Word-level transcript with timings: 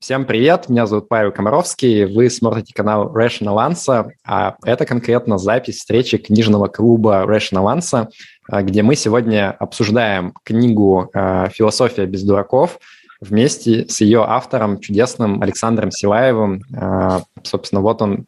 Всем 0.00 0.26
привет, 0.26 0.68
меня 0.68 0.86
зовут 0.86 1.08
Павел 1.08 1.32
Комаровский, 1.32 2.04
вы 2.04 2.30
смотрите 2.30 2.72
канал 2.72 3.12
Rational 3.12 3.56
Answer, 3.68 4.10
а 4.24 4.54
это 4.64 4.86
конкретно 4.86 5.38
запись 5.38 5.78
встречи 5.78 6.18
книжного 6.18 6.68
клуба 6.68 7.24
Rational 7.26 7.76
Answer, 7.76 8.06
где 8.62 8.84
мы 8.84 8.94
сегодня 8.94 9.50
обсуждаем 9.50 10.34
книгу 10.44 11.10
э, 11.12 11.48
«Философия 11.52 12.06
без 12.06 12.22
дураков», 12.22 12.78
вместе 13.20 13.88
с 13.88 14.00
ее 14.00 14.24
автором, 14.24 14.78
чудесным 14.78 15.42
Александром 15.42 15.90
Силаевым. 15.90 16.62
Э, 16.72 17.20
собственно, 17.42 17.80
вот 17.80 18.00
он 18.00 18.26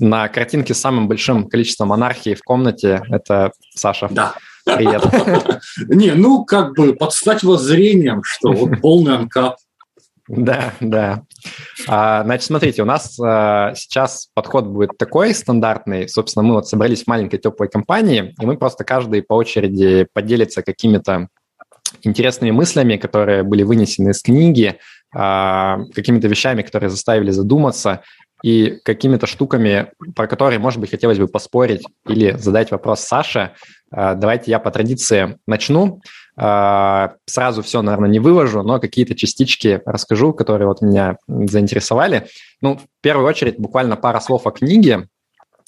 на 0.00 0.26
картинке 0.26 0.74
с 0.74 0.80
самым 0.80 1.06
большим 1.06 1.48
количеством 1.48 1.92
анархии 1.92 2.34
в 2.34 2.42
комнате. 2.42 3.02
Это 3.08 3.52
Саша. 3.76 4.08
Да. 4.10 4.34
Привет. 4.64 5.04
Не, 5.88 6.14
ну, 6.14 6.44
как 6.44 6.74
бы 6.74 6.92
подстать 6.94 7.44
воззрением, 7.44 8.22
что 8.24 8.50
вот 8.50 8.80
полный 8.80 9.14
анкап. 9.14 9.58
Да, 10.28 10.72
да. 10.80 11.22
А, 11.86 12.24
значит, 12.24 12.46
смотрите, 12.46 12.82
у 12.82 12.84
нас 12.84 13.18
а, 13.20 13.74
сейчас 13.74 14.28
подход 14.34 14.66
будет 14.66 14.98
такой 14.98 15.32
стандартный. 15.34 16.08
Собственно, 16.08 16.42
мы 16.42 16.54
вот 16.54 16.68
собрались 16.68 17.04
в 17.04 17.06
маленькой 17.06 17.38
теплой 17.38 17.68
компании, 17.68 18.34
и 18.40 18.46
мы 18.46 18.56
просто 18.56 18.84
каждый 18.84 19.22
по 19.22 19.34
очереди 19.34 20.06
поделится 20.12 20.62
какими-то 20.62 21.28
интересными 22.02 22.50
мыслями, 22.50 22.96
которые 22.96 23.44
были 23.44 23.62
вынесены 23.62 24.10
из 24.10 24.20
книги, 24.20 24.78
а, 25.14 25.78
какими-то 25.94 26.26
вещами, 26.26 26.62
которые 26.62 26.90
заставили 26.90 27.30
задуматься, 27.30 28.02
и 28.42 28.78
какими-то 28.84 29.26
штуками, 29.26 29.92
про 30.14 30.26
которые, 30.26 30.58
может 30.58 30.78
быть, 30.78 30.90
хотелось 30.90 31.18
бы 31.18 31.26
поспорить 31.26 31.82
или 32.06 32.32
задать 32.32 32.70
вопрос 32.70 33.00
Саше. 33.00 33.52
А, 33.90 34.14
давайте 34.14 34.50
я 34.50 34.58
по 34.58 34.70
традиции 34.70 35.38
начну. 35.46 36.00
А, 36.38 37.14
сразу 37.24 37.62
все, 37.62 37.80
наверное, 37.82 38.10
не 38.10 38.18
выложу, 38.18 38.62
но 38.62 38.78
какие-то 38.78 39.14
частички 39.14 39.80
расскажу, 39.86 40.32
которые 40.34 40.68
вот 40.68 40.82
меня 40.82 41.16
заинтересовали. 41.26 42.28
Ну, 42.60 42.76
в 42.76 42.82
первую 43.00 43.26
очередь, 43.26 43.58
буквально 43.58 43.96
пара 43.96 44.20
слов 44.20 44.46
о 44.46 44.50
книге. 44.50 45.08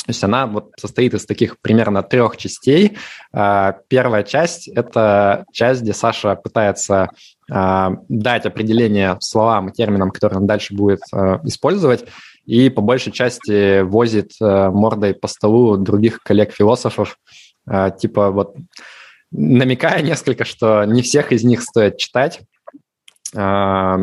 То 0.04 0.10
есть 0.12 0.24
она 0.24 0.46
вот 0.46 0.72
состоит 0.78 1.12
из 1.14 1.26
таких 1.26 1.60
примерно 1.60 2.02
трех 2.02 2.36
частей. 2.36 2.98
А, 3.32 3.76
первая 3.88 4.22
часть– 4.22 4.68
это 4.74 5.44
часть, 5.52 5.82
где 5.82 5.92
Саша 5.92 6.34
пытается 6.34 7.10
дать 7.50 8.44
определение 8.44 9.16
словам 9.20 9.70
и 9.70 9.72
терминам, 9.72 10.10
которые 10.10 10.40
он 10.40 10.46
дальше 10.46 10.74
будет 10.74 11.00
использовать, 11.44 12.04
и 12.44 12.68
по 12.68 12.82
большей 12.82 13.10
части 13.10 13.80
возит 13.80 14.32
мордой 14.38 15.14
по 15.14 15.28
столу 15.28 15.78
других 15.78 16.20
коллег-философов, 16.22 17.16
типа 17.98 18.30
вот 18.32 18.54
намекая 19.30 20.02
несколько, 20.02 20.44
что 20.44 20.84
не 20.84 21.02
всех 21.02 21.32
из 21.32 21.44
них 21.44 21.62
стоит 21.62 21.98
читать. 21.98 22.40
А, 23.36 23.98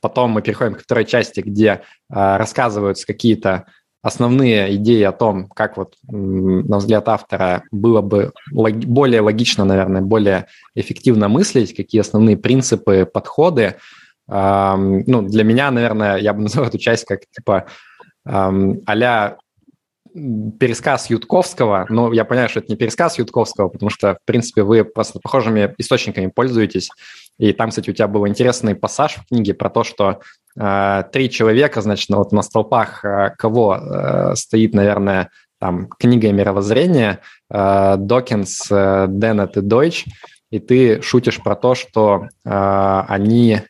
потом 0.00 0.30
мы 0.30 0.42
переходим 0.42 0.74
к 0.74 0.82
второй 0.82 1.04
части, 1.04 1.40
где 1.40 1.82
а, 2.08 2.38
рассказываются 2.38 3.06
какие-то 3.06 3.66
основные 4.02 4.76
идеи 4.76 5.02
о 5.02 5.10
том, 5.10 5.48
как 5.48 5.76
вот, 5.76 5.96
на 6.06 6.78
взгляд 6.78 7.08
автора, 7.08 7.64
было 7.72 8.02
бы 8.02 8.32
более 8.52 9.20
логично, 9.20 9.64
наверное, 9.64 10.00
более 10.00 10.46
эффективно 10.76 11.28
мыслить, 11.28 11.74
какие 11.74 12.02
основные 12.02 12.36
принципы, 12.36 13.04
подходы. 13.04 13.76
Ну, 14.28 15.22
для 15.22 15.42
меня, 15.42 15.72
наверное, 15.72 16.18
я 16.18 16.34
бы 16.34 16.42
назвал 16.42 16.66
эту 16.66 16.78
часть 16.78 17.04
как 17.04 17.22
типа 17.34 17.66
а 18.24 19.36
пересказ 20.58 21.10
Ютковского, 21.10 21.86
но 21.88 22.12
я 22.12 22.24
понимаю, 22.24 22.48
что 22.48 22.60
это 22.60 22.70
не 22.70 22.76
пересказ 22.76 23.18
Ютковского, 23.18 23.68
потому 23.68 23.90
что, 23.90 24.14
в 24.14 24.24
принципе, 24.24 24.62
вы 24.62 24.84
просто 24.84 25.20
похожими 25.20 25.74
источниками 25.78 26.28
пользуетесь. 26.28 26.90
И 27.38 27.52
там, 27.52 27.70
кстати, 27.70 27.90
у 27.90 27.92
тебя 27.92 28.08
был 28.08 28.26
интересный 28.26 28.74
пассаж 28.74 29.16
в 29.16 29.26
книге 29.26 29.52
про 29.52 29.68
то, 29.68 29.84
что 29.84 30.20
э, 30.58 31.02
три 31.12 31.30
человека, 31.30 31.82
значит, 31.82 32.08
вот 32.08 32.32
на 32.32 32.42
столпах 32.42 33.04
э, 33.04 33.34
кого 33.36 33.76
э, 33.76 34.34
стоит, 34.36 34.74
наверное, 34.74 35.30
там 35.60 35.88
книга 35.88 36.32
мировоззрения, 36.32 37.20
э, 37.50 37.96
Докинс, 37.98 38.66
э, 38.70 39.06
Деннет 39.08 39.56
и 39.58 39.60
Дойч, 39.60 40.06
и 40.50 40.58
ты 40.58 41.02
шутишь 41.02 41.42
про 41.42 41.56
то, 41.56 41.74
что 41.74 42.28
э, 42.44 43.04
они, 43.08 43.60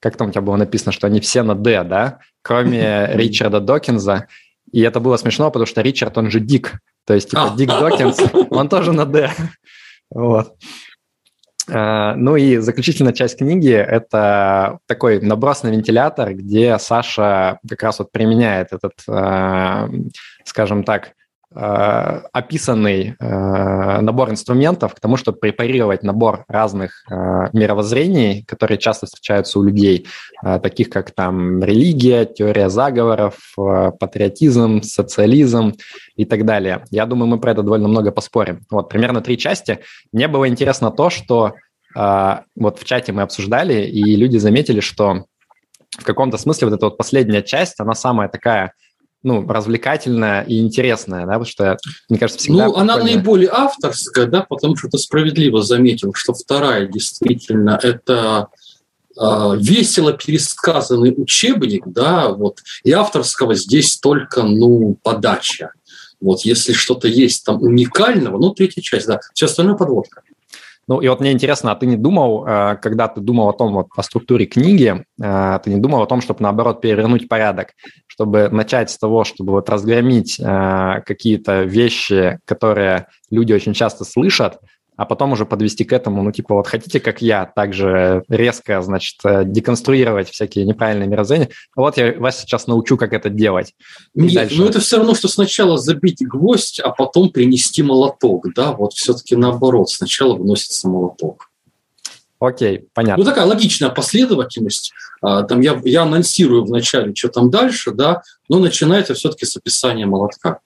как 0.00 0.16
там 0.16 0.28
у 0.28 0.30
тебя 0.30 0.40
было 0.40 0.56
написано, 0.56 0.92
что 0.92 1.06
они 1.06 1.20
все 1.20 1.42
на 1.42 1.54
«Д», 1.54 1.84
да, 1.84 2.20
кроме 2.40 3.06
Ричарда 3.12 3.60
Докинза, 3.60 4.28
и 4.74 4.80
это 4.80 4.98
было 4.98 5.16
смешно, 5.16 5.50
потому 5.50 5.66
что 5.66 5.82
Ричард, 5.82 6.18
он 6.18 6.30
же 6.30 6.40
Дик. 6.40 6.80
То 7.06 7.14
есть, 7.14 7.30
типа, 7.30 7.54
Дик 7.56 7.68
Докинс, 7.68 8.18
он 8.50 8.68
тоже 8.68 8.92
на 8.92 9.04
«Д». 9.04 9.30
Вот. 10.10 10.54
А, 11.70 12.16
ну 12.16 12.34
и 12.34 12.56
заключительная 12.56 13.12
часть 13.12 13.38
книги– 13.38 13.70
это 13.72 14.80
такой 14.86 15.20
наброс 15.20 15.62
на 15.62 15.68
вентилятор, 15.68 16.34
где 16.34 16.76
Саша 16.78 17.60
как 17.68 17.82
раз 17.84 18.00
вот 18.00 18.10
применяет 18.10 18.72
этот, 18.72 18.94
а, 19.08 19.88
скажем 20.44 20.82
так, 20.82 21.12
Э, 21.14 21.23
описанный 21.56 23.14
э, 23.18 24.00
набор 24.00 24.30
инструментов 24.30 24.94
к 24.94 25.00
тому, 25.00 25.16
чтобы 25.16 25.38
препарировать 25.38 26.02
набор 26.02 26.44
разных 26.48 27.04
э, 27.08 27.14
мировоззрений, 27.52 28.42
которые 28.42 28.78
часто 28.78 29.06
встречаются 29.06 29.58
у 29.58 29.62
людей, 29.62 30.06
таких 30.42 30.90
как 30.90 31.12
там 31.12 31.62
религия, 31.62 32.24
теория 32.24 32.68
заговоров, 32.68 33.54
патриотизм, 33.56 34.82
социализм 34.82 35.74
и 36.16 36.24
так 36.24 36.44
далее. 36.44 36.84
Я 36.90 37.06
думаю, 37.06 37.28
мы 37.28 37.38
про 37.38 37.52
это 37.52 37.62
довольно 37.62 37.88
много 37.88 38.10
поспорим. 38.10 38.60
Вот 38.70 38.88
примерно 38.88 39.20
три 39.20 39.38
части. 39.38 39.78
Мне 40.12 40.28
было 40.28 40.48
интересно 40.48 40.90
то, 40.90 41.08
что 41.08 41.54
вот 41.94 42.78
в 42.78 42.84
чате 42.84 43.12
мы 43.12 43.22
обсуждали, 43.22 43.84
и 43.84 44.16
люди 44.16 44.38
заметили, 44.38 44.80
что 44.80 45.24
в 45.96 46.04
каком-то 46.04 46.36
смысле 46.38 46.68
вот 46.68 46.76
эта 46.76 46.86
вот 46.86 46.98
последняя 46.98 47.42
часть, 47.42 47.78
она 47.78 47.94
самая 47.94 48.28
такая 48.28 48.72
ну, 49.24 49.46
развлекательная 49.48 50.42
и 50.42 50.60
интересная, 50.60 51.26
да, 51.26 51.32
потому 51.32 51.46
что, 51.46 51.78
мне 52.10 52.18
кажется, 52.18 52.40
всегда... 52.40 52.66
Ну, 52.66 52.76
она 52.76 52.98
наиболее 52.98 53.48
авторская, 53.50 54.26
да, 54.26 54.42
потому 54.42 54.76
что 54.76 54.88
ты 54.88 54.98
справедливо 54.98 55.62
заметил, 55.62 56.12
что 56.14 56.34
вторая 56.34 56.86
действительно 56.86 57.80
это 57.82 58.48
э, 59.18 59.56
весело 59.58 60.12
пересказанный 60.12 61.14
учебник, 61.16 61.84
да, 61.86 62.28
вот, 62.28 62.58
и 62.84 62.92
авторского 62.92 63.54
здесь 63.54 63.96
только, 63.96 64.42
ну, 64.42 64.96
подача. 65.02 65.72
Вот, 66.20 66.42
если 66.42 66.72
что-то 66.72 67.08
есть 67.08 67.44
там 67.44 67.62
уникального, 67.62 68.38
ну, 68.38 68.50
третья 68.50 68.82
часть, 68.82 69.06
да, 69.06 69.20
все 69.32 69.46
остальное 69.46 69.74
подводка. 69.74 70.22
Ну 70.86 71.00
и 71.00 71.08
вот 71.08 71.20
мне 71.20 71.32
интересно, 71.32 71.72
а 71.72 71.76
ты 71.76 71.86
не 71.86 71.96
думал, 71.96 72.46
э, 72.46 72.76
когда 72.76 73.08
ты 73.08 73.20
думал 73.20 73.48
о 73.48 73.52
том, 73.52 73.72
вот 73.72 73.88
о 73.96 74.02
структуре 74.02 74.46
книги, 74.46 75.04
э, 75.20 75.58
ты 75.64 75.70
не 75.70 75.80
думал 75.80 76.02
о 76.02 76.06
том, 76.06 76.20
чтобы 76.20 76.42
наоборот 76.42 76.80
перевернуть 76.80 77.28
порядок, 77.28 77.70
чтобы 78.14 78.48
начать 78.48 78.90
с 78.90 78.98
того, 78.98 79.24
чтобы 79.24 79.52
вот 79.52 79.68
разгромить 79.68 80.38
э, 80.38 81.02
какие-то 81.04 81.64
вещи, 81.64 82.38
которые 82.44 83.08
люди 83.28 83.52
очень 83.52 83.74
часто 83.74 84.04
слышат, 84.04 84.60
а 84.96 85.04
потом 85.04 85.32
уже 85.32 85.46
подвести 85.46 85.82
к 85.84 85.92
этому, 85.92 86.22
ну, 86.22 86.30
типа, 86.30 86.54
вот 86.54 86.68
хотите, 86.68 87.00
как 87.00 87.20
я, 87.20 87.44
также 87.44 88.22
резко, 88.28 88.80
значит, 88.82 89.16
э, 89.24 89.42
деконструировать 89.44 90.30
всякие 90.30 90.64
неправильные 90.64 91.08
мировоззрения, 91.08 91.48
вот 91.74 91.96
я 91.96 92.12
вас 92.12 92.38
сейчас 92.40 92.68
научу, 92.68 92.96
как 92.96 93.12
это 93.12 93.30
делать. 93.30 93.74
Нет, 94.14 94.34
дальше... 94.34 94.56
ну 94.58 94.66
это 94.66 94.78
все 94.78 94.98
равно, 94.98 95.16
что 95.16 95.26
сначала 95.26 95.76
забить 95.76 96.24
гвоздь, 96.24 96.78
а 96.78 96.90
потом 96.90 97.30
принести 97.30 97.82
молоток, 97.82 98.46
да, 98.54 98.70
вот 98.70 98.92
все-таки 98.92 99.34
наоборот, 99.34 99.90
сначала 99.90 100.36
вносится 100.36 100.88
молоток. 100.88 101.48
Окей, 102.46 102.88
понятно. 102.92 103.22
Ну, 103.22 103.28
такая 103.28 103.46
логичная 103.46 103.90
последовательность. 103.90 104.92
А, 105.22 105.42
там 105.42 105.60
я, 105.60 105.80
я 105.84 106.02
анонсирую 106.02 106.64
вначале, 106.64 107.14
что 107.14 107.28
там 107.28 107.50
дальше, 107.50 107.92
да, 107.92 108.22
но 108.48 108.58
начинается 108.58 109.14
все-таки 109.14 109.46
с 109.46 109.56
описания 109.56 110.06
молотка. 110.06 110.60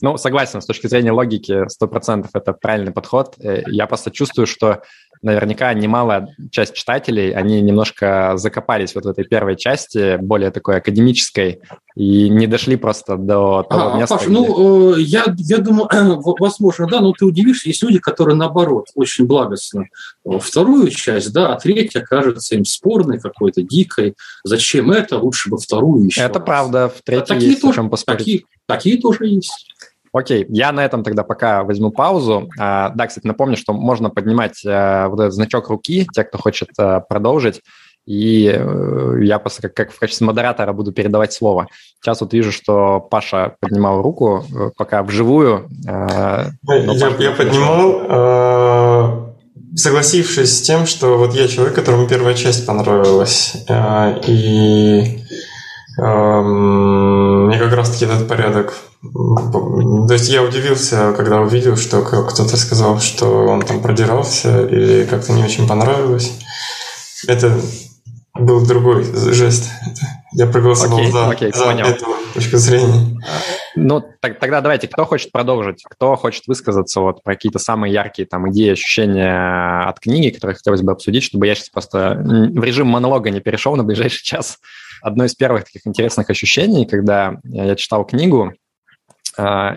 Ну, 0.00 0.16
согласен, 0.16 0.60
с 0.60 0.66
точки 0.66 0.86
зрения 0.86 1.12
логики, 1.12 1.66
100% 1.82 2.28
это 2.32 2.52
правильный 2.52 2.92
подход. 2.92 3.34
Э, 3.38 3.62
я 3.66 3.86
просто 3.86 4.10
чувствую, 4.10 4.46
что 4.46 4.82
наверняка 5.22 5.72
немалая 5.74 6.34
часть 6.50 6.74
читателей, 6.74 7.32
они 7.32 7.60
немножко 7.60 8.32
закопались 8.36 8.94
вот 8.94 9.04
в 9.04 9.08
этой 9.08 9.24
первой 9.24 9.56
части, 9.56 10.16
более 10.16 10.50
такой 10.50 10.76
академической, 10.76 11.60
и 11.94 12.28
не 12.28 12.46
дошли 12.46 12.76
просто 12.76 13.16
до 13.16 13.64
того 13.68 13.94
а, 13.94 13.98
места. 13.98 14.16
Паша, 14.16 14.30
ну, 14.30 14.44
где... 14.44 14.52
ну, 14.52 14.96
я, 14.96 15.24
я 15.36 15.58
думаю, 15.58 15.88
возможно, 16.38 16.86
да, 16.86 17.00
но 17.00 17.12
ты 17.12 17.24
удивишься, 17.24 17.68
есть 17.68 17.82
люди, 17.82 17.98
которые, 17.98 18.36
наоборот, 18.36 18.86
очень 18.94 19.26
благостно 19.26 19.86
вторую 20.24 20.90
часть, 20.90 21.32
да, 21.32 21.54
а 21.54 21.58
третья 21.58 22.00
кажется 22.00 22.54
им 22.54 22.64
спорной 22.64 23.18
какой-то, 23.18 23.62
дикой. 23.62 24.14
Зачем 24.44 24.90
это? 24.90 25.18
Лучше 25.18 25.50
бы 25.50 25.58
вторую 25.58 26.06
еще. 26.06 26.20
Это 26.20 26.38
раз. 26.38 26.46
правда, 26.46 26.88
в 26.88 27.02
третьей 27.02 27.26
такие 27.26 27.50
есть 27.50 27.62
тоже, 27.62 27.90
Такие, 28.06 28.44
такие 28.66 29.00
тоже 29.00 29.26
есть. 29.26 29.66
Окей, 30.12 30.46
я 30.48 30.72
на 30.72 30.84
этом 30.84 31.04
тогда 31.04 31.22
пока 31.22 31.64
возьму 31.64 31.90
паузу. 31.90 32.48
А, 32.58 32.90
да, 32.90 33.06
кстати, 33.06 33.26
напомню, 33.26 33.56
что 33.56 33.72
можно 33.72 34.10
поднимать 34.10 34.62
а, 34.66 35.08
вот 35.08 35.20
этот 35.20 35.34
значок 35.34 35.68
руки, 35.68 36.06
те, 36.12 36.24
кто 36.24 36.38
хочет 36.38 36.70
а, 36.78 37.00
продолжить, 37.00 37.62
и 38.08 38.50
э, 38.50 39.18
я 39.20 39.38
просто 39.38 39.62
как, 39.62 39.74
как 39.74 39.92
в 39.92 39.98
качестве 39.98 40.26
модератора 40.26 40.72
буду 40.72 40.92
передавать 40.92 41.34
слово. 41.34 41.68
Сейчас 42.00 42.22
вот 42.22 42.32
вижу, 42.32 42.52
что 42.52 43.00
Паша 43.00 43.56
поднимал 43.60 44.00
руку, 44.00 44.46
э, 44.50 44.70
пока 44.78 45.02
вживую. 45.02 45.68
Э, 45.86 46.46
я, 46.62 46.86
Паша 46.86 47.14
я 47.18 47.32
поднимал. 47.32 49.34
согласившись 49.76 50.56
с 50.56 50.62
тем, 50.62 50.86
что 50.86 51.18
вот 51.18 51.34
я 51.34 51.48
человек, 51.48 51.74
которому 51.74 52.08
первая 52.08 52.32
часть 52.32 52.64
понравилась, 52.64 53.62
э, 53.68 54.20
и 54.26 55.18
эм, 56.00 57.48
мне 57.48 57.58
как 57.58 57.74
раз-таки 57.74 58.06
этот 58.06 58.26
порядок 58.26 58.72
то 59.02 60.12
есть 60.12 60.28
я 60.28 60.42
удивился, 60.42 61.12
когда 61.16 61.40
увидел, 61.40 61.76
что 61.76 62.02
кто-то 62.02 62.56
сказал, 62.56 62.98
что 62.98 63.46
он 63.46 63.62
там 63.62 63.80
продирался 63.80 64.66
или 64.66 65.04
как-то 65.04 65.32
не 65.32 65.44
очень 65.44 65.68
понравилось. 65.68 66.32
Это 67.26 67.56
был 68.34 68.66
другой 68.66 69.04
жест. 69.32 69.70
Я 70.32 70.46
проголосовал 70.46 70.98
окей, 70.98 71.10
за, 71.12 71.28
окей, 71.28 71.52
за 71.52 71.64
понял. 71.64 71.86
эту 71.86 72.06
точку 72.34 72.56
зрения. 72.56 73.20
Ну, 73.76 74.02
так, 74.20 74.40
тогда 74.40 74.60
давайте, 74.60 74.88
кто 74.88 75.04
хочет 75.04 75.30
продолжить, 75.30 75.82
кто 75.88 76.16
хочет 76.16 76.46
высказаться 76.46 77.00
вот 77.00 77.22
про 77.22 77.34
какие-то 77.34 77.58
самые 77.58 77.92
яркие 77.92 78.26
там 78.26 78.50
идеи, 78.50 78.72
ощущения 78.72 79.88
от 79.88 80.00
книги, 80.00 80.30
которые 80.30 80.56
хотелось 80.56 80.82
бы 80.82 80.92
обсудить, 80.92 81.22
чтобы 81.22 81.46
я 81.46 81.54
сейчас 81.54 81.70
просто 81.70 82.20
в 82.20 82.62
режим 82.62 82.88
монолога 82.88 83.30
не 83.30 83.40
перешел 83.40 83.76
на 83.76 83.84
ближайший 83.84 84.24
час. 84.24 84.58
Одно 85.02 85.24
из 85.24 85.34
первых 85.34 85.64
таких 85.64 85.86
интересных 85.86 86.28
ощущений, 86.28 86.86
когда 86.86 87.36
я 87.44 87.76
читал 87.76 88.04
книгу, 88.04 88.52
а, 88.52 88.67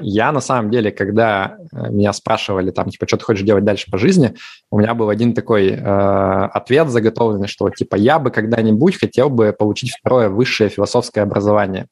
я 0.02 0.31
на 0.31 0.42
самом 0.42 0.72
деле, 0.72 0.92
когда 0.92 1.58
э, 1.72 1.90
меня 1.90 2.13
спрашивали, 2.13 2.72
там, 2.72 2.90
типа, 2.90 3.08
что 3.08 3.18
ты 3.18 3.24
хочешь 3.24 3.46
делать 3.46 3.63
дальше 3.63 3.92
по 3.92 3.98
жизни, 3.98 4.36
у 4.72 4.80
меня 4.80 4.94
был 4.94 5.10
один 5.10 5.34
такой 5.34 5.69
э, 5.69 5.75
ответ 5.78 6.90
заготовленный, 6.90 7.48
что, 7.48 7.69
типа, 7.69 7.96
я 7.96 8.18
бы 8.19 8.31
когда-нибудь 8.31 9.00
хотел 9.00 9.30
бы 9.30 9.54
получить 9.54 9.92
второе 9.92 10.30
высшее 10.30 10.69
философское 10.69 11.22
образование. 11.22 11.88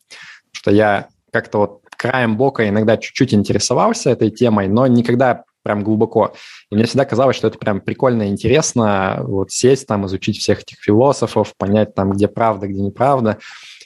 Что 0.51 0.71
я 0.71 1.07
как-то 1.31 1.57
вот 1.59 1.81
краем 1.95 2.37
бока 2.37 2.67
иногда 2.67 2.97
чуть-чуть 2.97 3.33
интересовался 3.33 4.09
этой 4.09 4.31
темой, 4.31 4.67
но 4.67 4.87
никогда 4.87 5.43
прям 5.63 5.83
глубоко. 5.83 6.33
И 6.71 6.75
мне 6.75 6.85
всегда 6.85 7.05
казалось, 7.05 7.35
что 7.35 7.47
это 7.47 7.57
прям 7.57 7.81
прикольно 7.81 8.23
и 8.23 8.29
интересно 8.29 9.19
вот 9.23 9.51
сесть 9.51 9.85
там, 9.85 10.05
изучить 10.05 10.39
всех 10.39 10.61
этих 10.61 10.77
философов, 10.81 11.53
понять 11.57 11.93
там, 11.93 12.11
где 12.11 12.27
правда, 12.27 12.67
где 12.67 12.81
неправда. 12.81 13.37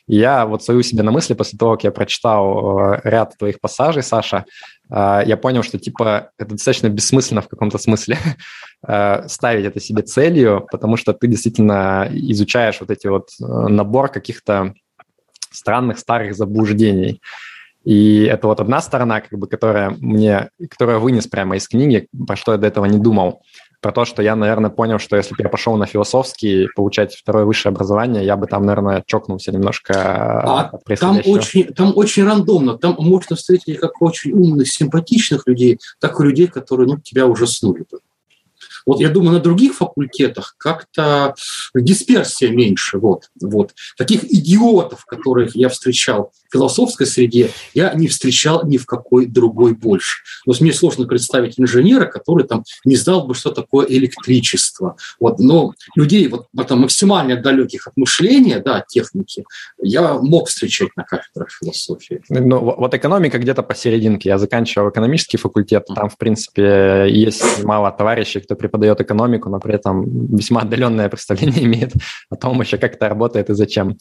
Я 0.07 0.45
вот 0.45 0.63
свою 0.63 0.83
себе 0.83 1.03
на 1.03 1.11
мысли 1.11 1.33
после 1.33 1.57
того, 1.57 1.73
как 1.73 1.85
я 1.85 1.91
прочитал 1.91 2.93
э, 2.93 3.01
ряд 3.05 3.37
твоих 3.37 3.61
пассажей, 3.61 4.03
Саша, 4.03 4.45
э, 4.89 5.21
я 5.25 5.37
понял, 5.37 5.63
что 5.63 5.79
типа 5.79 6.31
это 6.37 6.51
достаточно 6.51 6.89
бессмысленно 6.89 7.41
в 7.41 7.47
каком-то 7.47 7.77
смысле 7.77 8.17
э, 8.87 9.27
ставить 9.27 9.65
это 9.65 9.79
себе 9.79 10.03
целью, 10.03 10.67
потому 10.69 10.97
что 10.97 11.13
ты 11.13 11.27
действительно 11.27 12.09
изучаешь 12.11 12.81
вот 12.81 12.91
эти 12.91 13.07
вот 13.07 13.29
набор 13.39 14.09
каких-то 14.09 14.73
странных 15.51 15.99
старых 15.99 16.35
заблуждений. 16.35 17.21
И 17.85 18.23
это 18.23 18.47
вот 18.47 18.59
одна 18.59 18.81
сторона, 18.81 19.21
как 19.21 19.37
бы, 19.37 19.47
которая 19.47 19.89
мне, 19.99 20.49
которая 20.69 20.99
вынес 20.99 21.27
прямо 21.27 21.57
из 21.57 21.67
книги, 21.67 22.07
про 22.27 22.35
что 22.35 22.53
я 22.53 22.57
до 22.57 22.67
этого 22.67 22.85
не 22.85 22.97
думал 22.97 23.41
про 23.83 23.91
то, 23.91 24.05
что 24.05 24.23
я, 24.23 24.35
наверное, 24.35 24.71
понял, 24.71 24.97
что 24.97 25.17
если 25.17 25.35
бы 25.35 25.43
я 25.43 25.49
пошел 25.49 25.75
на 25.75 25.85
философский 25.85 26.67
получать 26.73 27.15
второе 27.15 27.43
высшее 27.43 27.71
образование, 27.71 28.25
я 28.25 28.37
бы 28.37 28.47
там, 28.47 28.65
наверное, 28.65 29.03
чокнулся 29.05 29.51
немножко 29.51 29.93
а 29.93 30.71
там 30.97 31.21
очень, 31.25 31.65
там 31.65 31.91
очень 31.95 32.23
рандомно. 32.23 32.77
Там 32.77 32.95
можно 32.97 33.35
встретить 33.35 33.77
как 33.77 34.01
очень 34.01 34.31
умных, 34.31 34.71
симпатичных 34.71 35.45
людей, 35.47 35.79
так 35.99 36.19
и 36.19 36.23
людей, 36.23 36.47
которые 36.47 36.87
ну, 36.87 36.97
тебя 36.97 37.27
ужаснули 37.27 37.85
бы. 37.91 37.99
Вот 38.85 39.01
я 39.01 39.09
думаю, 39.09 39.33
на 39.33 39.39
других 39.39 39.75
факультетах 39.75 40.55
как-то 40.57 41.35
дисперсия 41.75 42.49
меньше. 42.51 42.99
Вот, 42.99 43.29
вот. 43.41 43.73
Таких 43.97 44.23
идиотов, 44.23 45.05
которых 45.05 45.55
я 45.55 45.69
встречал 45.69 46.31
философской 46.53 47.07
среде, 47.07 47.49
я 47.73 47.93
не 47.93 48.07
встречал 48.07 48.65
ни 48.65 48.77
в 48.77 48.85
какой 48.85 49.25
другой 49.25 49.73
больше. 49.73 50.21
Вот 50.45 50.61
мне 50.61 50.71
сложно 50.71 51.07
представить 51.07 51.59
инженера, 51.59 52.05
который 52.05 52.45
там 52.47 52.63
не 52.85 52.95
знал 52.95 53.25
бы, 53.25 53.33
что 53.33 53.51
такое 53.51 53.87
электричество. 53.87 54.95
Вот, 55.19 55.39
но 55.39 55.73
людей 55.95 56.27
вот, 56.27 56.47
там, 56.67 56.81
максимально 56.81 57.35
далеких 57.41 57.87
от 57.87 57.97
мышления, 57.97 58.59
да, 58.59 58.77
от 58.77 58.87
техники, 58.87 59.43
я 59.81 60.13
мог 60.13 60.47
встречать 60.47 60.89
на 60.95 61.03
кафедрах 61.03 61.49
философии. 61.51 62.21
Ну, 62.29 62.59
вот 62.59 62.93
экономика 62.93 63.39
где-то 63.39 63.63
посерединке. 63.63 64.29
Я 64.29 64.37
заканчивал 64.37 64.89
экономический 64.89 65.37
факультет, 65.37 65.85
там, 65.95 66.09
в 66.09 66.17
принципе, 66.17 67.07
есть 67.09 67.63
мало 67.63 67.91
товарищей, 67.91 68.39
кто 68.39 68.55
преподает 68.55 69.01
экономику, 69.01 69.49
но 69.49 69.59
при 69.59 69.75
этом 69.75 70.35
весьма 70.35 70.61
отдаленное 70.61 71.09
представление 71.09 71.63
имеет 71.65 71.93
о 72.29 72.35
том 72.35 72.61
еще, 72.61 72.77
как 72.77 72.95
это 72.95 73.09
работает 73.09 73.49
и 73.49 73.53
зачем. 73.53 73.97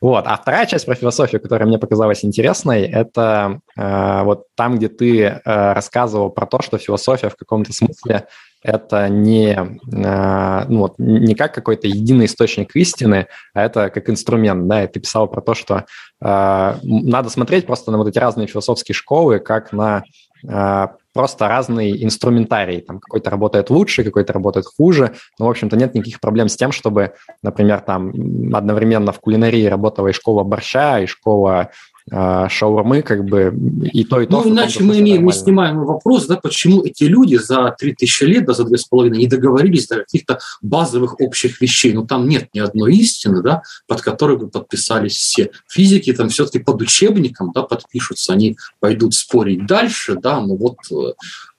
Вот. 0.00 0.24
А 0.26 0.36
вторая 0.36 0.66
часть 0.66 0.86
про 0.86 0.94
философию, 0.94 1.40
которая 1.40 1.68
мне 1.68 1.78
показалась 1.78 2.24
интересной, 2.24 2.82
это 2.82 3.60
э, 3.76 4.22
вот 4.22 4.46
там, 4.54 4.76
где 4.76 4.88
ты 4.88 5.20
э, 5.20 5.40
рассказывал 5.44 6.30
про 6.30 6.46
то, 6.46 6.62
что 6.62 6.78
философия 6.78 7.28
в 7.28 7.36
каком-то 7.36 7.72
смысле 7.72 8.26
это 8.62 9.08
не, 9.08 9.52
э, 9.52 10.64
ну, 10.68 10.80
вот, 10.80 10.94
не 10.98 11.34
как 11.34 11.54
какой-то 11.54 11.86
единый 11.86 12.26
источник 12.26 12.74
истины, 12.76 13.26
а 13.54 13.62
это 13.62 13.90
как 13.90 14.08
инструмент. 14.08 14.66
Да? 14.68 14.84
И 14.84 14.86
ты 14.86 15.00
писал 15.00 15.28
про 15.28 15.40
то, 15.40 15.54
что 15.54 15.84
э, 16.20 16.74
надо 16.82 17.28
смотреть 17.30 17.66
просто 17.66 17.90
на 17.90 17.98
вот 17.98 18.08
эти 18.08 18.18
разные 18.18 18.46
философские 18.46 18.94
школы, 18.94 19.38
как 19.38 19.72
на 19.72 20.02
э, 20.46 20.86
просто 21.12 21.48
разный 21.48 22.04
инструментарий. 22.04 22.80
Там 22.80 23.00
какой-то 23.00 23.30
работает 23.30 23.70
лучше, 23.70 24.04
какой-то 24.04 24.32
работает 24.32 24.66
хуже. 24.66 25.14
Но, 25.38 25.46
в 25.46 25.50
общем-то, 25.50 25.76
нет 25.76 25.94
никаких 25.94 26.20
проблем 26.20 26.48
с 26.48 26.56
тем, 26.56 26.72
чтобы, 26.72 27.14
например, 27.42 27.80
там 27.80 28.10
одновременно 28.54 29.12
в 29.12 29.20
кулинарии 29.20 29.64
работала 29.66 30.08
и 30.08 30.12
школа 30.12 30.44
борща, 30.44 31.00
и 31.00 31.06
школа 31.06 31.70
э, 32.10 32.48
шаурмы, 32.48 33.02
как 33.02 33.24
бы 33.24 33.54
и 33.92 34.04
то, 34.04 34.20
и 34.20 34.26
то. 34.26 34.42
Ну, 34.42 34.50
иначе 34.50 34.82
мы 34.82 34.98
имеем, 34.98 35.24
мы 35.24 35.32
снимаем 35.32 35.84
вопрос, 35.84 36.26
да, 36.26 36.36
почему 36.36 36.82
эти 36.84 37.04
люди 37.04 37.36
за 37.36 37.74
3000 37.78 38.24
лет, 38.24 38.46
да, 38.46 38.54
за 38.54 38.64
2,5 38.64 39.10
не 39.10 39.26
договорились 39.26 39.86
до 39.86 39.96
каких-то 39.96 40.38
базовых 40.62 41.20
общих 41.20 41.60
вещей. 41.60 41.92
Ну, 41.92 42.06
там 42.06 42.28
нет 42.28 42.48
ни 42.54 42.60
одной 42.60 42.94
истины, 42.96 43.42
да, 43.42 43.62
под 43.86 44.00
которой 44.02 44.36
бы 44.36 44.48
подписались 44.48 45.16
все. 45.16 45.50
Физики 45.68 46.12
там 46.12 46.28
все-таки 46.28 46.58
под 46.58 46.82
учебником, 46.82 47.52
да, 47.54 47.62
подпишутся, 47.62 48.32
они 48.32 48.56
пойдут 48.80 49.14
спорить 49.14 49.66
дальше, 49.66 50.16
да, 50.20 50.40
но 50.40 50.56
вот 50.56 50.76
э, 50.90 51.12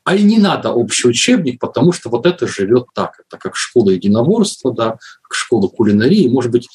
а 0.04 0.16
и 0.16 0.24
не 0.24 0.40
надо 0.40 0.72
общий 0.72 1.08
учебник, 1.08 1.60
потому 1.60 1.92
что 1.92 2.10
вот 2.10 2.26
это 2.26 2.48
живет 2.48 2.88
так. 2.96 3.20
Это 3.20 3.38
как 3.38 3.56
школа 3.56 3.92
единоборства, 3.92 4.74
да, 4.74 4.98
как 5.22 5.34
школа 5.36 5.68
кулинарии. 5.68 6.28
Может 6.28 6.52
быть, 6.52 6.68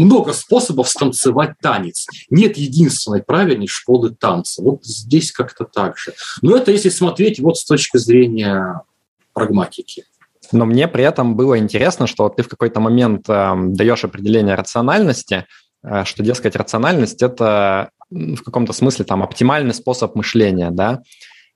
много 0.00 0.32
способов 0.32 0.88
станцевать 0.88 1.54
танец. 1.60 2.06
Нет 2.30 2.56
единственной 2.56 3.22
правильной 3.22 3.66
школы 3.66 4.10
танца. 4.10 4.62
Вот 4.62 4.84
здесь 4.84 5.32
как-то 5.32 5.64
так 5.64 5.98
же. 5.98 6.12
Но 6.40 6.56
это 6.56 6.70
если 6.70 6.88
смотреть 6.88 7.40
вот 7.40 7.58
с 7.58 7.64
точки 7.64 7.98
зрения 7.98 8.82
прагматики. 9.32 10.04
Но 10.50 10.66
мне 10.66 10.88
при 10.88 11.04
этом 11.04 11.36
было 11.36 11.58
интересно, 11.58 12.06
что 12.06 12.28
ты 12.28 12.42
в 12.42 12.48
какой-то 12.48 12.80
момент 12.80 13.28
э, 13.28 13.54
даешь 13.56 14.04
определение 14.04 14.54
рациональности, 14.54 15.46
э, 15.82 16.04
что, 16.04 16.22
дескать, 16.22 16.56
рациональность– 16.56 17.22
это 17.22 17.90
в 18.10 18.42
каком-то 18.42 18.74
смысле 18.74 19.06
там 19.06 19.22
оптимальный 19.22 19.72
способ 19.72 20.14
мышления, 20.14 20.70
да, 20.70 21.02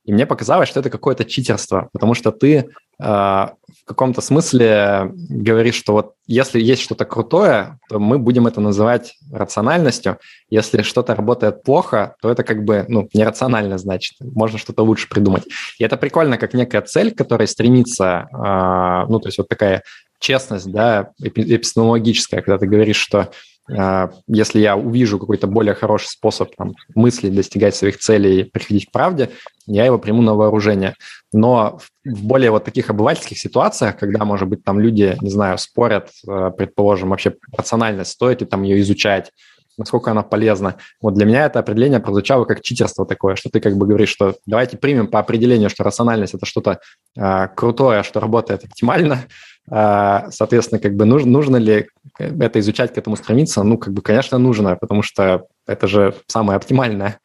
и 0.07 0.13
мне 0.13 0.25
показалось, 0.25 0.69
что 0.69 0.81
это 0.81 0.89
какое-то 0.89 1.25
читерство, 1.25 1.89
потому 1.93 2.15
что 2.15 2.31
ты 2.31 2.55
э, 2.57 2.67
в 2.99 3.85
каком-то 3.85 4.21
смысле 4.21 5.11
говоришь, 5.13 5.75
что 5.75 5.93
вот 5.93 6.13
если 6.29 6.61
есть 6.61 6.83
что-то 6.83 7.05
крутое, 7.05 7.81
то 7.89 7.99
мы 7.99 8.19
будем 8.19 8.47
это 8.47 8.61
называть 8.61 9.17
рациональностью. 9.33 10.19
Если 10.49 10.83
что-то 10.83 11.17
работает 11.17 11.65
плохо, 11.65 12.15
то 12.23 12.31
это 12.31 12.45
как 12.45 12.65
бы 12.65 12.85
ну, 12.89 13.09
нерационально, 13.15 13.79
значит. 13.79 14.15
Можно 14.21 14.59
что-то 14.59 14.85
лучше 14.85 15.09
придумать. 15.09 15.45
И 15.79 15.85
это 15.85 15.97
прикольно, 15.97 16.39
как 16.39 16.55
некая 16.55 16.83
цель, 16.83 17.13
к 17.13 17.19
которой 17.19 17.49
стремится, 17.49 18.29
э, 18.33 19.11
ну, 19.11 19.19
то 19.19 19.27
есть 19.27 19.39
вот 19.39 19.49
такая 19.49 19.83
честность, 20.21 20.71
да, 20.71 21.11
эпистемологическая, 21.19 22.43
когда 22.43 22.59
ты 22.59 22.67
говоришь, 22.67 22.97
что 22.97 23.31
если 23.69 24.61
я 24.61 24.77
увижу 24.77 25.19
какой-то 25.19 25.47
более 25.47 25.75
хороший 25.75 26.07
способ 26.07 26.55
там, 26.57 26.75
мыслить, 26.95 27.35
достигать 27.35 27.75
своих 27.75 27.99
целей, 27.99 28.45
приходить 28.45 28.87
к 28.87 28.93
правде, 28.93 29.31
я 29.67 29.85
его 29.85 29.99
приму 29.99 30.23
на 30.23 30.35
вооружение. 30.35 30.95
Но 31.33 31.79
в 32.05 32.25
более 32.25 32.51
вот 32.51 32.65
таких 32.65 32.91
обывательских 32.91 33.39
ситуациях, 33.39 33.99
когда, 33.99 34.25
может 34.25 34.49
быть, 34.49 34.65
там 34.65 34.79
люди, 34.79 35.17
не 35.21 35.31
знаю, 35.31 35.59
спорят, 35.59 36.11
э, 36.27 36.51
предположим, 36.57 37.11
вообще 37.11 37.35
рациональность, 37.57 38.13
стоит 38.13 38.41
ли 38.41 38.47
там 38.47 38.63
ее 38.63 38.81
изучать, 38.81 39.33
насколько 39.79 40.11
она 40.11 40.23
полезна. 40.23 40.77
Вот 41.01 41.15
для 41.15 41.27
меня 41.27 41.47
это 41.47 41.59
определение 41.59 42.01
прозвучало 42.01 42.45
как 42.45 42.63
читерство 42.63 43.07
такое, 43.07 43.37
что 43.37 43.51
ты 43.51 43.61
как 43.61 43.77
бы 43.77 43.87
говоришь, 43.87 44.11
что 44.11 44.37
давайте 44.47 44.77
примем 44.77 45.09
по 45.09 45.19
определению, 45.19 45.71
что 45.71 45.85
рациональность– 45.85 46.35
это 46.35 46.47
что-то 46.47 46.81
э, 47.17 47.49
крутое, 47.55 48.03
что 48.03 48.21
работает 48.21 48.65
оптимально, 48.65 49.25
а, 49.71 50.31
соответственно, 50.31 50.81
как 50.81 50.95
бы 50.95 51.05
нужно, 51.05 51.31
нужно 51.31 51.57
ли 51.57 51.89
это 52.19 52.61
изучать, 52.61 52.95
к 52.95 52.99
этому 52.99 53.17
стремиться? 53.17 53.63
Ну, 53.63 53.79
как 53.79 53.93
бы, 53.93 54.03
конечно, 54.03 54.39
нужно, 54.39 54.77
потому 54.77 55.03
что 55.03 55.47
это 55.67 55.87
же 55.89 56.15
самое 56.27 56.57
оптимальное. 56.57 57.19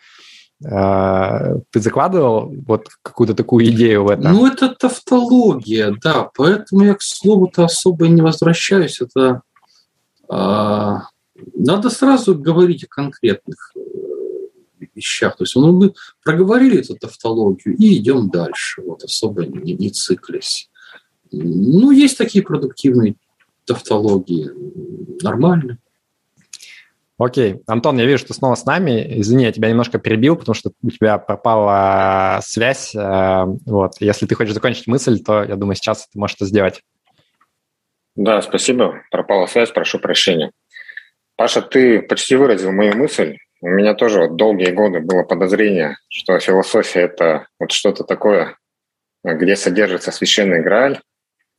А, 0.63 1.55
ты 1.71 1.79
закладывал 1.79 2.53
вот 2.67 2.87
какую-то 3.01 3.33
такую 3.33 3.65
идею 3.67 4.03
в 4.03 4.09
этом? 4.09 4.33
Ну, 4.33 4.47
это 4.47 4.69
тавтология, 4.69 5.95
да. 6.03 6.29
Поэтому 6.35 6.83
я 6.83 6.95
к 6.95 7.01
слову-то 7.01 7.65
особо 7.65 8.07
не 8.07 8.21
возвращаюсь. 8.21 9.01
Это 9.01 9.41
надо 11.53 11.89
сразу 11.89 12.35
говорить 12.35 12.83
о 12.83 12.87
конкретных 12.87 13.73
э, 13.75 13.79
вещах. 14.95 15.37
То 15.37 15.43
есть 15.43 15.55
ну, 15.55 15.71
мы 15.71 15.93
проговорили 16.23 16.79
эту 16.79 16.95
тавтологию 16.95 17.75
и 17.75 17.97
идем 17.97 18.29
дальше. 18.29 18.81
Вот 18.81 19.03
особо 19.03 19.45
не, 19.45 19.73
не 19.73 19.89
циклись. 19.89 20.69
Ну, 21.31 21.91
есть 21.91 22.17
такие 22.17 22.43
продуктивные 22.43 23.15
тавтологии. 23.65 24.49
Нормально. 25.21 25.77
Окей. 27.17 27.61
Антон, 27.67 27.99
я 27.99 28.05
вижу, 28.05 28.17
что 28.17 28.33
снова 28.33 28.55
с 28.55 28.65
нами. 28.65 29.19
Извини, 29.19 29.43
я 29.43 29.51
тебя 29.51 29.69
немножко 29.69 29.99
перебил, 29.99 30.35
потому 30.35 30.55
что 30.55 30.71
у 30.81 30.89
тебя 30.89 31.19
пропала 31.19 32.39
связь. 32.43 32.95
Э, 32.95 33.45
вот. 33.65 33.93
Если 33.99 34.25
ты 34.25 34.33
хочешь 34.35 34.53
закончить 34.53 34.87
мысль, 34.87 35.19
то, 35.19 35.43
я 35.43 35.55
думаю, 35.55 35.75
сейчас 35.75 36.07
ты 36.07 36.17
можешь 36.17 36.37
это 36.37 36.45
сделать. 36.45 36.81
Да, 38.15 38.41
спасибо. 38.41 39.03
Пропала 39.11 39.45
связь, 39.45 39.71
прошу 39.71 39.99
прощения. 39.99 40.51
Паша, 41.41 41.63
ты 41.63 42.03
почти 42.03 42.35
выразил 42.35 42.71
мою 42.71 42.95
мысль. 42.95 43.39
У 43.61 43.67
меня 43.67 43.95
тоже 43.95 44.19
вот 44.19 44.35
долгие 44.35 44.69
годы 44.69 44.99
было 44.99 45.23
подозрение, 45.23 45.97
что 46.07 46.37
философия– 46.37 46.99
это 47.01 47.47
вот 47.59 47.71
что-то 47.71 48.03
такое, 48.03 48.57
где 49.23 49.55
содержится 49.55 50.11
священный 50.11 50.61
Грааль, 50.61 51.01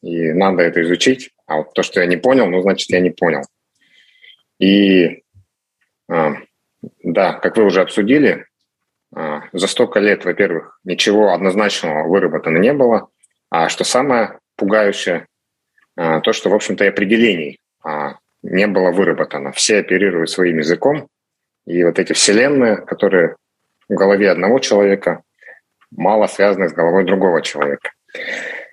и 0.01 0.31
надо 0.35 0.63
это 0.63 0.83
изучить. 0.83 1.31
А 1.47 1.57
вот 1.57 1.75
то, 1.75 1.83
что 1.83 1.99
я 1.99 2.07
не 2.07 2.17
понял, 2.17 2.47
ну, 2.47 2.63
значит, 2.63 2.91
я 2.91 3.01
не 3.01 3.11
понял. 3.11 3.43
И 4.61 5.25
а, 6.09 6.35
да, 7.03 7.33
как 7.33 7.57
вы 7.57 7.65
уже 7.65 7.81
обсудили, 7.81 8.47
а, 9.13 9.41
за 9.53 9.67
столько 9.67 9.99
лет, 9.99 10.25
во-первых, 10.25 10.79
ничего 10.85 11.33
однозначного 11.33 12.07
выработано 12.07 12.59
не 12.59 12.73
было, 12.73 13.09
а 13.51 13.69
что 13.69 13.83
самое 13.83 14.39
пугающее, 14.55 15.27
а, 15.97 16.21
то, 16.21 16.33
что, 16.33 16.51
в 16.51 16.55
общем-то, 16.55 16.85
и 16.85 16.89
определений 16.89 17.59
не 18.43 18.67
было 18.67 18.91
выработано. 18.91 19.53
Все 19.53 19.79
оперируют 19.79 20.31
своим 20.31 20.59
языком, 20.59 21.09
и 21.67 21.85
вот 21.85 21.99
эти 21.99 22.13
вселенные, 22.13 22.77
которые 22.77 23.37
в 23.89 23.95
голове 23.95 24.31
одного 24.31 24.59
человека, 24.59 25.23
мало 25.91 26.27
связаны 26.27 26.69
с 26.69 26.73
головой 26.73 27.05
другого 27.05 27.43
человека. 27.43 27.93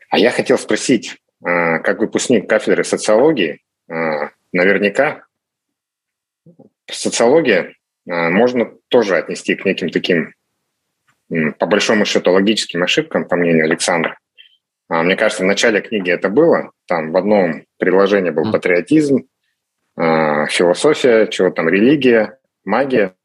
А 0.10 0.18
я 0.18 0.32
хотел 0.32 0.58
спросить, 0.58 1.18
как 1.42 2.00
выпускник 2.00 2.50
кафедры 2.50 2.84
социологии, 2.84 3.62
наверняка 4.52 5.24
социология 6.92 7.76
а, 8.10 8.30
можно 8.30 8.72
тоже 8.90 9.18
отнести 9.18 9.56
к 9.56 9.66
неким 9.66 9.90
таким, 9.90 10.34
по 11.60 11.66
большому 11.66 12.06
счету, 12.06 12.32
логическим 12.32 12.84
ошибкам, 12.84 13.28
по 13.28 13.36
мнению 13.36 13.66
Александра. 13.66 14.18
А, 14.88 15.04
мне 15.04 15.16
кажется, 15.16 15.44
в 15.44 15.48
начале 15.48 15.82
книги 15.82 16.12
это 16.12 16.30
было. 16.30 16.72
Там 16.88 17.12
в 17.12 17.18
одном 17.18 17.66
предложении 17.78 18.32
был 18.32 18.52
патриотизм, 18.52 19.28
а, 20.02 20.48
философия, 20.48 21.28
чего 21.28 21.50
там, 21.50 21.68
религия, 21.68 22.40
магия 22.64 23.16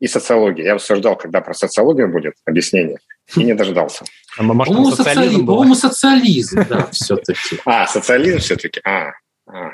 и 0.00 0.06
социология. 0.06 0.64
Я 0.64 0.72
обсуждал, 0.72 1.16
когда 1.16 1.42
про 1.42 1.52
социологию 1.52 2.08
будет 2.08 2.34
объяснение, 2.46 2.98
и 3.36 3.44
не 3.44 3.54
дождался. 3.54 4.06
по-моему, 4.38 4.90
социализм, 4.90 5.46
по-моему, 5.46 5.74
социализм, 5.74 6.64
да, 6.66 6.86
все-таки. 6.92 7.60
А, 7.66 7.86
социализм 7.86 8.38
все-таки. 8.38 8.80
А, 8.84 9.12
а. 9.46 9.72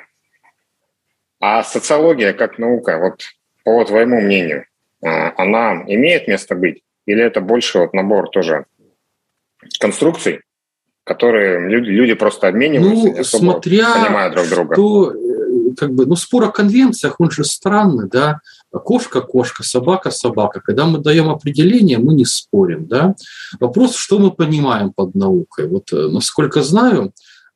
А 1.38 1.62
социология 1.62 2.33
как 2.33 2.59
наука, 2.59 2.99
вот 2.99 3.23
по 3.62 3.85
твоему 3.85 4.21
мнению, 4.21 4.66
а, 5.04 5.33
она 5.37 5.85
имеет 5.87 6.26
место 6.26 6.57
быть? 6.57 6.83
Или 7.07 7.23
это 7.23 7.40
больше 7.40 7.78
вот 7.78 7.95
набор 7.95 8.28
тоже 8.28 8.66
конструкций, 9.78 10.40
которые 11.04 11.69
люди, 11.69 11.90
люди 11.90 12.14
просто 12.14 12.49
обмениваются, 12.49 13.07
ну, 13.07 13.21
особо 13.21 13.42
смотря 13.42 13.95
понимая 13.95 14.30
друг 14.30 14.49
друга? 14.49 14.75
Что, 14.75 15.12
э, 15.12 15.40
как 15.77 15.95
бы, 15.95 16.07
ну, 16.07 16.17
спор 16.17 16.45
о 16.45 16.50
конвенциях, 16.50 17.17
он 17.19 17.31
же 17.31 17.45
странный, 17.45 18.09
да? 18.09 18.41
Кошка– 18.73 19.21
кошка, 19.23 19.62
собака– 19.62 20.11
собака. 20.12 20.61
Когда 20.61 20.87
мы 20.87 20.99
даем 20.99 21.29
определение, 21.29 21.99
мы 21.99 22.15
не 22.15 22.25
спорим, 22.25 22.87
да? 22.87 23.15
Вопрос, 23.59 23.97
что 23.97 24.19
мы 24.19 24.31
понимаем 24.31 24.93
под 24.93 25.15
наукой. 25.15 25.69
Вот, 25.69 25.93
э, 25.93 26.09
насколько 26.09 26.62
знаю, 26.62 27.12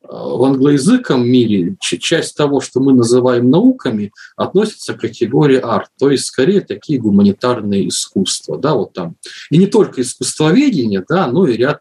в 0.08 0.44
англоязыком 0.44 1.26
мире 1.26 1.76
часть 1.80 2.36
того, 2.36 2.60
что 2.60 2.80
мы 2.80 2.92
называем 2.92 3.50
науками, 3.50 4.12
относится 4.36 4.94
к 4.94 5.00
категории 5.00 5.58
арт, 5.58 5.88
то 5.98 6.10
есть 6.10 6.26
скорее 6.26 6.60
такие 6.60 7.00
гуманитарные 7.00 7.88
искусства, 7.88 8.58
да, 8.58 8.74
вот 8.74 8.92
там. 8.92 9.16
И 9.50 9.56
не 9.56 9.66
только 9.66 10.02
искусствоведение, 10.02 11.04
да, 11.08 11.26
но 11.26 11.46
и 11.46 11.56
ряд 11.56 11.80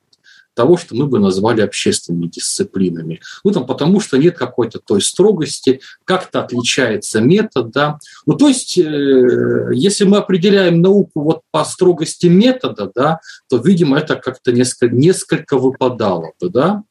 того, 0.53 0.77
что 0.77 0.95
мы 0.95 1.07
бы 1.07 1.19
назвали 1.19 1.61
общественными 1.61 2.27
дисциплинами. 2.27 3.21
Ну, 3.43 3.51
там, 3.51 3.65
потому 3.65 3.99
что 3.99 4.17
нет 4.17 4.37
какой-то 4.37 4.79
той 4.79 5.01
строгости, 5.01 5.81
как-то 6.05 6.41
отличается 6.41 7.21
метод, 7.21 7.71
да. 7.71 7.99
Ну, 8.25 8.35
то 8.35 8.47
есть, 8.47 8.77
э, 8.77 9.69
если 9.73 10.05
мы 10.05 10.17
определяем 10.17 10.81
науку 10.81 11.21
вот 11.21 11.41
по 11.51 11.63
строгости 11.65 12.27
метода, 12.27 12.91
да, 12.93 13.19
то, 13.49 13.57
видимо, 13.57 13.97
это 13.97 14.15
как-то 14.15 14.51
несколько, 14.51 14.95
несколько 14.95 15.57
выпадало 15.57 16.33
бы, 16.39 16.49
да. 16.49 16.83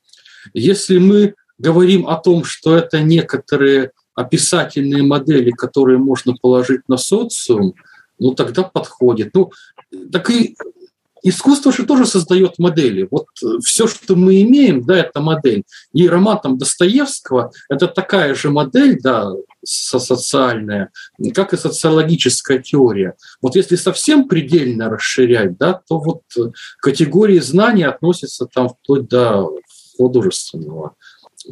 Если 0.55 0.99
мы 0.99 1.35
говорим 1.59 2.09
о 2.09 2.17
том, 2.17 2.45
что 2.45 2.77
это 2.77 3.01
некоторые 3.01 3.93
описательные 4.15 5.03
модели, 5.03 5.51
которые 5.51 5.99
можно 5.99 6.35
положить 6.35 6.89
на 6.89 6.97
социум, 6.97 7.75
ну 8.19 8.35
тогда 8.35 8.63
подходит. 8.63 9.31
Ну, 9.35 9.53
так 10.11 10.31
и 10.31 10.57
искусство 11.23 11.73
же 11.73 11.85
тоже 11.85 12.07
создает 12.07 12.59
модели. 12.59 13.09
Вот 13.11 13.27
все, 13.65 13.87
что 13.87 14.17
мы 14.17 14.43
имеем, 14.43 14.83
да, 14.85 14.99
это 14.99 15.21
модель. 15.21 15.65
И 15.93 16.09
роман 16.09 16.41
там 16.41 16.59
Достоевского– 16.59 17.53
это 17.69 17.87
такая 17.87 18.35
же 18.35 18.51
модель, 18.51 19.01
да, 19.01 19.33
социальная, 19.65 20.91
как 21.35 21.53
и 21.53 21.57
социологическая 21.57 22.59
теория. 22.59 23.15
Вот 23.41 23.57
если 23.57 23.77
совсем 23.77 24.29
предельно 24.29 24.91
расширять, 24.91 25.57
да, 25.57 25.81
то 25.89 25.99
вот 25.99 26.23
категории 26.81 27.39
знаний 27.39 27.85
относятся 27.85 28.47
там 28.47 28.71
вплоть 28.71 29.09
до 29.09 29.49
художественного 29.97 30.97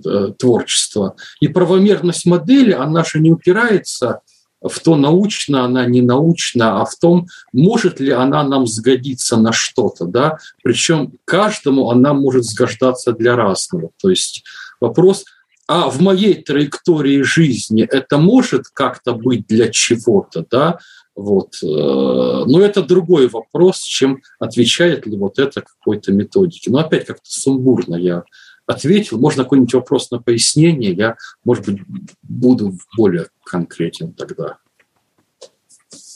э, 0.04 0.32
творчества. 0.38 1.14
И 1.40 1.48
правомерность 1.48 2.26
модели, 2.26 2.72
она 2.72 3.04
же 3.04 3.20
не 3.20 3.30
упирается 3.30 4.20
в 4.62 4.78
то, 4.80 4.96
научно 4.96 5.64
она, 5.64 5.86
не 5.86 6.02
научна, 6.02 6.80
а 6.80 6.84
в 6.84 6.94
том, 6.96 7.26
может 7.52 8.00
ли 8.00 8.10
она 8.10 8.42
нам 8.44 8.66
сгодиться 8.66 9.36
на 9.36 9.52
что-то. 9.52 10.04
Да? 10.04 10.38
Причем 10.62 11.14
каждому 11.24 11.90
она 11.90 12.12
может 12.12 12.44
сгождаться 12.44 13.12
для 13.12 13.36
разного. 13.36 13.90
То 14.00 14.10
есть 14.10 14.44
вопрос, 14.80 15.24
а 15.66 15.88
в 15.88 16.00
моей 16.00 16.34
траектории 16.34 17.22
жизни 17.22 17.84
это 17.84 18.18
может 18.18 18.64
как-то 18.72 19.14
быть 19.14 19.46
для 19.46 19.68
чего-то, 19.68 20.44
да? 20.50 20.78
Вот. 21.14 21.54
Э, 21.62 21.66
но 21.66 22.60
это 22.60 22.82
другой 22.82 23.28
вопрос, 23.28 23.80
чем 23.82 24.20
отвечает 24.38 25.06
ли 25.06 25.16
вот 25.16 25.38
это 25.38 25.62
какой-то 25.62 26.12
методике. 26.12 26.70
Но 26.70 26.78
опять 26.78 27.06
как-то 27.06 27.30
сумбурно 27.30 27.94
я 27.94 28.24
ответил. 28.70 29.18
Можно 29.18 29.44
какой-нибудь 29.44 29.74
вопрос 29.74 30.10
на 30.10 30.20
пояснение, 30.20 30.92
я, 30.92 31.16
может 31.44 31.66
быть, 31.66 31.82
буду 32.22 32.74
более 32.96 33.26
конкретен 33.44 34.12
тогда. 34.12 34.58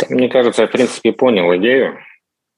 Мне 0.08 0.28
кажется, 0.28 0.62
я, 0.62 0.68
в 0.68 0.73
принципе, 0.73 1.12
понял 1.12 1.54
идею. 1.56 1.99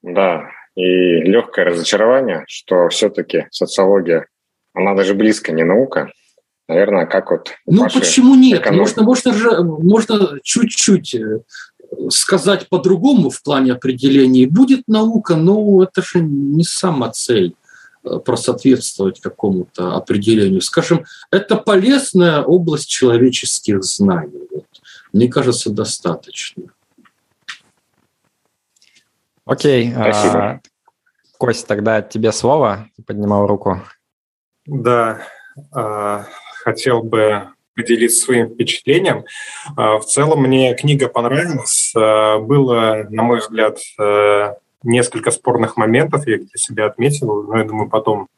Да, 0.03 0.49
и 0.77 0.83
легкое 0.83 1.65
разочарование, 1.65 2.45
что 2.49 2.89
все-таки 2.89 3.47
социология, 3.51 4.27
она 4.75 4.95
даже 4.95 5.15
близко 5.15 5.53
не 5.53 5.65
наука. 5.65 6.13
Наверное, 6.69 7.07
как 7.07 7.31
вот... 7.31 7.53
Ну, 7.67 7.89
почему 7.89 8.35
нет? 8.35 8.61
Эконом... 8.61 8.81
Можно, 8.81 9.03
можно, 9.03 9.63
можно 9.63 10.41
чуть-чуть 10.43 11.15
э, 11.15 11.41
сказать 12.11 12.69
по-другому 12.69 13.31
в 13.31 13.43
плане 13.43 13.73
определений. 13.73 14.47
Будет 14.47 14.83
наука, 14.89 15.37
но 15.37 15.85
это 15.85 16.03
же 16.03 16.21
не 16.21 16.65
сама 16.65 17.11
цель 17.11 17.55
просоответствовать 18.25 19.21
какому-то 19.21 19.95
определению. 19.95 20.61
Скажем, 20.61 21.05
это 21.31 21.57
полезная 21.57 22.43
область 22.43 22.89
человеческих 22.89 23.83
знаний. 23.83 24.47
Вот. 24.51 24.67
Мне 25.13 25.29
кажется, 25.29 25.71
достаточно. 25.71 26.65
Окей. 29.45 29.93
Спасибо. 29.93 30.45
А, 30.45 30.61
Кость, 31.39 31.67
тогда 31.67 32.03
тебе 32.03 32.33
слово. 32.33 32.89
Ты 32.97 33.03
поднимал 33.03 33.47
руку. 33.47 33.83
Да. 34.67 35.21
А, 35.73 36.27
хотел 36.65 37.03
бы 37.03 37.49
поделиться 37.75 38.25
своим 38.25 38.49
впечатлением. 38.49 39.25
А, 39.77 39.99
в 39.99 40.05
целом 40.05 40.43
мне 40.43 40.75
книга 40.75 41.09
понравилась. 41.09 41.93
Было, 41.95 43.07
на 43.09 43.23
мой 43.23 43.41
взгляд, 43.41 43.79
э, 43.99 44.55
несколько 44.83 45.31
спорных 45.31 45.77
моментов, 45.77 46.27
я 46.27 46.39
для 46.39 46.49
себя 46.55 46.87
отметил, 46.87 47.43
но 47.43 47.59
я 47.59 47.65
думаю, 47.65 47.89
потом 47.89 48.29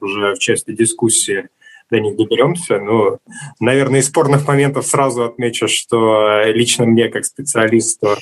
уже 0.00 0.34
в 0.34 0.38
части 0.38 0.72
дискуссии 0.72 1.48
до 1.90 2.00
них 2.00 2.16
доберемся. 2.16 2.78
Ну, 2.78 3.18
наверное, 3.60 4.00
из 4.00 4.06
спорных 4.06 4.46
моментов 4.46 4.86
сразу 4.86 5.24
отмечу, 5.24 5.68
что 5.68 6.42
лично 6.46 6.84
мне, 6.86 7.08
как 7.08 7.24
специалисту, 7.24 8.16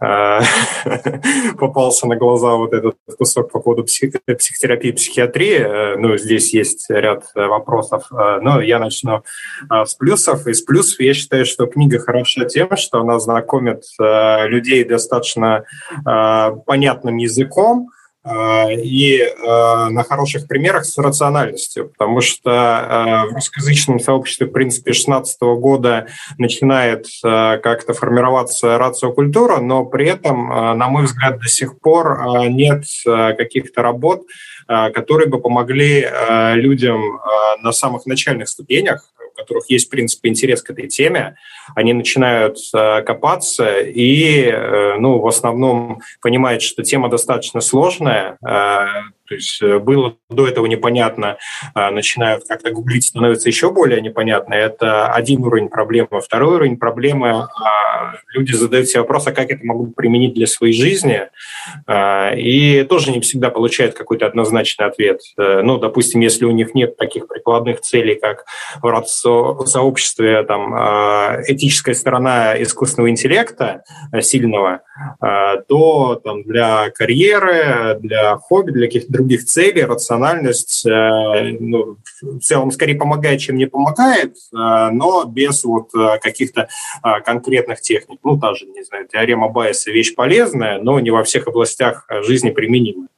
э, 0.00 0.40
попался 1.58 2.06
на 2.06 2.16
глаза 2.16 2.54
вот 2.54 2.72
этот 2.72 2.96
кусок 3.18 3.50
по 3.50 3.60
поводу 3.60 3.84
психотерапии 3.84 4.90
и 4.90 4.92
психиатрии. 4.92 5.58
Э, 5.58 5.96
ну, 5.96 6.16
здесь 6.16 6.54
есть 6.54 6.86
ряд 6.88 7.24
вопросов, 7.34 8.04
э, 8.12 8.40
но 8.40 8.60
я 8.60 8.78
начну 8.78 9.22
с 9.70 9.94
плюсов. 9.94 10.46
Из 10.46 10.62
плюсов 10.62 11.00
я 11.00 11.14
считаю, 11.14 11.44
что 11.44 11.66
книга 11.66 11.98
хороша 11.98 12.44
тем, 12.44 12.76
что 12.76 13.00
она 13.00 13.18
знакомит 13.18 13.82
людей 13.98 14.84
достаточно 14.84 15.64
понятным 16.66 17.16
языком, 17.16 17.88
э, 17.88 17.99
и 18.26 19.18
э, 19.18 19.88
на 19.88 20.04
хороших 20.04 20.46
примерах 20.46 20.84
с 20.84 20.98
рациональностью, 20.98 21.88
потому 21.88 22.20
что 22.20 23.26
в 23.30 23.34
русскоязычном 23.34 23.98
сообществе, 23.98 24.46
в 24.46 24.52
принципе, 24.52 24.92
16 24.92 25.40
года 25.40 26.06
начинает 26.36 27.06
как-то 27.22 27.94
формироваться 27.94 28.76
рациокультура, 28.76 29.60
но 29.60 29.84
при 29.86 30.08
этом, 30.08 30.48
на 30.48 30.88
мой 30.88 31.04
взгляд, 31.04 31.38
до 31.38 31.48
сих 31.48 31.78
пор 31.80 32.48
нет 32.48 32.84
каких-то 33.06 33.82
работ, 33.82 34.22
которые 34.66 35.28
бы 35.28 35.40
помогли 35.40 36.06
людям 36.54 37.20
на 37.62 37.72
самых 37.72 38.06
начальных 38.06 38.48
ступенях 38.48 39.10
которых 39.40 39.70
есть, 39.70 39.86
в 39.86 39.90
принципе, 39.90 40.28
интерес 40.28 40.62
к 40.62 40.70
этой 40.70 40.88
теме, 40.88 41.36
они 41.74 41.92
начинают 41.92 42.58
э, 42.74 43.02
копаться 43.02 43.80
и, 43.80 44.44
э, 44.44 44.96
ну, 44.98 45.18
в 45.18 45.26
основном 45.26 46.00
понимают, 46.20 46.62
что 46.62 46.82
тема 46.82 47.08
достаточно 47.08 47.60
сложная, 47.60 48.38
э, 48.46 48.86
то 49.30 49.36
есть 49.36 49.62
э, 49.62 49.78
было 49.78 50.16
до 50.28 50.48
этого 50.48 50.66
непонятно, 50.66 51.36
а, 51.74 51.92
начинают 51.92 52.42
как-то 52.48 52.72
гуглить, 52.72 53.04
становится 53.04 53.48
еще 53.48 53.70
более 53.70 54.00
непонятно. 54.00 54.54
Это 54.54 55.06
один 55.06 55.44
уровень 55.44 55.68
проблемы. 55.68 56.20
Второй 56.20 56.56
уровень 56.56 56.76
проблемы 56.76 57.46
а,– 57.46 58.14
люди 58.34 58.52
задают 58.52 58.88
себе 58.88 59.02
вопрос, 59.02 59.28
а 59.28 59.32
как 59.32 59.50
это 59.50 59.64
могу 59.64 59.86
применить 59.86 60.34
для 60.34 60.48
своей 60.48 60.74
жизни? 60.74 61.28
А, 61.86 62.32
и 62.34 62.82
тоже 62.82 63.12
не 63.12 63.20
всегда 63.20 63.50
получают 63.50 63.94
какой-то 63.94 64.26
однозначный 64.26 64.86
ответ. 64.86 65.20
Э, 65.38 65.62
ну, 65.62 65.78
допустим, 65.78 66.20
если 66.20 66.44
у 66.44 66.50
них 66.50 66.74
нет 66.74 66.96
таких 66.96 67.28
прикладных 67.28 67.82
целей, 67.82 68.16
как 68.16 68.46
в 68.82 69.06
сообществе 69.66 70.42
там, 70.42 70.74
этическая 71.46 71.94
сторона 71.94 72.60
искусственного 72.60 73.10
интеллекта 73.10 73.84
э, 74.12 74.22
сильного, 74.22 74.80
то 75.68 76.20
там, 76.22 76.42
для 76.42 76.90
карьеры, 76.90 77.96
для 78.00 78.36
хобби, 78.36 78.70
для 78.70 78.86
каких-то 78.86 79.12
других 79.20 79.44
целей, 79.44 79.82
рациональность 79.82 80.84
э, 80.86 81.56
ну, 81.60 81.98
в 82.22 82.40
целом 82.40 82.70
скорее 82.70 82.96
помогает, 82.96 83.40
чем 83.40 83.56
не 83.56 83.66
помогает, 83.66 84.36
э, 84.52 84.56
но 84.92 85.24
без 85.24 85.64
вот 85.64 85.94
э, 85.94 86.18
каких-то 86.20 86.68
конкретных 87.24 87.80
техник. 87.80 88.18
Ну, 88.24 88.38
та 88.38 88.54
же, 88.54 88.66
не 88.66 88.82
знаю, 88.82 89.06
теорема 89.06 89.48
Байеса 89.48 89.90
вещь 89.90 90.14
полезная, 90.14 90.80
но 90.80 91.00
не 91.00 91.10
во 91.10 91.22
всех 91.22 91.48
областях 91.48 92.06
жизни 92.22 92.50
применима. 92.50 93.08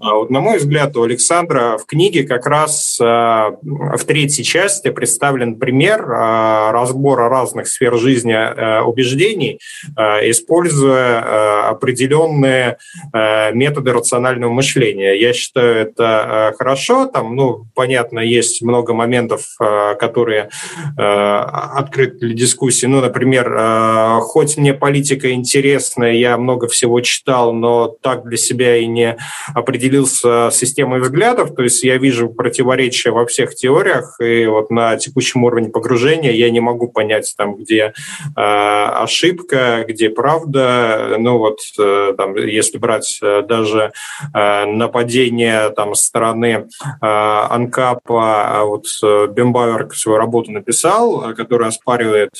А 0.00 0.14
вот, 0.14 0.30
на 0.30 0.40
мой 0.40 0.58
взгляд, 0.58 0.96
у 0.96 1.02
Александра 1.02 1.78
в 1.78 1.86
книге 1.86 2.24
как 2.24 2.46
раз 2.46 2.98
в 2.98 4.04
третьей 4.06 4.44
части 4.44 4.90
представлен 4.90 5.56
пример 5.56 6.06
разбора 6.06 7.28
разных 7.28 7.68
сфер 7.68 7.96
жизни 7.96 8.34
убеждений, 8.82 9.58
используя 9.96 11.68
определенные 11.68 12.78
методы 13.12 13.92
рационального 13.92 14.52
мышления. 14.52 15.14
Я 15.14 15.32
считаю, 15.32 15.76
это 15.76 16.50
э, 16.52 16.56
хорошо. 16.56 17.06
Там, 17.06 17.36
ну, 17.36 17.66
понятно, 17.74 18.20
есть 18.20 18.62
много 18.62 18.94
моментов, 18.94 19.56
э, 19.60 19.94
которые 19.96 20.50
э, 20.98 21.02
открыты 21.02 22.18
для 22.18 22.34
дискуссии. 22.34 22.86
Ну, 22.86 23.00
например, 23.00 23.44
хоть 24.20 24.56
мне 24.56 24.74
политика 24.74 25.32
интересна, 25.32 26.04
я 26.04 26.36
много 26.36 26.68
всего 26.68 27.00
читал, 27.00 27.52
но 27.52 27.88
так 27.88 28.24
для 28.24 28.36
себя 28.36 28.76
и 28.76 28.86
не 28.86 29.16
определился 29.74 30.50
с 30.50 30.56
системой 30.56 31.00
взглядов. 31.00 31.54
То 31.54 31.62
есть 31.62 31.82
я 31.84 31.98
вижу 31.98 32.28
противоречия 32.28 33.10
во 33.10 33.26
всех 33.26 33.54
теориях, 33.54 34.16
и 34.20 34.46
вот 34.46 34.70
на 34.70 34.96
текущем 34.96 35.44
уровне 35.44 35.68
погружения 35.68 36.32
я 36.32 36.50
не 36.50 36.60
могу 36.60 36.88
понять, 36.88 37.34
там, 37.36 37.56
где 37.56 37.92
ошибка, 38.34 39.84
где 39.88 40.10
правда. 40.10 41.16
Ну, 41.18 41.38
вот, 41.38 41.58
там, 41.76 42.36
если 42.36 42.78
брать 42.78 43.20
даже 43.22 43.92
нападение 44.32 45.34
заявление 45.34 45.70
там 45.70 45.94
стороны 45.94 46.46
э, 46.46 46.64
Анкапа, 47.00 48.60
а 48.60 48.64
вот 48.64 48.86
э, 49.02 49.26
Бембауэр 49.28 49.94
свою 49.94 50.18
работу 50.18 50.52
написал, 50.52 51.30
э, 51.30 51.34
которая 51.34 51.68
оспаривает, 51.68 52.30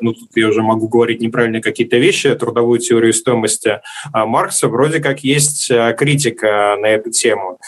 ну 0.00 0.12
тут 0.12 0.30
я 0.34 0.48
уже 0.48 0.62
могу 0.62 0.88
говорить 0.88 1.20
неправильные 1.20 1.62
какие-то 1.62 1.96
вещи, 1.96 2.34
трудовую 2.34 2.78
теорию 2.78 3.12
стоимости 3.12 3.80
Маркса, 4.12 4.68
вроде 4.68 5.00
как 5.00 5.20
есть 5.20 5.70
критика 5.96 6.75
на 6.76 6.86
эту 6.86 7.10
тему. 7.10 7.58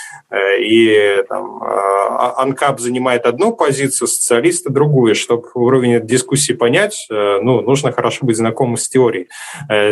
И 0.61 1.23
там, 1.29 1.63
а, 1.63 2.43
Анкап 2.43 2.81
занимает 2.81 3.27
одну 3.27 3.55
позицию, 3.55 4.09
социалисты 4.09 4.71
другую. 4.71 5.15
Чтобы 5.15 5.49
уровень 5.55 6.07
дискуссии 6.07 6.53
понять, 6.53 7.07
ну, 7.11 7.61
нужно 7.61 7.93
хорошо 7.93 8.27
быть 8.27 8.37
знакомым 8.37 8.77
с 8.77 8.89
теорией. 8.89 9.29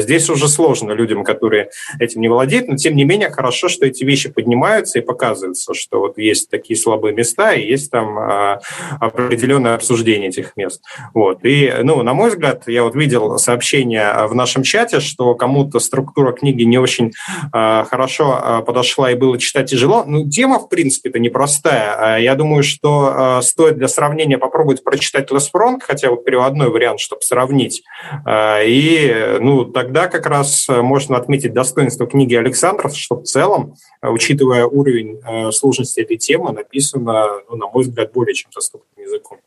Здесь 0.00 0.29
уже 0.31 0.48
сложно 0.48 0.92
людям, 0.92 1.24
которые 1.24 1.70
этим 1.98 2.20
не 2.20 2.29
владеют, 2.29 2.68
но 2.68 2.76
тем 2.76 2.96
не 2.96 3.05
менее 3.05 3.31
хорошо, 3.31 3.68
что 3.68 3.87
эти 3.87 4.05
вещи 4.05 4.29
поднимаются 4.29 4.98
и 4.98 5.02
показывается, 5.02 5.74
что 5.74 6.00
вот 6.00 6.18
есть 6.18 6.50
такие 6.50 6.79
слабые 6.79 7.14
места 7.14 7.55
и 7.55 7.66
есть 7.66 7.90
там 7.90 8.18
а, 8.18 8.61
определенное 9.00 9.74
обсуждение 9.74 10.29
этих 10.29 10.57
мест. 10.57 10.83
Вот. 11.14 11.44
И, 11.44 11.72
ну, 11.83 12.02
на 12.02 12.14
мой 12.14 12.31
взгляд, 12.31 12.64
я 12.66 12.83
вот 12.83 12.94
видел 12.94 13.38
сообщение 13.38 14.26
в 14.26 14.35
нашем 14.35 14.62
чате, 14.62 15.00
что 15.00 15.35
кому-то 15.35 15.79
структура 15.79 16.33
книги 16.33 16.62
не 16.64 16.79
очень 16.79 17.12
а, 17.52 17.85
хорошо 17.85 18.38
а, 18.40 18.62
и 19.10 19.14
было 19.14 19.38
читать 19.38 19.70
тяжело. 19.70 20.04
Ну, 20.04 20.28
тема, 20.28 20.58
в 20.58 20.68
принципе, 20.68 21.10
это 21.10 21.18
непростая. 21.18 22.18
Я 22.18 22.34
думаю, 22.34 22.62
что 22.62 23.40
стоит 23.42 23.76
для 23.76 23.88
сравнения 23.88 24.38
попробовать 24.38 24.84
прочитать 24.84 25.30
Лес 25.30 25.48
Фронт, 25.50 25.82
хотя 25.82 26.10
вот 26.10 26.24
переводной 26.24 26.68
вариант, 26.70 27.00
чтобы 27.00 27.22
сравнить. 27.22 27.82
И, 28.28 29.36
ну, 29.40 29.64
тогда 29.64 30.08
как 30.08 30.26
раз 30.26 30.66
можно 30.68 31.16
отметить 31.16 31.52
достоинство 31.52 32.06
книги 32.06 32.34
Александров, 32.34 32.96
что 32.96 33.16
в 33.16 33.24
целом, 33.24 33.74
учитывая 34.02 34.66
уровень 34.66 35.20
сложности 35.52 36.00
этой 36.00 36.16
темы 36.16 36.52
написано, 36.52 37.26
ну, 37.48 37.56
на 37.56 37.66
мой 37.68 37.84
взгляд, 37.84 38.12
более 38.12 38.34
чем 38.34 38.50
доступным 38.54 39.04
языком. 39.04 39.38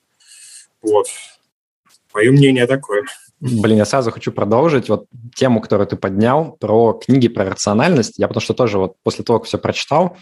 Вот. 0.82 1.08
Мое 2.14 2.32
мнение 2.32 2.66
такое. 2.66 3.04
Блин, 3.42 3.78
я 3.78 3.86
сразу 3.86 4.12
хочу 4.12 4.32
продолжить 4.32 4.90
вот 4.90 5.06
тему, 5.34 5.62
которую 5.62 5.88
ты 5.88 5.96
поднял, 5.96 6.58
про 6.60 6.94
книги 6.94 7.30
про 7.30 7.46
рациональность. 7.46 8.18
Я 8.18 8.28
потому 8.28 8.42
что 8.42 8.54
тоже 8.54 8.78
вот 8.78 8.96
после 9.04 9.24
того, 9.24 9.40
как 9.40 9.48
все 9.48 9.58
прочитал, 9.58 10.18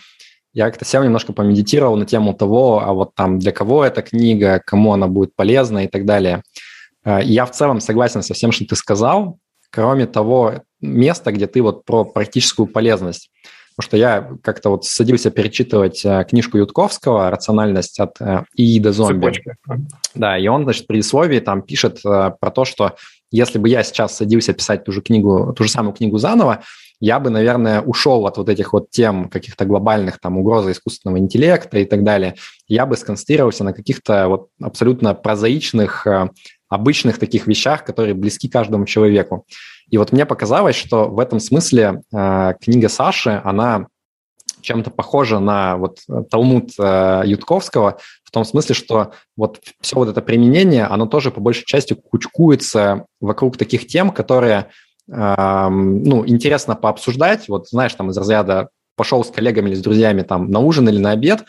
я 0.54 0.66
как-то 0.66 0.86
сел 0.86 1.04
немножко 1.04 1.34
помедитировал 1.34 1.96
на 1.98 2.06
тему 2.06 2.34
того, 2.34 2.80
а 2.80 2.94
вот 2.94 3.16
там 3.16 3.40
для 3.40 3.52
кого 3.52 3.84
эта 3.84 4.02
книга, 4.02 4.62
кому 4.66 4.94
она 4.94 5.08
будет 5.08 5.36
полезна 5.36 5.86
и 5.86 5.88
так 5.88 6.06
далее. 6.06 6.44
Э, 7.04 7.20
я 7.24 7.46
в 7.46 7.52
целом 7.52 7.80
согласен 7.80 8.22
со 8.22 8.34
всем, 8.34 8.52
что 8.52 8.66
ты 8.66 8.76
сказал, 8.76 9.40
кроме 9.72 10.06
того 10.06 10.64
места, 10.80 11.32
где 11.32 11.48
ты 11.48 11.62
вот 11.62 11.86
про 11.86 12.06
практическую 12.06 12.68
полезность. 12.68 13.32
Потому 13.78 13.90
что 13.90 13.98
я 13.98 14.32
как-то 14.42 14.72
вот 14.72 14.86
садился 14.86 15.30
перечитывать 15.30 16.04
э, 16.04 16.26
книжку 16.28 16.58
Ютковского 16.58 17.30
«Рациональность 17.30 18.00
от 18.00 18.20
э, 18.20 18.44
ИИ 18.56 18.80
до 18.80 18.92
зомби». 18.92 19.26
Цепочка. 19.26 19.56
Да, 20.16 20.36
и 20.36 20.48
он, 20.48 20.63
значит, 20.63 20.86
в 20.86 20.88
предисловии 20.88 21.40
там 21.40 21.62
пишет 21.62 22.00
э, 22.04 22.32
про 22.40 22.50
то, 22.50 22.66
что 22.66 22.96
если 23.30 23.60
бы 23.60 23.70
я 23.70 23.84
сейчас 23.84 24.18
садился 24.18 24.54
писать 24.54 24.84
ту 24.84 24.92
же 24.92 25.02
книгу, 25.02 25.54
ту 25.56 25.63
же 25.63 25.70
самую 25.70 25.94
книгу 25.94 26.18
заново, 26.18 26.63
я 27.00 27.20
бы, 27.20 27.30
наверное, 27.30 27.82
ушел 27.82 28.26
от 28.26 28.38
вот 28.38 28.50
этих 28.50 28.74
вот 28.74 28.90
тем 28.90 29.30
каких-то 29.30 29.63
глобальных 29.66 30.20
там 30.20 30.40
угрозы 30.40 30.72
искусственного 30.72 31.20
интеллекта 31.20 31.78
и 31.78 31.86
так 31.86 32.04
далее. 32.04 32.34
Я 32.68 32.88
бы 32.88 32.98
сконцентрировался 32.98 33.63
на 33.63 33.74
каких-то 33.74 34.28
вот 34.28 34.50
абсолютно 34.60 35.13
прозаичных, 35.13 36.08
обычных 36.68 37.20
таких 37.20 37.46
вещах, 37.46 37.84
которые 37.84 38.16
близки 38.16 38.50
каждому 38.50 38.86
человеку. 38.88 39.46
И 39.89 39.97
вот 39.97 40.12
мне 40.12 40.26
показалось, 40.26 40.76
что 40.76 41.08
в 41.08 41.19
этом 41.19 41.39
смысле 41.39 42.02
э, 42.13 42.54
книга 42.62 42.89
Саши, 42.89 43.41
она 43.43 43.88
чем-то 44.62 44.91
похожа 44.91 45.39
на 45.39 45.78
вот 45.78 46.00
Талмуд 46.30 46.71
э, 46.78 47.21
Ютковского, 47.26 48.00
в 48.23 48.32
том 48.32 48.43
смысле, 48.43 48.76
что 48.76 49.12
вот 49.38 49.62
все 49.80 49.95
вот 49.95 50.10
это 50.10 50.21
применение, 50.21 50.86
оно 50.86 51.06
тоже 51.06 51.32
по 51.32 51.39
большей 51.39 51.65
части 51.65 51.93
кучкуется 51.93 53.06
вокруг 53.21 53.58
таких 53.58 53.88
тем, 53.88 54.12
которые 54.12 54.67
э, 55.10 55.67
ну, 55.69 56.28
интересно 56.28 56.76
пообсуждать. 56.76 57.47
Вот 57.47 57.69
знаешь, 57.69 57.93
там 57.93 58.10
из 58.10 58.17
разряда 58.17 58.69
пошел 58.97 59.23
с 59.23 59.30
коллегами 59.30 59.69
или 59.69 59.76
с 59.76 59.82
друзьями 59.82 60.23
там 60.23 60.52
на 60.52 60.60
ужин 60.60 60.89
или 60.89 60.97
на 60.97 61.12
обед, 61.12 61.45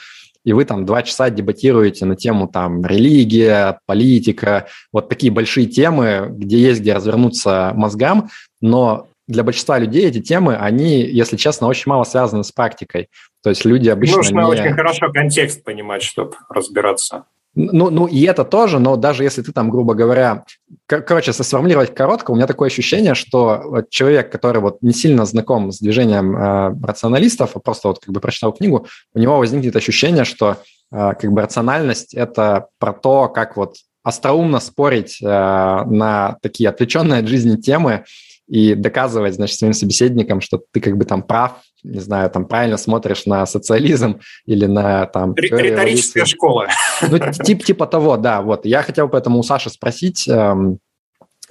и 0.49 0.53
вы 0.55 0.65
там 0.65 0.87
два 0.87 1.03
часа 1.03 1.29
дебатируете 1.29 2.07
на 2.07 2.17
тему 2.17 2.49
там 2.49 2.83
религия, 2.83 3.81
политика, 3.85 4.67
вот 4.95 5.11
такие 5.11 5.31
большие 5.31 5.67
темы, 5.67 6.29
где 6.31 6.59
есть 6.59 6.81
где 6.81 6.95
развернуться 6.95 7.73
мозгам, 7.75 8.31
но 8.63 9.09
для 9.27 9.43
большинства 9.43 9.79
людей 9.79 10.07
эти 10.07 10.23
темы, 10.23 10.57
они, 10.57 11.03
если 11.03 11.37
честно, 11.37 11.67
очень 11.67 11.91
мало 11.91 12.05
связаны 12.05 12.45
с 12.45 12.51
практикой. 12.51 13.09
То 13.43 13.51
есть 13.51 13.67
люди 13.67 13.91
обычно 13.91 14.17
Нужно 14.17 14.41
не... 14.41 14.47
очень 14.47 14.73
хорошо 14.73 15.13
контекст 15.13 15.63
понимать, 15.63 16.03
чтобы 16.03 16.35
разбираться. 16.49 17.27
Ну, 17.55 17.91
ну, 17.91 18.07
и 18.07 18.23
это 18.23 18.45
тоже, 18.45 18.79
но 18.79 18.97
даже 18.97 19.25
если 19.25 19.43
ты 19.43 19.53
там, 19.53 19.71
грубо 19.71 19.95
говоря, 19.95 20.45
короче, 20.87 21.33
сформулировать 21.33 21.95
коротко, 21.95 22.31
у 22.31 22.37
меня 22.37 22.47
такое 22.47 22.69
ощущение, 22.69 23.15
что 23.15 23.85
человек, 23.91 24.31
который 24.31 24.61
вот 24.61 24.79
не 24.83 24.93
сильно 24.93 25.25
знаком 25.25 25.73
с 25.73 25.81
движением 25.81 26.37
э, 26.37 26.75
рационалистов, 26.87 27.57
а 27.57 27.61
просто 27.61 27.89
вот 27.89 27.99
как 27.99 28.15
бы 28.15 28.21
прочитал 28.21 28.53
книгу, 28.53 28.87
у 29.15 29.19
него 29.19 29.39
возникнет 29.39 29.75
ощущение, 29.75 30.25
что 30.25 30.59
э, 30.93 31.13
как 31.19 31.33
бы 31.33 31.41
рациональность– 31.41 32.15
это 32.15 32.69
про 32.79 32.93
то, 32.93 33.29
как 33.29 33.57
вот 33.57 33.77
остроумно 34.05 34.61
спорить 34.61 35.19
э, 35.21 35.27
на 35.27 36.37
такие 36.43 36.69
отвлеченные 36.69 37.21
от 37.21 37.27
жизни 37.27 37.57
темы, 37.57 38.05
и 38.49 38.75
доказывать, 38.75 39.35
значит, 39.35 39.59
своим 39.59 39.75
собеседникам, 39.75 40.41
что 40.41 40.61
ты 40.73 40.81
как 40.81 40.97
бы 40.97 41.05
там 41.05 41.23
прав, 41.23 41.61
не 41.83 42.01
знаю, 42.01 42.31
там 42.31 42.47
правильно 42.47 42.77
смотришь 42.77 43.27
на 43.27 43.47
социализм 43.47 44.21
или 44.47 44.67
на 44.67 45.07
там... 45.07 45.35
Риторическая 45.35 46.25
школа. 46.25 46.69
Ну, 47.03 47.19
тип, 47.45 47.65
типа 47.65 47.87
того, 47.87 48.17
да. 48.17 48.43
Вот. 48.43 48.67
Я 48.67 48.83
хотел 48.83 49.09
поэтому 49.09 49.39
у 49.39 49.43
Саши 49.43 49.71
спросить, 49.71 50.29
эм, 50.29 50.79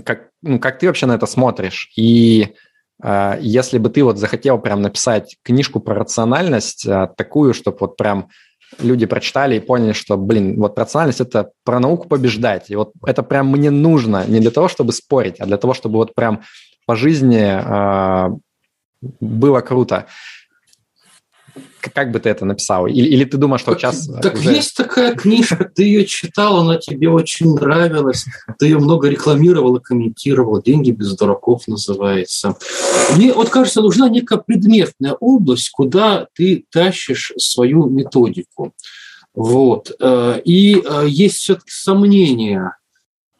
как, 0.03 0.29
ну, 0.41 0.59
как 0.59 0.79
ты 0.79 0.87
вообще 0.87 1.05
на 1.05 1.15
это 1.15 1.25
смотришь? 1.25 1.91
И 1.95 2.49
э, 3.01 3.37
если 3.41 3.77
бы 3.77 3.89
ты 3.89 4.03
вот 4.03 4.17
захотел 4.17 4.59
прям 4.59 4.81
написать 4.81 5.37
книжку 5.43 5.79
про 5.79 5.95
рациональность, 5.95 6.85
э, 6.85 7.09
такую, 7.15 7.53
чтобы 7.53 7.77
вот 7.79 7.97
прям 7.97 8.29
люди 8.79 9.05
прочитали 9.05 9.55
и 9.55 9.61
поняли, 9.61 9.93
что, 9.93 10.17
блин, 10.17 10.59
вот 10.59 10.77
рациональность– 10.77 11.21
это 11.21 11.51
про 11.63 11.79
науку 11.79 12.07
побеждать. 12.07 12.69
И 12.69 12.75
вот 12.75 12.91
это 13.05 13.23
прям 13.23 13.49
мне 13.49 13.71
нужно 13.71 14.25
не 14.27 14.39
для 14.39 14.51
того, 14.51 14.67
чтобы 14.67 14.91
спорить, 14.91 15.39
а 15.39 15.45
для 15.45 15.57
того, 15.57 15.73
чтобы 15.73 15.95
вот 15.95 16.13
прям 16.13 16.43
по 16.85 16.95
жизни 16.95 17.43
э, 17.43 18.37
было 19.01 19.61
круто. 19.61 20.07
Как 21.79 22.11
бы 22.11 22.19
ты 22.19 22.29
это 22.29 22.45
написал? 22.45 22.87
Или, 22.87 23.07
или 23.07 23.23
ты 23.23 23.37
думаешь, 23.37 23.61
что 23.61 23.71
так, 23.71 23.79
сейчас... 23.79 24.07
Так 24.21 24.35
уже... 24.35 24.53
есть 24.53 24.75
такая 24.75 25.15
книжка, 25.15 25.69
ты 25.73 25.83
ее 25.83 26.05
читал, 26.05 26.59
она 26.59 26.77
тебе 26.77 27.09
очень 27.09 27.53
нравилась, 27.53 28.25
ты 28.59 28.67
ее 28.67 28.77
много 28.77 29.09
рекламировал 29.09 29.75
и 29.77 29.81
комментировал, 29.81 30.61
«Деньги 30.61 30.91
без 30.91 31.15
дураков» 31.15 31.67
называется. 31.67 32.57
Мне 33.15 33.33
вот 33.33 33.49
кажется, 33.49 33.81
нужна 33.81 34.09
некая 34.09 34.37
предметная 34.37 35.13
область, 35.13 35.69
куда 35.69 36.27
ты 36.35 36.65
тащишь 36.71 37.33
свою 37.37 37.85
методику. 37.85 38.73
Вот. 39.33 39.91
Э, 39.99 40.41
и 40.43 40.81
э, 40.83 41.05
есть 41.07 41.37
все-таки 41.37 41.69
сомнения 41.69 42.75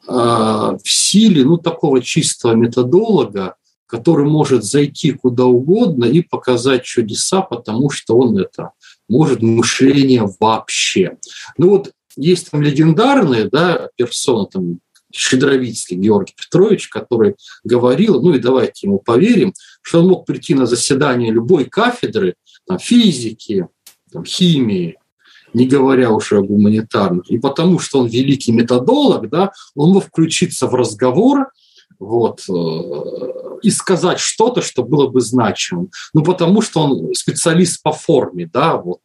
э, 0.08 0.12
в 0.12 0.80
силе 0.86 1.44
ну, 1.44 1.58
такого 1.58 2.02
чистого 2.02 2.54
методолога, 2.54 3.56
который 3.88 4.26
может 4.26 4.64
зайти 4.64 5.12
куда 5.12 5.46
угодно 5.46 6.06
и 6.06 6.22
показать 6.22 6.84
чудеса, 6.84 7.42
потому 7.42 7.90
что 7.90 8.18
он 8.18 8.38
это 8.38 8.72
может 9.10 9.42
мышление 9.42 10.30
вообще. 10.40 11.18
Ну 11.58 11.70
вот 11.70 11.92
есть 12.18 12.52
там 12.52 12.62
легендарные 12.62 13.46
да, 13.46 13.90
персоны, 13.96 14.48
там 14.52 14.80
Щедровицкий 15.14 15.96
Георгий 15.96 16.34
Петрович, 16.36 16.90
который 16.90 17.36
говорил, 17.64 18.22
ну 18.22 18.34
и 18.34 18.40
давайте 18.40 18.88
ему 18.88 19.00
поверим, 19.00 19.54
что 19.82 20.00
он 20.00 20.10
мог 20.10 20.26
прийти 20.26 20.54
на 20.54 20.66
заседание 20.66 21.32
любой 21.32 21.66
кафедры, 21.66 22.36
там, 22.68 22.78
физики, 22.78 23.68
там, 24.12 24.26
химии, 24.26 24.98
не 25.54 25.66
говоря 25.66 26.12
уже 26.12 26.40
о 26.40 26.44
гуманитарных. 26.44 27.30
И 27.30 27.38
потому 27.40 27.80
что 27.80 28.00
он 28.00 28.08
великий 28.08 28.52
методолог, 28.52 29.30
да, 29.30 29.54
он 29.76 29.94
мог 29.94 30.06
включиться 30.06 30.68
в 30.68 30.76
разговор, 30.76 31.48
вот, 32.00 32.42
э, 32.50 32.54
и 33.62 33.70
сказать 33.70 34.20
что-то, 34.20 34.62
что 34.62 34.84
было 34.84 35.08
бы 35.08 35.22
значимым. 35.22 35.90
Ну, 36.14 36.24
потому 36.24 36.62
что 36.62 36.82
он 36.82 37.14
специалист 37.14 37.82
по 37.82 37.92
форме, 37.92 38.50
да, 38.52 38.78
вот. 38.78 39.02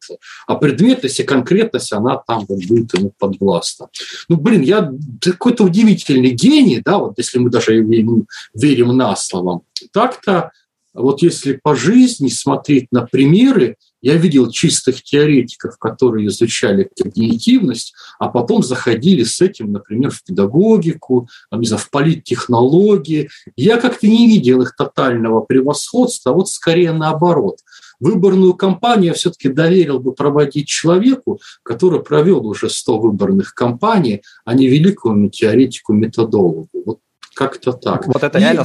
А 0.47 0.55
предметность 0.55 1.19
и 1.19 1.23
конкретность, 1.23 1.93
она 1.93 2.17
там 2.17 2.45
вот 2.47 2.63
будет 2.65 2.93
ему 2.93 3.13
подвластна. 3.17 3.89
Ну, 4.29 4.37
блин, 4.37 4.61
я 4.61 4.91
какой-то 5.21 5.63
удивительный 5.63 6.31
гений, 6.31 6.81
да, 6.83 6.97
вот 6.97 7.13
если 7.17 7.39
мы 7.39 7.49
даже 7.49 7.73
ему 7.75 8.25
верим 8.53 8.95
на 8.95 9.15
слово. 9.15 9.61
Так-то 9.91 10.51
вот 10.93 11.21
если 11.21 11.59
по 11.61 11.75
жизни 11.75 12.29
смотреть 12.29 12.87
на 12.91 13.05
примеры, 13.05 13.77
я 14.03 14.17
видел 14.17 14.51
чистых 14.51 15.01
теоретиков, 15.01 15.77
которые 15.79 16.27
изучали 16.27 16.89
когнитивность, 16.95 17.95
а 18.19 18.27
потом 18.27 18.61
заходили 18.61 19.23
с 19.23 19.39
этим, 19.41 19.71
например, 19.71 20.11
в 20.11 20.23
педагогику, 20.23 21.29
не 21.51 21.65
знаю, 21.65 21.81
в 21.81 21.89
политтехнологии. 21.89 23.29
Я 23.55 23.77
как-то 23.77 24.05
не 24.05 24.27
видел 24.27 24.61
их 24.61 24.75
тотального 24.75 25.39
превосходства, 25.39 26.33
а 26.33 26.35
вот 26.35 26.49
скорее 26.49 26.91
наоборот. 26.91 27.59
Выборную 28.01 28.55
кампанию 28.55 29.07
я 29.07 29.13
все-таки 29.13 29.47
доверил 29.47 29.99
бы 29.99 30.13
проводить 30.13 30.67
человеку, 30.67 31.39
который 31.63 32.03
провел 32.03 32.45
уже 32.45 32.69
100 32.69 32.99
выборных 32.99 33.53
кампаний, 33.53 34.21
а 34.43 34.53
не 34.53 34.67
великому 34.67 35.29
теоретику-методологу. 35.29 36.67
Вот 36.85 36.99
как-то 37.33 37.73
так. 37.73 38.07
Вот 38.07 38.23
это 38.23 38.37
и, 38.37 38.41
реально 38.41 38.63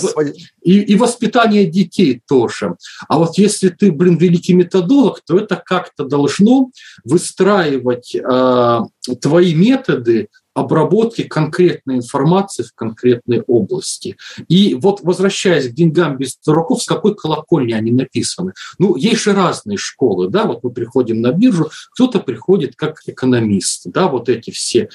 и, 0.62 0.80
и 0.80 0.96
воспитание 0.96 1.66
детей 1.66 2.22
тоже. 2.26 2.76
А 3.08 3.18
вот 3.18 3.38
если 3.38 3.68
ты, 3.68 3.92
блин, 3.92 4.16
великий 4.16 4.54
методолог, 4.54 5.20
то 5.26 5.38
это 5.38 5.56
как-то 5.56 6.04
должно 6.04 6.70
выстраивать 7.04 8.14
э, 8.14 8.80
твои 9.20 9.54
методы 9.54 10.28
обработки 10.58 11.22
конкретной 11.22 11.96
информации 11.96 12.62
в 12.62 12.74
конкретной 12.74 13.42
области. 13.46 14.16
И 14.48 14.74
вот 14.74 15.00
возвращаясь 15.02 15.68
к 15.68 15.74
деньгам 15.74 16.16
без 16.16 16.36
дураков, 16.44 16.82
с 16.82 16.86
какой 16.86 17.14
колокольни 17.14 17.72
они 17.72 17.92
написаны? 17.92 18.52
Ну, 18.78 18.96
есть 18.96 19.22
же 19.22 19.34
разные 19.34 19.78
школы, 19.78 20.28
да, 20.28 20.44
вот 20.44 20.62
мы 20.62 20.70
приходим 20.70 21.20
на 21.20 21.32
биржу, 21.32 21.70
кто-то 21.92 22.20
приходит 22.20 22.74
как 22.76 23.00
экономист, 23.06 23.82
да, 23.86 24.08
вот 24.08 24.28
эти 24.28 24.50
все 24.50 24.88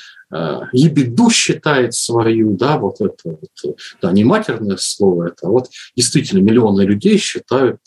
ебеду 0.71 1.29
считает 1.29 1.93
свою, 1.93 2.55
да, 2.55 2.77
вот 2.77 3.01
это 3.01 3.37
вот, 3.41 3.77
да, 4.01 4.11
не 4.11 4.23
матерное 4.23 4.77
слово 4.77 5.27
это, 5.27 5.47
а 5.47 5.49
вот 5.49 5.69
действительно 5.95 6.41
миллионы 6.41 6.81
людей 6.81 7.17
считают 7.17 7.79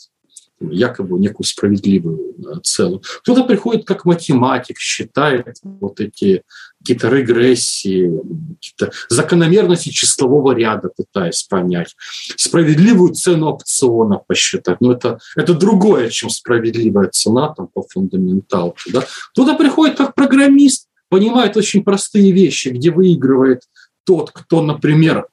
якобы 0.59 1.19
некую 1.19 1.45
справедливую 1.45 2.35
э, 2.39 2.59
цену. 2.63 3.01
Кто-то 3.21 3.43
приходит 3.43 3.85
как 3.85 4.05
математик, 4.05 4.79
считает 4.79 5.57
вот 5.63 5.99
эти 5.99 6.43
какие-то 6.79 7.09
регрессии, 7.09 8.11
какие-то 8.55 8.91
закономерности 9.09 9.89
числового 9.89 10.53
ряда, 10.53 10.89
пытаясь 10.95 11.43
понять. 11.43 11.95
Справедливую 12.37 13.13
цену 13.13 13.49
опциона 13.49 14.19
посчитать. 14.25 14.81
Но 14.81 14.93
это, 14.93 15.19
это 15.35 15.53
другое, 15.53 16.09
чем 16.09 16.29
справедливая 16.29 17.09
цена 17.09 17.53
там, 17.53 17.67
по 17.67 17.83
фундаменталке. 17.83 18.91
Да? 18.91 19.05
Кто-то 19.33 19.55
приходит 19.55 19.97
как 19.97 20.15
программист, 20.15 20.86
понимает 21.09 21.57
очень 21.57 21.83
простые 21.83 22.31
вещи, 22.31 22.69
где 22.69 22.91
выигрывает 22.91 23.63
тот, 24.03 24.31
кто, 24.31 24.61
например, 24.61 25.27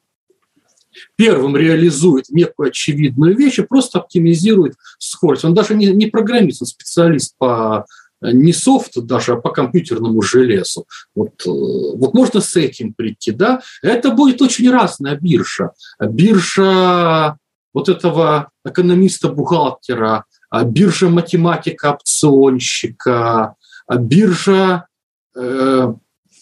первым 1.17 1.57
реализует 1.57 2.29
некую 2.31 2.69
очевидную 2.69 3.37
вещь 3.37 3.59
и 3.59 3.63
просто 3.63 3.99
оптимизирует 3.99 4.75
скорость. 4.99 5.45
Он 5.45 5.55
даже 5.55 5.75
не, 5.75 5.87
не 5.87 6.07
программист, 6.07 6.63
он 6.63 6.67
специалист 6.67 7.35
по 7.39 7.87
не 8.21 8.53
софту 8.53 9.03
даже, 9.03 9.33
а 9.33 9.37
по 9.37 9.51
компьютерному 9.51 10.23
железу. 10.23 10.87
Вот, 11.15 11.47
э, 11.47 11.51
вот 11.51 12.15
можно 12.15 12.41
с 12.41 12.57
этим 12.57 12.95
прийти, 12.95 13.33
да? 13.33 13.61
Это 13.83 14.11
будет 14.11 14.41
очень 14.41 14.71
разная 14.71 15.17
биржа. 15.17 15.73
Биржа 16.01 17.37
вот 17.75 17.91
этого 17.91 18.51
экономиста-бухгалтера, 18.65 20.25
биржа 20.65 21.09
математика-опционщика, 21.09 23.57
биржа 23.99 24.87
э, 24.87 24.89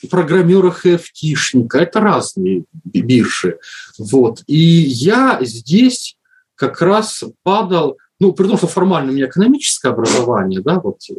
программерах 0.08 0.86
и 0.86 0.94
FT-шника. 0.94 1.78
Это 1.78 2.00
разные 2.00 2.64
биржи. 2.84 3.58
Вот. 3.98 4.42
И 4.46 4.56
я 4.56 5.38
здесь 5.42 6.16
как 6.54 6.80
раз 6.82 7.24
падал, 7.42 7.98
ну, 8.20 8.32
при 8.32 8.46
том, 8.46 8.56
что 8.56 8.66
формально 8.66 9.10
у 9.10 9.14
меня 9.14 9.26
экономическое 9.26 9.90
образование, 9.90 10.60
да, 10.60 10.80
вот, 10.80 11.00
э, 11.10 11.14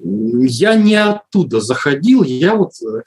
я 0.00 0.74
не 0.74 0.96
оттуда 0.96 1.60
заходил, 1.60 2.22
я 2.22 2.54
вот... 2.56 2.72
Э, 2.82 3.02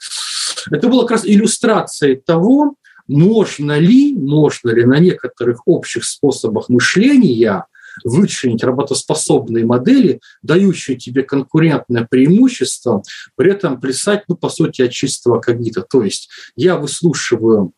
это 0.70 0.88
была 0.88 1.02
как 1.02 1.12
раз 1.12 1.26
иллюстрация 1.26 2.16
того, 2.16 2.74
можно 3.06 3.78
ли, 3.78 4.14
можно 4.14 4.70
ли 4.70 4.84
на 4.84 4.98
некоторых 4.98 5.66
общих 5.66 6.04
способах 6.04 6.68
мышления– 6.68 7.64
вычленить 8.04 8.62
работоспособные 8.62 9.64
модели, 9.64 10.20
дающие 10.42 10.96
тебе 10.96 11.22
конкурентное 11.22 12.06
преимущество, 12.10 13.02
при 13.36 13.52
этом 13.52 13.80
плясать, 13.80 14.24
ну, 14.28 14.36
по 14.36 14.48
сути, 14.48 14.82
от 14.82 14.92
чистого 14.92 15.40
когнита. 15.40 15.82
То 15.82 16.02
есть 16.02 16.28
я 16.56 16.76
выслушиваю 16.76 17.72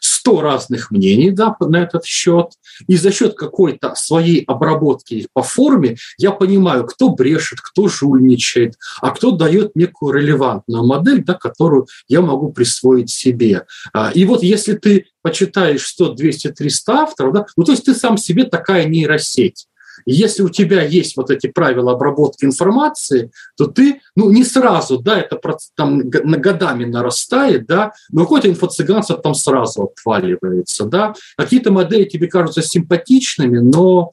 сто 0.00 0.40
разных 0.40 0.90
мнений 0.90 1.30
да, 1.30 1.56
на 1.60 1.82
этот 1.82 2.04
счет, 2.04 2.48
и 2.86 2.96
за 2.96 3.12
счет 3.12 3.34
какой-то 3.34 3.94
своей 3.94 4.44
обработки 4.44 5.26
по 5.32 5.42
форме 5.42 5.96
я 6.18 6.32
понимаю, 6.32 6.84
кто 6.84 7.10
брешет, 7.10 7.60
кто 7.60 7.88
жульничает, 7.88 8.74
а 9.00 9.10
кто 9.10 9.30
дает 9.30 9.74
некую 9.74 10.12
релевантную 10.12 10.86
модель, 10.86 11.24
да, 11.24 11.34
которую 11.34 11.86
я 12.08 12.20
могу 12.20 12.52
присвоить 12.52 13.10
себе. 13.10 13.66
А, 13.92 14.10
и 14.10 14.24
вот 14.24 14.42
если 14.42 14.74
ты 14.74 15.06
почитаешь 15.22 15.86
100, 15.86 16.14
200, 16.14 16.48
300 16.52 16.92
авторов, 16.92 17.32
да, 17.32 17.46
ну 17.56 17.64
то 17.64 17.72
есть 17.72 17.84
ты 17.84 17.94
сам 17.94 18.16
себе 18.16 18.44
такая 18.44 18.86
нейросеть. 18.86 19.66
Если 20.10 20.42
у 20.42 20.48
тебя 20.48 20.82
есть 20.82 21.18
вот 21.18 21.30
эти 21.30 21.48
правила 21.48 21.92
обработки 21.92 22.46
информации, 22.46 23.30
то 23.58 23.66
ты, 23.66 24.00
ну, 24.16 24.30
не 24.30 24.42
сразу, 24.42 24.98
да, 24.98 25.20
это 25.20 25.38
там 25.76 26.08
годами 26.08 26.86
нарастает, 26.86 27.66
да, 27.66 27.92
но 28.10 28.22
какое-то 28.22 28.48
инфо-цыганство 28.48 29.18
там 29.18 29.34
сразу 29.34 29.92
отваливается, 29.92 30.86
да. 30.86 31.14
Какие-то 31.36 31.72
модели 31.72 32.04
тебе 32.04 32.26
кажутся 32.26 32.62
симпатичными, 32.62 33.58
но, 33.58 34.10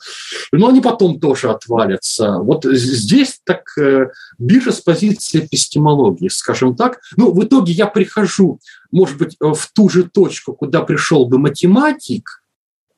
но 0.51 0.67
они 0.67 0.81
потом 0.81 1.21
тоже 1.21 1.49
отвалятся. 1.49 2.39
Вот 2.39 2.65
здесь 2.65 3.39
так 3.45 3.61
э, 3.77 4.09
биржа 4.37 4.73
с 4.73 4.81
позиции 4.81 5.45
эпистемологии, 5.45 6.27
скажем 6.27 6.75
так. 6.75 6.99
Ну, 7.15 7.31
в 7.31 7.41
итоге 7.41 7.71
я 7.71 7.87
прихожу, 7.87 8.59
может 8.91 9.17
быть, 9.17 9.37
в 9.39 9.71
ту 9.73 9.87
же 9.87 10.03
точку, 10.03 10.53
куда 10.53 10.81
пришел 10.81 11.25
бы 11.25 11.37
математик– 11.37 12.41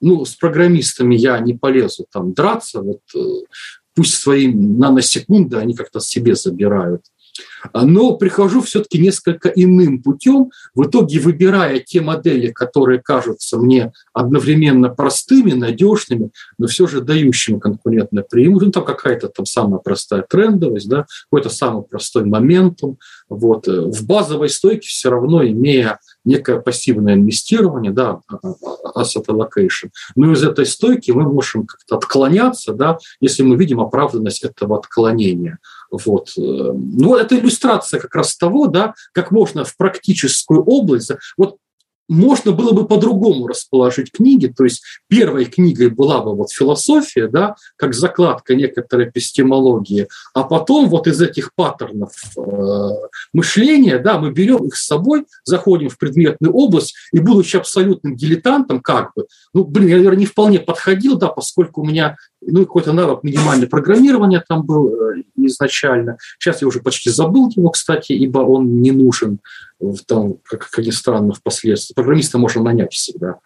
ну, 0.01 0.25
с 0.25 0.35
программистами 0.35 1.15
я 1.15 1.39
не 1.39 1.53
полезу 1.53 2.05
там 2.11 2.33
драться, 2.33 2.81
вот 2.81 3.01
э, 3.15 3.19
пусть 3.95 4.15
свои 4.15 4.47
наносекунды 4.47 5.57
они 5.57 5.73
как-то 5.73 5.99
себе 5.99 6.35
забирают. 6.35 7.01
Но 7.73 8.15
прихожу 8.15 8.61
все-таки 8.61 8.99
несколько 8.99 9.49
иным 9.49 10.01
путем, 10.01 10.51
в 10.73 10.87
итоге 10.87 11.19
выбирая 11.19 11.79
те 11.79 12.01
модели, 12.01 12.51
которые 12.51 13.01
кажутся 13.01 13.57
мне 13.57 13.91
одновременно 14.13 14.89
простыми, 14.89 15.51
надежными, 15.51 16.31
но 16.57 16.67
все 16.67 16.87
же 16.87 17.01
дающими 17.01 17.59
конкурентное 17.59 18.23
преимущество. 18.23 18.65
Ну, 18.67 18.71
там 18.71 18.85
какая-то 18.85 19.29
там 19.29 19.45
самая 19.45 19.79
простая 19.79 20.23
трендовость, 20.27 20.89
да, 20.89 21.05
какой-то 21.29 21.49
самый 21.49 21.83
простой 21.83 22.25
моментум. 22.25 22.97
Вот. 23.29 23.67
В 23.67 24.05
базовой 24.05 24.49
стойке 24.49 24.87
все 24.87 25.09
равно 25.09 25.45
имея 25.45 25.99
некое 26.27 26.59
пассивное 26.59 27.15
инвестирование, 27.15 27.91
да, 27.91 28.19
asset 28.95 29.25
allocation. 29.27 29.89
Но 30.15 30.33
из 30.33 30.43
этой 30.43 30.65
стойки 30.65 31.11
мы 31.11 31.23
можем 31.23 31.65
как-то 31.65 31.95
отклоняться, 31.95 32.73
да, 32.73 32.97
если 33.19 33.43
мы 33.43 33.55
видим 33.55 33.79
оправданность 33.79 34.43
этого 34.43 34.77
отклонения. 34.77 35.57
Вот. 35.89 36.33
Ну, 36.35 37.15
это 37.15 37.39
иллюстрация 37.39 37.99
как 37.99 38.13
раз 38.13 38.35
того, 38.35 38.67
да, 38.67 38.93
как 39.13 39.31
можно 39.31 39.63
в 39.63 39.75
практическую 39.77 40.63
область. 40.63 41.11
Вот 41.37 41.57
можно 42.07 42.51
было 42.51 42.71
бы 42.71 42.87
по-другому 42.87 43.47
расположить 43.47 44.11
книги. 44.11 44.47
То 44.47 44.63
есть 44.63 44.83
первой 45.07 45.45
книгой 45.45 45.89
была 45.89 46.21
бы 46.21 46.35
вот 46.35 46.51
философия, 46.51 47.27
да, 47.27 47.55
как 47.75 47.93
закладка 47.93 48.55
некоторой 48.55 49.09
эпистемологии, 49.09 50.07
а 50.33 50.43
потом 50.43 50.89
вот 50.89 51.07
из 51.07 51.21
этих 51.21 51.53
паттернов 51.55 52.11
э, 52.37 52.89
мышления, 53.33 53.99
да, 53.99 54.17
мы 54.17 54.31
берем 54.31 54.65
их 54.65 54.75
с 54.75 54.85
собой, 54.85 55.25
заходим 55.43 55.89
в 55.89 55.97
предметную 55.97 56.53
область 56.53 56.95
и, 57.11 57.19
будучи 57.19 57.57
абсолютным 57.57 58.15
дилетантом, 58.15 58.81
как 58.81 59.11
бы, 59.15 59.27
ну, 59.53 59.65
блин, 59.65 59.87
я, 59.87 59.97
наверное, 59.97 60.19
не 60.19 60.25
вполне 60.25 60.59
подходил, 60.59 61.17
да, 61.17 61.27
поскольку 61.27 61.81
у 61.81 61.85
меня 61.85 62.15
ну, 62.41 62.65
какой-то 62.65 62.93
навык 62.93 63.23
минимальное 63.23 63.67
программирование 63.67 64.43
там 64.47 64.63
был 64.63 64.93
э, 64.93 65.23
изначально. 65.35 66.17
Сейчас 66.39 66.61
я 66.61 66.67
уже 66.67 66.79
почти 66.79 67.09
забыл 67.09 67.51
его, 67.55 67.69
кстати, 67.69 68.13
ибо 68.13 68.39
он 68.39 68.81
не 68.81 68.91
нужен, 68.91 69.39
там, 70.07 70.35
как, 70.43 70.69
как 70.69 70.85
ни 70.85 70.91
странно, 70.91 71.33
впоследствии. 71.33 71.93
Программиста 71.93 72.37
можно 72.37 72.63
нанять 72.63 72.93
всегда. 72.93 73.39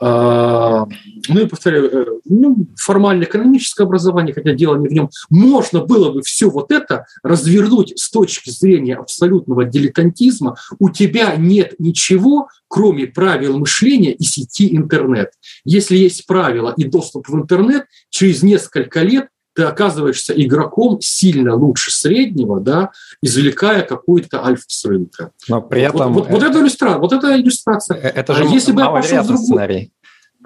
А, 0.00 0.86
ну 1.28 1.40
и 1.40 1.46
повторяю, 1.46 1.90
э, 1.90 2.06
ну, 2.24 2.66
формально 2.76 3.24
экономическое 3.24 3.84
образование, 3.84 4.34
хотя 4.34 4.52
дело 4.52 4.76
не 4.76 4.88
в 4.88 4.92
нем, 4.92 5.08
можно 5.30 5.84
было 5.84 6.12
бы 6.12 6.22
все 6.22 6.50
вот 6.50 6.72
это 6.72 7.06
развернуть 7.22 7.92
с 7.96 8.10
точки 8.10 8.50
зрения 8.50 8.96
абсолютного 8.96 9.64
дилетантизма. 9.64 10.56
У 10.78 10.90
тебя 10.90 11.36
нет 11.36 11.76
ничего, 11.78 12.48
кроме 12.66 13.06
правил 13.06 13.58
мышления 13.58 14.12
и 14.12 14.24
сети 14.24 14.74
интернет. 14.76 15.30
Если 15.64 15.96
есть 15.96 16.26
правила 16.26 16.74
и 16.76 16.84
доступ 16.84 17.28
в 17.28 17.36
интернет, 17.36 17.84
через 18.10 18.42
несколько 18.42 19.02
лет 19.02 19.28
ты 19.54 19.62
оказываешься 19.62 20.32
игроком 20.34 21.00
сильно 21.00 21.54
лучше 21.54 21.90
среднего, 21.90 22.60
да, 22.60 22.90
извлекая 23.22 23.82
какой-то 23.82 24.44
альфа 24.44 24.64
с 24.66 24.84
рынка. 24.84 25.30
Но 25.48 25.62
при 25.62 25.82
этом... 25.82 26.12
Вот, 26.12 26.28
вот, 26.28 26.32
вот, 26.32 26.42
это, 26.42 26.60
иллюстрация, 26.60 26.98
вот 26.98 27.12
это 27.12 27.40
иллюстрация. 27.40 27.96
Э, 27.96 28.08
это 28.08 28.34
же 28.34 28.44
а 28.44 28.46
если 28.46 28.72
бы 28.72 28.82
я 28.82 28.90
пошел 28.90 29.18
в 29.22 29.26
другую... 29.26 29.46
сценарий. 29.46 29.92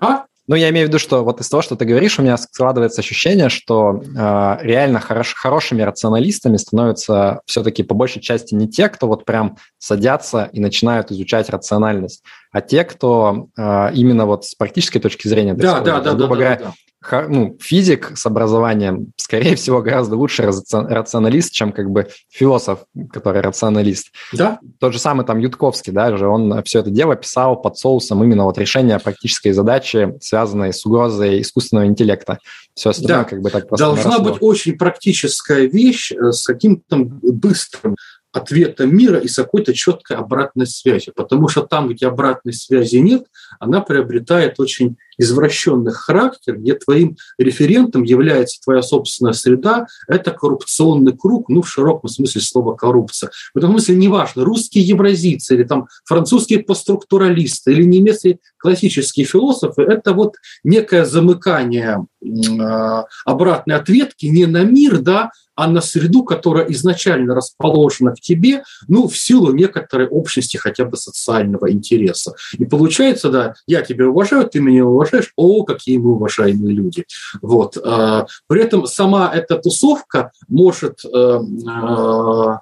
А? 0.01 0.25
Ну, 0.47 0.57
я 0.57 0.71
имею 0.71 0.87
в 0.87 0.89
виду, 0.89 0.99
что 0.99 1.25
вот 1.25 1.41
из 1.41 1.49
того, 1.49 1.61
что 1.61 1.77
ты 1.77 1.85
говоришь, 1.85 2.19
у 2.19 2.23
меня 2.23 2.39
складывается 2.39 3.03
ощущение, 3.03 3.51
что 3.51 4.03
э, 4.03 4.59
реально 4.63 4.99
хорош, 4.99 5.35
хорошими 5.35 5.83
рационалистами 5.83 6.57
становятся 6.57 7.43
все-таки 7.45 7.83
по 7.83 7.95
большей 7.95 8.23
части 8.23 8.55
не 8.55 8.67
те, 8.67 8.89
кто 8.89 9.09
вот 9.09 9.27
прям 9.27 9.59
садятся 9.79 10.49
и 10.53 10.61
начинают 10.61 11.11
изучать 11.11 11.51
рациональность, 11.51 12.23
а 12.51 12.63
те, 12.63 12.85
кто 12.85 13.49
э, 13.57 13.91
именно 13.93 14.25
вот 14.25 14.47
с 14.47 14.55
практической 14.55 15.01
точки 15.01 15.29
зрения, 15.29 15.53
да, 15.53 15.81
да, 15.81 16.01
да, 16.01 16.15
грубо 16.15 16.37
да, 16.37 16.41
говоря, 16.41 16.57
да, 16.57 16.65
да 16.65 16.73
ну, 17.11 17.57
физик 17.61 18.17
с 18.17 18.27
образованием, 18.27 19.13
скорее 19.17 19.57
всего, 19.57 19.83
гораздо 19.83 20.17
лучше 20.17 20.51
рационалист, 20.73 21.53
чем 21.53 21.73
как 21.73 21.91
бы 21.91 22.09
философ, 22.29 22.81
который 23.13 23.41
рационалист. 23.41 24.09
Да. 24.33 24.59
Тот 24.81 24.93
же 24.93 24.99
самый 24.99 25.25
там 25.25 25.39
Ютковский, 25.39 25.93
да, 25.93 26.17
же 26.17 26.27
он 26.27 26.63
все 26.65 26.81
это 26.81 26.91
дело 26.91 27.17
писал 27.17 27.61
под 27.61 27.79
соусом 27.79 28.23
именно 28.25 28.45
вот 28.45 28.59
решения 28.59 28.99
практической 28.99 29.53
задачи, 29.53 30.15
связанной 30.21 30.73
с 30.73 30.85
угрозой 30.85 31.41
искусственного 31.41 31.87
интеллекта. 31.87 32.39
Все 32.75 32.91
остальное 32.91 33.25
да. 33.25 33.25
как 33.25 33.41
бы 33.41 33.51
так 33.51 33.69
просто 33.69 33.87
Должна 33.87 34.11
наросло. 34.11 34.33
быть 34.33 34.43
очень 34.43 34.77
практическая 34.77 35.67
вещь 35.67 36.13
э, 36.13 36.33
с 36.33 36.47
каким-то 36.47 36.97
быстрым 36.99 37.97
ответа 38.33 38.87
мира 38.87 39.19
и 39.19 39.29
с 39.29 39.37
какой-то 39.37 39.75
четкой 39.75 40.17
обратной 40.17 40.67
связью. 40.67 41.13
Потому 41.15 41.49
что 41.49 41.63
там, 41.63 41.89
где 41.89 42.07
обратной 42.07 42.53
связи 42.53 42.97
нет, 42.97 43.25
она 43.59 43.81
приобретает 43.81 44.59
очень 44.59 44.97
извращенный 45.19 45.93
характер, 45.93 46.57
где 46.57 46.75
твоим 46.75 47.17
референтом 47.39 48.05
является 48.05 48.61
твоя 48.63 48.83
собственная 48.83 49.33
среда, 49.33 49.87
это 50.07 50.31
коррупционный 50.31 51.17
круг, 51.17 51.49
ну, 51.49 51.63
в 51.63 51.69
широком 51.69 52.09
смысле 52.09 52.41
слова 52.41 52.77
коррупция. 52.77 53.31
В 53.53 53.59
этом 53.59 53.73
смысле 53.73 53.97
неважно, 53.97 54.45
русские 54.45 54.85
евразийцы 54.85 55.55
или 55.55 55.65
там 55.65 55.89
французские 56.05 56.61
постструктуралисты 56.61 57.73
или 57.73 57.83
немецкие 57.83 58.39
классические 58.59 59.27
философы, 59.27 59.83
это 59.83 60.13
вот 60.13 60.35
некое 60.63 61.05
замыкание 61.05 62.07
э, 62.23 63.05
обратной 63.25 63.77
ответки 63.77 64.27
не 64.27 64.47
на 64.47 64.63
мир, 64.63 64.99
да, 65.01 65.31
а 65.59 65.67
на 65.67 65.81
среду, 65.81 66.23
которая 66.23 66.67
изначально 66.67 67.35
расположена 67.35 68.15
в 68.15 68.21
тебе, 68.21 68.63
ну, 68.87 69.09
в 69.09 69.19
силу 69.19 69.53
некоторой 69.53 70.07
общности 70.07 70.57
хотя 70.57 70.85
бы 70.85 70.97
социального 70.97 71.69
интереса. 71.73 72.35
И 72.53 72.65
получается, 72.65 73.29
да, 73.29 73.38
я 73.67 73.83
тебя 73.83 74.09
уважаю, 74.09 74.49
ты 74.49 74.61
меня 74.61 74.85
уважаешь, 74.85 75.33
о, 75.37 75.65
какие 75.65 75.99
мы 75.99 76.15
уважаемые 76.15 76.75
люди. 76.75 77.05
Вот. 77.43 77.77
А, 77.83 78.27
при 78.47 78.63
этом 78.63 78.87
сама 78.87 79.31
эта 79.33 79.57
тусовка 79.59 80.33
может 80.49 81.05
э, 81.05 81.41
э, 81.41 82.59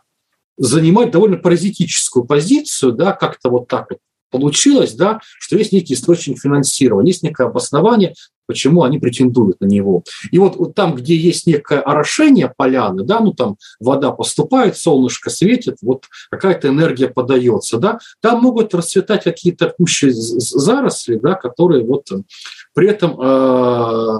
занимать 0.58 1.10
довольно 1.10 1.36
паразитическую 1.36 2.24
позицию, 2.24 2.92
да, 2.92 3.12
как-то 3.12 3.50
вот 3.50 3.68
так 3.68 3.90
вот 3.90 3.98
получилось, 4.30 4.94
да, 4.94 5.20
что 5.38 5.56
есть 5.56 5.72
некий 5.72 5.94
источник 5.94 6.40
финансирования, 6.40 7.10
есть 7.10 7.22
некое 7.22 7.46
обоснование, 7.46 8.14
почему 8.46 8.82
они 8.82 8.98
претендуют 8.98 9.60
на 9.60 9.66
него. 9.66 10.04
И 10.30 10.38
вот, 10.38 10.56
вот 10.56 10.74
там, 10.74 10.94
где 10.94 11.16
есть 11.16 11.46
некое 11.46 11.80
орошение 11.80 12.52
поляны, 12.56 13.04
да, 13.04 13.20
ну 13.20 13.32
там 13.32 13.56
вода 13.80 14.10
поступает, 14.12 14.76
солнышко 14.76 15.30
светит, 15.30 15.78
вот 15.82 16.04
какая-то 16.30 16.68
энергия 16.68 17.08
подается, 17.08 17.78
да, 17.78 17.98
там 18.20 18.40
могут 18.42 18.74
расцветать 18.74 19.24
какие-то 19.24 19.74
кущи 19.76 20.10
заросли, 20.10 21.16
да, 21.16 21.34
которые 21.34 21.84
вот 21.84 22.08
при 22.74 22.88
этом 22.88 23.20
э, 23.20 24.18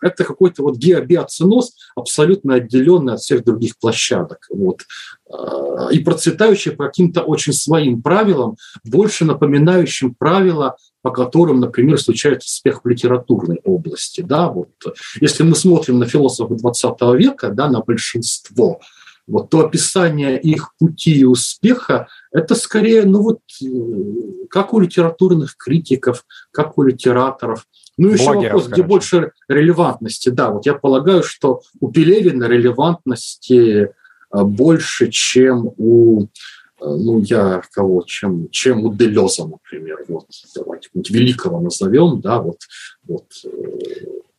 это 0.00 0.24
какой-то 0.24 0.62
вот 0.62 0.76
геобиоценоз, 0.76 1.74
абсолютно 1.96 2.54
отделенный 2.54 3.14
от 3.14 3.20
всех 3.20 3.44
других 3.44 3.78
площадок. 3.78 4.46
Вот. 4.50 4.82
А, 5.30 5.88
и 5.90 6.00
процветающий 6.00 6.72
по 6.72 6.86
каким-то 6.86 7.22
очень 7.22 7.52
своим 7.52 8.02
правилам, 8.02 8.56
больше 8.84 9.24
напоминающим 9.24 10.14
правила 10.14 10.76
по 11.00 11.12
которым, 11.12 11.60
например, 11.60 11.98
случается 11.98 12.48
успех 12.48 12.80
в 12.82 12.88
литературной 12.88 13.60
области. 13.64 14.20
Да, 14.20 14.48
вот. 14.48 14.70
Если 15.20 15.44
мы 15.44 15.54
смотрим 15.54 15.98
на 16.00 16.06
философов 16.06 16.60
XX 16.62 17.16
века, 17.16 17.50
да, 17.50 17.68
на 17.68 17.80
большинство, 17.80 18.80
вот, 19.26 19.48
то 19.50 19.60
описание 19.60 20.40
их 20.40 20.74
пути 20.78 21.20
и 21.20 21.24
успеха– 21.24 22.08
это 22.32 22.54
скорее, 22.54 23.04
ну 23.04 23.22
вот, 23.22 23.38
как 24.50 24.74
у 24.74 24.80
литературных 24.80 25.56
критиков, 25.56 26.24
как 26.50 26.76
у 26.78 26.82
литераторов– 26.82 27.66
ну, 27.98 28.10
еще 28.10 28.32
Блогеров, 28.32 28.44
вопрос, 28.44 28.68
где 28.68 28.82
больше 28.82 29.32
релевантности. 29.48 30.28
Да, 30.30 30.50
вот 30.50 30.66
я 30.66 30.74
полагаю, 30.74 31.22
что 31.22 31.62
у 31.80 31.90
Пелевина 31.90 32.44
релевантности 32.44 33.90
э, 34.32 34.42
больше, 34.42 35.10
чем 35.10 35.72
у 35.76 36.22
э, 36.22 36.26
ну, 36.80 37.20
я 37.20 37.60
кого, 37.72 38.02
чем, 38.06 38.48
чем 38.50 38.84
у 38.84 38.94
Делеза, 38.94 39.46
например, 39.46 40.04
вот, 40.08 40.26
давайте 40.54 40.88
великого 40.94 41.60
назовем, 41.60 42.20
да, 42.20 42.40
вот, 42.40 42.58
вот 43.04 43.26
э, 43.44 43.48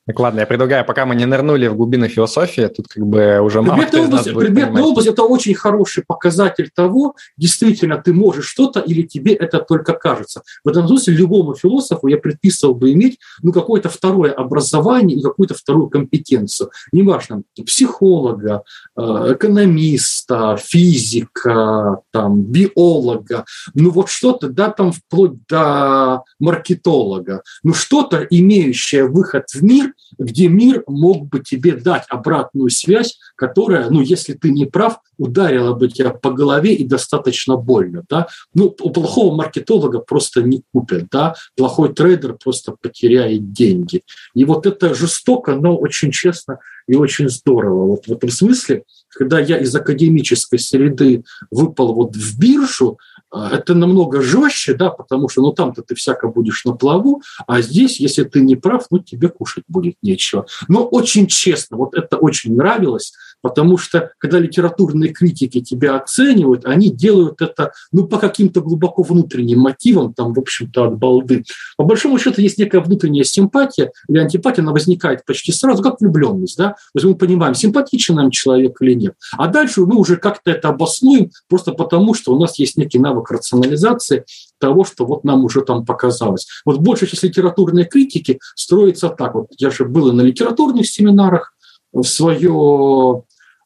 так, 0.10 0.19
ладно, 0.19 0.39
я 0.39 0.48
предлагаю, 0.48 0.84
пока 0.86 1.06
мы 1.06 1.13
не 1.13 1.26
нырнули 1.26 1.67
в 1.67 1.76
глубины 1.76 2.08
философии, 2.08 2.65
тут 2.65 2.88
как 2.88 3.06
бы 3.06 3.39
уже 3.41 3.62
мало 3.62 3.78
предметная 3.78 4.08
область, 4.08 4.34
предметная 4.34 4.82
область– 4.82 5.08
это 5.10 5.22
очень 5.22 5.54
хороший 5.54 6.04
показатель 6.04 6.72
того, 6.74 7.13
действительно 7.38 8.02
ты 8.02 8.12
можешь 8.12 8.48
что-то 8.48 8.80
или 8.80 9.04
тебе 9.04 9.36
это 9.36 9.60
только 9.60 9.93
кажется. 9.93 10.41
В 10.63 10.69
этом 10.69 10.88
смысле 10.88 11.13
любому 11.13 11.54
философу 11.54 12.08
я 12.08 12.17
предписывал 12.17 12.74
бы 12.74 12.91
иметь 12.93 13.19
ну, 13.43 13.54
какое-то 13.54 13.89
второе 13.89 14.32
образование 14.32 15.15
и 15.15 15.22
какую-то 15.22 15.54
вторую 15.54 15.89
компетенцию. 15.89 16.72
Неважно, 16.91 17.43
психолога, 17.63 18.63
э, 18.98 19.02
экономиста, 19.02 20.58
физика, 20.58 22.00
там, 22.10 22.41
биолога, 22.41 23.45
ну 23.76 23.91
вот 23.91 24.10
что-то, 24.10 24.50
да, 24.50 24.72
там 24.72 24.91
вплоть 24.91 25.34
до 25.48 26.24
маркетолога, 26.39 27.43
ну 27.62 27.76
что-то, 27.76 28.26
имеющее 28.28 29.06
выход 29.08 29.43
в 29.54 29.63
мир– 29.63 29.93
где 30.17 30.47
мир 30.47 30.83
мог 30.88 31.27
бы 31.27 31.39
тебе 31.39 31.73
дать 31.73 32.05
обратную 32.09 32.69
связь, 32.69 33.17
которая, 33.39 33.89
ну, 33.89 34.02
если 34.02 34.34
ты 34.34 34.52
не 34.52 34.65
прав, 34.65 34.99
ударила 35.17 35.73
бы 35.73 35.88
тебя 35.88 36.10
по 36.10 36.32
голове 36.32 36.73
и 36.73 36.84
достаточно 36.86 37.56
больно, 37.56 38.04
да. 38.10 38.28
Ну, 38.54 38.75
у 38.82 38.89
плохого 38.89 39.34
маркетолога 39.34 39.99
просто 39.99 40.41
не 40.41 40.62
купят, 40.73 41.08
да. 41.10 41.36
Плохой 41.56 41.93
трейдер 41.93 42.34
просто 42.34 42.75
потеряет 42.82 43.54
деньги. 43.54 44.04
И 44.36 44.43
вот 44.43 44.65
это 44.65 44.93
жестоко, 44.93 45.56
но 45.56 45.78
очень 45.78 46.12
честно 46.12 46.60
и 46.89 46.95
очень 46.95 47.30
здорово. 47.30 47.86
Вот 47.86 48.08
в 48.08 48.12
этом 48.12 48.30
смысле, 48.30 48.84
когда 49.10 49.39
я 49.39 49.58
из 49.58 49.73
академической 49.73 50.60
среды 50.60 51.23
выпал 51.49 51.93
вот 51.93 52.15
в 52.15 52.39
биржу, 52.39 52.97
а, 53.32 53.52
это 53.52 53.75
намного 53.75 54.21
жестче, 54.21 54.73
да, 54.73 54.89
потому 54.89 55.30
что 55.30 55.41
ну 55.41 55.52
там-то 55.52 55.84
ты 55.84 55.93
всяко 55.93 56.28
будешь 56.28 56.65
на 56.65 56.73
плаву, 56.73 57.21
а 57.45 57.62
здесь, 57.62 57.99
если 57.99 58.23
ты 58.23 58.41
не 58.41 58.56
прав, 58.56 58.88
ну 58.89 58.99
тебе 58.99 59.30
кушать 59.30 59.65
будет 59.67 59.95
нечего. 60.02 60.47
Но 60.67 60.84
очень 60.84 61.28
честно, 61.28 61.78
вот 61.78 61.93
это 61.93 62.17
очень 62.17 62.56
нравилось, 62.56 63.13
потому 63.41 63.78
что 63.78 64.12
когда 64.17 64.39
литературные 64.39 65.12
критики 65.13 65.62
тебя 65.62 65.97
оценивают, 65.97 66.65
они 66.65 66.89
делают 66.89 67.41
это 67.41 67.71
ну 67.91 68.08
по 68.08 68.17
каким-то 68.17 68.62
глубоко 68.62 69.04
внутренним 69.04 69.60
мотивам, 69.60 70.13
там, 70.13 70.34
в 70.34 70.39
общем-то, 70.39 70.86
от 70.86 70.97
балды. 70.97 71.43
По 71.78 71.84
большому 71.84 72.17
счету 72.19 72.41
есть 72.41 72.58
некая 72.58 72.82
внутренняя 72.82 73.23
симпатия 73.23 73.91
или 74.08 74.19
антипатия, 74.19 74.63
она 74.63 74.71
возникает 74.71 75.25
почти 75.25 75.52
сразу, 75.52 75.84
как 75.84 76.02
влюбленность, 76.02 76.58
да, 76.58 76.69
то 76.69 76.75
есть 76.95 77.06
мы 77.06 77.15
понимаем, 77.15 77.56
симпатичен 77.56 78.15
нам 78.15 78.32
человек 78.32 78.78
или 78.82 78.93
нет. 78.93 79.13
А 79.38 79.47
дальше 79.47 79.82
мы 79.82 79.95
уже 79.95 80.17
как-то 80.17 80.52
это 80.52 80.69
обоснуем 80.69 81.32
просто 81.47 81.71
потому, 81.73 82.13
что 82.13 82.34
у 82.34 82.39
нас 82.39 82.60
есть 82.60 82.78
некий 82.78 82.99
навык 82.99 83.32
рационализации 83.32 84.25
того, 84.60 84.84
что 84.84 85.06
вот 85.06 85.23
нам 85.23 85.45
уже 85.45 85.62
там 85.62 85.86
показалось. 85.86 86.47
Вот 86.65 86.80
большая 86.80 87.10
часть 87.10 87.23
литературной 87.23 87.86
критики 87.86 88.39
строится 88.56 89.10
так. 89.10 89.36
Вот 89.36 89.47
я 89.58 89.71
же 89.71 89.86
был 89.86 90.10
и 90.10 90.12
на 90.12 90.21
литературных 90.21 90.88
семинарах 90.88 91.54
в 91.91 92.04
свое 92.04 93.23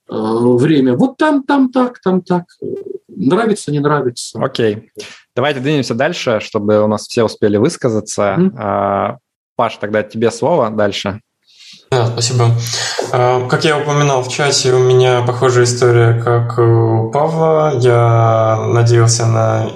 время. 0.07 0.95
Вот 0.95 1.17
там, 1.17 1.43
там 1.43 1.71
так, 1.71 1.99
там 1.99 2.21
так. 2.21 2.43
Нравится, 3.07 3.71
не 3.71 3.79
нравится. 3.79 4.39
Окей. 4.43 4.91
Давайте 5.35 5.59
двинемся 5.59 5.95
дальше, 5.95 6.39
чтобы 6.41 6.81
у 6.83 6.87
нас 6.87 7.07
все 7.07 7.23
успели 7.23 7.57
высказаться. 7.57 8.35
Mm-hmm. 8.37 9.17
Паш, 9.55 9.77
тогда 9.77 10.03
тебе 10.03 10.31
слово 10.31 10.69
дальше. 10.69 11.21
Да, 11.91 12.07
спасибо. 12.07 12.49
А, 13.11 13.47
как 13.47 13.65
я 13.65 13.77
упоминал 13.77 14.23
в 14.23 14.29
чате, 14.29 14.73
у 14.73 14.79
меня 14.79 15.21
похожая 15.21 15.65
история, 15.65 16.19
как 16.21 16.57
у 16.57 17.11
Павла. 17.11 17.73
Я 17.79 18.65
надеялся 18.67 19.27
на 19.27 19.69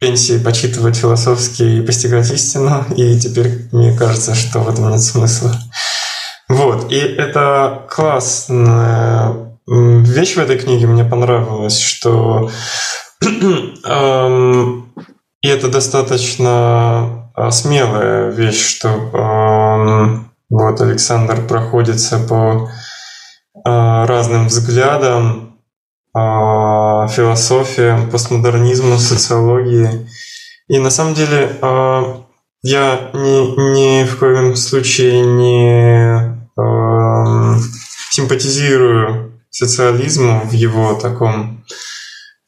пенсии 0.00 0.42
почитывать 0.42 0.96
философски 0.96 1.62
и 1.62 1.80
постигать 1.80 2.30
истину, 2.30 2.84
и 2.96 3.18
теперь 3.18 3.68
мне 3.72 3.96
кажется, 3.96 4.34
что 4.34 4.58
в 4.60 4.68
этом 4.68 4.90
нет 4.90 5.00
смысла. 5.00 5.52
Вот, 6.48 6.92
и 6.92 6.96
это 6.96 7.86
классная 7.88 9.43
вещь 9.66 10.36
в 10.36 10.38
этой 10.38 10.58
книге 10.58 10.86
мне 10.86 11.04
понравилась, 11.04 11.78
что 11.78 12.50
эм, 13.22 14.92
и 15.40 15.48
это 15.48 15.68
достаточно 15.68 17.30
а, 17.34 17.50
смелая 17.50 18.30
вещь, 18.30 18.76
что 18.76 18.88
эм, 18.88 20.30
вот 20.50 20.80
Александр 20.80 21.46
проходится 21.46 22.18
по 22.18 22.68
э, 23.54 23.60
разным 23.64 24.46
взглядам, 24.46 25.58
э, 26.14 26.18
философиям, 27.08 28.10
постмодернизму, 28.10 28.98
социологии. 28.98 30.08
И 30.68 30.78
на 30.78 30.90
самом 30.90 31.14
деле 31.14 31.58
э, 31.60 32.02
я 32.62 33.10
ни, 33.14 33.72
ни 33.72 34.04
в 34.04 34.18
коем 34.18 34.54
случае 34.54 35.22
не 35.22 36.38
э, 36.56 37.58
симпатизирую 38.10 39.33
социализму 39.54 40.40
в 40.40 40.52
его 40.52 40.94
таком 40.94 41.64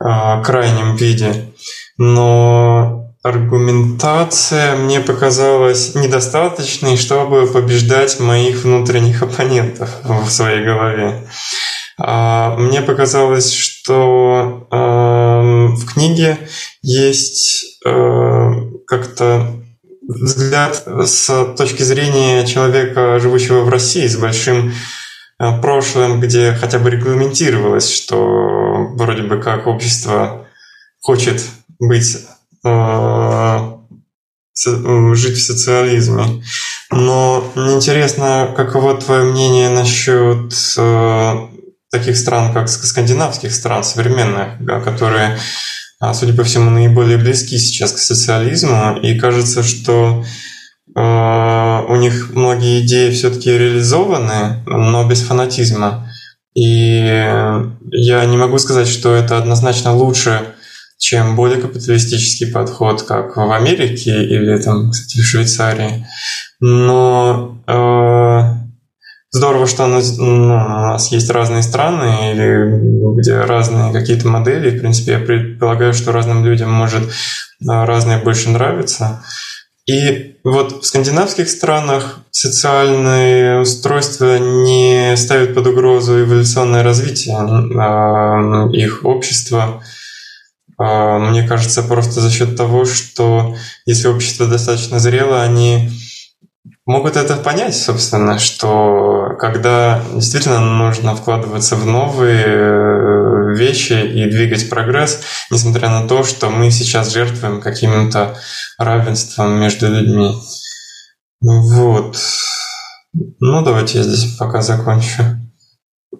э, 0.03 0.43
крайнем 0.45 0.97
виде, 0.97 1.53
но 1.97 3.15
аргументация 3.23 4.77
мне 4.77 5.01
показалась 5.01 5.95
недостаточной, 5.95 6.97
чтобы 6.97 7.47
побеждать 7.47 8.19
моих 8.19 8.65
внутренних 8.65 9.23
оппонентов 9.23 9.91
в 10.03 10.29
своей 10.29 10.65
голове. 10.65 11.29
А, 11.99 12.57
мне 12.57 12.83
показалось, 12.83 13.53
что 13.53 14.67
в 14.71 15.87
книге 15.95 16.39
есть 16.83 17.81
как-то 18.87 19.57
взгляд 20.09 20.87
с 21.05 21.55
точки 21.57 21.83
зрения 21.83 22.47
человека, 22.47 23.19
живущего 23.19 23.63
в 23.63 23.69
России, 23.69 24.07
с 24.07 24.17
большим 24.17 24.73
прошлым, 25.39 26.21
где 26.21 26.53
хотя 26.53 26.79
бы 26.79 26.91
регламентировалось, 26.91 27.91
что 27.91 28.89
вроде 28.95 29.23
бы 29.23 29.39
как 29.39 29.67
общество 29.67 30.47
хочет 31.01 31.43
быть 31.79 32.27
Э, 32.67 33.73
жить 35.15 35.37
в 35.37 35.45
социализме. 35.45 36.43
Но 36.91 37.53
мне 37.55 37.75
интересно, 37.75 38.55
каково 38.57 38.97
твое 38.97 39.25
мнение 39.25 39.69
насчет 39.69 40.55
э, 40.79 41.35
таких 41.91 42.17
стран, 42.17 42.55
как 42.55 42.71
скандинавских 42.71 43.55
стран 43.55 43.85
современных, 43.85 44.57
которые, 44.83 45.39
а, 46.01 46.15
судя 46.15 46.33
по 46.33 46.43
всему, 46.43 46.71
наиболее 46.71 47.19
близки 47.19 47.59
сейчас 47.59 47.93
к 47.93 47.99
социализму, 47.99 48.99
и 49.03 49.19
кажется, 49.19 49.63
что 49.63 50.25
э, 50.25 50.27
у 50.99 51.97
них 51.97 52.31
многие 52.33 52.81
идеи 52.81 53.11
все-таки 53.11 53.51
реализованы, 53.51 54.65
но 54.67 55.07
без 55.07 55.23
фанатизма. 55.23 56.11
И 56.55 56.99
я 57.93 58.25
не 58.25 58.37
могу 58.37 58.59
сказать, 58.59 58.89
что 58.89 59.15
это 59.15 59.37
однозначно 59.37 59.95
лучше 59.95 60.55
чем 60.99 61.37
более 61.37 61.61
капиталистический 61.61 62.47
подход, 62.47 63.03
как 63.03 63.37
в 63.37 63.53
Америке 63.53 64.25
или 64.25 64.59
там, 64.59 64.91
кстати, 64.91 65.19
в 65.19 65.25
Швейцарии. 65.25 66.07
Но 66.61 67.63
э, 67.67 68.41
здорово, 69.31 69.67
что 69.67 69.87
нас, 69.87 70.17
ну, 70.17 70.47
у 70.47 70.49
нас 70.49 71.13
есть 71.13 71.31
разные 71.31 71.63
страны, 71.63 72.33
или 72.33 73.21
где 73.21 73.41
разные 73.41 73.93
какие-то 73.93 74.29
модели. 74.29 74.77
В 74.77 74.81
принципе, 74.81 75.13
я 75.13 75.19
предполагаю, 75.19 75.93
что 75.93 76.13
разным 76.13 76.45
людям 76.45 76.73
может 76.73 77.03
э, 77.05 77.11
разное 77.61 78.23
больше 78.23 78.49
нравиться. 78.49 79.23
И 79.87 80.37
вот 80.43 80.83
в 80.83 80.87
скандинавских 80.87 81.49
странах 81.49 82.21
социальные 82.33 83.61
устройства 83.61 84.39
не 84.39 85.17
ставят 85.17 85.55
под 85.55 85.69
угрозу 85.69 86.23
эволюционное 86.23 86.83
развитие 86.83 87.37
э, 87.37 88.77
их 88.77 89.05
общества. 89.05 89.83
А, 90.79 91.19
мне 91.19 91.47
кажется, 91.47 91.83
просто 91.85 92.21
за 92.21 92.31
счет 92.31 92.57
того, 92.57 92.85
что 92.85 93.57
если 93.87 94.09
общество 94.09 94.47
достаточно 94.47 94.99
зрело, 94.99 95.43
они 95.43 95.91
могут 96.87 97.17
это 97.17 97.37
понять, 97.37 97.77
собственно, 97.77 98.39
что 98.39 99.37
когда 99.39 100.03
действительно 100.15 100.61
нужно 100.61 101.17
вкладываться 101.17 101.75
в 101.75 101.85
новые 101.85 102.45
э, 102.47 103.55
вещи 103.57 103.93
и 103.93 104.31
двигать 104.31 104.71
прогресс, 104.71 105.21
несмотря 105.51 105.91
на 105.91 106.07
то, 106.07 106.23
что 106.23 106.49
мы 106.49 106.71
сейчас 106.71 107.13
жертвуем 107.13 107.61
каким-то 107.61 108.37
равенством 108.79 109.61
между 109.61 109.89
людьми. 109.89 110.33
Вот. 111.41 112.17
Ну, 113.13 113.65
давайте 113.65 113.99
я 113.99 114.05
здесь 114.05 114.37
пока 114.37 114.63
закончу. 114.63 115.23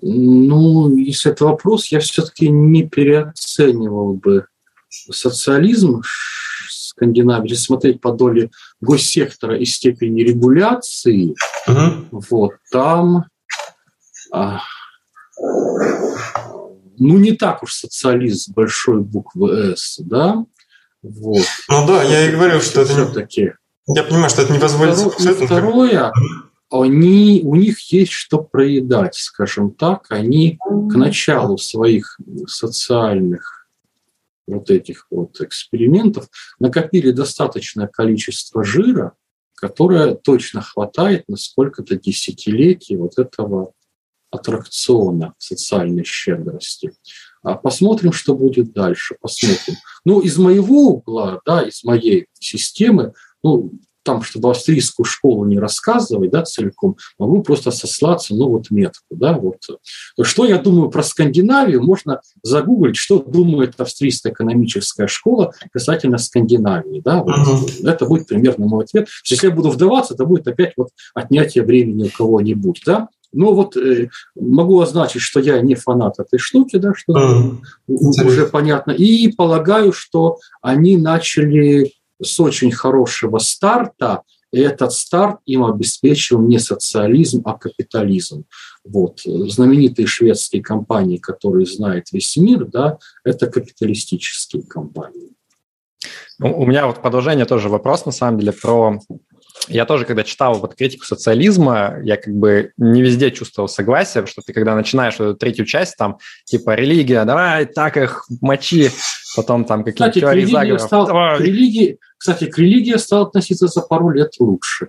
Ну, 0.03 0.95
если 0.97 1.33
это 1.33 1.45
вопрос, 1.45 1.91
я 1.93 2.01
все-таки 2.01 2.49
не 2.49 2.83
переоценивал 2.83 4.15
бы 4.15 4.47
социализм 4.89 6.03
Скандинавии, 6.97 7.51
если 7.51 7.65
смотреть 7.65 8.01
по 8.01 8.13
доле 8.13 8.51
госсектора 8.81 9.57
и 9.59 9.65
степени 9.65 10.23
регуляции, 10.23 11.35
uh-huh. 11.69 12.09
вот 12.11 12.53
там 12.71 13.27
а, 14.33 14.61
ну 16.99 17.19
не 17.19 17.33
так 17.33 17.63
уж 17.63 17.75
социализм 17.75 18.39
с 18.39 18.49
большой 18.49 19.03
буквы 19.03 19.75
«С», 19.77 19.99
да? 20.03 20.45
Вот. 21.03 21.45
Ну 21.69 21.87
да, 21.87 22.03
я 22.03 22.29
и 22.29 22.33
говорю, 22.33 22.61
что 22.61 22.81
это 22.81 22.93
все-таки. 22.93 23.53
Я 23.87 24.03
понимаю, 24.03 24.31
что 24.31 24.43
это 24.43 24.53
не 24.53 24.59
позволит. 24.59 24.97
Второе, 24.97 25.47
второе 25.47 26.13
они, 26.71 27.43
у 27.45 27.55
них 27.55 27.79
есть 27.93 28.13
что 28.13 28.39
проедать, 28.39 29.15
скажем 29.15 29.71
так. 29.71 30.07
Они 30.09 30.59
к 30.59 30.97
началу 30.97 31.59
своих 31.59 32.19
социальных 32.47 33.66
вот 34.47 34.71
этих 34.71 35.07
вот 35.11 35.41
экспериментов 35.41 36.29
накопили 36.59 37.11
достаточное 37.11 37.87
количество 37.87 38.65
жира, 38.65 39.13
которое 39.55 40.15
точно 40.15 40.63
хватает 40.63 41.25
на 41.29 41.37
сколько-то 41.37 41.97
десятилетий 41.97 42.97
вот 42.97 43.19
этого 43.19 43.73
аттракциона 44.31 45.35
социальной 45.39 46.05
щедрости. 46.05 46.93
А 47.43 47.55
посмотрим, 47.55 48.13
что 48.13 48.35
будет 48.35 48.73
дальше, 48.73 49.17
посмотрим. 49.21 49.77
Ну, 50.05 50.21
из 50.21 50.37
моего 50.37 50.89
угла, 50.89 51.41
да, 51.47 51.63
из 51.63 51.85
моей 51.85 52.27
системы, 52.39 53.15
ну, 53.43 53.73
там, 54.07 54.23
чтобы 54.23 54.51
австрийскую 54.51 55.05
школу 55.05 55.45
не 55.45 55.59
рассказывать, 55.59 56.31
да, 56.31 56.43
целиком, 56.43 56.97
могу 57.19 57.43
просто 57.43 57.71
сослаться, 57.73 58.35
ну, 58.35 58.49
вот 58.49 58.71
метку, 58.71 59.05
да, 59.11 59.35
вот. 59.35 59.59
Что 60.23 60.47
я 60.47 60.59
думаю 60.59 60.89
про 60.91 61.03
Скандинавию, 61.03 61.83
можно 61.83 62.21
загуглить, 62.43 62.97
что 62.97 63.19
думает 63.19 63.75
австрийская 63.79 64.33
экономическая 64.33 65.09
школа 65.09 65.53
касательно 65.73 66.19
Скандинавии, 66.19 67.03
да, 67.05 67.23
вот. 67.23 67.35
uh-huh. 67.35 67.89
это 67.89 68.07
будет 68.07 68.29
примерно 68.29 68.67
мой 68.67 68.85
ответ. 68.85 69.09
Если 69.27 69.49
я 69.49 69.55
буду 69.55 69.71
вдаваться, 69.71 70.15
это 70.15 70.25
будет 70.25 70.47
опять 70.47 70.75
вот 70.77 70.89
отнятие 71.15 71.65
времени 71.65 72.05
у 72.05 72.17
кого-нибудь, 72.17 72.83
да, 72.87 73.09
но 73.33 73.53
вот 73.53 73.77
э, 73.77 74.09
могу 74.35 74.81
означить, 74.81 75.21
что 75.21 75.41
я 75.41 75.61
не 75.61 75.75
фанат 75.75 76.19
этой 76.19 76.39
штуки, 76.39 76.77
да, 76.77 76.93
что 76.95 77.13
mm. 77.13 78.25
уже 78.25 78.47
понятно. 78.47 78.93
И 78.93 79.31
полагаю, 79.33 79.93
что 79.93 80.39
они 80.63 80.97
начали 80.97 81.93
с 82.23 82.41
очень 82.41 82.73
хорошего 82.73 83.39
старта, 83.39 84.23
и 84.53 84.61
этот 84.61 84.93
старт 84.93 85.41
им 85.45 85.65
обеспечил 85.65 86.41
не 86.41 86.59
социализм, 86.59 87.43
а 87.45 87.55
капитализм. 87.55 88.45
Вот. 88.85 89.21
Знаменитые 89.25 90.07
шведские 90.07 90.63
компании, 90.63 91.19
которые 91.19 91.67
знает 91.67 92.13
весь 92.13 92.37
мир, 92.37 92.65
да, 92.65 92.99
это 93.25 93.49
капиталистические 93.49 94.63
компании. 94.63 95.33
Ну, 96.39 96.59
у 96.59 96.67
меня 96.67 96.87
вот 96.87 97.03
продолжение 97.03 97.47
тоже 97.47 97.69
вопрос, 97.69 98.05
на 98.07 98.13
самом 98.13 98.39
деле, 98.39 98.53
про 98.53 98.99
я 99.69 99.85
тоже, 99.85 100.05
когда 100.05 100.23
читал 100.23 100.55
вот 100.55 100.75
критику 100.75 101.05
социализма, 101.05 101.99
я 102.05 102.17
как 102.17 102.35
бы 102.35 102.73
не 102.77 103.03
везде 103.03 103.31
чувствовал 103.31 103.69
согласие, 103.69 104.27
что 104.27 104.43
ты 104.43 104.53
когда 104.53 104.75
начинаешь 104.75 105.15
эту 105.15 105.35
третью 105.35 105.65
часть, 105.65 105.97
там, 105.97 106.19
типа, 106.45 106.75
религия, 106.75 107.25
давай, 107.25 107.67
так 107.67 107.97
их 107.97 108.27
мочи, 108.41 108.91
потом 109.35 109.65
там 109.65 109.83
какие-то 109.83 110.21
теории 110.21 110.45
заговоров. 110.45 110.83
Стал, 110.83 111.07
к 111.07 111.41
религии, 111.41 111.99
кстати, 112.33 112.51
к 112.51 112.59
религии 112.59 112.97
стал 112.97 113.27
относиться 113.27 113.67
за 113.67 113.83
пару 113.83 114.11
лет 114.11 114.33
лучше. 114.39 114.89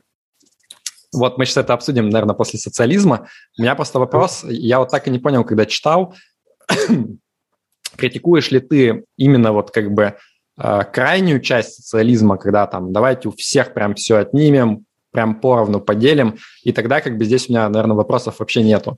Вот 1.13 1.37
мы 1.37 1.45
сейчас 1.45 1.57
это 1.57 1.73
обсудим, 1.73 2.09
наверное, 2.09 2.35
после 2.35 2.59
социализма. 2.59 3.27
У 3.57 3.61
меня 3.61 3.75
просто 3.75 3.99
вопрос, 3.99 4.43
я 4.43 4.79
вот 4.79 4.89
так 4.89 5.07
и 5.07 5.11
не 5.11 5.19
понял, 5.19 5.43
когда 5.43 5.65
читал, 5.65 6.15
критикуешь 7.97 8.51
ли 8.51 8.59
ты 8.59 9.05
именно 9.17 9.53
вот 9.53 9.71
как 9.71 9.91
бы 9.91 10.15
Э, 10.57 10.81
крайнюю 10.91 11.39
часть 11.39 11.75
социализма, 11.75 12.37
когда 12.37 12.65
там 12.65 12.91
давайте 12.91 13.29
у 13.29 13.31
всех 13.31 13.73
прям 13.73 13.93
все 13.93 14.17
отнимем, 14.17 14.85
прям 15.11 15.39
поровну 15.39 15.79
поделим, 15.79 16.37
и 16.63 16.71
тогда 16.71 16.99
как 17.01 17.17
бы 17.17 17.25
здесь 17.25 17.47
у 17.47 17.51
меня, 17.51 17.69
наверное, 17.69 17.95
вопросов 17.95 18.39
вообще 18.39 18.63
нету. 18.63 18.97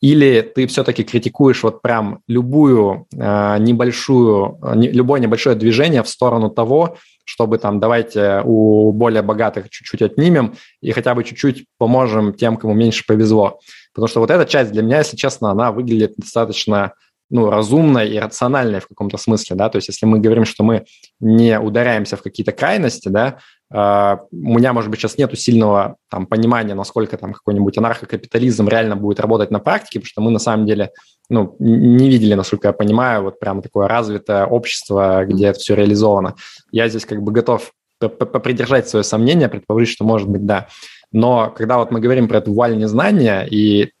Или 0.00 0.42
ты 0.42 0.66
все-таки 0.66 1.04
критикуешь 1.04 1.62
вот 1.62 1.80
прям 1.80 2.20
любую 2.28 3.06
э, 3.14 3.56
небольшую, 3.58 4.58
не, 4.74 4.90
любое 4.90 5.20
небольшое 5.20 5.56
движение 5.56 6.02
в 6.02 6.08
сторону 6.08 6.50
того, 6.50 6.98
чтобы 7.24 7.58
там 7.58 7.80
давайте 7.80 8.42
у 8.44 8.92
более 8.92 9.22
богатых 9.22 9.70
чуть-чуть 9.70 10.02
отнимем 10.02 10.54
и 10.80 10.92
хотя 10.92 11.14
бы 11.14 11.24
чуть-чуть 11.24 11.66
поможем 11.78 12.34
тем, 12.34 12.56
кому 12.56 12.74
меньше 12.74 13.04
повезло. 13.06 13.58
Потому 13.94 14.08
что 14.08 14.20
вот 14.20 14.30
эта 14.30 14.44
часть 14.44 14.72
для 14.72 14.82
меня, 14.82 14.98
если 14.98 15.16
честно, 15.16 15.50
она 15.50 15.72
выглядит 15.72 16.14
достаточно 16.16 16.92
ну, 17.30 17.50
разумное 17.50 18.04
и 18.04 18.18
рациональное 18.18 18.80
в 18.80 18.86
каком-то 18.86 19.16
смысле, 19.16 19.56
да, 19.56 19.68
то 19.68 19.76
есть 19.76 19.88
если 19.88 20.06
мы 20.06 20.20
говорим, 20.20 20.44
что 20.44 20.62
мы 20.62 20.84
не 21.18 21.58
ударяемся 21.58 22.16
в 22.16 22.22
какие-то 22.22 22.52
крайности, 22.52 23.08
да, 23.08 23.38
Uh, 23.72 24.18
у 24.30 24.58
меня, 24.58 24.72
может 24.72 24.90
быть, 24.90 25.00
сейчас 25.00 25.18
нету 25.18 25.34
сильного 25.34 25.96
там, 26.08 26.26
понимания, 26.26 26.74
насколько 26.74 27.16
там 27.16 27.32
какой-нибудь 27.32 27.76
анархокапитализм 27.76 28.68
реально 28.68 28.94
будет 28.94 29.18
работать 29.18 29.50
на 29.50 29.58
практике, 29.58 29.98
потому 29.98 30.08
что 30.08 30.20
мы 30.20 30.30
на 30.30 30.38
самом 30.38 30.66
деле 30.66 30.92
ну, 31.28 31.56
не 31.58 32.08
видели, 32.08 32.34
насколько 32.34 32.68
я 32.68 32.72
понимаю, 32.72 33.24
вот 33.24 33.40
прям 33.40 33.62
такое 33.62 33.88
развитое 33.88 34.46
общество, 34.46 35.24
где 35.24 35.46
это 35.48 35.58
все 35.58 35.74
реализовано. 35.74 36.36
Я 36.70 36.88
здесь 36.88 37.04
как 37.04 37.22
бы 37.22 37.32
готов 37.32 37.72
попридержать 37.98 38.88
свое 38.88 39.02
сомнение, 39.02 39.48
предположить, 39.48 39.88
что 39.88 40.04
может 40.04 40.28
быть 40.28 40.44
да. 40.44 40.68
Но 41.12 41.52
когда 41.56 41.78
вот 41.78 41.90
мы 41.90 42.00
говорим 42.00 42.28
про 42.28 42.38
эту 42.38 42.52
вуаль 42.52 42.76
незнания, 42.76 43.46
и 43.50 43.92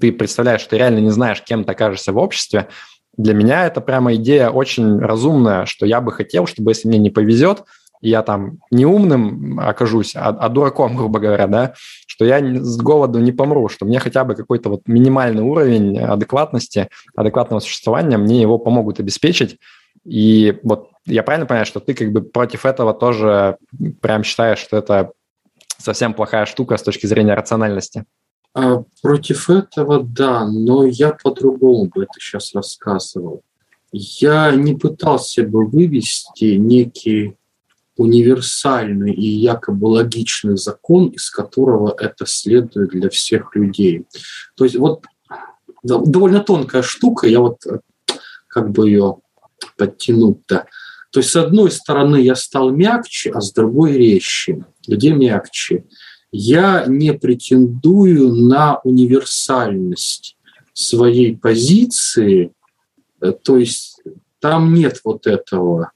ты 0.00 0.12
представляешь, 0.12 0.62
что 0.62 0.70
ты 0.70 0.78
реально 0.78 1.00
не 1.00 1.10
знаешь, 1.10 1.42
кем 1.42 1.64
ты 1.64 1.72
окажешься 1.72 2.12
в 2.12 2.18
обществе, 2.18 2.68
для 3.16 3.34
меня 3.34 3.66
это 3.66 3.80
прямо 3.80 4.14
идея 4.14 4.50
очень 4.50 4.98
разумная, 4.98 5.66
что 5.66 5.84
я 5.84 6.00
бы 6.00 6.12
хотел, 6.12 6.46
чтобы 6.46 6.70
если 6.70 6.88
мне 6.88 6.98
не 6.98 7.10
повезет, 7.10 7.64
я 8.02 8.22
там 8.22 8.58
не 8.70 8.84
умным 8.84 9.58
окажусь, 9.60 10.14
а, 10.14 10.28
а 10.28 10.48
дураком, 10.48 10.96
грубо 10.96 11.20
говоря, 11.20 11.46
да, 11.46 11.74
что 12.06 12.24
я 12.24 12.40
с 12.40 12.76
голоду 12.76 13.20
не 13.20 13.32
помру, 13.32 13.68
что 13.68 13.86
мне 13.86 13.98
хотя 14.00 14.24
бы 14.24 14.34
какой-то 14.34 14.68
вот 14.68 14.82
минимальный 14.86 15.42
уровень 15.42 15.98
адекватности, 15.98 16.88
адекватного 17.14 17.60
существования, 17.60 18.18
мне 18.18 18.42
его 18.42 18.58
помогут 18.58 19.00
обеспечить. 19.00 19.58
И 20.04 20.58
вот 20.64 20.90
я 21.06 21.22
правильно 21.22 21.46
понимаю, 21.46 21.66
что 21.66 21.80
ты 21.80 21.94
как 21.94 22.12
бы 22.12 22.22
против 22.22 22.66
этого 22.66 22.92
тоже 22.92 23.56
прям 24.00 24.24
считаешь, 24.24 24.58
что 24.58 24.76
это 24.76 25.12
совсем 25.78 26.12
плохая 26.12 26.46
штука 26.46 26.76
с 26.76 26.82
точки 26.82 27.06
зрения 27.06 27.34
рациональности? 27.34 28.04
А 28.54 28.82
против 29.00 29.48
этого, 29.48 30.02
да, 30.02 30.46
но 30.46 30.84
я 30.84 31.16
по-другому 31.22 31.86
бы 31.86 32.02
это 32.02 32.12
сейчас 32.18 32.54
рассказывал. 32.54 33.42
Я 33.92 34.50
не 34.52 34.74
пытался 34.74 35.42
бы 35.44 35.66
вывести 35.66 36.56
некий 36.56 37.36
универсальный 38.02 39.12
и 39.12 39.26
якобы 39.26 39.86
логичный 39.86 40.56
закон, 40.56 41.08
из 41.08 41.30
которого 41.30 41.94
это 41.98 42.26
следует 42.26 42.90
для 42.90 43.08
всех 43.10 43.54
людей. 43.54 44.04
То 44.56 44.64
есть 44.64 44.76
вот 44.76 45.04
довольно 45.82 46.40
тонкая 46.40 46.82
штука, 46.82 47.26
я 47.26 47.40
вот 47.40 47.64
э, 47.66 47.80
как 48.48 48.70
бы 48.70 48.88
ее 48.88 49.16
подтянуть-то. 49.76 50.66
То 51.10 51.20
есть 51.20 51.30
с 51.30 51.36
одной 51.36 51.70
стороны 51.70 52.16
я 52.20 52.34
стал 52.34 52.70
мягче, 52.70 53.30
а 53.30 53.40
с 53.40 53.52
другой 53.52 53.92
резче. 53.92 54.64
Где 54.86 55.12
мягче? 55.12 55.84
я 56.32 56.86
не 56.88 57.12
претендую 57.12 58.34
на 58.34 58.80
универсальность 58.84 60.36
своей 60.72 61.36
позиции, 61.36 62.52
э, 63.20 63.32
то 63.32 63.58
есть 63.58 64.00
там 64.40 64.72
нет 64.72 65.00
вот 65.04 65.26
этого 65.26 65.92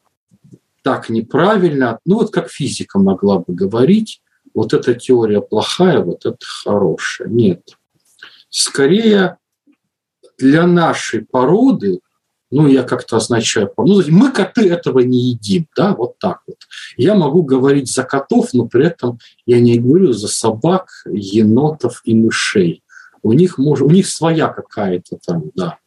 так 0.87 1.09
неправильно, 1.09 1.99
ну 2.07 2.14
вот 2.20 2.30
как 2.32 2.49
физика 2.49 3.01
могла 3.01 3.41
бы 3.41 3.53
говорить, 3.53 4.22
вот 4.55 4.72
эта 4.72 4.95
теория 4.95 5.41
плохая, 5.41 5.99
вот 5.99 6.24
это 6.24 6.39
хорошая. 6.62 7.26
Нет. 7.26 7.76
Скорее, 8.51 9.39
для 10.39 10.64
нашей 10.68 11.24
породы 11.24 11.99
ну, 12.53 12.68
я 12.68 12.84
как-то 12.84 13.16
означаю, 13.16 13.68
ну, 13.76 14.01
мы 14.11 14.30
коты 14.30 14.68
этого 14.68 15.01
не 15.01 15.30
едим, 15.30 15.66
да, 15.76 15.93
вот 15.93 16.20
так 16.20 16.43
вот. 16.47 16.59
Я 16.97 17.16
могу 17.16 17.43
говорить 17.43 17.91
за 17.91 18.05
котов, 18.05 18.51
но 18.53 18.66
при 18.66 18.87
этом 18.87 19.18
я 19.45 19.59
не 19.59 19.80
говорю 19.80 20.12
за 20.12 20.28
собак, 20.28 20.87
енотов 21.11 22.03
и 22.05 22.14
мышей. 22.14 22.84
У 23.22 23.32
них, 23.32 23.59
может, 23.59 23.84
у 23.84 23.91
них 23.91 24.07
своя 24.07 24.47
какая-то 24.47 25.18
там, 25.26 25.51
да, 25.57 25.78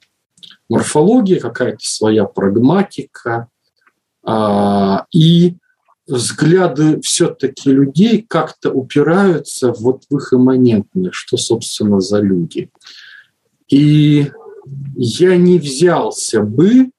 морфология, 0.68 1.40
какая-то 1.40 1.80
своя 1.80 2.26
прагматика, 2.26 3.48
и 5.14 5.56
взгляды 6.08 7.00
все-таки 7.02 7.72
людей 7.72 8.26
как-то 8.28 8.72
упираются 8.72 9.72
вот 9.72 10.04
в 10.10 10.18
их 10.18 10.34
имманентное, 10.34 11.12
что, 11.12 11.38
собственно, 11.38 12.00
за 12.00 12.20
люди. 12.20 12.70
И 13.70 14.32
я 14.96 15.38
не 15.38 15.60
взялся 15.60 16.42
бы 16.42 16.90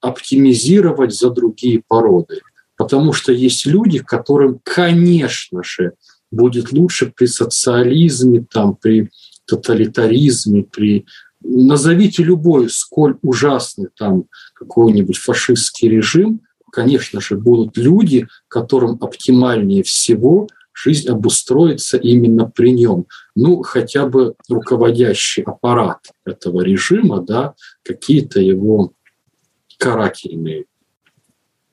оптимизировать 0.00 1.14
за 1.14 1.30
другие 1.30 1.82
породы, 1.86 2.40
потому 2.76 3.12
что 3.12 3.32
есть 3.32 3.66
люди, 3.66 3.98
которым, 3.98 4.60
конечно 4.62 5.62
же, 5.62 5.92
будет 6.30 6.72
лучше 6.72 7.12
при 7.14 7.26
социализме, 7.26 8.46
там, 8.50 8.76
при 8.76 9.10
тоталитаризме, 9.46 10.62
при 10.62 11.04
назовите 11.42 12.22
любой, 12.22 12.68
сколь 12.70 13.18
ужасный 13.22 13.88
там 13.96 14.24
какой-нибудь 14.54 15.18
фашистский 15.18 15.88
режим, 15.88 16.40
конечно 16.72 17.20
же, 17.20 17.36
будут 17.36 17.76
люди, 17.76 18.28
которым 18.48 18.98
оптимальнее 19.00 19.82
всего– 19.82 20.46
жизнь 20.82 21.08
обустроится 21.08 21.96
именно 21.96 22.46
при 22.46 22.72
нем. 22.72 23.06
Ну, 23.34 23.62
хотя 23.62 24.06
бы 24.06 24.34
руководящий 24.48 25.42
аппарат 25.42 25.98
этого 26.24 26.62
режима, 26.62 27.20
да, 27.20 27.54
какие-то 27.82 28.40
его 28.40 28.92
карательные 29.78 30.66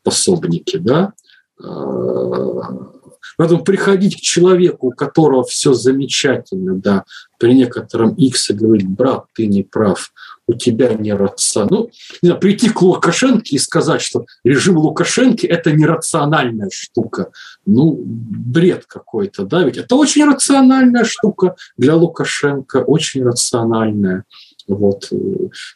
пособники, 0.04 0.78
да, 0.78 1.14
а, 1.62 2.92
Поэтому 3.38 3.64
приходить 3.64 4.18
к 4.18 4.22
человеку, 4.22 4.88
у 4.88 4.92
которого 4.92 5.44
все 5.44 5.74
замечательно, 5.74 6.76
да, 6.76 7.04
при 7.38 7.54
некотором 7.54 8.14
X 8.14 8.50
и 8.50 8.54
говорить, 8.54 8.88
брат, 8.88 9.26
ты 9.36 9.48
не 9.48 9.64
прав, 9.64 10.12
у 10.48 10.54
тебя 10.54 10.94
не 10.94 11.14
рацион. 11.14 11.68
Ну, 11.70 11.90
не 12.22 12.28
знаю, 12.28 12.40
прийти 12.40 12.70
к 12.70 12.82
Лукашенко 12.82 13.44
и 13.50 13.58
сказать, 13.58 14.02
что 14.02 14.26
режим 14.44 14.78
Лукашенко– 14.78 15.46
это 15.50 15.72
нерациональная 15.72 16.70
штука. 16.72 17.32
Ну, 17.66 18.02
бред 18.06 18.86
какой-то, 18.88 19.44
да, 19.44 19.64
ведь 19.64 19.78
это 19.78 19.96
очень 19.96 20.26
рациональная 20.26 21.04
штука 21.04 21.56
для 21.78 21.96
Лукашенко, 21.96 22.78
очень 22.78 23.24
рациональная. 23.24 24.24
Вот. 24.68 25.12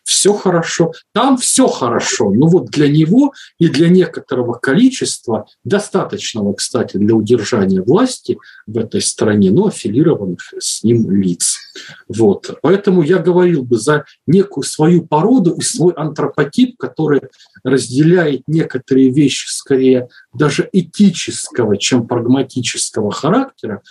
Все 0.04 0.34
хорошо. 0.34 0.92
Там 1.14 1.38
все 1.38 1.68
хорошо. 1.68 2.32
Но 2.32 2.48
вот 2.48 2.68
для 2.68 2.90
него 2.90 3.34
и 3.58 3.68
для 3.68 3.90
некоторого 3.90 4.54
количества, 4.54 5.46
достаточного, 5.64 6.54
кстати, 6.54 6.98
для 6.98 7.16
удержания 7.16 7.82
власти 7.82 8.38
в 8.68 8.78
этой 8.78 9.02
стране, 9.02 9.52
но 9.52 9.68
аффилированных 9.68 10.40
с 10.60 10.84
ним 10.84 11.10
лиц. 11.12 11.58
Вот. 12.08 12.58
Поэтому 12.62 13.02
я 13.02 13.18
говорил 13.18 13.64
бы 13.64 13.78
за 13.78 14.06
некую 14.28 14.64
свою 14.64 15.06
породу 15.06 15.54
и 15.54 15.62
свой 15.62 15.94
антропотип, 15.94 16.78
который 16.78 17.22
разделяет 17.64 18.44
некоторые 18.48 19.10
вещи 19.10 19.48
скорее 19.50 20.10
даже 20.34 20.70
этического, 20.72 21.78
чем 21.78 22.08
прагматического 22.08 23.12
характера, 23.12 23.82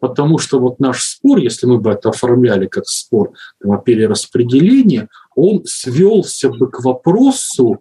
Потому 0.00 0.38
что 0.38 0.60
вот 0.60 0.80
наш 0.80 1.02
спор, 1.02 1.38
если 1.38 1.66
мы 1.66 1.78
бы 1.78 1.90
это 1.90 2.10
оформляли 2.10 2.66
как 2.66 2.86
спор 2.86 3.32
там, 3.60 3.72
о 3.72 3.78
перераспределении, 3.78 5.08
он 5.34 5.62
свелся 5.64 6.50
бы 6.50 6.70
к 6.70 6.80
вопросу, 6.82 7.78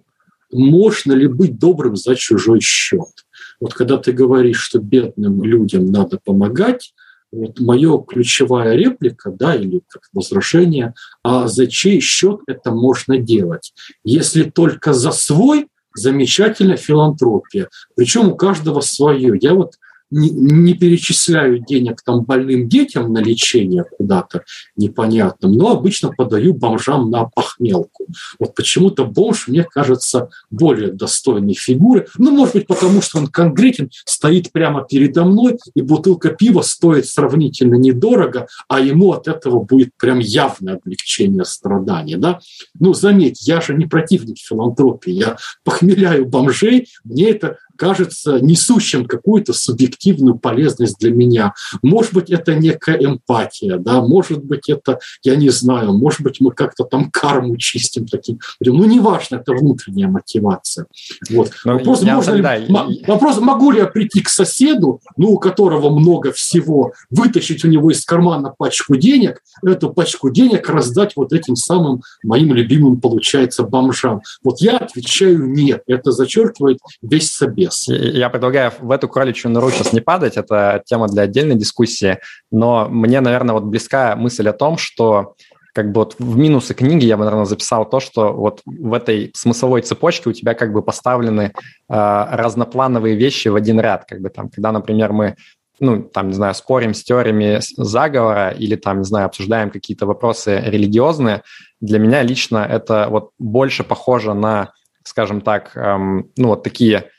можно 0.51 1.13
ли 1.13 1.27
быть 1.27 1.57
добрым 1.59 1.95
за 1.95 2.15
чужой 2.15 2.61
счет. 2.61 3.25
Вот 3.59 3.73
когда 3.73 3.97
ты 3.97 4.11
говоришь, 4.11 4.59
что 4.59 4.79
бедным 4.79 5.43
людям 5.43 5.85
надо 5.91 6.19
помогать, 6.23 6.93
вот 7.31 7.59
моя 7.59 7.97
ключевая 7.97 8.75
реплика, 8.75 9.31
да, 9.31 9.55
или 9.55 9.81
как 9.89 10.03
возражение, 10.13 10.93
а 11.23 11.47
за 11.47 11.67
чей 11.67 11.99
счет 11.99 12.39
это 12.47 12.71
можно 12.71 13.17
делать? 13.17 13.73
Если 14.03 14.43
только 14.43 14.93
за 14.93 15.11
свой, 15.11 15.67
замечательная 15.93 16.77
филантропия. 16.77 17.69
Причем 17.95 18.29
у 18.29 18.35
каждого 18.35 18.81
свое. 18.81 19.37
Я 19.41 19.55
вот 19.55 19.73
не, 20.09 20.29
не 20.29 20.73
перечисляю 20.73 21.59
денег 21.59 22.01
там 22.01 22.23
больным 22.23 22.69
детям 22.69 23.11
на 23.11 23.19
лечение 23.19 23.83
куда-то 23.83 24.43
непонятным, 24.75 25.53
но 25.53 25.71
обычно 25.71 26.11
подаю 26.11 26.53
бомжам 26.53 27.09
на 27.09 27.25
похмелку. 27.25 28.07
Вот 28.39 28.55
почему-то 28.55 29.05
бомж, 29.05 29.47
мне 29.47 29.63
кажется, 29.63 30.29
более 30.49 30.91
достойной 30.91 31.53
фигуры. 31.53 32.07
Ну, 32.17 32.31
может 32.31 32.55
быть, 32.55 32.67
потому 32.67 33.01
что 33.01 33.19
он 33.19 33.27
конкретен, 33.27 33.89
стоит 34.05 34.51
прямо 34.51 34.85
передо 34.89 35.25
мной, 35.25 35.57
и 35.75 35.81
бутылка 35.81 36.29
пива 36.29 36.61
стоит 36.61 37.07
сравнительно 37.07 37.75
недорого, 37.75 38.47
а 38.67 38.79
ему 38.79 39.11
от 39.11 39.27
этого 39.27 39.61
будет 39.61 39.89
прям 39.97 40.19
явное 40.19 40.75
облегчение 40.75 41.45
страданий. 41.45 42.15
Да? 42.15 42.39
Ну, 42.79 42.93
заметь, 42.93 43.47
я 43.47 43.61
же 43.61 43.73
не 43.73 43.85
противник 43.85 44.37
филантропии, 44.39 45.11
я 45.11 45.37
похмеляю 45.63 46.25
бомжей, 46.25 46.87
мне 47.03 47.31
это 47.31 47.57
кажется 47.77 48.39
несущим 48.39 49.05
какую-то 49.05 49.53
субъективную 49.53 49.96
полезность 50.41 50.99
для 50.99 51.11
меня. 51.11 51.53
Может 51.81 52.13
быть, 52.13 52.29
это 52.29 52.55
некая 52.55 52.97
эмпатия, 52.97 53.77
да, 53.77 54.01
может 54.01 54.43
быть, 54.43 54.69
это, 54.69 54.99
я 55.23 55.35
не 55.35 55.49
знаю, 55.49 55.93
может 55.93 56.21
быть, 56.21 56.39
мы 56.39 56.51
как-то 56.51 56.83
там 56.83 57.09
карму 57.11 57.57
чистим 57.57 58.05
таким. 58.07 58.39
Ну, 58.59 58.85
неважно, 58.85 59.37
это 59.37 59.53
внутренняя 59.53 60.07
мотивация. 60.07 60.85
Вот. 61.29 61.51
Но 61.65 61.73
ну, 61.73 61.79
вопрос, 61.79 62.01
можно 62.03 62.33
тогда... 62.33 62.57
ли, 62.57 63.03
вопрос, 63.07 63.39
могу 63.39 63.71
ли 63.71 63.79
я 63.79 63.87
прийти 63.87 64.21
к 64.21 64.29
соседу, 64.29 65.01
ну, 65.17 65.31
у 65.31 65.39
которого 65.39 65.89
много 65.89 66.31
всего, 66.31 66.93
вытащить 67.09 67.63
у 67.65 67.67
него 67.67 67.91
из 67.91 68.05
кармана 68.05 68.53
пачку 68.57 68.95
денег, 68.95 69.41
эту 69.65 69.91
пачку 69.91 70.29
денег 70.29 70.69
раздать 70.69 71.13
вот 71.15 71.33
этим 71.33 71.55
самым 71.55 72.01
моим 72.23 72.53
любимым, 72.53 72.99
получается, 72.99 73.63
бомжам. 73.63 74.21
Вот 74.43 74.61
я 74.61 74.77
отвечаю 74.77 75.47
нет. 75.47 75.83
Это 75.87 76.11
зачеркивает 76.11 76.79
весь 77.01 77.31
собес. 77.31 77.87
Я 77.87 78.29
предлагаю 78.29 78.71
в 78.79 78.91
эту 78.91 79.07
кроличью 79.07 79.51
нору 79.51 79.71
сейчас 79.71 79.86
не 79.93 80.01
падать, 80.01 80.37
это 80.37 80.81
тема 80.85 81.07
для 81.07 81.23
отдельной 81.23 81.55
дискуссии, 81.55 82.19
но 82.51 82.87
мне, 82.89 83.21
наверное, 83.21 83.53
вот 83.53 83.63
близка 83.63 84.15
мысль 84.15 84.47
о 84.49 84.53
том, 84.53 84.77
что 84.77 85.35
как 85.73 85.91
бы 85.91 85.99
вот 85.99 86.15
в 86.17 86.37
минусы 86.37 86.73
книги 86.73 87.05
я 87.05 87.17
бы, 87.17 87.23
наверное, 87.23 87.45
записал 87.45 87.87
то, 87.87 87.99
что 87.99 88.33
вот 88.33 88.61
в 88.65 88.93
этой 88.93 89.31
смысловой 89.35 89.83
цепочке 89.83 90.29
у 90.29 90.33
тебя 90.33 90.55
как 90.55 90.73
бы 90.73 90.81
поставлены 90.81 91.51
э, 91.51 92.25
разноплановые 92.31 93.15
вещи 93.15 93.47
в 93.47 93.55
один 93.55 93.79
ряд, 93.79 94.05
как 94.05 94.21
бы 94.21 94.29
там, 94.29 94.49
когда, 94.49 94.71
например, 94.71 95.13
мы 95.13 95.35
ну, 95.79 96.01
там, 96.01 96.29
не 96.29 96.33
знаю, 96.33 96.55
спорим 96.55 96.93
с 96.93 97.03
теориями 97.03 97.59
заговора 97.77 98.49
или 98.49 98.75
там, 98.75 98.99
не 98.99 99.03
знаю, 99.03 99.27
обсуждаем 99.27 99.69
какие-то 99.69 100.05
вопросы 100.05 100.59
религиозные, 100.65 101.43
для 101.79 101.99
меня 101.99 102.23
лично 102.23 102.65
это 102.69 103.07
вот 103.09 103.31
больше 103.37 103.83
похоже 103.83 104.33
на, 104.33 104.71
скажем 105.03 105.41
так, 105.41 105.75
эм, 105.75 106.31
ну, 106.37 106.47
вот 106.47 106.63
такие 106.63 107.11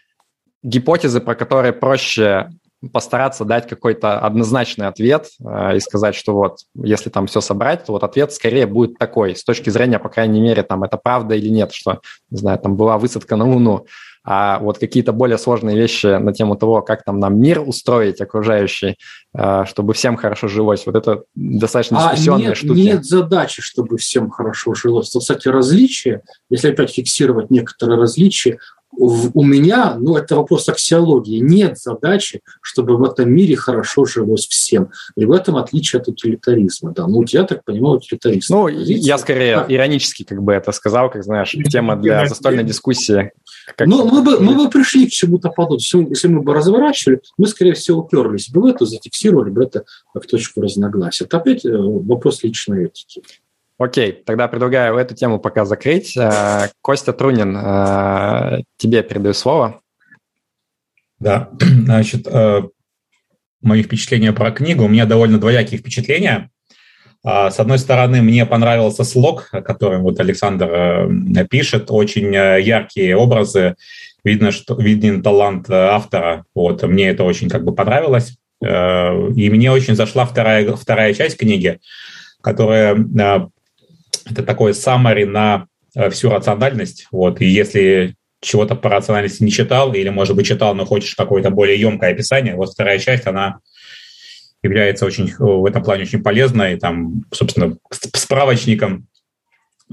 гипотезы, 0.63 1.21
про 1.21 1.35
которые 1.35 1.73
проще 1.73 2.51
постараться 2.93 3.45
дать 3.45 3.69
какой-то 3.69 4.21
однозначный 4.21 4.87
ответ 4.87 5.29
э, 5.45 5.77
и 5.77 5.81
сказать, 5.81 6.15
что 6.15 6.35
вот, 6.35 6.59
если 6.77 7.11
там 7.11 7.27
все 7.27 7.41
собрать, 7.41 7.85
то 7.85 7.93
вот 7.93 8.05
ответ 8.05 8.33
скорее 8.33 8.67
будет 8.67 8.99
такой, 8.99 9.35
с 9.35 9.43
точки 9.43 9.71
зрения, 9.71 9.99
по 9.99 10.09
крайней 10.09 10.41
мере, 10.41 10.63
там, 10.63 10.85
это 10.85 10.97
правда 10.97 11.35
или 11.35 11.49
нет, 11.49 11.73
что, 11.73 12.01
не 12.31 12.39
знаю, 12.39 12.59
там 12.59 12.77
была 12.77 12.99
высадка 12.99 13.35
на 13.35 13.47
Луну, 13.47 13.87
а 14.25 14.59
вот 14.59 14.79
какие-то 14.79 15.13
более 15.13 15.39
сложные 15.39 15.77
вещи 15.77 16.19
на 16.19 16.33
тему 16.33 16.55
того, 16.55 16.83
как 16.83 17.03
там 17.03 17.19
нам 17.19 17.41
мир 17.41 17.61
устроить 17.67 18.21
окружающий, 18.21 18.97
э, 19.37 19.65
чтобы 19.67 19.95
всем 19.95 20.17
хорошо 20.17 20.47
жилось, 20.47 20.87
вот 20.87 20.95
это 20.95 21.23
достаточно 21.35 21.99
а 21.99 22.13
дискуссионные 22.13 22.49
нет, 22.49 22.57
штуки. 22.57 22.79
Нет 22.79 23.05
задачи, 23.05 23.61
чтобы 23.61 23.97
всем 23.97 24.31
хорошо 24.31 24.75
жилось. 24.75 25.11
То, 25.11 25.19
кстати, 25.19 25.49
различия, 25.49 26.23
если 26.49 26.71
опять 26.71 26.91
фиксировать 26.91 27.51
некоторые 27.51 27.99
различия, 27.99 28.59
у 28.97 29.45
меня, 29.45 29.97
ну, 29.99 30.17
это 30.17 30.37
вопрос 30.37 30.69
аксиологии, 30.69 31.39
нет 31.39 31.79
задачи, 31.79 32.41
чтобы 32.63 32.97
в 32.97 33.05
этом 33.05 33.31
мире 33.31 33.55
хорошо 33.57 34.05
жилось 34.05 34.47
всем. 34.47 34.91
И 35.17 35.25
в 35.25 35.33
этом 35.33 35.57
отличие 35.57 36.01
от 36.01 36.09
утилитаризма. 36.09 36.93
Да. 36.93 37.07
Ну, 37.07 37.25
я 37.29 37.45
так 37.45 37.65
понимаю, 37.65 37.97
утилитаризм. 37.97 38.55
Ну, 38.55 38.65
позиция. 38.65 38.97
я 38.97 39.19
скорее 39.19 39.57
да. 39.57 39.67
иронически 39.69 40.25
как 40.25 40.43
бы 40.43 40.53
это 40.53 40.73
сказал, 40.73 41.11
как 41.11 41.23
знаешь, 41.23 41.55
тема 41.71 41.97
для 41.97 42.27
застольной 42.27 42.65
дискуссии. 42.65 43.33
Как 43.77 43.87
ну, 43.87 44.09
мы 44.09 44.23
бы, 44.23 44.41
мы 44.41 44.55
бы 44.55 44.71
пришли 44.71 45.07
к 45.07 45.11
чему-то 45.11 45.51
подобному. 45.51 46.09
Если 46.09 46.29
мы 46.29 46.41
бы 46.41 46.55
разворачивали, 46.55 47.21
мы, 47.37 47.47
скорее 47.47 47.75
всего, 47.75 48.01
уперлись 48.01 48.51
бы 48.51 48.63
в 48.63 48.67
это, 48.67 48.87
зафиксировали 48.87 49.51
бы 49.51 49.65
это 49.65 49.85
как 50.13 50.27
точку 50.27 50.63
разногласия. 50.63 51.25
Это 51.25 51.37
опять 51.37 51.65
э, 51.65 51.71
вопрос 51.77 52.43
личной 52.43 52.87
этики. 52.87 53.23
Окей, 53.79 54.11
тогда 54.27 54.49
предлагаю 54.49 54.97
эту 54.97 55.15
тему 55.15 55.39
пока 55.39 55.65
закрыть. 55.65 56.17
Э, 56.17 56.69
Костя 56.83 57.13
Трунин, 57.13 57.57
э, 57.57 58.63
тебе 58.77 59.05
передаю 59.05 59.35
слово. 59.35 59.81
Да, 61.21 61.51
значит, 61.61 62.27
э, 62.27 62.63
мои 63.63 63.85
впечатления 63.85 64.33
про 64.33 64.51
книгу. 64.51 64.85
У 64.85 64.89
меня 64.89 65.07
довольно 65.07 65.39
двоякие 65.39 65.79
впечатления. 65.79 66.51
А, 67.25 67.53
с 67.53 67.61
одной 67.61 67.79
стороны, 67.79 68.21
мне 68.21 68.47
понравился 68.47 69.05
слог, 69.05 69.49
который 69.51 69.99
вот 69.99 70.19
Александр 70.19 71.09
пишет, 71.49 71.87
очень 71.91 72.33
яркие 72.33 73.17
образы, 73.17 73.77
видно, 74.25 74.51
что 74.51 74.75
виден 74.75 75.23
талант 75.23 75.71
автора. 75.71 76.45
Вот, 76.55 76.83
мне 76.83 77.11
это 77.11 77.23
очень 77.25 77.49
как 77.49 77.65
бы 77.65 77.75
понравилось. 77.75 78.39
И 78.61 79.51
мне 79.51 79.71
очень 79.71 79.97
зашла 79.97 80.27
вторая, 80.27 80.73
вторая 80.75 81.13
часть 81.13 81.39
книги, 81.39 81.81
которая 82.41 82.95
это 84.31 84.43
такой 84.43 84.73
summary 84.73 85.27
на 85.27 85.67
э, 85.95 86.11
всю 86.11 86.31
рациональность. 86.31 87.07
Вот. 87.11 87.41
И 87.41 87.47
если 87.47 88.15
чего-то 88.41 88.77
по 88.77 88.89
рациональности 88.89 89.43
не 89.43 89.51
читал, 89.51 89.93
или, 89.93 90.09
может 90.09 90.37
быть, 90.37 90.47
читал, 90.47 90.75
но 90.75 90.85
хочешь 90.85 91.15
какое-то 91.15 91.51
более 91.51 91.81
емкое 91.81 92.13
описание, 92.13 92.55
вот 92.55 92.71
вторая 92.71 92.99
часть, 92.99 93.27
она 93.27 93.59
является 94.63 95.07
очень 95.07 95.33
в 95.39 95.67
этом 95.67 95.83
плане 95.83 96.03
очень 96.03 96.23
полезной, 96.23 96.79
там, 96.79 97.25
собственно, 97.33 97.77
справочником 97.91 99.07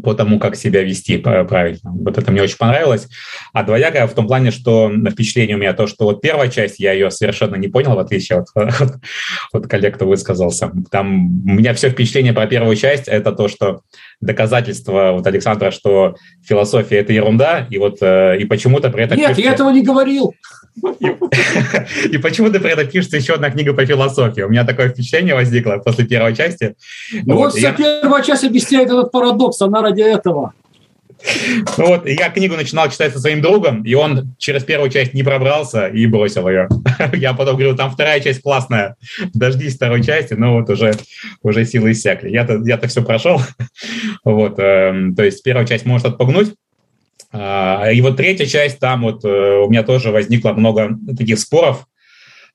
по 0.02 0.14
тому, 0.14 0.40
как 0.40 0.56
себя 0.56 0.84
вести 0.84 1.18
правильно. 1.18 1.80
Вот 1.92 2.18
это 2.18 2.32
мне 2.32 2.42
очень 2.42 2.58
понравилось. 2.58 3.08
А 3.54 3.64
двоякая 3.64 4.08
в 4.08 4.14
том 4.14 4.28
плане, 4.28 4.52
что 4.52 4.92
впечатление 5.10 5.56
у 5.56 5.60
меня 5.60 5.74
то, 5.74 5.88
что 5.88 6.06
вот 6.06 6.22
первая 6.22 6.50
часть, 6.50 6.80
я 6.80 6.92
ее 6.94 7.12
совершенно 7.12 7.56
не 7.56 7.68
понял, 7.68 7.96
в 7.96 8.00
отличие 8.00 8.40
от, 8.40 8.48
от, 8.56 8.96
от 9.54 9.68
коллег, 9.68 9.96
кто 9.96 10.06
высказался. 10.06 10.72
Там 10.92 11.44
у 11.46 11.54
меня 11.54 11.74
все 11.74 11.90
впечатление 11.90 12.34
про 12.34 12.48
первую 12.48 12.76
часть– 12.76 13.08
это 13.08 13.32
то, 13.32 13.48
что 13.48 13.82
доказательство 14.22 15.12
вот 15.14 15.28
Александра, 15.28 15.72
что 15.72 16.16
философия– 16.44 16.98
это 17.00 17.14
ерунда, 17.14 17.68
и 17.70 17.78
вот 17.78 17.98
э, 18.02 18.38
и 18.40 18.46
почему-то 18.46 18.90
при 18.90 19.04
этом... 19.04 19.18
Нет, 19.18 19.30
пишется... 19.30 19.48
я 19.48 19.54
этого 19.54 19.70
не 19.72 19.82
говорил! 19.82 20.34
И, 22.12 22.18
почему-то 22.22 22.60
при 22.60 22.72
этом 22.72 22.88
пишется 22.88 23.18
еще 23.18 23.34
одна 23.34 23.50
книга 23.50 23.74
по 23.74 23.86
философии. 23.86 24.42
У 24.42 24.50
меня 24.50 24.66
такое 24.66 24.90
впечатление 24.90 25.36
возникло 25.36 25.78
после 25.78 26.06
первой 26.06 26.36
части. 26.36 26.76
Ну 27.24 27.36
вот, 27.36 27.54
вся 27.54 27.72
первая 27.72 28.24
часть 28.24 28.44
объясняет 28.44 28.90
этот 28.90 29.12
парадокс, 29.12 29.62
она 29.62 29.82
ради 29.82 30.02
этого. 30.02 30.54
Ну 31.78 31.88
вот, 31.88 32.08
я 32.08 32.30
книгу 32.30 32.56
начинал 32.56 32.90
читать 32.90 33.14
со 33.14 33.20
своим 33.20 33.42
другом, 33.42 33.84
и 33.84 33.94
он 33.94 34.36
через 34.38 34.64
первую 34.64 34.90
часть 34.90 35.14
не 35.14 35.24
пробрался 35.24 35.88
и 35.88 36.06
бросил 36.06 36.48
ее. 36.48 36.68
Я 37.14 37.34
потом 37.34 37.56
говорю, 37.56 37.76
там 37.76 37.92
вторая 37.92 38.20
часть 38.20 38.42
классная, 38.42 38.96
дождись 39.34 39.76
второй 39.76 40.04
части, 40.04 40.34
но 40.34 40.54
вот 40.54 40.70
уже, 40.70 40.94
уже 41.42 41.66
силы 41.66 41.92
иссякли. 41.92 42.30
Я-то, 42.30 42.62
я-то 42.66 42.88
все 42.88 43.04
прошел. 43.04 43.42
Вот, 44.24 44.58
э, 44.58 45.12
то 45.16 45.24
есть 45.24 45.44
первая 45.44 45.66
часть 45.66 45.86
может 45.86 46.08
отпугнуть, 46.08 46.54
а, 47.38 47.90
и 47.92 48.00
вот 48.02 48.18
третья 48.18 48.46
часть, 48.46 48.80
там 48.80 49.02
вот 49.02 49.26
э, 49.26 49.58
у 49.58 49.70
меня 49.70 49.84
тоже 49.84 50.12
возникло 50.12 50.54
много 50.54 50.98
таких 51.18 51.38
споров. 51.40 51.86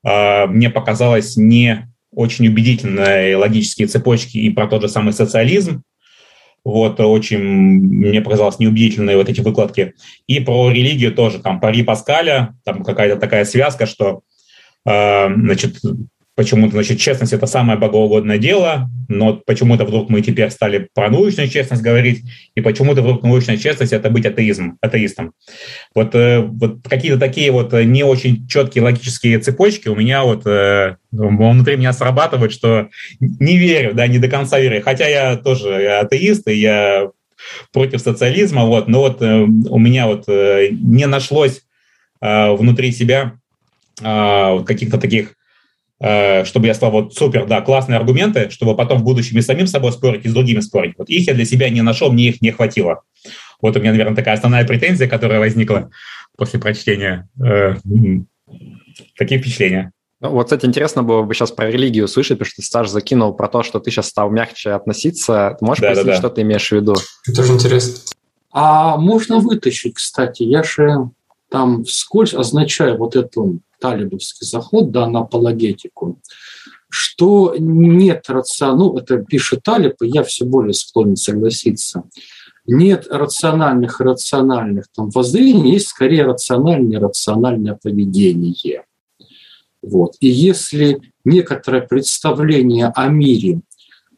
А, 0.02 0.46
мне 0.46 0.70
показалось 0.70 1.36
не 1.36 1.86
очень 2.12 2.48
убедительные 2.48 3.36
логические 3.36 3.88
цепочки 3.88 4.38
и 4.38 4.50
про 4.50 4.66
тот 4.66 4.82
же 4.82 4.88
самый 4.88 5.12
социализм, 5.12 5.82
Вот, 6.64 7.00
очень 7.00 7.38
мне 7.38 8.20
показалось 8.20 8.58
неубедительные 8.58 9.16
вот 9.16 9.28
эти 9.28 9.40
выкладки. 9.40 9.94
И 10.26 10.40
про 10.40 10.70
религию 10.70 11.12
тоже, 11.12 11.38
там, 11.38 11.60
пари 11.60 11.82
Паскаля, 11.82 12.54
там 12.64 12.84
какая-то 12.84 13.18
такая 13.18 13.44
связка, 13.44 13.86
что, 13.86 14.20
э, 14.84 15.34
значит, 15.34 15.80
Почему-то, 16.40 16.72
значит, 16.72 16.98
честность– 16.98 17.32
это 17.34 17.44
самое 17.44 17.78
богоугодное 17.78 18.38
дело, 18.38 18.88
но 19.08 19.34
почему-то 19.34 19.84
вдруг 19.84 20.08
мы 20.08 20.22
теперь 20.22 20.48
стали 20.48 20.88
про 20.94 21.10
научную 21.10 21.50
честность 21.50 21.82
говорить, 21.82 22.22
и 22.54 22.62
почему-то 22.62 23.02
вдруг 23.02 23.22
научная 23.22 23.58
честность– 23.58 23.92
это 23.92 24.08
быть 24.08 24.24
атеизм, 24.24 24.78
атеистом. 24.80 25.34
Вот, 25.94 26.14
э, 26.14 26.38
вот 26.40 26.78
какие-то 26.88 27.18
такие 27.18 27.50
вот 27.50 27.74
не 27.74 28.04
очень 28.04 28.48
четкие 28.48 28.84
логические 28.84 29.38
цепочки 29.40 29.88
у 29.88 29.94
меня 29.94 30.24
вот 30.24 30.46
э, 30.46 30.96
внутри 31.12 31.76
меня 31.76 31.92
срабатывают, 31.92 32.54
что 32.54 32.88
не 33.20 33.58
верю, 33.58 33.92
да, 33.92 34.06
не 34.06 34.18
до 34.18 34.28
конца 34.28 34.58
верю. 34.58 34.80
Хотя 34.82 35.08
я 35.08 35.36
тоже 35.36 35.88
атеист, 35.88 36.48
и 36.48 36.54
я 36.54 37.10
против 37.70 38.00
социализма, 38.00 38.64
вот, 38.64 38.88
но 38.88 39.00
вот 39.00 39.20
э, 39.20 39.42
у 39.42 39.78
меня 39.78 40.06
вот 40.06 40.26
не 40.26 41.06
нашлось 41.06 41.64
внутри 42.22 42.92
себя 42.92 43.34
каких-то 43.98 44.96
таких 44.96 45.34
Э, 45.34 45.39
чтобы 46.02 46.66
я 46.66 46.74
сказал, 46.74 46.92
вот 46.92 47.14
супер, 47.14 47.46
да, 47.46 47.60
классные 47.60 47.98
аргументы, 47.98 48.48
чтобы 48.48 48.74
потом 48.74 49.00
в 49.00 49.04
будущем 49.04 49.36
и 49.38 49.42
самим 49.42 49.66
собой 49.66 49.92
спорить, 49.92 50.24
и 50.24 50.28
с 50.28 50.32
другими 50.32 50.60
спорить. 50.60 50.94
Вот 50.96 51.10
их 51.10 51.26
я 51.26 51.34
для 51.34 51.44
себя 51.44 51.68
не 51.68 51.82
нашел, 51.82 52.10
мне 52.10 52.28
их 52.28 52.40
не 52.40 52.52
хватило. 52.52 53.02
Вот 53.60 53.76
у 53.76 53.80
меня, 53.80 53.90
наверное, 53.90 54.16
такая 54.16 54.34
основная 54.34 54.66
претензия, 54.66 55.08
которая 55.08 55.40
возникла 55.40 55.90
после 56.36 56.58
прочтения. 56.58 57.28
Э, 57.44 57.74
такие 59.18 59.40
впечатления. 59.40 59.92
Ну, 60.20 60.30
вот, 60.30 60.44
кстати, 60.44 60.66
интересно 60.66 61.02
было 61.02 61.22
бы 61.22 61.34
сейчас 61.34 61.50
про 61.50 61.70
религию 61.70 62.04
услышать, 62.04 62.38
потому 62.38 62.50
что 62.50 62.62
Стаж 62.62 62.88
закинул 62.88 63.32
про 63.32 63.48
то, 63.48 63.62
что 63.62 63.80
ты 63.80 63.90
сейчас 63.90 64.08
стал 64.08 64.30
мягче 64.30 64.72
относиться. 64.72 65.56
Ты 65.58 65.64
можешь 65.64 65.80
да, 65.80 65.88
пояснить, 65.88 66.06
да, 66.06 66.12
да. 66.12 66.18
что 66.18 66.30
ты 66.30 66.42
имеешь 66.42 66.68
в 66.68 66.72
виду? 66.72 66.94
Это 67.26 67.42
же 67.42 67.54
интересно. 67.54 67.94
А 68.52 68.96
можно 68.96 69.38
вытащить, 69.38 69.94
кстати, 69.94 70.42
я 70.42 70.62
же 70.62 71.10
там 71.50 71.84
вскользь 71.84 72.34
означаю 72.34 72.98
вот 72.98 73.16
эту 73.16 73.60
талибовский 73.80 74.46
заход 74.46 74.90
да, 74.90 75.08
на 75.08 75.20
апологетику, 75.20 76.20
что 76.88 77.54
нет 77.58 78.28
рационального, 78.28 78.92
ну, 78.92 78.98
это 78.98 79.18
пишет 79.18 79.62
Талиб, 79.62 79.94
и 80.02 80.08
я 80.08 80.22
все 80.24 80.44
более 80.44 80.74
склонен 80.74 81.16
согласиться, 81.16 82.04
нет 82.66 83.06
рациональных 83.08 84.00
и 84.00 84.04
рациональных 84.04 84.86
там 84.94 85.10
воззрений, 85.10 85.72
есть 85.72 85.88
скорее 85.88 86.24
рациональное 86.24 86.98
и 86.98 87.02
рациональное 87.02 87.78
поведение. 87.80 88.84
Вот. 89.82 90.16
И 90.20 90.28
если 90.28 91.00
некоторое 91.24 91.80
представление 91.80 92.88
о 92.94 93.08
мире 93.08 93.60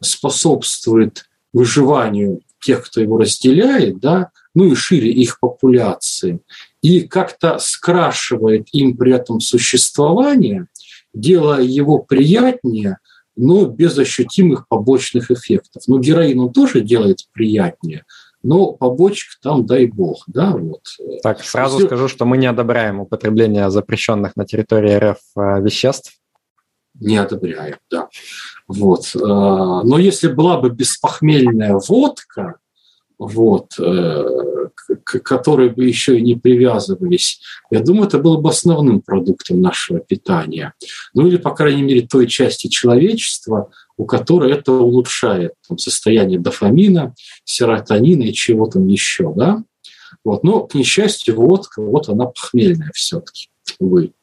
способствует 0.01 1.25
выживанию 1.53 2.41
тех, 2.59 2.85
кто 2.85 3.01
его 3.01 3.17
разделяет, 3.17 3.99
да, 3.99 4.31
ну 4.55 4.71
и 4.71 4.75
шире 4.75 5.11
их 5.11 5.39
популяции, 5.39 6.39
и 6.83 7.07
как-то 7.07 7.57
скрашивает 7.59 8.67
им 8.73 8.95
при 8.97 9.13
этом 9.13 9.39
существование, 9.39 10.67
делая 11.13 11.61
его 11.61 11.97
приятнее, 11.97 12.97
но 13.37 13.65
без 13.65 13.97
ощутимых 13.97 14.67
побочных 14.67 15.31
эффектов. 15.31 15.83
Ну, 15.87 15.97
героин 15.99 16.39
он 16.41 16.51
тоже 16.51 16.81
делает 16.81 17.19
приятнее, 17.31 18.03
но 18.43 18.73
побочек 18.73 19.39
там, 19.41 19.65
дай 19.65 19.85
бог, 19.85 20.25
да, 20.27 20.51
вот. 20.51 20.81
Так, 21.23 21.41
сразу 21.43 21.77
Все... 21.77 21.87
скажу, 21.87 22.09
что 22.09 22.25
мы 22.25 22.37
не 22.37 22.47
одобряем 22.47 22.99
употребление 22.99 23.71
запрещенных 23.71 24.35
на 24.35 24.45
территории 24.45 24.95
РФ 24.95 25.17
э, 25.37 25.61
веществ. 25.61 26.19
Не 26.99 27.15
одобряем, 27.15 27.77
да. 27.89 28.09
Вот. 28.67 29.15
Э, 29.15 29.19
но 29.19 29.97
если 29.97 30.27
была 30.27 30.59
бы 30.59 30.69
беспохмельная 30.69 31.79
водка, 31.87 32.57
вот, 33.17 33.73
э, 33.79 34.23
к 35.03 35.19
которой 35.19 35.69
бы 35.69 35.85
еще 35.85 36.17
и 36.17 36.21
не 36.21 36.35
привязывались, 36.35 37.39
я 37.71 37.79
думаю, 37.79 38.07
это 38.07 38.17
было 38.17 38.37
бы 38.37 38.49
основным 38.49 39.01
продуктом 39.01 39.61
нашего 39.61 39.99
питания. 39.99 40.73
Ну 41.13 41.27
или, 41.27 41.37
по 41.37 41.51
крайней 41.51 41.83
мере, 41.83 42.07
той 42.07 42.27
части 42.27 42.67
человечества, 42.67 43.71
у 43.97 44.05
которой 44.05 44.51
это 44.51 44.71
улучшает 44.71 45.53
там, 45.67 45.77
состояние 45.77 46.39
дофамина, 46.39 47.13
серотонина 47.43 48.23
и 48.23 48.33
чего 48.33 48.67
там 48.67 48.87
еще, 48.87 49.33
да? 49.35 49.63
Вот. 50.23 50.43
Но, 50.43 50.65
к 50.65 50.75
несчастью, 50.75 51.35
водка, 51.35 51.81
вот 51.81 52.09
она 52.09 52.25
похмельная 52.25 52.91
все-таки, 52.93 53.49
увы. 53.79 54.13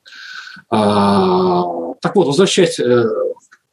А, 0.70 1.62
так 2.00 2.16
вот, 2.16 2.26
возвращаясь 2.26 2.78
э, 2.78 3.04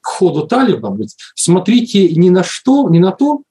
к 0.01 0.07
ходу 0.07 0.47
Талиба, 0.47 0.97
смотрите 1.36 2.09
не 2.09 2.30
на 2.30 2.43
что, 2.43 2.89
не 2.89 2.99
на 2.99 3.11
то, 3.11 3.43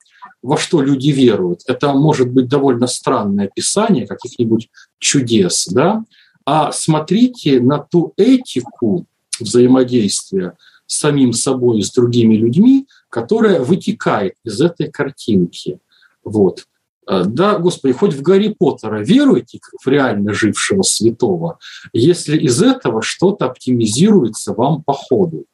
во 0.46 0.56
что 0.56 0.80
люди 0.80 1.08
веруют. 1.08 1.62
Это 1.66 1.92
может 1.92 2.32
быть 2.32 2.48
довольно 2.48 2.86
странное 2.86 3.46
описание 3.46 4.06
каких-нибудь 4.06 4.68
чудес, 4.98 5.66
да? 5.66 6.04
А 6.44 6.70
смотрите 6.70 7.60
на 7.60 7.78
ту 7.78 8.12
этику 8.16 9.06
взаимодействия 9.40 10.56
с 10.86 10.98
самим 10.98 11.32
собой 11.32 11.80
и 11.80 11.82
с 11.82 11.90
другими 11.90 12.36
людьми, 12.36 12.86
которая 13.10 13.60
вытекает 13.60 14.34
из 14.44 14.60
этой 14.60 14.88
картинки. 14.88 15.80
Вот. 16.22 16.66
Э, 17.08 17.24
да, 17.26 17.58
Господи, 17.58 17.94
хоть 17.94 18.14
в 18.14 18.22
Гарри 18.22 18.54
Поттера 18.56 19.02
веруете 19.02 19.58
в 19.84 19.88
реально 19.88 20.32
жившего 20.32 20.82
святого, 20.82 21.58
если 21.92 22.38
из 22.38 22.62
этого 22.62 23.02
что-то 23.02 23.46
оптимизируется 23.46 24.52
вам 24.52 24.84
по 24.84 24.92
ходу. 24.92 25.46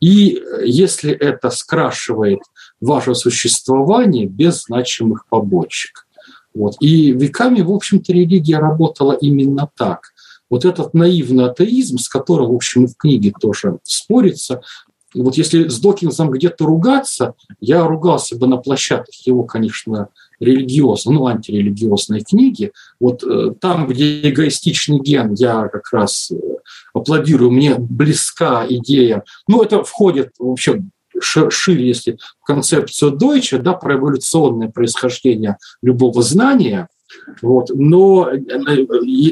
И 0.00 0.40
если 0.64 1.10
это 1.10 1.50
скрашивает 1.50 2.40
ваше 2.80 3.14
существование 3.14 4.26
без 4.26 4.64
значимых 4.64 5.26
побочек. 5.28 6.06
Вот. 6.54 6.76
И 6.80 7.12
веками, 7.12 7.60
в 7.60 7.70
общем-то, 7.70 8.12
религия 8.12 8.58
работала 8.58 9.12
именно 9.12 9.68
так. 9.76 10.12
Вот 10.48 10.64
этот 10.64 10.94
наивный 10.94 11.46
атеизм, 11.46 11.98
с 11.98 12.08
которым, 12.08 12.50
в 12.50 12.54
общем, 12.54 12.86
в 12.86 12.96
книге 12.96 13.32
тоже 13.38 13.78
спорится, 13.82 14.62
вот 15.14 15.36
если 15.36 15.68
с 15.68 15.78
Докинсом 15.80 16.30
где-то 16.30 16.66
ругаться, 16.66 17.34
я 17.60 17.86
ругался 17.86 18.36
бы 18.36 18.46
на 18.46 18.58
площадках 18.58 19.14
его, 19.26 19.44
конечно, 19.44 20.08
религиозной, 20.40 21.14
ну, 21.14 21.26
антирелигиозной 21.26 22.20
книги. 22.20 22.72
Вот 23.00 23.22
э, 23.24 23.54
там, 23.60 23.86
где 23.86 24.28
эгоистичный 24.28 25.00
ген, 25.00 25.34
я 25.34 25.68
как 25.68 25.90
раз 25.92 26.30
э, 26.30 26.36
аплодирую, 26.92 27.50
мне 27.50 27.76
близка 27.78 28.66
идея. 28.68 29.24
Ну, 29.48 29.62
это 29.62 29.84
входит 29.84 30.32
вообще 30.38 30.82
шире, 31.20 31.86
если 31.86 32.18
концепцию 32.44 33.12
Дойча, 33.12 33.58
да, 33.58 33.72
про 33.72 33.94
эволюционное 33.96 34.68
происхождение 34.68 35.56
любого 35.82 36.22
знания, 36.22 36.88
вот. 37.42 37.70
Но, 37.74 38.30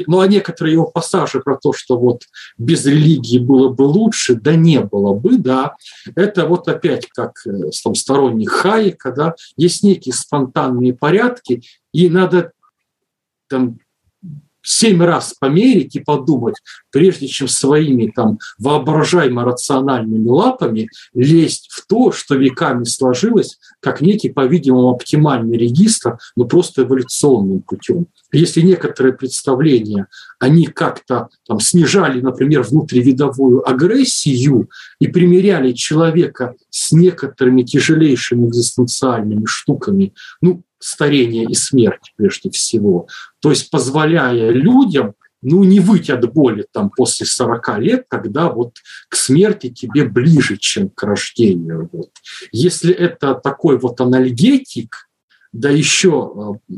ну, 0.07 0.19
а 0.19 0.27
некоторые 0.27 0.73
его 0.73 0.85
пассажи 0.85 1.39
про 1.39 1.57
то, 1.57 1.73
что 1.73 1.97
вот 1.97 2.23
без 2.57 2.85
религии 2.85 3.39
было 3.39 3.69
бы 3.69 3.83
лучше, 3.83 4.35
да 4.35 4.55
не 4.55 4.79
было 4.79 5.13
бы, 5.13 5.37
да, 5.37 5.75
это 6.15 6.45
вот 6.45 6.67
опять 6.67 7.07
как 7.07 7.33
э, 7.45 7.69
там, 7.83 7.95
сторонник 7.95 8.49
Хайека, 8.49 9.11
да, 9.11 9.35
есть 9.57 9.83
некие 9.83 10.13
спонтанные 10.13 10.93
порядки, 10.93 11.63
и 11.91 12.09
надо 12.09 12.51
там 13.47 13.79
семь 14.65 15.01
раз 15.01 15.33
померить 15.39 15.95
и 15.95 15.99
подумать, 15.99 16.55
прежде 16.91 17.27
чем 17.27 17.47
своими 17.47 18.11
там 18.13 18.39
воображаемо 18.57 19.45
рациональными 19.45 20.27
лапами 20.27 20.89
лезть 21.13 21.67
в 21.71 21.85
то, 21.87 22.11
что 22.11 22.35
веками 22.35 22.83
сложилось, 22.83 23.57
как 23.79 24.01
некий, 24.01 24.29
по-видимому, 24.29 24.89
оптимальный 24.89 25.57
регистр, 25.57 26.17
но 26.35 26.45
просто 26.45 26.83
эволюционным 26.83 27.61
путем. 27.61 28.07
Если 28.31 28.61
некоторые 28.61 29.13
представления, 29.13 30.07
они 30.39 30.65
как-то 30.65 31.29
там 31.47 31.59
снижали, 31.59 32.19
например, 32.21 32.63
внутривидовую 32.63 33.67
агрессию 33.69 34.69
и 34.99 35.07
примеряли 35.07 35.71
человека 35.71 36.55
с 36.75 36.91
некоторыми 36.91 37.63
тяжелейшими 37.63 38.47
экзистенциальными 38.47 39.45
штуками, 39.45 40.13
ну, 40.41 40.63
старение 40.77 41.45
и 41.45 41.53
смерть 41.53 42.11
прежде 42.17 42.49
всего. 42.49 43.07
То 43.39 43.51
есть 43.51 43.71
позволяя 43.71 44.49
людям 44.49 45.13
ну, 45.41 45.63
не 45.63 45.79
выйти 45.79 46.11
от 46.11 46.33
боли 46.33 46.67
там 46.73 46.89
после 46.89 47.25
40 47.25 47.79
лет, 47.79 48.05
когда 48.09 48.49
вот 48.49 48.79
к 49.07 49.15
смерти 49.15 49.69
тебе 49.69 50.03
ближе, 50.03 50.57
чем 50.57 50.89
к 50.89 51.03
рождению. 51.03 51.89
Вот. 51.93 52.09
Если 52.51 52.93
это 52.93 53.35
такой 53.35 53.77
вот 53.77 54.01
анальгетик, 54.01 55.07
да 55.53 55.69
еще 55.69 56.59
э, 56.69 56.75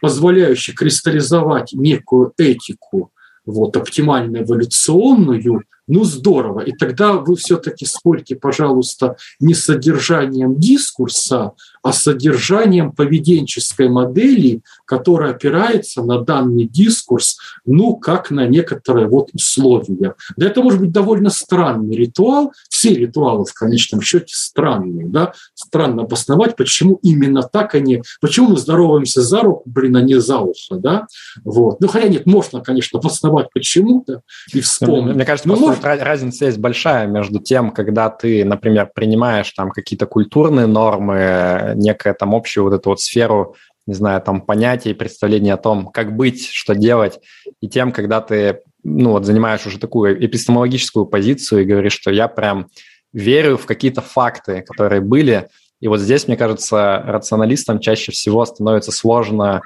позволяющий 0.00 0.72
кристаллизовать 0.72 1.72
некую 1.72 2.32
этику, 2.38 3.10
вот, 3.44 3.76
оптимально 3.76 4.42
эволюционную, 4.42 5.64
ну 5.86 6.04
здорово. 6.04 6.60
И 6.60 6.72
тогда 6.72 7.14
вы 7.14 7.36
все-таки 7.36 7.84
спорьте, 7.86 8.36
пожалуйста, 8.36 9.16
не 9.40 9.54
с 9.54 9.64
содержанием 9.64 10.58
дискурса, 10.58 11.52
а 11.84 11.92
содержанием 11.92 12.92
поведенческой 12.92 13.90
модели, 13.90 14.62
которая 14.86 15.32
опирается 15.32 16.02
на 16.02 16.18
данный 16.18 16.64
дискурс, 16.64 17.36
ну, 17.66 17.96
как 17.96 18.30
на 18.30 18.46
некоторые 18.46 19.06
вот 19.06 19.28
условия. 19.34 20.14
Да 20.38 20.46
это 20.46 20.62
может 20.62 20.80
быть 20.80 20.92
довольно 20.92 21.28
странный 21.28 21.94
ритуал, 21.94 22.52
все 22.70 22.94
ритуалы 22.94 23.44
в 23.44 23.52
конечном 23.52 24.00
счете 24.00 24.34
странные, 24.34 25.06
да, 25.06 25.34
странно 25.52 26.04
обосновать, 26.04 26.56
почему 26.56 26.98
именно 27.02 27.42
так 27.42 27.74
они, 27.74 28.02
почему 28.22 28.48
мы 28.48 28.56
здороваемся 28.56 29.20
за 29.20 29.42
руку, 29.42 29.64
блин, 29.66 29.96
а 29.96 30.00
не 30.00 30.18
за 30.18 30.38
ухо, 30.38 30.76
да, 30.76 31.06
вот. 31.44 31.80
Ну, 31.80 31.88
хотя 31.88 32.08
нет, 32.08 32.24
можно, 32.24 32.62
конечно, 32.62 32.98
обосновать 32.98 33.48
почему-то 33.52 34.22
и 34.54 34.62
вспомнить. 34.62 35.16
Мне 35.16 35.26
кажется, 35.26 35.48
Но 35.48 35.56
может... 35.56 35.84
разница 35.84 36.46
есть 36.46 36.58
большая 36.58 37.06
между 37.08 37.40
тем, 37.40 37.72
когда 37.72 38.08
ты, 38.08 38.42
например, 38.46 38.90
принимаешь 38.94 39.52
там 39.52 39.70
какие-то 39.70 40.06
культурные 40.06 40.66
нормы, 40.66 41.73
некая 41.74 42.14
там 42.14 42.34
общую 42.34 42.64
вот 42.64 42.72
эту 42.72 42.90
вот 42.90 43.00
сферу 43.00 43.56
не 43.86 43.94
знаю, 43.94 44.22
там 44.22 44.40
понятий, 44.40 44.94
представления 44.94 45.52
о 45.52 45.58
том, 45.58 45.88
как 45.88 46.16
быть, 46.16 46.48
что 46.48 46.74
делать, 46.74 47.20
и 47.60 47.68
тем, 47.68 47.92
когда 47.92 48.20
ты 48.20 48.60
ну, 48.82 49.10
вот 49.10 49.24
занимаешь 49.24 49.66
уже 49.66 49.78
такую 49.78 50.24
эпистемологическую 50.24 51.06
позицию 51.06 51.62
и 51.62 51.66
говоришь, 51.66 51.94
что 51.94 52.10
я 52.10 52.28
прям 52.28 52.68
верю 53.12 53.56
в 53.56 53.66
какие-то 53.66 54.00
факты, 54.00 54.62
которые 54.62 55.00
были. 55.00 55.48
И 55.80 55.88
вот 55.88 56.00
здесь, 56.00 56.26
мне 56.26 56.36
кажется, 56.36 57.02
рационалистам 57.06 57.78
чаще 57.78 58.12
всего 58.12 58.44
становится 58.44 58.92
сложно 58.92 59.62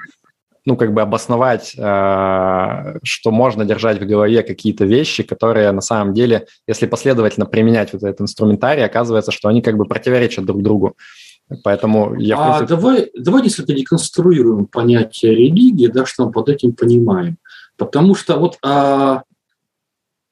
ну, 0.65 0.75
как 0.75 0.93
бы 0.93 1.01
обосновать, 1.01 1.73
э, 1.77 2.99
что 3.01 3.31
можно 3.31 3.65
держать 3.65 3.99
в 3.99 4.05
голове 4.05 4.43
какие-то 4.43 4.85
вещи, 4.85 5.23
которые 5.23 5.71
на 5.71 5.81
самом 5.81 6.13
деле, 6.13 6.45
если 6.67 6.85
последовательно 6.85 7.45
применять 7.45 7.93
вот 7.93 8.03
этот 8.03 8.21
инструментарий, 8.21 8.85
оказывается, 8.85 9.31
что 9.31 9.47
они 9.49 9.61
как 9.61 9.77
бы 9.77 9.85
противоречат 9.85 10.45
друг 10.45 10.61
другу. 10.61 10.95
Поэтому 11.63 12.15
я... 12.19 12.37
А 12.37 12.57
принципе... 12.57 12.75
давай, 12.75 13.11
давай 13.17 13.43
несколько 13.43 13.73
деконструируем 13.73 14.67
понятие 14.67 15.35
религии, 15.35 15.87
да, 15.87 16.05
что 16.05 16.25
мы 16.25 16.31
под 16.31 16.49
этим 16.49 16.73
понимаем. 16.73 17.37
Потому 17.77 18.13
что 18.13 18.37
вот 18.37 18.57
а, 18.63 19.23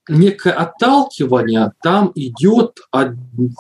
некое 0.09 0.53
отталкивание 0.53 1.72
там 1.82 2.11
идет 2.15 2.80
от 2.91 3.13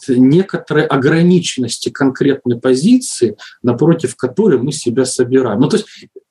некоторой 0.07 0.85
ограниченности 0.85 1.89
конкретной 1.89 2.59
позиции, 2.59 3.37
напротив 3.63 4.15
которой 4.15 4.59
мы 4.59 4.71
себя 4.71 5.05
собираем. 5.05 5.59
Ну, 5.59 5.69
то 5.69 5.77
есть 5.77 5.87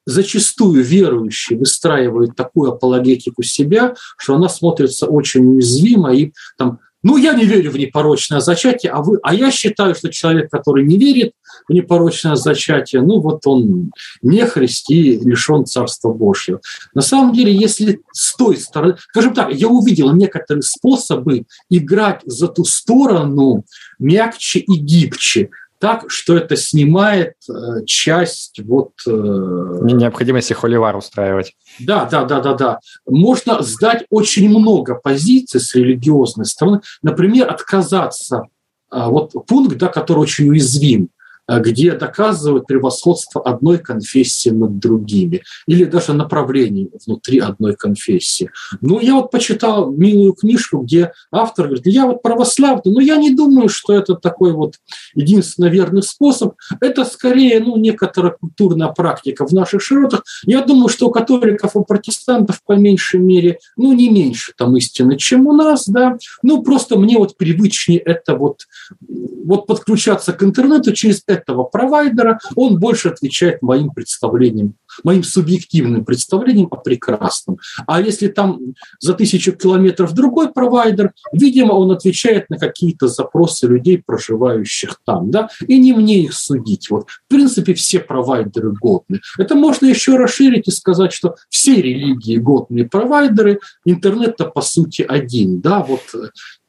зачастую 0.06 0.84
верующие 0.84 1.58
выстраивают 1.58 2.36
такую 2.36 2.72
апологетику 2.72 3.42
себя, 3.42 3.94
что 4.16 4.36
она 4.36 4.48
смотрится 4.48 5.06
очень 5.06 5.44
уязвимо 5.46 6.14
и 6.14 6.32
там 6.56 6.78
ну, 7.06 7.16
я 7.16 7.34
не 7.34 7.44
верю 7.44 7.70
в 7.70 7.78
непорочное 7.78 8.40
зачатие, 8.40 8.90
а, 8.90 9.00
вы, 9.00 9.20
а 9.22 9.32
я 9.32 9.52
считаю, 9.52 9.94
что 9.94 10.10
человек, 10.10 10.50
который 10.50 10.84
не 10.84 10.98
верит 10.98 11.34
в 11.68 11.72
непорочное 11.72 12.34
зачатие, 12.34 13.00
ну, 13.00 13.20
вот 13.20 13.46
он 13.46 13.92
не 14.22 14.44
христи, 14.44 15.16
лишен 15.22 15.66
Царства 15.66 16.12
Божьего. 16.12 16.60
На 16.94 17.02
самом 17.02 17.32
деле, 17.32 17.54
если 17.54 18.00
с 18.12 18.34
той 18.34 18.56
стороны, 18.56 18.96
скажем 18.98 19.34
так, 19.34 19.54
я 19.54 19.68
увидел 19.68 20.12
некоторые 20.14 20.62
способы 20.62 21.44
играть 21.70 22.22
за 22.24 22.48
ту 22.48 22.64
сторону 22.64 23.64
мягче 24.00 24.58
и 24.58 24.74
гибче, 24.74 25.50
так, 25.86 26.10
что 26.10 26.36
это 26.36 26.56
снимает 26.56 27.34
э, 27.48 27.84
часть 27.86 28.58
вот... 28.64 28.90
Э, 29.06 29.10
Необходимости 29.10 30.52
холивар 30.52 30.96
устраивать. 30.96 31.54
Да, 31.78 32.06
да, 32.06 32.24
да, 32.24 32.40
да, 32.40 32.54
да. 32.54 32.80
Можно 33.06 33.62
сдать 33.62 34.04
очень 34.10 34.48
много 34.48 34.96
позиций 34.96 35.60
с 35.60 35.76
религиозной 35.76 36.44
стороны. 36.44 36.80
Например, 37.02 37.48
отказаться 37.48 38.48
а, 38.90 39.10
вот 39.10 39.30
пункт, 39.46 39.76
да, 39.78 39.86
который 39.86 40.18
очень 40.18 40.48
уязвим. 40.48 41.10
Э, 41.48 41.60
где 41.60 41.92
доказывают 41.92 42.66
превосходство 42.66 43.40
одной 43.40 43.78
конфессии 43.78 44.50
над 44.50 44.78
другими, 44.78 45.42
или 45.66 45.84
даже 45.84 46.12
направлений 46.12 46.90
внутри 47.06 47.38
одной 47.38 47.76
конфессии. 47.76 48.50
Ну, 48.80 49.00
я 49.00 49.14
вот 49.14 49.30
почитал 49.30 49.92
милую 49.92 50.32
книжку, 50.32 50.78
где 50.78 51.12
автор 51.30 51.66
говорит, 51.66 51.86
я 51.86 52.06
вот 52.06 52.22
православный, 52.22 52.92
но 52.92 53.00
я 53.00 53.16
не 53.16 53.30
думаю, 53.30 53.68
что 53.68 53.92
это 53.92 54.14
такой 54.14 54.52
вот 54.52 54.74
единственно 55.14 55.66
верный 55.66 56.02
способ. 56.02 56.54
Это 56.80 57.04
скорее, 57.04 57.60
ну, 57.60 57.76
некоторая 57.76 58.32
культурная 58.32 58.88
практика 58.88 59.46
в 59.46 59.52
наших 59.52 59.82
широтах. 59.82 60.24
Я 60.44 60.62
думаю, 60.62 60.88
что 60.88 61.08
у 61.08 61.10
католиков, 61.10 61.76
у 61.76 61.84
протестантов 61.84 62.60
по 62.64 62.72
меньшей 62.72 63.20
мере, 63.20 63.60
ну, 63.76 63.92
не 63.92 64.08
меньше 64.08 64.52
там 64.56 64.76
истины, 64.76 65.16
чем 65.16 65.46
у 65.46 65.52
нас, 65.52 65.86
да. 65.86 66.18
Ну, 66.42 66.62
просто 66.62 66.98
мне 66.98 67.18
вот 67.18 67.36
привычнее 67.36 68.00
это 68.00 68.34
вот, 68.34 68.62
вот 69.08 69.66
подключаться 69.66 70.32
к 70.32 70.42
интернету 70.42 70.92
через 70.92 71.22
этого 71.36 71.64
провайдера, 71.64 72.38
он 72.54 72.78
больше 72.78 73.08
отвечает 73.08 73.62
моим 73.62 73.90
представлениям, 73.90 74.74
моим 75.04 75.22
субъективным 75.22 76.04
представлениям 76.04 76.68
о 76.70 76.76
прекрасном. 76.76 77.58
А 77.86 78.00
если 78.00 78.28
там 78.28 78.60
за 79.00 79.14
тысячу 79.14 79.52
километров 79.52 80.12
другой 80.12 80.52
провайдер, 80.52 81.12
видимо, 81.32 81.72
он 81.72 81.90
отвечает 81.92 82.50
на 82.50 82.58
какие-то 82.58 83.08
запросы 83.08 83.66
людей, 83.66 84.02
проживающих 84.04 85.00
там. 85.04 85.30
Да? 85.30 85.48
И 85.66 85.78
не 85.78 85.92
мне 85.92 86.24
их 86.24 86.32
судить. 86.32 86.90
Вот. 86.90 87.08
В 87.08 87.28
принципе, 87.28 87.74
все 87.74 88.00
провайдеры 88.00 88.72
годны. 88.72 89.20
Это 89.38 89.54
можно 89.54 89.86
еще 89.86 90.16
расширить 90.16 90.68
и 90.68 90.70
сказать, 90.70 91.12
что 91.12 91.36
все 91.48 91.76
религии 91.76 92.36
годные 92.36 92.86
провайдеры, 92.86 93.60
интернет-то 93.84 94.46
по 94.46 94.62
сути 94.62 95.02
один. 95.02 95.60
Да? 95.60 95.80
Вот 95.80 96.00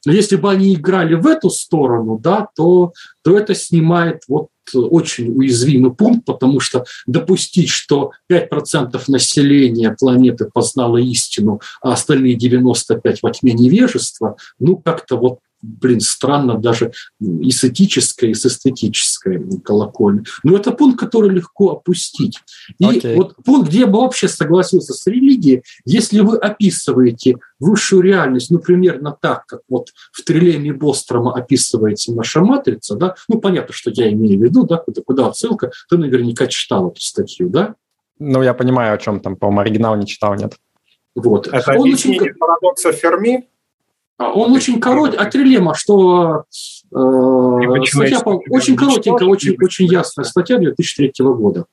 если 0.06 0.36
бы 0.36 0.50
они 0.50 0.74
играли 0.74 1.14
в 1.14 1.26
эту 1.26 1.50
сторону, 1.50 2.18
да, 2.18 2.48
то, 2.56 2.92
то 3.22 3.36
это 3.38 3.54
снимает 3.54 4.22
вот 4.28 4.48
очень 4.74 5.30
уязвимый 5.34 5.94
пункт, 5.94 6.26
потому 6.26 6.60
что 6.60 6.84
допустить, 7.06 7.70
что 7.70 8.10
5% 8.30 9.02
населения 9.08 9.96
планеты 9.98 10.48
познало 10.52 10.98
истину, 10.98 11.60
а 11.80 11.92
остальные 11.92 12.34
95 12.34 13.22
во 13.22 13.30
тьме 13.30 13.52
невежества, 13.52 14.36
ну 14.58 14.76
как-то 14.76 15.16
вот 15.16 15.38
блин, 15.62 16.00
странно 16.00 16.58
даже 16.58 16.92
и 17.20 17.50
с 17.50 17.64
этической, 17.64 18.30
и 18.30 18.34
с 18.34 18.46
эстетической 18.46 19.42
колокольни. 19.64 20.24
Но 20.42 20.56
это 20.56 20.72
пункт, 20.72 20.98
который 20.98 21.30
легко 21.30 21.72
опустить. 21.72 22.38
И 22.78 22.84
okay. 22.84 23.16
вот 23.16 23.36
пункт, 23.44 23.68
где 23.68 23.80
я 23.80 23.86
бы 23.86 24.00
вообще 24.00 24.28
согласился 24.28 24.92
с 24.92 25.06
религией, 25.06 25.62
если 25.84 26.20
вы 26.20 26.36
описываете 26.38 27.38
высшую 27.58 28.02
реальность, 28.02 28.50
ну, 28.50 28.58
примерно 28.58 29.16
так, 29.20 29.46
как 29.46 29.60
вот 29.68 29.88
в 30.12 30.22
трилемме 30.22 30.72
Бострома 30.72 31.34
описывается 31.34 32.12
наша 32.12 32.40
матрица, 32.40 32.94
да, 32.94 33.14
ну, 33.28 33.40
понятно, 33.40 33.74
что 33.74 33.90
я 33.90 34.12
имею 34.12 34.38
в 34.38 34.42
виду, 34.42 34.64
да, 34.64 34.76
куда, 34.76 35.02
куда 35.02 35.26
отсылка, 35.28 35.72
ты 35.88 35.98
наверняка 35.98 36.46
читал 36.46 36.88
эту 36.90 37.00
статью, 37.00 37.48
да? 37.48 37.74
Ну, 38.20 38.42
я 38.42 38.54
понимаю, 38.54 38.94
о 38.94 38.98
чем 38.98 39.20
там, 39.20 39.36
по-моему, 39.36 39.60
оригинал 39.60 39.96
не 39.96 40.06
читал, 40.06 40.34
нет. 40.34 40.56
Вот. 41.14 41.48
Это 41.48 41.72
Он 41.72 41.92
очень... 41.92 42.18
парадокса 42.38 42.92
Ферми? 42.92 43.48
А 44.18 44.32
он 44.32 44.52
очень 44.52 44.80
короткий, 44.80 45.16
от 45.16 45.34
Релема, 45.34 45.74
что 45.74 46.44
э, 46.90 47.84
статья 47.86 48.18
очень 48.50 48.76
коротенькая, 48.76 49.28
очень, 49.28 49.56
очень 49.62 49.86
ясная 49.86 50.24
статья 50.24 50.58
2003 50.58 51.12
года, 51.18 51.66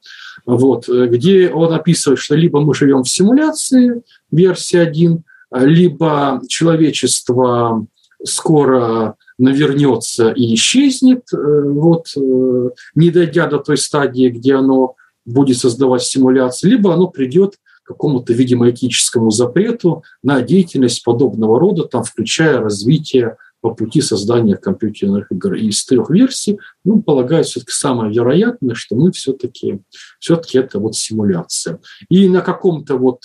вот, 0.45 0.87
где 0.87 1.49
он 1.49 1.73
описывает, 1.73 2.19
что 2.19 2.35
либо 2.35 2.61
мы 2.61 2.75
живем 2.75 3.03
в 3.03 3.09
симуляции, 3.09 4.03
версия 4.31 4.81
1, 4.81 5.23
либо 5.55 6.41
человечество 6.47 7.85
скоро 8.23 9.15
навернется 9.37 10.29
и 10.29 10.53
исчезнет, 10.55 11.23
э, 11.33 11.37
вот, 11.37 12.07
э, 12.15 12.69
не 12.95 13.09
дойдя 13.09 13.47
до 13.47 13.59
той 13.59 13.77
стадии, 13.77 14.29
где 14.29 14.55
оно 14.55 14.95
будет 15.25 15.57
создавать 15.57 16.03
симуляции, 16.03 16.69
либо 16.69 16.93
оно 16.93 17.07
придет 17.07 17.55
какому-то, 17.86 18.33
видимо, 18.33 18.69
этическому 18.69 19.31
запрету 19.31 20.03
на 20.23 20.41
деятельность 20.41 21.03
подобного 21.03 21.59
рода, 21.59 21.83
там, 21.83 22.03
включая 22.03 22.59
развитие 22.59 23.38
по 23.61 23.73
пути 23.73 24.01
создания 24.01 24.57
компьютерных 24.57 25.31
игр. 25.31 25.53
И 25.53 25.67
из 25.67 25.86
трех 25.86 26.09
версий, 26.09 26.59
ну, 26.83 27.01
полагаю, 27.01 27.43
все-таки 27.43 27.71
самое 27.71 28.11
вероятное, 28.11 28.75
что 28.75 28.95
мы 28.95 29.11
все-таки, 29.11 29.79
все-таки 30.19 30.57
это 30.57 30.79
вот 30.79 30.95
симуляция. 30.95 31.79
И 32.09 32.27
на 32.27 32.41
каком-то 32.41 32.97
вот 32.97 33.23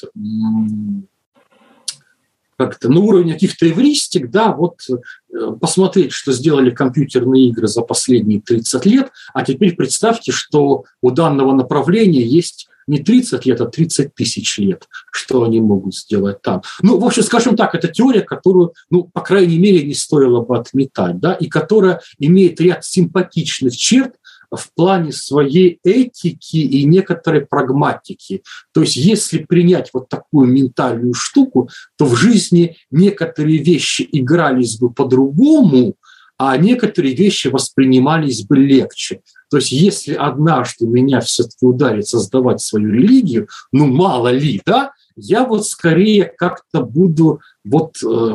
как-то 2.56 2.90
на 2.90 3.00
уровне 3.00 3.32
каких-то 3.32 3.66
эвристик, 3.66 4.30
да, 4.30 4.52
вот 4.52 4.80
э, 4.90 5.52
посмотреть, 5.58 6.12
что 6.12 6.30
сделали 6.32 6.70
компьютерные 6.70 7.48
игры 7.48 7.66
за 7.66 7.80
последние 7.80 8.42
30 8.42 8.84
лет, 8.84 9.11
а 9.32 9.42
теперь 9.46 9.74
представьте, 9.74 10.30
что 10.30 10.84
у 11.00 11.11
данного 11.11 11.54
направления 11.54 12.22
есть 12.22 12.68
не 12.91 12.99
30 12.99 13.47
лет, 13.47 13.61
а 13.61 13.66
30 13.66 14.14
тысяч 14.14 14.59
лет, 14.59 14.88
что 15.12 15.45
они 15.45 15.61
могут 15.61 15.95
сделать 15.95 16.43
там. 16.43 16.62
Ну, 16.82 16.99
в 16.99 17.05
общем, 17.05 17.22
скажем 17.22 17.57
так, 17.57 17.74
это 17.74 17.88
теория, 17.88 18.22
которую, 18.22 18.74
ну, 18.91 19.05
по 19.05 19.20
крайней 19.20 19.59
мере, 19.59 19.84
не 19.84 19.95
стоило 19.95 20.41
бы 20.41 20.59
отметать, 20.59 21.20
да, 21.20 21.34
и 21.34 21.47
которая 21.47 22.01
имеет 22.18 22.61
ряд 22.61 22.84
симпатичных 22.84 23.76
черт, 23.76 24.14
в 24.51 24.72
плане 24.74 25.12
своей 25.12 25.78
этики 25.84 26.57
и 26.57 26.84
некоторой 26.84 27.47
прагматики. 27.47 28.43
То 28.72 28.80
есть 28.80 28.97
если 28.97 29.38
принять 29.45 29.91
вот 29.93 30.09
такую 30.09 30.49
ментальную 30.49 31.14
штуку, 31.14 31.68
то 31.97 32.05
в 32.05 32.16
жизни 32.16 32.76
некоторые 32.91 33.59
вещи 33.59 34.09
игрались 34.11 34.78
бы 34.78 34.93
по-другому, 34.93 35.95
а 36.43 36.57
некоторые 36.57 37.14
вещи 37.14 37.49
воспринимались 37.49 38.47
бы 38.47 38.57
легче. 38.57 39.20
То 39.51 39.59
есть 39.59 39.72
если 39.72 40.14
однажды 40.14 40.86
меня 40.86 41.20
все-таки 41.20 41.66
ударит 41.66 42.09
создавать 42.09 42.62
свою 42.62 42.91
религию, 42.91 43.47
ну 43.72 43.86
мало 43.86 44.28
ли, 44.28 44.62
да, 44.64 44.93
я 45.16 45.45
вот 45.45 45.66
скорее 45.66 46.32
как-то 46.38 46.80
буду 46.80 47.43
вот, 47.62 47.97
э, 48.03 48.34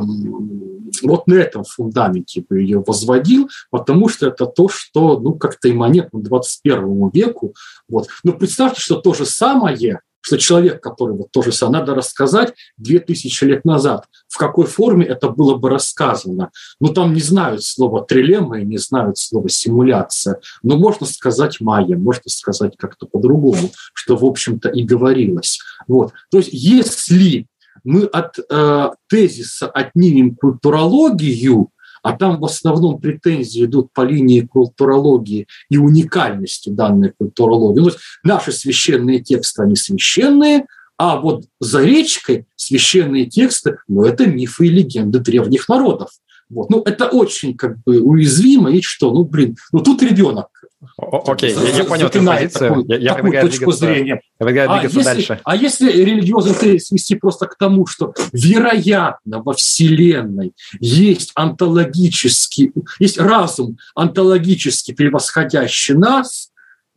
вот 1.02 1.26
на 1.26 1.34
этом 1.34 1.64
фундаменте 1.64 2.46
бы 2.48 2.62
ее 2.62 2.84
возводил, 2.86 3.50
потому 3.72 4.08
что 4.08 4.28
это 4.28 4.46
то, 4.46 4.70
что, 4.70 5.20
ну, 5.20 5.34
как-то 5.34 5.72
имманентно 5.72 6.22
21 6.22 7.10
веку. 7.12 7.56
Вот. 7.90 8.10
Но 8.24 8.34
представьте, 8.34 8.82
что 8.82 8.98
то 8.98 9.16
же 9.16 9.26
самое 9.26 10.00
что 10.26 10.40
человек, 10.40 10.82
который 10.82 11.16
вот 11.16 11.30
тоже 11.30 11.52
самое, 11.52 11.82
надо 11.82 11.94
рассказать 11.94 12.56
2000 12.78 13.44
лет 13.44 13.64
назад, 13.64 14.08
в 14.28 14.40
какой 14.40 14.66
форме 14.66 15.06
это 15.06 15.30
было 15.30 15.56
бы 15.56 15.70
рассказано. 15.70 16.50
Ну, 16.80 16.88
там 16.94 17.14
не 17.14 17.22
знают 17.22 17.64
слова 17.64 18.04
трилемма 18.04 18.60
и 18.60 18.66
не 18.66 18.80
знают 18.80 19.20
слова 19.20 19.48
симуляция, 19.50 20.40
но 20.64 20.78
можно 20.78 21.06
сказать 21.06 21.62
майя, 21.62 21.96
можно 21.96 22.24
сказать 22.26 22.74
как-то 22.76 23.06
по-другому, 23.06 23.70
что, 23.94 24.18
в 24.18 24.26
общем-то, 24.26 24.70
и 24.70 24.82
говорилось. 24.82 25.60
Вот. 25.88 26.14
То 26.32 26.40
есть, 26.40 26.50
если 26.52 27.46
мы 27.84 28.06
от 28.06 28.40
э, 28.40 28.90
тезиса 29.08 29.68
отнимем 29.68 30.36
культурологию, 30.36 31.70
а 32.06 32.12
там 32.14 32.40
в 32.40 32.46
основном 32.46 33.00
претензии 33.00 33.66
идут 33.66 33.92
по 33.92 34.02
линии 34.02 34.42
культурологии 34.42 35.48
и 35.70 35.78
уникальности 35.80 36.70
данной 36.70 37.12
культурологии. 37.12 37.80
Ну, 37.80 37.86
то 37.86 37.94
есть 37.94 38.04
наши 38.24 38.52
священные 38.52 39.24
тексты, 39.24 39.64
они 39.64 39.76
священные, 39.76 40.68
а 41.00 41.20
вот 41.20 41.46
за 41.60 41.84
речкой 41.84 42.46
священные 42.56 43.26
тексты, 43.26 43.80
ну, 43.88 44.04
это 44.04 44.28
мифы 44.28 44.68
и 44.68 44.70
легенды 44.70 45.18
древних 45.18 45.68
народов. 45.68 46.12
Вот. 46.50 46.70
Ну, 46.70 46.82
это 46.84 47.08
очень 47.08 47.56
как 47.56 47.80
бы 47.84 48.00
уязвимо, 48.02 48.72
и 48.72 48.82
что, 48.82 49.12
ну, 49.12 49.24
блин, 49.24 49.56
ну, 49.72 49.80
тут 49.80 50.02
ребенок 50.04 50.50
Окей, 50.98 51.54
okay, 51.54 51.72
я, 51.72 51.78
я 51.78 51.84
понял 51.84 52.10
твою 52.10 52.28
позицию. 52.28 52.70
Такую, 52.70 52.86
я, 52.88 52.98
я 52.98 53.14
такую 53.16 53.42
точку 53.42 53.72
зрения. 53.72 54.22
Я 54.40 54.72
а 54.72 54.84
если, 54.84 55.04
дальше. 55.04 55.40
А 55.44 55.56
если 55.56 55.92
религиозно 55.92 56.54
ты 56.54 56.80
свести 56.80 57.16
просто 57.16 57.48
к 57.48 57.58
тому, 57.58 57.86
что 57.86 58.14
вероятно 58.34 59.42
во 59.42 59.54
Вселенной 59.54 60.54
есть 60.80 61.32
онтологический, 61.36 62.72
есть 63.00 63.18
разум 63.18 63.78
онтологически 63.96 64.94
превосходящий 64.94 65.96
нас, 65.96 66.52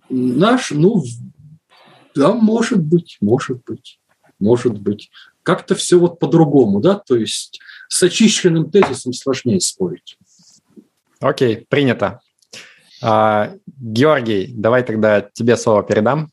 наш, 0.08 0.70
ну, 0.70 1.02
да, 2.14 2.32
может 2.32 2.80
быть, 2.80 3.18
может 3.20 3.62
быть, 3.64 4.00
может 4.38 4.78
быть. 4.78 5.10
Как-то 5.48 5.74
все 5.74 5.98
вот 5.98 6.18
по-другому, 6.18 6.78
да, 6.78 6.96
то 6.96 7.16
есть 7.16 7.58
с 7.88 8.02
очищенным 8.02 8.70
тезисом 8.70 9.14
сложнее 9.14 9.60
спорить. 9.60 10.18
Окей, 11.20 11.64
принято. 11.70 12.20
А, 13.02 13.54
Георгий, 13.66 14.52
давай 14.54 14.82
тогда 14.82 15.22
тебе 15.22 15.56
слово 15.56 15.84
передам. 15.84 16.30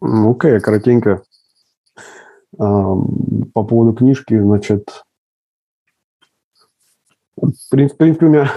Ну-ка, 0.00 0.48
я 0.48 0.58
коротенько. 0.58 1.22
А, 2.58 2.96
по 3.54 3.62
поводу 3.62 3.92
книжки, 3.92 4.36
значит, 4.36 5.04
в 7.36 7.68
принципе, 7.70 8.26
у 8.26 8.30
меня 8.30 8.50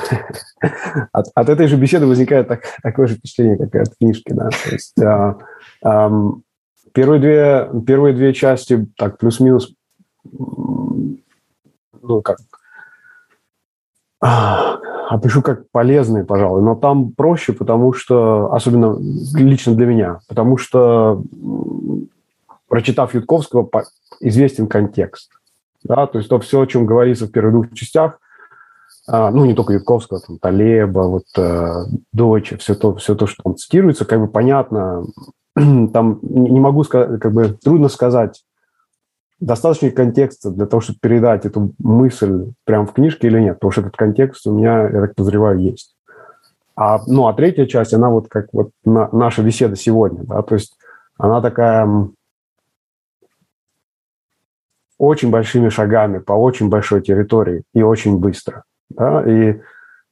от, 1.12 1.28
от 1.36 1.50
этой 1.50 1.68
же 1.68 1.78
беседы 1.78 2.08
возникает 2.08 2.48
так, 2.48 2.64
такое 2.82 3.06
же 3.06 3.14
впечатление, 3.18 3.58
как 3.58 3.76
и 3.76 3.78
от 3.78 3.96
книжки. 3.96 4.34
Да? 4.34 4.50
То 4.50 4.72
есть, 4.72 5.00
а, 5.00 5.38
а, 5.84 6.10
первые, 6.94 7.20
две, 7.20 7.70
первые 7.86 8.14
две 8.16 8.34
части, 8.34 8.88
так, 8.98 9.18
плюс-минус, 9.18 9.74
ну, 12.02 12.22
как, 12.22 12.40
опишу 14.20 15.42
как 15.42 15.70
полезные, 15.72 16.24
пожалуй, 16.24 16.62
но 16.62 16.76
там 16.76 17.12
проще, 17.12 17.54
потому 17.54 17.94
что, 17.94 18.54
особенно 18.54 18.98
лично 19.36 19.76
для 19.76 19.86
меня, 19.86 20.20
потому 20.28 20.58
что, 20.58 21.24
прочитав 22.68 23.14
Ютковского, 23.14 23.70
известен 24.20 24.68
контекст. 24.68 25.32
Да, 25.84 26.08
то 26.08 26.18
есть 26.18 26.30
то 26.30 26.40
все, 26.40 26.62
о 26.62 26.68
чем 26.68 26.86
говорится 26.86 27.26
в 27.26 27.32
первых 27.32 27.54
двух 27.54 27.74
частях, 27.74 28.20
а, 29.08 29.32
ну, 29.32 29.46
не 29.46 29.56
только 29.56 29.74
Ютковского, 29.74 30.20
там, 30.20 30.38
Талеба, 30.38 31.00
вот, 31.00 31.24
э, 31.38 31.86
Доча, 32.12 32.58
все 32.58 32.76
то, 32.76 32.96
все 32.96 33.16
то, 33.16 33.26
что 33.26 33.42
там 33.44 33.56
цитируется, 33.56 34.06
как 34.06 34.20
бы 34.20 34.28
понятно, 34.28 35.06
там 35.56 36.20
не 36.22 36.60
могу 36.60 36.84
сказать, 36.84 37.20
как 37.20 37.34
бы 37.34 37.58
трудно 37.62 37.90
сказать, 37.90 38.44
достаточно 39.40 39.90
контекста 39.92 40.52
для 40.52 40.66
того, 40.66 40.82
чтобы 40.82 41.00
передать 41.02 41.46
эту 41.46 41.74
мысль 41.80 42.52
прямо 42.66 42.86
в 42.86 42.94
книжке 42.94 43.28
или 43.28 43.40
нет, 43.40 43.56
потому 43.56 43.72
что 43.72 43.82
этот 43.82 43.96
контекст 43.96 44.46
у 44.48 44.52
меня, 44.52 44.84
я 44.90 45.02
так 45.02 45.16
подозреваю, 45.16 45.60
есть. 45.60 45.96
А, 46.76 47.02
ну, 47.08 47.28
а 47.28 47.34
третья 47.34 47.66
часть, 47.66 47.94
она 47.94 48.10
вот 48.10 48.28
как 48.30 48.48
вот 48.54 48.72
на, 48.86 49.10
наша 49.12 49.44
беседа 49.44 49.76
сегодня, 49.76 50.24
да, 50.24 50.42
то 50.42 50.56
есть 50.56 50.78
она 51.18 51.42
такая 51.42 52.10
очень 54.98 55.30
большими 55.30 55.70
шагами 55.70 56.20
по 56.20 56.34
очень 56.34 56.70
большой 56.70 57.02
территории 57.02 57.64
и 57.74 57.82
очень 57.82 58.18
быстро, 58.18 58.64
да, 58.90 59.24
и, 59.30 59.50
э, 59.52 59.60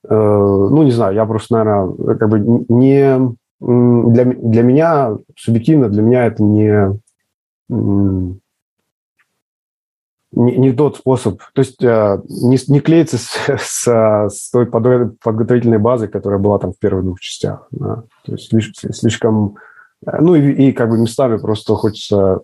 ну, 0.09 0.83
не 0.83 0.91
знаю, 0.91 1.15
я 1.15 1.25
просто, 1.25 1.55
наверное, 1.55 2.15
как 2.15 2.29
бы 2.29 2.39
не, 2.39 3.35
для, 3.59 4.25
для 4.25 4.61
меня, 4.61 5.17
субъективно, 5.35 5.89
для 5.89 6.01
меня 6.01 6.25
это 6.25 6.43
не, 6.43 6.99
не, 10.31 10.57
не 10.57 10.71
тот 10.73 10.97
способ, 10.97 11.41
то 11.53 11.61
есть 11.61 11.83
э, 11.83 12.21
не, 12.27 12.57
не 12.71 12.79
клеится 12.81 13.17
с, 13.17 13.37
с, 13.59 13.87
с 14.29 14.51
той 14.51 14.67
подготовительной 14.67 15.79
базой, 15.79 16.07
которая 16.07 16.39
была 16.39 16.59
там 16.59 16.73
в 16.73 16.77
первых 16.77 17.03
двух 17.05 17.19
частях. 17.19 17.67
Да. 17.71 18.03
То 18.25 18.33
есть 18.33 18.49
слишком, 18.49 18.93
слишком 18.93 19.55
э, 20.05 20.17
ну 20.21 20.35
и, 20.35 20.69
и 20.69 20.71
как 20.73 20.89
бы 20.89 20.97
местами 20.97 21.37
просто 21.37 21.75
хочется... 21.75 22.41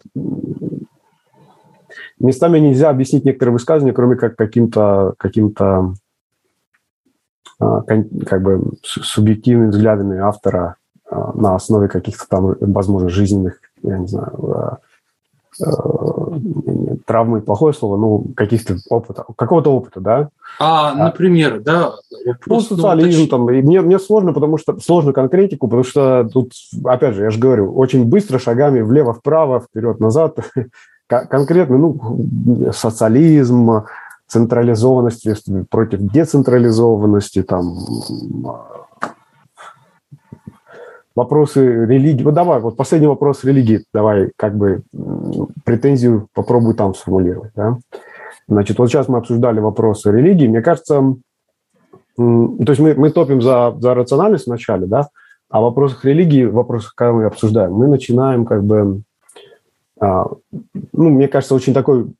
Местами 2.19 2.57
нельзя 2.59 2.89
объяснить 2.89 3.25
некоторые 3.25 3.53
высказывания, 3.53 3.93
кроме 3.93 4.15
как 4.15 4.35
каким-то 4.35 5.13
каким-то 5.17 5.93
э, 7.59 7.65
как 8.25 8.41
бы 8.41 8.71
субъективными 8.81 9.69
взглядами 9.69 10.19
автора 10.19 10.77
на 11.33 11.55
основе 11.55 11.87
каких-то 11.87 12.25
там, 12.27 12.55
возможно, 12.59 13.09
жизненных, 13.09 13.59
я 13.81 13.97
не 13.97 14.07
знаю, 14.07 14.79
Э, 15.61 15.65
травмы 17.05 17.41
плохое 17.41 17.73
слово, 17.73 17.97
ну, 17.97 18.25
каких-то 18.35 18.77
опыта, 18.89 19.25
какого-то 19.35 19.71
опыта, 19.71 19.99
да. 19.99 20.29
А, 20.59 20.91
а 20.91 20.95
например, 20.95 21.59
да. 21.59 21.93
Ну, 22.47 22.59
социализм 22.59 23.27
там, 23.29 23.49
и 23.51 23.61
мне, 23.61 23.81
мне 23.81 23.99
сложно, 23.99 24.33
потому 24.33 24.57
что, 24.57 24.79
сложно 24.79 25.13
конкретику, 25.13 25.67
потому 25.67 25.83
что 25.83 26.27
тут, 26.31 26.53
опять 26.85 27.15
же, 27.15 27.23
я 27.23 27.29
же 27.29 27.39
говорю, 27.39 27.73
очень 27.75 28.05
быстро 28.05 28.39
шагами 28.39 28.81
влево-вправо, 28.81 29.59
вперед-назад, 29.59 30.39
конкретно, 31.07 31.77
ну, 31.77 32.71
социализм, 32.71 33.83
централизованность 34.27 35.27
против 35.69 35.99
децентрализованности, 35.99 37.43
там, 37.43 37.77
вопросы 41.15 41.85
религии. 41.85 42.23
Вот 42.23 42.33
давай, 42.33 42.59
вот 42.59 42.75
последний 42.75 43.07
вопрос 43.07 43.43
религии. 43.43 43.85
Давай 43.93 44.31
как 44.35 44.55
бы 44.55 44.81
претензию 45.63 46.27
попробуй 46.33 46.75
там 46.75 46.95
сформулировать. 46.95 47.51
Да? 47.55 47.77
Значит, 48.47 48.77
вот 48.79 48.89
сейчас 48.89 49.07
мы 49.07 49.17
обсуждали 49.19 49.59
вопросы 49.59 50.11
религии. 50.11 50.47
Мне 50.47 50.61
кажется, 50.61 51.15
то 52.15 52.57
есть 52.67 52.79
мы, 52.79 52.93
мы 52.95 53.09
топим 53.09 53.41
за, 53.41 53.75
за 53.79 53.93
рациональность 53.93 54.47
вначале, 54.47 54.85
да, 54.85 55.09
а 55.49 55.59
в 55.59 55.63
вопросах 55.63 56.03
религии, 56.05 56.45
в 56.45 56.53
вопросах, 56.53 56.93
когда 56.95 57.13
мы 57.13 57.25
обсуждаем, 57.25 57.73
мы 57.73 57.87
начинаем 57.87 58.45
как 58.45 58.63
бы, 58.63 59.01
а, 59.99 60.27
ну, 60.91 61.09
мне 61.09 61.27
кажется, 61.27 61.55
очень 61.55 61.73
такой 61.73 62.11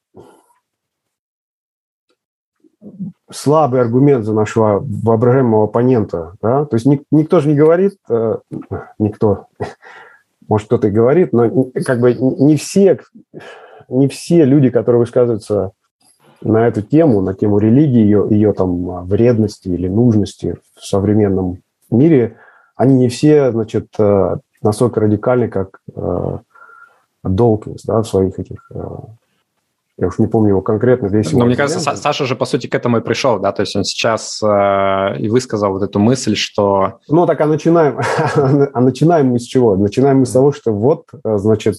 слабый 3.33 3.81
аргумент 3.81 4.25
за 4.25 4.33
нашего 4.33 4.79
воображаемого 4.81 5.65
оппонента. 5.65 6.33
Да? 6.41 6.65
То 6.65 6.75
есть 6.75 6.85
ник- 6.85 7.03
никто 7.11 7.39
же 7.39 7.49
не 7.49 7.55
говорит, 7.55 7.97
э, 8.09 8.37
никто, 8.99 9.47
может, 10.47 10.67
кто-то 10.67 10.87
и 10.87 10.91
говорит, 10.91 11.33
но 11.33 11.49
как 11.85 11.99
бы 11.99 12.13
не 12.13 12.55
все, 12.55 12.99
не 13.89 14.07
все 14.07 14.45
люди, 14.45 14.69
которые 14.69 14.99
высказываются 14.99 15.71
на 16.41 16.67
эту 16.67 16.81
тему, 16.81 17.21
на 17.21 17.33
тему 17.33 17.57
религии, 17.57 18.01
ее, 18.01 18.27
ее 18.29 18.53
там 18.53 19.05
вредности 19.05 19.69
или 19.69 19.87
нужности 19.87 20.57
в 20.75 20.85
современном 20.85 21.59
мире, 21.89 22.37
они 22.75 22.95
не 22.95 23.07
все, 23.07 23.51
значит, 23.51 23.87
э, 23.97 24.37
настолько 24.61 24.99
радикальны, 25.01 25.47
как 25.47 25.79
э, 25.95 26.37
Долкинс, 27.23 27.83
да, 27.83 28.01
в 28.01 28.07
своих 28.07 28.39
этих 28.39 28.69
э, 28.73 28.83
я 29.97 30.07
уж 30.07 30.17
не 30.17 30.27
помню 30.27 30.49
его 30.49 30.61
конкретно 30.61 31.07
весь. 31.07 31.31
Но 31.31 31.45
мне 31.45 31.55
кажется, 31.55 31.79
Саша 31.95 32.25
же, 32.25 32.35
по 32.35 32.45
сути, 32.45 32.67
к 32.67 32.73
этому 32.73 32.97
и 32.97 33.01
пришел, 33.01 33.39
да, 33.39 33.51
то 33.51 33.61
есть 33.61 33.75
он 33.75 33.83
сейчас 33.83 34.41
э, 34.41 35.19
и 35.19 35.29
высказал 35.29 35.73
вот 35.73 35.83
эту 35.83 35.99
мысль, 35.99 36.35
что... 36.35 36.99
Ну, 37.07 37.27
так, 37.27 37.39
а 37.41 37.45
начинаем, 37.45 37.99
а 38.73 38.81
начинаем 38.81 39.27
мы 39.27 39.39
с 39.39 39.43
чего? 39.43 39.75
Начинаем 39.75 40.19
мы 40.19 40.25
с 40.25 40.31
того, 40.31 40.51
что 40.51 40.71
вот, 40.71 41.05
э, 41.23 41.37
значит, 41.37 41.75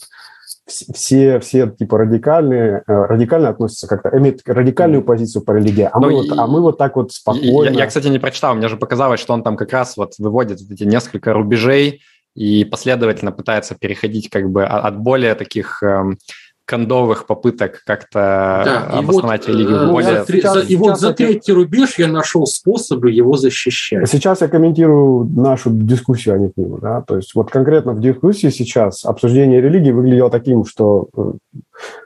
все, 0.66 1.40
все 1.40 1.68
типа 1.68 1.98
радикальные, 1.98 2.84
э, 2.86 2.92
радикально 3.06 3.48
относятся 3.48 3.88
как-то, 3.88 4.16
имеют 4.16 4.42
радикальную 4.46 5.02
позицию 5.02 5.42
по 5.42 5.50
религии, 5.50 5.88
а, 5.92 5.98
мы, 5.98 6.12
и, 6.12 6.14
вот, 6.14 6.38
а 6.38 6.46
мы 6.46 6.60
вот 6.60 6.78
так 6.78 6.94
вот 6.94 7.12
спокойно... 7.12 7.70
Я, 7.70 7.80
я, 7.80 7.86
кстати, 7.86 8.06
не 8.06 8.20
прочитал, 8.20 8.54
мне 8.54 8.68
же 8.68 8.76
показалось, 8.76 9.18
что 9.18 9.34
он 9.34 9.42
там 9.42 9.56
как 9.56 9.72
раз 9.72 9.96
вот 9.96 10.12
выводит 10.18 10.60
эти 10.70 10.84
несколько 10.84 11.32
рубежей 11.32 12.02
и 12.34 12.64
последовательно 12.64 13.32
пытается 13.32 13.74
переходить 13.74 14.28
как 14.28 14.50
бы 14.50 14.64
от 14.64 14.98
более 14.98 15.34
таких 15.34 15.82
эм, 15.82 16.18
кондовых 16.66 17.26
попыток 17.26 17.82
как-то 17.84 18.62
да, 18.64 18.86
обосновать 18.98 19.46
вот, 19.46 19.54
религию. 19.54 19.86
Ну, 19.86 19.92
более... 19.92 20.24
сейчас, 20.26 20.70
и 20.70 20.76
вот 20.76 20.98
за 20.98 21.12
третий 21.12 21.52
рубеж 21.52 21.98
я 21.98 22.08
нашел 22.08 22.46
способы 22.46 23.10
его 23.10 23.36
защищать. 23.36 24.08
Сейчас 24.08 24.40
я 24.40 24.48
комментирую 24.48 25.24
нашу 25.24 25.70
дискуссию, 25.70 26.34
а 26.34 26.38
не 26.38 26.50
книгу. 26.50 26.78
Да? 26.80 27.02
То 27.02 27.16
есть 27.16 27.34
вот 27.34 27.50
конкретно 27.50 27.92
в 27.92 28.00
дискуссии 28.00 28.48
сейчас 28.48 29.04
обсуждение 29.04 29.60
религии 29.60 29.92
выглядело 29.92 30.30
таким, 30.30 30.64
что 30.64 31.08
э, 31.16 31.32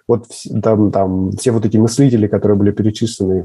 вот 0.09 0.25
там, 0.63 0.91
там 0.91 1.33
все 1.33 1.53
вот 1.53 1.65
эти 1.65 1.77
мыслители, 1.77 2.27
которые 2.27 2.59
были 2.59 2.73
перечислены, 2.73 3.45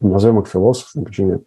назовем 0.00 0.40
их 0.40 0.48
философами, 0.48 1.04
почему 1.04 1.32
нет, 1.32 1.42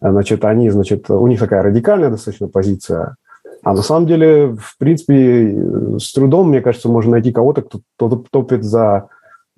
значит, 0.00 0.44
они, 0.44 0.68
значит, 0.70 1.08
у 1.10 1.26
них 1.26 1.38
такая 1.38 1.62
радикальная 1.62 2.10
достаточно 2.10 2.48
позиция, 2.48 3.16
а 3.62 3.74
на 3.74 3.82
самом 3.82 4.06
деле, 4.06 4.56
в 4.58 4.76
принципе, 4.78 5.96
с 5.98 6.12
трудом, 6.12 6.48
мне 6.48 6.60
кажется, 6.60 6.88
можно 6.88 7.12
найти 7.12 7.32
кого-то, 7.32 7.62
кто, 7.62 8.08
топит 8.30 8.64
за 8.64 9.08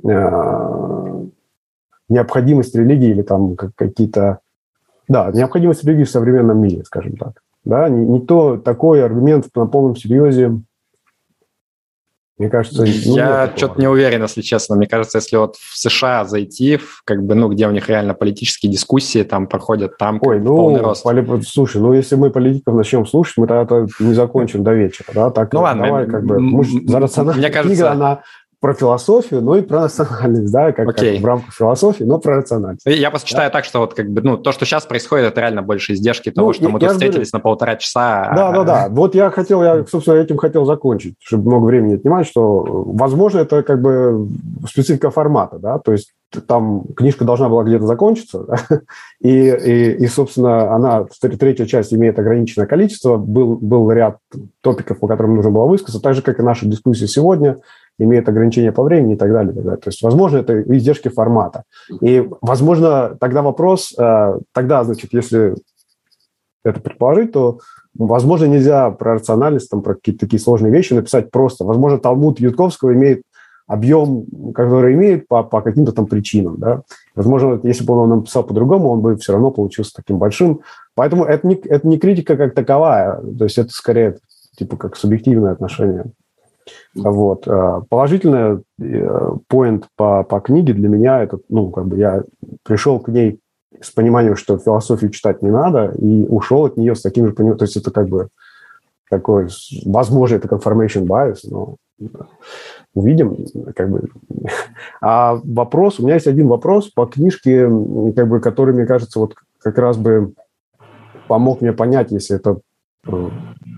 э, 0.07 1.25
необходимость 2.11 2.75
религии 2.75 3.09
или 3.09 3.23
там 3.23 3.57
какие-то... 3.57 4.41
Да, 5.09 5.31
необходимость 5.33 5.85
религии 5.85 6.05
в 6.05 6.11
современном 6.11 6.59
мире, 6.61 6.85
скажем 6.85 7.17
так. 7.17 7.41
Да, 7.65 7.89
не 7.89 8.21
то 8.21 8.59
такой 8.59 9.03
аргумент 9.03 9.47
на 9.55 9.67
полном 9.67 9.97
серьезе 9.97 10.61
мне 12.37 12.51
кажется, 12.51 12.85
ну, 12.85 13.17
я 13.17 13.53
что-то 13.55 13.81
не 13.81 13.87
уверен, 13.87 14.23
если 14.23 14.43
честно. 14.43 14.75
Мне 14.75 14.89
кажется, 14.89 15.19
если 15.19 15.37
вот 15.37 15.55
в 15.55 15.79
США 15.79 16.25
зайти, 16.25 16.79
в, 16.79 17.03
как 17.05 17.23
бы, 17.23 17.37
ну, 17.37 17.49
где 17.49 17.69
у 17.69 17.71
них 17.71 17.89
реально 17.89 18.15
политические 18.15 18.73
дискуссии 18.73 19.23
там 19.23 19.47
проходят, 19.47 19.97
там 19.99 20.19
Ой, 20.21 20.41
ну, 20.41 20.57
полный 20.57 20.81
рост. 20.81 21.05
Поли... 21.05 21.25
Слушай, 21.43 21.81
ну, 21.81 21.93
если 21.93 22.17
мы 22.17 22.31
политиков 22.31 22.75
начнем 22.75 23.07
слушать, 23.07 23.37
мы 23.37 23.47
тогда 23.47 23.87
не 24.01 24.15
закончим 24.15 24.65
до 24.65 24.73
вечера, 24.73 25.07
да? 25.15 25.31
Так, 25.31 25.53
ну, 25.53 25.61
ладно. 25.61 25.87
Давай, 25.87 26.07
как 26.09 26.25
бы, 26.25 26.41
мы, 26.41 26.65
за 26.65 26.99
рациональная 26.99 27.41
мне 27.41 27.51
кажется... 27.51 27.75
книга, 27.77 27.93
она 27.93 28.23
про 28.65 28.73
философию, 28.73 29.43
но 29.43 29.59
и 29.59 29.61
про 29.61 29.83
рациональность, 29.83 30.51
да, 30.51 30.73
как, 30.73 30.97
как 30.97 31.21
в 31.21 31.25
рамках 31.27 31.53
философии, 31.53 32.03
но 32.05 32.19
про 32.19 32.37
рациональность. 32.37 32.87
Я 32.87 33.11
просто 33.11 33.29
считаю 33.29 33.51
так, 33.51 33.67
что 33.67 33.81
вот 33.81 33.93
как 33.93 34.09
бы, 34.09 34.23
ну, 34.23 34.39
то, 34.39 34.53
что 34.53 34.65
сейчас 34.65 34.87
происходит, 34.87 35.27
это 35.27 35.43
реально 35.43 35.61
больше 35.61 35.93
издержки 35.93 36.31
того, 36.31 36.47
ну, 36.47 36.53
что 36.55 36.65
я, 36.65 36.69
мы 36.71 36.81
тут 36.81 36.93
встретились 36.93 37.31
говорю. 37.31 37.31
на 37.35 37.41
полтора 37.41 37.77
часа. 37.77 38.33
Да, 38.35 38.53
да, 38.53 38.65
да. 38.65 38.87
Вот 38.91 39.15
я 39.15 39.29
хотел, 39.29 39.63
я, 39.63 39.85
собственно, 39.85 40.15
этим 40.15 40.39
хотел 40.39 40.65
закончить, 40.65 41.17
чтобы 41.23 41.49
много 41.49 41.67
времени 41.67 41.97
отнимать, 41.97 42.27
что, 42.27 42.65
возможно, 42.87 43.41
это 43.41 43.63
как 43.63 43.83
бы 43.83 44.29
специфика 44.67 45.11
формата, 45.11 45.59
да, 45.59 45.79
то 45.79 45.93
есть 45.93 46.15
там 46.49 46.85
книжка 46.97 47.27
должна 47.27 47.51
была 47.51 47.65
где-то 47.65 47.87
закончиться, 47.87 48.45
да? 48.45 48.57
и, 49.21 49.29
и, 49.29 49.93
и, 49.93 50.07
собственно, 50.07 50.75
она, 50.75 51.05
третья 51.21 51.67
часть 51.67 51.93
имеет 51.93 52.19
ограниченное 52.19 52.67
количество, 52.67 53.19
был, 53.19 53.57
был 53.57 53.91
ряд 53.93 54.17
топиков, 54.63 55.01
по 55.01 55.07
которым 55.07 55.37
нужно 55.37 55.51
было 55.51 55.67
высказаться, 55.67 56.01
так 56.01 56.15
же, 56.15 56.23
как 56.23 56.41
и 56.41 56.43
наша 56.43 56.65
дискуссия 56.65 57.07
сегодня– 57.07 57.59
имеет 57.99 58.29
ограничения 58.29 58.73
по 58.73 58.83
времени 58.83 59.15
и 59.15 59.17
так 59.17 59.33
далее. 59.33 59.53
И 59.53 59.55
так 59.55 59.65
далее. 59.65 59.81
То 59.81 59.89
есть, 59.89 60.03
возможно, 60.03 60.39
это 60.39 60.63
издержки 60.63 61.09
формата. 61.09 61.65
И, 62.01 62.29
возможно, 62.41 63.17
тогда 63.21 63.43
вопрос, 63.43 63.95
э, 63.99 64.39
тогда, 64.53 64.85
значит, 64.85 65.13
если 65.13 65.55
это 66.65 66.81
предположить, 66.81 67.33
то, 67.33 67.61
возможно, 67.97 68.47
нельзя 68.47 68.91
про 68.91 69.15
рациональность, 69.15 69.71
там, 69.71 69.83
про 69.83 69.95
какие-то 69.95 70.27
такие 70.27 70.41
сложные 70.41 70.73
вещи 70.73 70.95
написать 70.95 71.31
просто. 71.31 71.65
Возможно, 71.65 71.99
Талмуд 71.99 72.41
Ютковского 72.41 72.95
имеет 72.95 73.23
объем, 73.67 74.27
который 74.55 74.95
имеет 74.95 75.27
по, 75.27 75.43
по 75.43 75.63
каким-то 75.63 75.93
там 75.93 76.07
причинам. 76.07 76.59
Да? 76.59 76.83
Возможно, 77.15 77.61
если 77.63 77.85
бы 77.85 77.95
он 77.95 78.11
написал 78.11 78.43
по-другому, 78.45 78.91
он 78.91 79.01
бы 79.01 79.17
все 79.17 79.33
равно 79.33 79.51
получился 79.51 79.93
таким 79.95 80.19
большим. 80.19 80.61
Поэтому 80.95 81.25
это 81.25 81.47
не, 81.47 81.55
это 81.55 81.87
не 81.87 81.99
критика 81.99 82.37
как 82.37 82.55
таковая, 82.55 83.21
то 83.21 83.45
есть 83.45 83.59
это 83.59 83.71
скорее 83.71 84.19
типа 84.57 84.77
как 84.77 84.97
субъективное 84.97 85.53
отношение. 85.53 86.13
Вот. 86.95 87.47
Э, 87.47 87.83
положительный 87.89 88.63
э, 88.81 89.31
поинт 89.49 89.87
по, 89.97 90.23
по 90.25 90.41
книге 90.41 90.75
для 90.75 90.89
меня 90.89 91.23
это, 91.23 91.39
ну, 91.49 91.71
как 91.71 91.87
бы 91.87 91.99
я 91.99 92.25
пришел 92.63 93.01
к 93.01 93.09
ней 93.09 93.41
с 93.81 93.91
пониманием, 93.91 94.37
что 94.37 94.59
философию 94.59 95.11
читать 95.11 95.43
не 95.43 95.51
надо, 95.51 95.93
и 95.99 96.27
ушел 96.27 96.65
от 96.65 96.77
нее 96.77 96.95
с 96.95 97.03
таким 97.03 97.27
же 97.27 97.33
пониманием. 97.33 97.59
То 97.59 97.65
есть 97.65 97.77
это 97.77 97.91
как 97.91 98.09
бы 98.09 98.29
такой, 99.11 99.49
возможно, 99.85 100.37
это 100.37 100.49
confirmation 100.49 101.07
bias, 101.07 101.41
но 101.45 101.77
увидим, 102.95 103.37
как 103.75 103.91
бы. 103.91 104.09
А 105.01 105.41
вопрос, 105.45 105.99
у 105.99 106.05
меня 106.05 106.15
есть 106.15 106.27
один 106.27 106.49
вопрос 106.49 106.91
по 106.91 107.07
книжке, 107.07 107.69
как 108.17 108.29
бы, 108.29 108.41
который, 108.41 108.75
мне 108.75 108.87
кажется, 108.87 109.19
вот 109.19 109.35
как 109.59 109.79
раз 109.79 109.97
бы 109.97 110.35
помог 111.29 111.61
мне 111.61 111.73
понять, 111.73 112.13
если 112.13 112.37
это 112.37 112.61
э, 113.07 113.29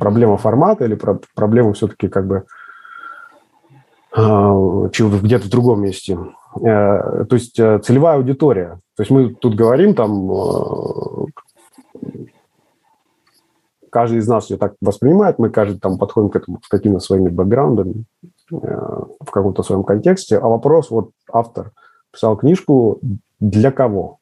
проблема 0.01 0.37
формата 0.37 0.84
или 0.84 0.99
проблема 1.34 1.72
все-таки 1.72 2.09
как 2.09 2.26
бы 2.26 2.45
чем 4.16 5.10
где-то 5.20 5.46
в 5.46 5.50
другом 5.50 5.82
месте. 5.82 6.18
Э, 6.62 7.24
то 7.28 7.36
есть 7.36 7.58
э, 7.58 7.78
целевая 7.80 8.16
аудитория. 8.16 8.80
То 8.96 9.02
есть 9.02 9.10
мы 9.10 9.34
тут 9.34 9.54
говорим 9.54 9.94
там, 9.94 10.32
э, 10.32 11.26
каждый 13.90 14.18
из 14.18 14.28
нас 14.28 14.50
ее 14.50 14.56
так 14.56 14.74
воспринимает, 14.80 15.38
мы 15.38 15.50
каждый 15.50 15.78
там 15.78 15.98
подходим 15.98 16.30
к 16.30 16.36
этому 16.36 16.60
с 16.62 16.68
какими-то 16.68 17.00
своими 17.00 17.28
бэкграундами 17.28 18.04
в 18.50 19.30
каком-то 19.30 19.62
своем 19.62 19.82
контексте. 19.82 20.38
А 20.38 20.46
вопрос, 20.46 20.90
вот 20.90 21.10
автор 21.30 21.72
писал 22.12 22.36
книжку 22.36 23.00
для 23.40 23.72
кого? 23.72 24.18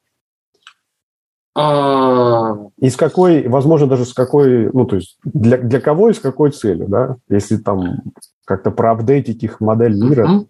И 2.79 2.89
с 2.89 2.97
какой, 2.97 3.47
возможно, 3.47 3.87
даже 3.87 4.05
с 4.05 4.13
какой, 4.13 4.69
ну, 4.71 4.85
то 4.85 4.97
есть 4.97 5.17
для, 5.23 5.57
для 5.57 5.79
кого 5.79 6.09
и 6.09 6.13
с 6.13 6.19
какой 6.19 6.51
целью, 6.51 6.87
да? 6.89 7.17
Если 7.29 7.57
там 7.57 8.03
как-то 8.43 8.71
проапдейтить 8.71 9.43
их 9.43 9.59
модель 9.61 9.95
мира. 9.95 10.45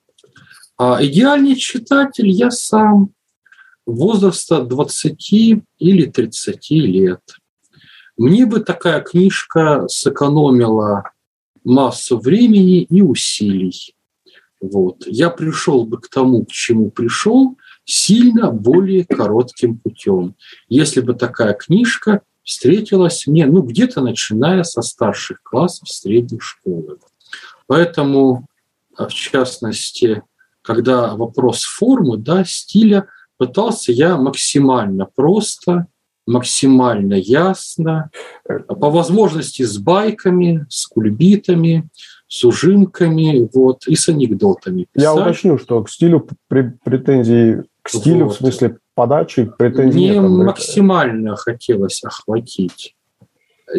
А 0.78 0.98
идеальный 1.02 1.56
читатель 1.56 2.30
я 2.30 2.52
сам 2.52 3.12
возраста 3.86 4.62
20 4.62 5.32
или 5.78 6.06
30 6.06 6.72
лет. 6.72 7.22
Мне 8.18 8.46
бы 8.46 8.60
такая 8.60 9.02
книжка 9.02 9.86
сэкономила 9.88 11.12
массу 11.64 12.18
времени 12.18 12.82
и 12.82 13.02
усилий. 13.02 13.96
Вот. 14.62 15.04
Я 15.06 15.30
пришел 15.30 15.86
бы 15.86 16.00
к 16.00 16.10
тому, 16.10 16.46
к 16.46 16.52
чему 16.52 16.90
пришел, 16.90 17.58
сильно 17.86 18.52
более 18.52 19.06
коротким 19.06 19.78
путем. 19.78 20.36
Если 20.68 21.02
бы 21.02 21.14
такая 21.14 21.54
книжка 21.54 22.22
встретилась 22.44 23.26
мне, 23.28 23.46
ну, 23.46 23.62
где-то 23.62 24.02
начиная 24.02 24.64
со 24.64 24.82
старших 24.82 25.42
классов 25.44 25.90
средней 25.90 26.40
школы. 26.40 26.98
Поэтому, 27.68 28.48
а, 28.96 29.08
в 29.08 29.14
частности, 29.14 30.24
когда 30.62 31.16
вопрос 31.16 31.64
формы, 31.64 32.18
да, 32.18 32.44
стиля, 32.46 33.08
пытался 33.38 33.92
я 33.92 34.18
максимально 34.18 35.08
просто, 35.14 35.88
максимально 36.28 37.16
ясно, 37.16 38.10
по 38.46 38.90
возможности 38.90 39.64
с 39.64 39.78
байками, 39.78 40.66
с 40.70 40.88
кульбитами, 40.88 41.90
с 42.36 42.44
ужимками 42.44 43.50
вот, 43.54 43.88
и 43.88 43.96
с 43.96 44.10
анекдотами. 44.10 44.88
Писать. 44.92 45.04
Я 45.04 45.14
уточню, 45.14 45.58
что 45.58 45.84
к 45.84 45.90
стилю 45.90 46.28
претензий, 46.50 47.64
к 47.82 47.90
стилю 47.90 48.26
вот. 48.26 48.36
в 48.36 48.38
смысле 48.38 48.78
подачи 48.94 49.50
претензий 49.58 49.98
Мне 49.98 50.20
нет, 50.20 50.22
максимально 50.22 51.36
хотелось 51.36 52.04
охватить 52.04 52.96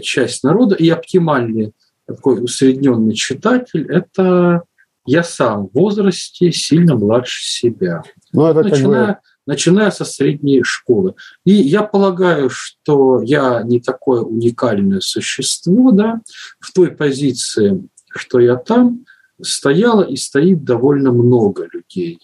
часть 0.01 0.43
народа 0.43 0.75
и 0.75 0.89
оптимальный 0.89 1.73
такой 2.07 2.43
усредненный 2.43 3.15
читатель– 3.15 3.87
это 3.91 4.63
я 5.05 5.23
сам 5.23 5.69
в 5.69 5.75
возрасте 5.75 6.51
сильно 6.51 6.95
младше 6.97 7.45
себя. 7.45 8.03
Ну, 8.33 8.47
это 8.47 8.63
начиная, 8.63 9.07
как 9.07 9.17
бы... 9.17 9.23
начиная 9.47 9.91
со 9.91 10.05
средней 10.05 10.63
школы. 10.63 11.15
И 11.45 11.53
я 11.53 11.83
полагаю, 11.83 12.49
что 12.51 13.21
я 13.23 13.63
не 13.63 13.81
такое 13.81 14.23
уникальное 14.23 15.01
существо, 15.01 15.91
да, 15.93 16.21
в 16.59 16.73
той 16.73 16.91
позиции, 16.91 17.87
что 18.17 18.41
я 18.41 18.57
там, 18.57 19.05
стояло 19.41 20.03
и 20.03 20.17
стоит 20.17 20.65
довольно 20.65 21.13
много 21.13 21.67
людей. 21.73 22.19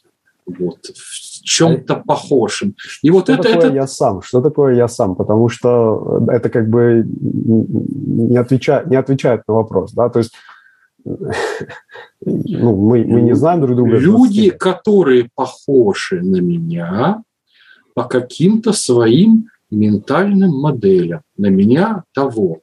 Вот, 0.45 0.87
в 0.87 1.43
чем-то 1.45 1.95
а 1.95 2.03
похожим. 2.03 2.75
И 3.03 3.09
что 3.09 3.13
вот 3.13 3.29
это, 3.29 3.43
такое 3.43 3.67
это... 3.67 3.75
я 3.75 3.87
сам? 3.87 4.23
Что 4.23 4.41
такое 4.41 4.75
я 4.75 4.89
сам? 4.89 5.15
Потому 5.15 5.49
что 5.49 6.25
это 6.29 6.51
как 6.51 6.69
бы 6.69 7.07
не 7.07 8.37
отвечает, 8.37 8.89
не 8.89 8.97
отвечает 8.97 9.43
на 9.47 9.55
вопрос, 9.55 9.93
да, 9.93 10.09
то 10.09 10.19
есть 10.19 10.33
ну, 11.05 12.77
мы, 12.77 13.05
мы 13.05 13.23
не 13.23 13.35
знаем 13.35 13.61
друг 13.61 13.77
друга. 13.77 13.99
Люди, 13.99 14.51
которые 14.51 15.29
похожи 15.35 16.21
на 16.21 16.41
меня 16.41 17.23
по 17.95 18.05
каким-то 18.05 18.73
своим 18.73 19.49
ментальным 19.71 20.51
моделям, 20.61 21.23
на 21.37 21.49
меня 21.49 22.05
того. 22.15 22.61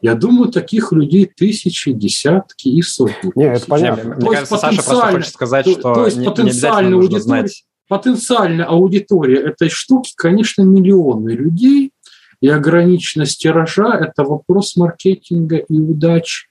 Я 0.00 0.14
думаю, 0.14 0.50
таких 0.50 0.92
людей 0.92 1.26
тысячи, 1.26 1.92
десятки 1.92 2.68
и 2.68 2.82
сотни. 2.82 3.32
Нет, 3.34 3.56
это 3.56 3.66
понятно. 3.66 4.14
Мне, 4.14 4.30
кажется, 4.30 4.56
Саша 4.56 4.82
просто 4.82 5.10
хочет 5.10 5.32
сказать, 5.32 5.64
то, 5.64 5.72
что 5.72 5.94
то 5.94 6.04
есть 6.06 6.16
не, 6.18 6.26
потенциально 6.26 6.88
не 6.88 6.94
аудитория, 6.94 7.22
знать. 7.22 7.64
Потенциальная 7.88 8.66
аудитория 8.66 9.40
этой 9.40 9.68
штуки, 9.68 10.12
конечно, 10.16 10.62
миллионы 10.62 11.30
людей, 11.30 11.92
и 12.40 12.48
ограниченность 12.48 13.40
тиража– 13.40 13.98
это 14.00 14.22
вопрос 14.22 14.76
маркетинга 14.76 15.56
и 15.56 15.74
удачи. 15.74 16.48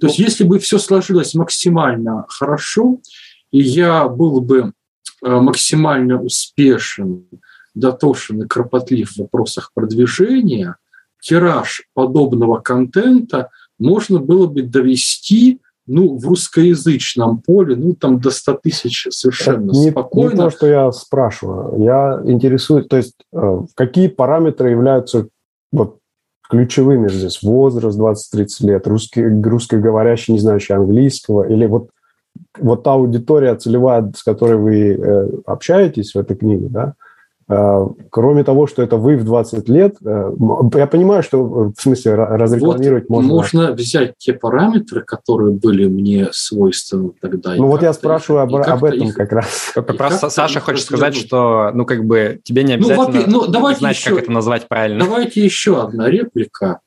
То 0.00 0.06
есть 0.06 0.18
если 0.18 0.44
бы 0.44 0.58
все 0.58 0.78
сложилось 0.78 1.34
максимально 1.34 2.26
хорошо, 2.28 3.00
и 3.50 3.60
я 3.60 4.06
был 4.08 4.40
бы 4.40 4.72
э, 5.24 5.28
максимально 5.28 6.22
успешен, 6.22 7.26
дотошен 7.74 8.42
и 8.42 8.46
кропотлив 8.46 9.10
в 9.10 9.18
вопросах 9.18 9.72
продвижения, 9.74 10.76
тираж 11.26 11.82
подобного 11.94 12.60
контента 12.60 13.50
можно 13.78 14.18
было 14.18 14.46
бы 14.46 14.62
довести 14.62 15.60
ну, 15.88 16.18
в 16.18 16.26
русскоязычном 16.26 17.42
поле, 17.42 17.76
ну, 17.76 17.94
там 17.94 18.20
до 18.20 18.30
100 18.30 18.54
тысяч 18.54 19.06
совершенно 19.10 19.70
не, 19.70 19.90
спокойно. 19.90 20.30
Не 20.30 20.36
то, 20.36 20.50
что 20.50 20.66
я 20.66 20.90
спрашиваю. 20.90 21.80
Я 21.80 22.20
интересуюсь, 22.24 22.88
то 22.88 22.96
есть 22.96 23.14
э, 23.32 23.60
какие 23.74 24.08
параметры 24.08 24.70
являются 24.70 25.28
вот, 25.70 25.98
ключевыми 26.48 27.08
здесь? 27.08 27.40
Возраст 27.42 27.96
20-30 27.98 28.46
лет, 28.62 28.86
русский, 28.88 29.22
русскоговорящий, 29.22 30.32
не 30.34 30.40
знающий 30.40 30.72
английского, 30.72 31.48
или 31.48 31.66
вот, 31.66 31.90
вот 32.58 32.82
та 32.82 32.94
аудитория 32.94 33.54
целевая, 33.54 34.10
с 34.16 34.24
которой 34.24 34.56
вы 34.56 34.90
э, 34.90 35.28
общаетесь 35.46 36.14
в 36.14 36.18
этой 36.18 36.36
книге, 36.36 36.66
да, 36.68 36.94
кроме 37.48 38.42
того, 38.42 38.66
что 38.66 38.82
это 38.82 38.96
вы 38.96 39.16
в 39.16 39.24
20 39.24 39.68
лет, 39.68 39.96
э, 40.04 40.32
я 40.74 40.86
понимаю, 40.88 41.22
что 41.22 41.44
в 41.44 41.74
смысле 41.78 42.16
разрекламировать 42.16 43.04
вот 43.08 43.22
можно... 43.22 43.34
Можно 43.34 43.72
взять 43.72 44.14
те 44.18 44.32
параметры, 44.32 45.02
которые 45.02 45.52
были 45.52 45.86
мне 45.86 46.28
свойственны 46.32 47.12
тогда. 47.20 47.54
Ну 47.54 47.68
вот 47.68 47.82
я 47.82 47.92
спрашиваю 47.92 48.42
об, 48.42 48.56
об 48.56 48.84
этом 48.84 49.08
их, 49.08 49.14
как 49.14 49.30
раз. 49.30 49.72
Раз 49.76 50.34
Саша 50.34 50.58
хочет 50.58 50.84
сказать, 50.84 51.14
что 51.14 51.70
ну 51.72 51.86
как 51.86 52.04
бы 52.04 52.40
тебе 52.42 52.64
не 52.64 52.76
ну, 52.76 52.88
обязательно 52.88 53.24
ну, 53.28 53.44
ну, 53.44 53.46
давайте 53.46 53.80
знать, 53.80 53.96
еще, 53.96 54.10
как 54.10 54.24
это 54.24 54.32
назвать 54.32 54.66
правильно. 54.66 55.04
Давайте 55.04 55.44
еще 55.44 55.80
одна 55.80 56.10
реплика. 56.10 56.80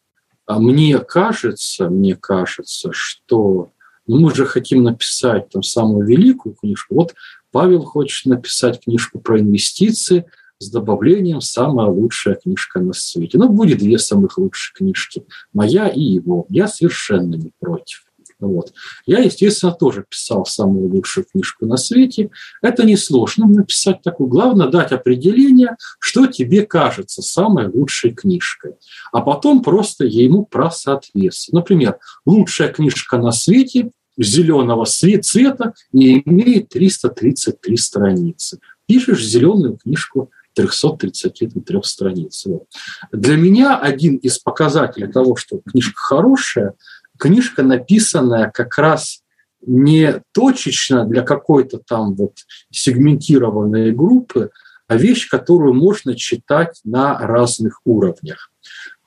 А 0.46 0.60
мне 0.60 0.98
кажется, 1.00 1.90
мне 1.90 2.18
кажется, 2.18 2.90
что 2.92 3.70
ну, 4.08 4.20
мы 4.20 4.36
же 4.36 4.46
хотим 4.46 4.84
написать 4.84 5.48
там 5.50 5.64
самую 5.64 6.06
великую 6.06 6.56
книжку. 6.56 6.96
Вот 6.96 7.14
Павел 7.54 7.86
хочет 7.86 8.26
написать 8.26 8.84
книжку 8.84 9.20
про 9.20 9.40
инвестиции– 9.40 10.26
с 10.60 10.70
добавлением 10.70 11.42
«Самая 11.42 11.88
лучшая 11.88 12.36
книжка 12.36 12.80
на 12.80 12.94
свете». 12.94 13.38
Ну, 13.38 13.50
будет 13.50 13.80
две 13.80 13.98
самых 13.98 14.38
лучшие 14.38 14.76
книжки, 14.76 15.26
моя 15.54 15.88
и 15.88 16.02
его. 16.02 16.46
Я 16.50 16.68
совершенно 16.68 17.36
не 17.36 17.52
против. 17.60 18.04
Вот. 18.40 18.74
Я, 19.06 19.20
естественно, 19.20 19.74
тоже 19.74 20.06
писал 20.10 20.46
самую 20.46 20.90
лучшую 20.90 21.26
книжку 21.26 21.66
на 21.66 21.76
свете. 21.76 22.30
Это 22.62 22.86
несложно 22.86 23.48
написать 23.48 24.02
такую. 24.02 24.30
Главное 24.30 24.70
дать 24.70 24.94
определение, 24.94 25.76
что 26.00 26.26
тебе 26.26 26.66
кажется 26.66 27.22
самой 27.22 27.68
лучшей 27.68 28.12
книжкой. 28.12 28.76
А 29.12 29.22
потом 29.22 29.62
просто 29.62 30.06
ему 30.06 30.46
просоответствовать. 30.46 31.54
Например, 31.54 31.98
лучшая 32.26 32.70
книжка 32.70 33.18
на 33.18 33.32
свете 33.32 33.92
зеленого 34.18 34.86
цвета 34.86 35.74
и 35.92 36.22
имеет 36.30 36.70
333 36.70 37.78
страницы. 37.78 38.60
Пишешь 38.88 39.26
зеленую 39.26 39.78
книжку 39.78 40.32
333 40.54 41.80
страниц. 41.84 42.46
Вот. 42.46 42.66
Для 43.12 43.38
меня 43.38 43.78
один 43.78 44.18
из 44.18 44.40
показателей 44.40 45.12
того, 45.12 45.36
что 45.36 45.62
книжка 45.66 45.96
хорошая, 45.96 46.74
книжка, 47.18 47.64
написанная 47.64 48.52
как 48.52 48.78
раз 48.78 49.22
не 49.66 50.22
точечно 50.34 51.06
для 51.06 51.22
какой-то 51.22 51.80
там 51.80 52.16
вот 52.16 52.38
сегментированной 52.72 53.92
группы, 53.92 54.52
а 54.88 54.96
вещь, 54.96 55.30
которую 55.30 55.74
можно 55.74 56.16
читать 56.16 56.80
на 56.84 57.20
разных 57.20 57.82
уровнях. 57.86 58.52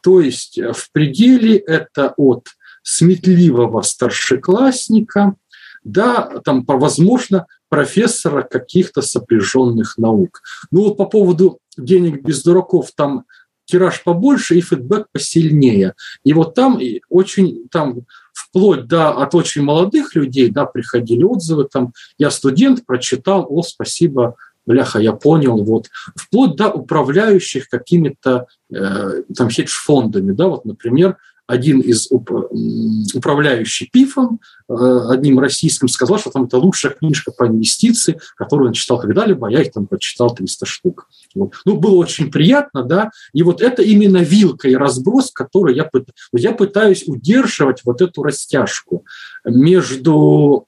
То 0.03 0.21
есть 0.21 0.59
в 0.59 0.93
пределе 0.93 1.57
это 1.57 2.13
от 2.17 2.49
сметливого 2.83 3.83
старшеклассника 3.83 5.37
да, 5.85 6.41
там, 6.45 6.65
возможно, 6.67 7.47
профессора 7.73 8.43
каких-то 8.43 9.01
сопряженных 9.01 9.97
наук. 9.97 10.43
Ну 10.71 10.83
вот 10.83 10.99
по 10.99 11.07
поводу 11.07 11.59
денег 11.79 12.23
без 12.23 12.43
дураков, 12.43 12.91
там 12.95 13.25
тираж 13.65 14.05
побольше 14.05 14.59
и 14.59 14.61
фидбэк 14.61 15.07
посильнее. 15.11 15.95
И 16.23 16.35
вот 16.35 16.55
там 16.55 16.79
очень, 17.09 17.67
там 17.71 18.03
вплоть 18.35 18.87
до 18.89 19.13
от 19.13 19.35
очень 19.35 19.63
молодых 19.63 20.15
людей, 20.15 20.51
да, 20.51 20.67
приходили 20.67 21.25
отзывы, 21.25 21.65
там, 21.65 21.95
я 22.19 22.31
студент, 22.31 22.85
прочитал, 22.85 23.47
о, 23.49 23.63
спасибо, 23.63 24.37
бляха, 24.67 24.99
я 24.99 25.15
понял, 25.15 25.65
вот, 25.65 25.87
вплоть 26.15 26.57
до 26.57 26.69
управляющих 26.69 27.71
какими-то 27.71 28.49
э, 28.71 29.23
там 29.35 29.49
хедж-фондами, 29.49 30.33
да, 30.33 30.49
вот, 30.49 30.67
например, 30.67 31.17
один 31.53 31.81
из 31.81 32.09
управляющий 32.11 33.89
ПИФом, 33.93 34.41
э, 34.69 34.75
одним 35.11 35.39
российским, 35.39 35.89
сказал, 35.89 36.19
что 36.19 36.31
там 36.31 36.45
это 36.45 36.57
лучшая 36.57 36.93
книжка 36.93 37.31
по 37.31 37.47
инвестиции, 37.47 38.19
которую 38.37 38.69
он 38.69 38.73
читал 38.73 38.99
когда-либо, 38.99 39.49
а 39.49 39.51
я 39.51 39.61
их 39.61 39.71
там 39.73 39.87
прочитал 39.87 40.35
300 40.35 40.65
штук. 40.65 41.09
Вот. 41.35 41.53
Ну, 41.67 41.77
было 41.77 41.97
очень 41.97 42.31
приятно, 42.31 42.83
да, 42.85 43.11
и 43.35 43.43
вот 43.43 43.61
это 43.61 43.83
именно 43.83 44.19
вилка 44.19 44.69
и 44.69 44.75
разброс, 44.75 45.31
который 45.31 45.77
я, 45.77 45.91
я 46.33 46.53
пытаюсь 46.53 47.05
удерживать 47.07 47.83
вот 47.85 48.01
эту 48.01 48.23
растяжку 48.23 49.05
между, 49.45 50.67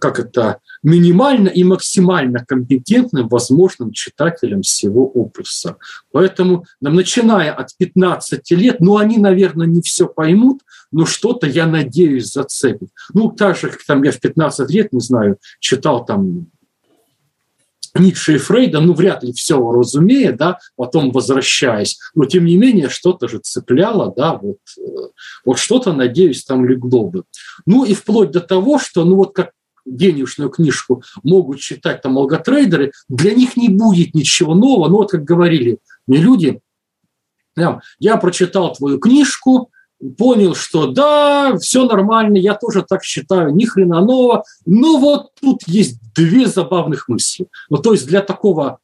как 0.00 0.18
это, 0.18 0.58
минимально 0.82 1.48
и 1.48 1.64
максимально 1.64 2.44
компетентным 2.44 3.28
возможным 3.28 3.92
читателем 3.92 4.62
всего 4.62 5.06
опуса. 5.06 5.76
Поэтому, 6.12 6.64
начиная 6.80 7.52
от 7.52 7.76
15 7.76 8.50
лет, 8.52 8.80
ну, 8.80 8.96
они, 8.96 9.18
наверное, 9.18 9.66
не 9.66 9.82
все 9.82 10.06
поймут, 10.06 10.60
но 10.90 11.06
что-то, 11.06 11.46
я 11.46 11.66
надеюсь, 11.66 12.32
зацепит. 12.32 12.90
Ну, 13.12 13.30
так 13.30 13.56
же, 13.56 13.68
как 13.70 13.84
там 13.84 14.02
я 14.02 14.12
в 14.12 14.20
15 14.20 14.70
лет, 14.70 14.92
не 14.92 15.00
знаю, 15.00 15.38
читал 15.60 16.04
там 16.04 16.48
Ницше 17.94 18.34
и 18.34 18.38
Фрейда, 18.38 18.80
ну, 18.80 18.92
вряд 18.92 19.22
ли 19.22 19.32
все 19.32 19.58
разумея, 19.58 20.32
да, 20.32 20.58
потом 20.76 21.10
возвращаясь, 21.10 21.98
но, 22.14 22.24
тем 22.24 22.44
не 22.44 22.56
менее, 22.56 22.88
что-то 22.88 23.28
же 23.28 23.38
цепляло, 23.38 24.12
да, 24.16 24.34
вот, 24.34 24.58
э, 24.78 25.08
вот 25.44 25.58
что-то, 25.58 25.92
надеюсь, 25.92 26.44
там 26.44 26.66
легло 26.66 27.08
бы. 27.08 27.24
Ну, 27.66 27.84
и 27.84 27.94
вплоть 27.94 28.30
до 28.30 28.40
того, 28.40 28.78
что, 28.78 29.04
ну, 29.04 29.16
вот 29.16 29.34
как 29.34 29.52
денежную 29.90 30.50
книжку 30.50 31.02
могут 31.22 31.60
читать 31.60 32.02
там 32.02 32.18
алготрейдеры, 32.18 32.92
для 33.08 33.34
них 33.34 33.56
не 33.56 33.68
будет 33.68 34.14
ничего 34.14 34.54
нового. 34.54 34.88
Ну 34.88 34.96
вот 34.98 35.10
как 35.10 35.24
говорили 35.24 35.78
мне 36.06 36.18
люди, 36.18 36.60
я 37.98 38.16
прочитал 38.16 38.72
твою 38.72 38.98
книжку, 38.98 39.70
понял, 40.16 40.54
что 40.54 40.86
да, 40.86 41.56
все 41.58 41.84
нормально, 41.84 42.36
я 42.36 42.54
тоже 42.54 42.84
так 42.88 43.02
считаю, 43.02 43.54
ни 43.54 43.64
хрена 43.64 44.00
нового. 44.00 44.44
Но 44.64 44.98
вот 44.98 45.30
тут 45.40 45.62
есть 45.66 45.98
две 46.14 46.46
забавных 46.46 47.08
мысли. 47.08 47.48
Ну, 47.68 47.78
то 47.78 47.92
есть 47.92 48.06
для 48.06 48.20
такого 48.20 48.78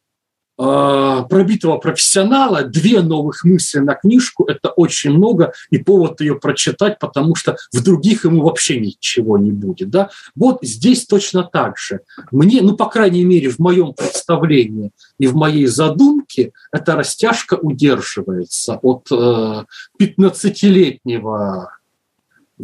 пробитого 0.56 1.78
профессионала, 1.78 2.62
две 2.62 3.02
новых 3.02 3.44
мысли 3.44 3.80
на 3.80 3.94
книжку– 3.94 4.44
это 4.48 4.70
очень 4.70 5.10
много, 5.10 5.52
и 5.70 5.78
повод 5.78 6.20
ее 6.20 6.36
прочитать, 6.36 6.98
потому 6.98 7.34
что 7.34 7.56
в 7.72 7.82
других 7.82 8.24
ему 8.24 8.42
вообще 8.42 8.78
ничего 8.78 9.38
не 9.38 9.50
будет. 9.50 9.90
Да? 9.90 10.10
Вот 10.36 10.58
здесь 10.62 11.06
точно 11.06 11.42
так 11.44 11.76
же. 11.78 12.00
Мне, 12.30 12.62
ну, 12.62 12.76
по 12.76 12.86
крайней 12.86 13.24
мере, 13.24 13.48
в 13.48 13.58
моем 13.58 13.94
представлении 13.94 14.92
и 15.18 15.26
в 15.26 15.34
моей 15.34 15.66
задумке 15.66 16.52
эта 16.72 16.94
растяжка 16.94 17.54
удерживается 17.54 18.78
от 18.82 19.08
э, 19.10 19.64
15-летнего 20.00 21.70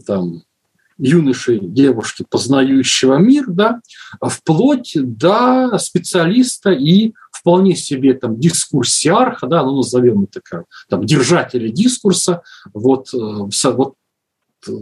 там, 0.07 0.43
юноши, 1.01 1.59
девушки, 1.61 2.25
познающего 2.29 3.17
мир, 3.17 3.45
да, 3.49 3.81
вплоть 4.21 4.93
до 4.95 5.79
специалиста 5.79 6.71
и 6.71 7.15
вполне 7.33 7.75
себе 7.75 8.15
там 8.15 8.39
дискурсиарха, 8.39 9.47
да, 9.47 9.63
ну, 9.63 9.77
назовем 9.77 10.25
это 10.25 10.41
как, 10.43 10.65
там, 10.89 11.05
держателя 11.05 11.69
дискурса, 11.71 12.43
вот, 12.75 13.09
э, 13.15 13.71
вот 13.71 13.95
э, 14.69 14.73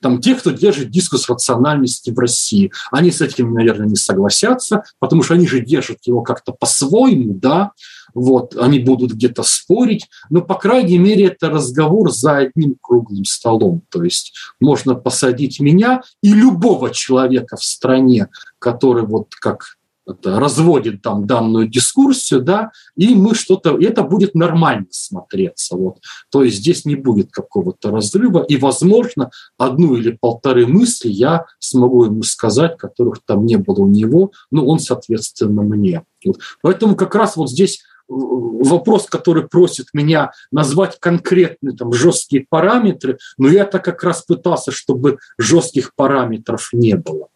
там 0.00 0.20
те, 0.20 0.34
кто 0.34 0.50
держит 0.50 0.90
дискурс 0.90 1.28
рациональности 1.28 2.10
в 2.10 2.18
России, 2.18 2.72
они 2.90 3.12
с 3.12 3.20
этим, 3.20 3.54
наверное, 3.54 3.86
не 3.86 3.96
согласятся, 3.96 4.82
потому 4.98 5.22
что 5.22 5.34
они 5.34 5.46
же 5.46 5.60
держат 5.60 5.98
его 6.04 6.22
как-то 6.22 6.52
по-своему, 6.52 7.34
да, 7.34 7.72
вот, 8.14 8.56
они 8.56 8.78
будут 8.78 9.12
где-то 9.12 9.42
спорить, 9.42 10.08
но, 10.30 10.42
по 10.42 10.54
крайней 10.54 10.98
мере, 10.98 11.26
это 11.26 11.50
разговор 11.50 12.10
за 12.10 12.38
одним 12.38 12.76
круглым 12.80 13.24
столом, 13.24 13.82
то 13.90 14.04
есть 14.04 14.34
можно 14.60 14.94
посадить 14.94 15.60
меня 15.60 16.02
и 16.22 16.32
любого 16.32 16.90
человека 16.90 17.56
в 17.56 17.64
стране, 17.64 18.28
который 18.58 19.04
вот 19.04 19.34
как 19.34 19.76
это, 20.10 20.38
разводит 20.40 21.02
там 21.02 21.26
данную 21.26 21.68
дискурсию, 21.68 22.42
да, 22.42 22.70
и 22.96 23.14
мы 23.14 23.34
что-то, 23.34 23.78
это 23.80 24.02
будет 24.02 24.34
нормально 24.34 24.86
смотреться, 24.90 25.76
вот. 25.76 25.98
То 26.30 26.42
есть 26.42 26.58
здесь 26.58 26.84
не 26.84 26.96
будет 26.96 27.30
какого-то 27.30 27.90
разрыва, 27.90 28.44
и, 28.48 28.56
возможно, 28.56 29.30
одну 29.58 29.96
или 29.96 30.16
полторы 30.20 30.66
мысли 30.66 31.08
я 31.08 31.46
смогу 31.58 32.04
ему 32.04 32.22
сказать, 32.22 32.76
которых 32.76 33.20
там 33.24 33.46
не 33.46 33.56
было 33.56 33.80
у 33.80 33.88
него, 33.88 34.32
ну, 34.50 34.66
он, 34.66 34.78
соответственно, 34.80 35.62
мне. 35.62 36.04
Вот. 36.24 36.38
Поэтому 36.62 36.96
как 36.96 37.14
раз 37.14 37.36
вот 37.36 37.50
здесь 37.50 37.82
вопрос, 38.10 39.06
который 39.06 39.48
просит 39.48 39.86
меня 39.92 40.32
назвать 40.50 40.98
конкретные 40.98 41.76
там 41.76 41.92
жесткие 41.92 42.46
параметры, 42.48 43.18
но 43.38 43.48
я-то 43.48 43.78
как 43.78 44.02
раз 44.02 44.22
пытался, 44.22 44.72
чтобы 44.72 45.18
жестких 45.38 45.94
параметров 45.94 46.70
не 46.72 46.96
было. 46.96 47.28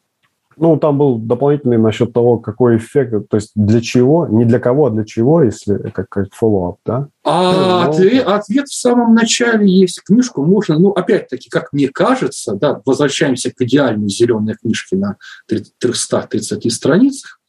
Ну, 0.57 0.77
там 0.77 0.99
был 0.99 1.19
дополнительный 1.19 1.79
насчет 1.79 2.13
того, 2.13 2.39
какой 2.39 2.77
эффект, 2.77 3.29
то 3.29 3.37
есть 3.37 3.51
для 3.57 3.81
чего, 3.81 4.29
не 4.29 4.45
для 4.45 4.61
кого, 4.61 4.87
а 4.87 4.91
для 4.91 5.05
чего, 5.05 5.43
если 5.43 5.77
как, 5.91 6.09
как 6.09 6.29
follow-up, 6.41 6.77
да? 6.87 7.09
А 7.25 7.53
ну, 7.53 7.91
ответ, 7.91 8.27
ответ 8.27 8.69
в 8.69 8.75
самом 8.75 9.15
начале 9.15 9.69
есть. 9.69 10.03
Книжку 10.03 10.45
можно, 10.45 10.79
ну, 10.79 10.91
опять-таки, 10.91 11.51
как 11.51 11.73
мне 11.73 11.89
кажется, 11.89 12.55
да, 12.55 12.81
возвращаемся 12.85 13.51
к 13.51 13.61
идеальной 13.63 14.09
зеленой 14.09 14.55
книжке 14.55 14.97
на 14.97 15.17
330 15.49 16.73
страницах, 16.73 17.41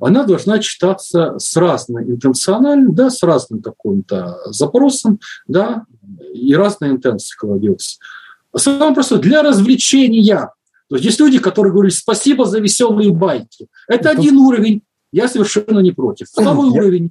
она 0.00 0.24
должна 0.24 0.58
читаться 0.58 1.38
с 1.38 1.56
разной 1.56 2.04
интенциональным, 2.04 2.94
да, 2.94 3.10
с 3.10 3.22
разным 3.22 3.62
каким-то 3.62 4.38
запросом, 4.46 5.20
да, 5.46 5.84
и 6.32 6.54
разная 6.54 6.90
интенция 6.90 7.36
кладется. 7.38 7.98
Самое 8.56 8.94
простое, 8.94 9.18
для 9.18 9.42
развлечения– 9.42 10.50
то 10.88 10.96
есть 10.96 11.06
есть 11.06 11.20
люди, 11.20 11.38
которые 11.38 11.72
говорят 11.72 11.94
спасибо 11.94 12.44
за 12.44 12.60
веселые 12.60 13.10
байки. 13.10 13.68
Это 13.88 14.10
один 14.10 14.36
уровень 14.36 14.82
я 15.14 15.28
совершенно 15.28 15.78
не 15.78 15.92
против. 15.92 16.28
Второй 16.28 16.70
уровень 16.70 17.10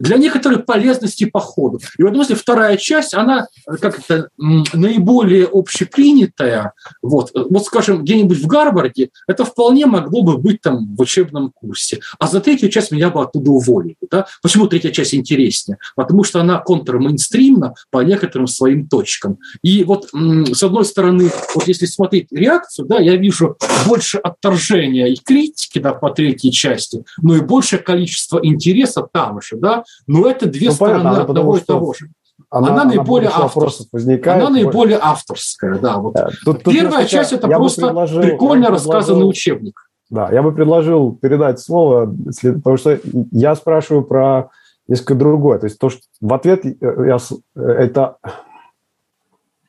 для 0.00 0.16
некоторых 0.16 0.64
полезности 0.64 1.26
походу. 1.26 1.80
И 1.98 2.02
в 2.02 2.06
этом 2.06 2.16
смысле 2.16 2.36
вторая 2.36 2.76
часть, 2.78 3.12
она 3.14 3.46
как 3.80 3.98
это 3.98 4.30
наиболее 4.38 5.48
общепринятая. 5.52 6.72
Вот, 7.02 7.30
вот 7.34 7.66
скажем, 7.66 8.02
где-нибудь 8.02 8.38
в 8.38 8.46
Гарварде 8.46 9.10
это 9.26 9.44
вполне 9.44 9.84
могло 9.84 10.22
бы 10.22 10.38
быть 10.38 10.62
там 10.62 10.94
в 10.96 11.00
учебном 11.00 11.52
курсе. 11.52 12.00
А 12.18 12.26
за 12.26 12.40
третью 12.40 12.70
часть 12.70 12.90
меня 12.90 13.10
бы 13.10 13.20
оттуда 13.20 13.50
уволили. 13.50 13.96
Да? 14.10 14.26
Почему 14.42 14.66
третья 14.66 14.90
часть 14.90 15.14
интереснее? 15.14 15.76
Потому 15.94 16.24
что 16.24 16.40
она 16.40 16.58
контрмейнстримна 16.58 17.74
по 17.90 18.02
некоторым 18.02 18.46
своим 18.46 18.88
точкам. 18.88 19.38
И 19.62 19.84
вот 19.84 20.08
с 20.12 20.62
одной 20.62 20.86
стороны, 20.86 21.30
вот 21.54 21.68
если 21.68 21.84
смотреть 21.84 22.28
реакцию, 22.30 22.86
да, 22.86 22.98
я 22.98 23.16
вижу 23.16 23.58
больше 23.86 24.16
отторжения 24.16 25.06
и 25.06 25.16
критики 25.16 25.78
да, 25.78 25.92
по 25.92 26.10
третьей 26.10 26.50
части, 26.50 27.04
но 27.20 27.36
и 27.36 27.41
большее 27.42 27.80
количество 27.80 28.40
интереса 28.42 29.06
там 29.12 29.40
же, 29.40 29.56
да, 29.56 29.84
но 30.06 30.28
это 30.28 30.46
две 30.46 30.68
ну, 30.68 30.74
стороны 30.74 31.04
понятно, 31.04 31.22
одного 31.22 31.56
и 31.56 31.60
того 31.60 31.94
же. 31.94 32.08
Она, 32.50 32.68
она 32.68 32.84
наиболее 32.84 33.30
авторская. 33.32 33.88
Возникает, 33.92 34.42
она 34.42 34.50
наиболее 34.50 34.98
авторская, 35.00 35.78
да. 35.78 35.98
Вот. 35.98 36.14
Тут, 36.44 36.62
тут 36.62 36.74
Первая 36.74 37.06
часть– 37.06 37.32
это 37.34 37.48
просто 37.48 37.86
предложил, 37.86 38.20
прикольно 38.20 38.68
рассказанный 38.68 39.28
учебник. 39.28 39.88
Да, 40.10 40.30
я 40.30 40.42
бы 40.42 40.52
предложил 40.52 41.14
передать 41.14 41.60
слово, 41.60 42.14
потому 42.42 42.76
что 42.76 42.98
я 43.30 43.54
спрашиваю 43.54 44.04
про 44.04 44.50
несколько 44.86 45.14
другое. 45.14 45.58
То 45.58 45.66
есть 45.66 45.78
то, 45.78 45.88
что 45.88 46.02
в 46.20 46.34
ответ 46.34 46.64
я, 46.64 47.18
это 47.56 48.16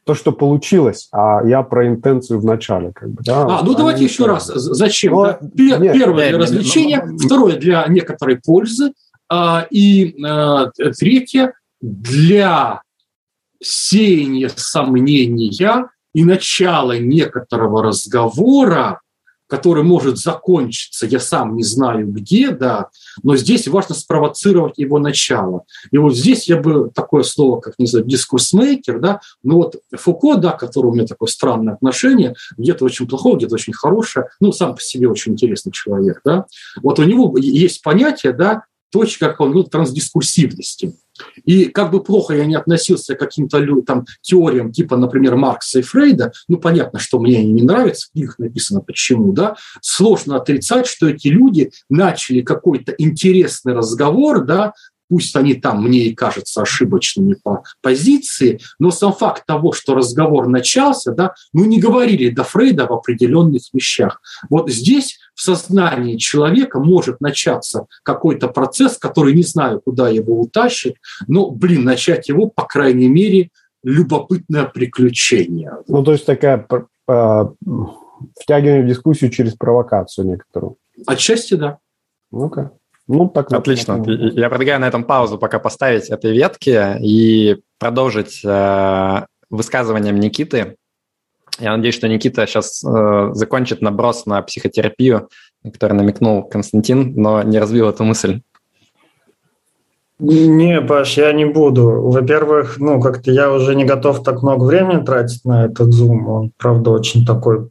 то, 0.06 0.16
что 0.16 0.32
получилось, 0.32 1.08
а 1.12 1.42
я 1.46 1.64
про 1.64 1.88
интенцию 1.88 2.40
в 2.40 2.46
начале. 2.46 2.92
Как 2.94 3.10
бы, 3.10 3.22
да, 3.24 3.60
а, 3.60 3.64
ну 3.64 3.74
давайте 3.74 4.04
еще 4.04 4.26
раз. 4.26 4.48
Зачем? 4.48 5.14
Но, 5.14 5.26
да? 5.26 5.40
Пер, 5.56 5.80
нет, 5.80 5.94
первое 5.94 6.30
для 6.30 6.38
развлечения, 6.40 7.04
нет, 7.06 7.22
второе 7.22 7.58
для 7.58 7.86
некоторой 7.88 8.38
пользы, 8.38 8.94
а, 9.30 9.66
и 9.70 10.16
а, 10.24 10.72
третье 10.98 11.54
для 11.82 12.82
сеяния 13.62 14.50
сомнения 14.56 15.88
и 16.14 16.24
начала 16.26 16.98
некоторого 16.98 17.82
разговора 17.82 19.00
который 19.54 19.84
может 19.84 20.18
закончиться, 20.18 21.06
я 21.06 21.20
сам 21.20 21.56
не 21.56 21.62
знаю 21.64 22.08
где, 22.08 22.50
да, 22.50 22.90
но 23.22 23.36
здесь 23.36 23.68
важно 23.68 23.94
спровоцировать 23.94 24.80
его 24.80 24.98
начало. 24.98 25.66
И 25.92 26.00
вот 26.00 26.18
здесь 26.18 26.50
я 26.50 26.58
бы 26.58 26.90
такое 26.90 27.22
слово, 27.22 27.60
как, 27.60 27.76
не 27.78 27.86
знаю, 27.86 28.04
дискурсмейкер, 28.08 29.00
да, 29.00 29.20
ну 29.44 29.58
вот 29.58 29.76
Фуко, 29.96 30.38
да, 30.38 30.54
который 30.54 30.88
у 30.88 30.94
меня 30.96 31.06
такое 31.06 31.28
странное 31.28 31.76
отношение, 31.76 32.34
где-то 32.58 32.84
очень 32.84 33.08
плохое, 33.08 33.38
где-то 33.38 33.54
очень 33.54 33.74
хорошее, 33.74 34.26
ну, 34.40 34.52
сам 34.52 34.74
по 34.74 34.82
себе 34.82 35.08
очень 35.08 35.34
интересный 35.34 35.72
человек, 35.72 36.22
да, 36.26 36.48
вот 36.82 36.98
у 36.98 37.04
него 37.04 37.38
есть 37.38 37.84
понятие, 37.84 38.34
да, 38.34 38.64
точка, 38.92 39.30
как 39.30 39.42
он 39.42 39.52
говорит, 39.52 39.70
трансдискурсивности. 39.70 40.96
И 41.46 41.66
как 41.66 41.92
бы 41.92 42.04
плохо 42.04 42.36
я 42.36 42.46
не 42.46 42.56
относился 42.56 43.16
к 43.16 43.20
каким-то 43.20 43.64
там, 43.82 44.06
теориям 44.22 44.72
типа, 44.72 44.98
например, 44.98 45.36
Маркса 45.36 45.80
и 45.80 45.82
Фрейда, 45.82 46.32
ну, 46.48 46.58
понятно, 46.58 47.00
что 47.00 47.20
мне 47.20 47.40
они 47.40 47.52
не 47.52 47.64
нравятся, 47.64 48.08
в 48.08 48.12
книгах 48.12 48.40
написано 48.40 48.82
почему, 48.82 49.34
да, 49.34 49.56
сложно 49.82 50.38
отрицать, 50.38 50.88
что 50.88 51.08
эти 51.08 51.28
люди 51.28 51.72
начали 51.90 52.42
какой-то 52.42 52.94
интересный 52.98 53.74
разговор, 53.74 54.44
да, 54.46 54.74
пусть 55.14 55.36
они 55.36 55.54
там, 55.54 55.84
мне 55.84 56.06
и 56.06 56.16
кажутся 56.16 56.64
ошибочными 56.64 57.36
по 57.36 57.62
позиции, 57.84 58.60
но 58.80 58.90
сам 58.90 59.14
факт 59.14 59.46
того, 59.46 59.72
что 59.72 59.94
разговор 59.94 60.48
начался, 60.48 61.12
да, 61.12 61.36
ну 61.54 61.66
не 61.66 61.80
говорили 61.80 62.32
до 62.32 62.44
Фрейда 62.44 62.88
в 62.88 62.94
определенных 62.94 63.62
вещах. 63.74 64.20
Вот 64.50 64.72
здесь 64.72 65.20
в 65.36 65.42
сознании 65.44 66.18
человека 66.18 66.80
может 66.80 67.22
начаться 67.22 67.86
какой-то 68.02 68.48
процесс, 68.48 68.98
который 68.98 69.36
не 69.36 69.44
знаю, 69.44 69.82
куда 69.86 70.10
его 70.10 70.42
утащит, 70.42 70.96
но, 71.28 71.52
блин, 71.52 71.84
начать 71.84 72.28
его, 72.28 72.48
по 72.48 72.64
крайней 72.64 73.08
мере, 73.08 73.52
любопытное 73.84 74.66
приключение. 74.66 75.74
Ну, 75.88 76.04
то 76.04 76.14
есть 76.14 76.26
такая 76.26 76.68
э, 77.08 77.46
втягивание 78.42 78.82
в 78.82 78.88
дискуссию 78.88 79.30
через 79.30 79.54
провокацию 79.54 80.26
некоторую. 80.26 80.78
Отчасти, 81.06 81.54
да. 81.54 81.78
Ну-ка. 82.32 82.72
Ну, 83.08 83.28
так 83.28 83.52
Отлично. 83.52 83.98
Так, 83.98 84.08
Я 84.08 84.50
предлагаю 84.50 84.80
на 84.80 84.88
этом 84.88 85.04
паузу 85.04 85.38
пока 85.38 85.60
поставить 85.60 86.10
этой 86.10 86.32
ветки 86.32 86.98
и 87.02 87.58
продолжить 87.78 88.42
э, 88.46 89.26
высказыванием 89.50 90.20
Никиты. 90.20 90.78
Я 91.60 91.76
надеюсь, 91.76 91.96
что 91.96 92.08
Никита 92.08 92.48
сейчас 92.48 92.84
э, 92.84 93.30
закончит 93.34 93.82
наброс 93.82 94.26
на 94.26 94.42
психотерапию, 94.42 95.30
на 95.64 95.72
который 95.72 95.94
намекнул 95.94 96.44
Константин, 96.44 97.14
но 97.16 97.44
не 97.44 97.60
развил 97.60 97.90
эту 97.90 98.06
мысль. 98.06 98.42
Не, 100.20 100.80
Паш, 100.80 101.18
я 101.18 101.34
не 101.34 101.44
буду. 101.44 102.02
Во-первых, 102.10 102.78
ну, 102.80 103.02
как-то 103.02 103.32
я 103.32 103.52
уже 103.52 103.76
не 103.76 103.84
готов 103.84 104.24
так 104.24 104.42
много 104.42 104.64
времени 104.64 105.04
тратить 105.04 105.44
на 105.44 105.66
этот 105.66 105.90
Zoom. 105.90 106.26
Он, 106.28 106.52
правда, 106.58 106.92
очень 106.92 107.26
такой 107.26 107.70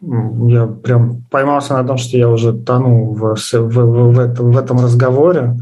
я 0.00 0.66
прям 0.66 1.22
поймался 1.30 1.74
на 1.74 1.84
том, 1.84 1.96
что 1.96 2.16
я 2.16 2.28
уже 2.28 2.52
тону 2.52 3.12
в, 3.12 3.36
в, 3.36 3.52
в, 3.52 4.12
в, 4.12 4.18
этом, 4.18 4.52
в 4.52 4.58
этом 4.58 4.78
разговоре. 4.78 5.56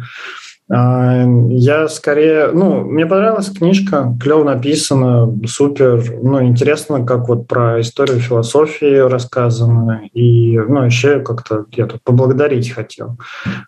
А, 0.71 1.25
я 1.51 1.89
скорее, 1.89 2.49
ну, 2.53 2.85
мне 2.85 3.05
понравилась 3.05 3.51
книжка, 3.51 4.17
клево 4.19 4.45
написана, 4.45 5.31
супер, 5.47 6.03
ну, 6.23 6.43
интересно, 6.43 7.05
как 7.05 7.29
вот 7.29 7.47
про 7.47 7.83
историю 7.83 8.19
философии 8.19 8.97
рассказано, 8.97 10.09
и, 10.15 10.59
ну, 10.59 10.85
еще 10.85 11.21
как-то 11.21 11.67
я 11.73 11.87
тут 11.87 12.03
поблагодарить 12.03 12.71
хотел. 12.71 13.19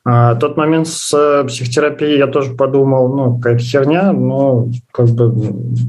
А, 0.06 0.36
тот 0.36 0.56
момент 0.56 0.88
с 0.88 1.44
психотерапией 1.46 2.16
я 2.16 2.28
тоже 2.28 2.54
подумал, 2.54 3.14
ну, 3.14 3.36
какая-то 3.36 3.62
херня, 3.62 4.12
но 4.12 4.68
как 4.90 5.08
бы, 5.08 5.34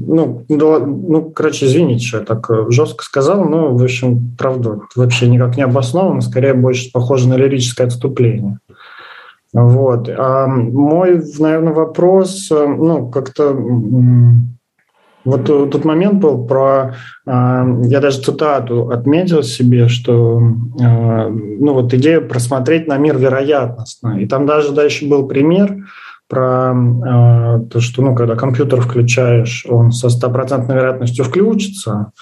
ну, 0.06 0.44
ну, 0.48 1.30
короче, 1.30 1.64
извините, 1.64 2.06
что 2.06 2.18
я 2.18 2.24
так 2.24 2.50
жестко 2.68 3.02
сказал, 3.02 3.44
но, 3.44 3.74
в 3.74 3.82
общем, 3.82 4.36
правда, 4.36 4.80
вообще 4.94 5.26
никак 5.28 5.56
не 5.56 5.62
обосновано, 5.62 6.20
скорее 6.20 6.52
больше 6.52 6.92
похоже 6.92 7.28
на 7.28 7.34
лирическое 7.34 7.86
отступление. 7.86 8.58
Вот. 9.52 10.08
А 10.08 10.46
мой, 10.46 11.22
наверное, 11.38 11.72
вопрос, 11.72 12.50
э, 12.50 12.66
ну, 12.66 13.08
как-то 13.10 13.56
вот 15.28 15.44
тот 15.44 15.84
момент 15.84 16.20
был 16.20 16.46
про, 16.46 16.94
а, 17.26 17.66
я 17.84 18.00
даже 18.00 18.22
цитату 18.22 18.90
отметил 18.90 19.42
себе, 19.42 19.88
что, 19.88 20.40
а, 20.80 21.28
ну, 21.28 21.74
вот 21.74 21.92
идея 21.92 22.20
просмотреть 22.20 22.86
на 22.86 22.96
мир 22.96 23.18
вероятностно. 23.18 24.20
И 24.20 24.26
там 24.26 24.46
даже 24.46 24.72
дальше 24.72 25.06
был 25.06 25.26
пример 25.26 25.84
про 26.28 26.72
а, 26.72 27.58
то, 27.70 27.80
что, 27.80 28.02
ну, 28.02 28.14
когда 28.14 28.36
компьютер 28.36 28.80
включаешь, 28.80 29.66
он 29.68 29.92
со 29.92 30.08
стопроцентной 30.08 30.76
вероятностью 30.76 31.24
включится, 31.24 32.12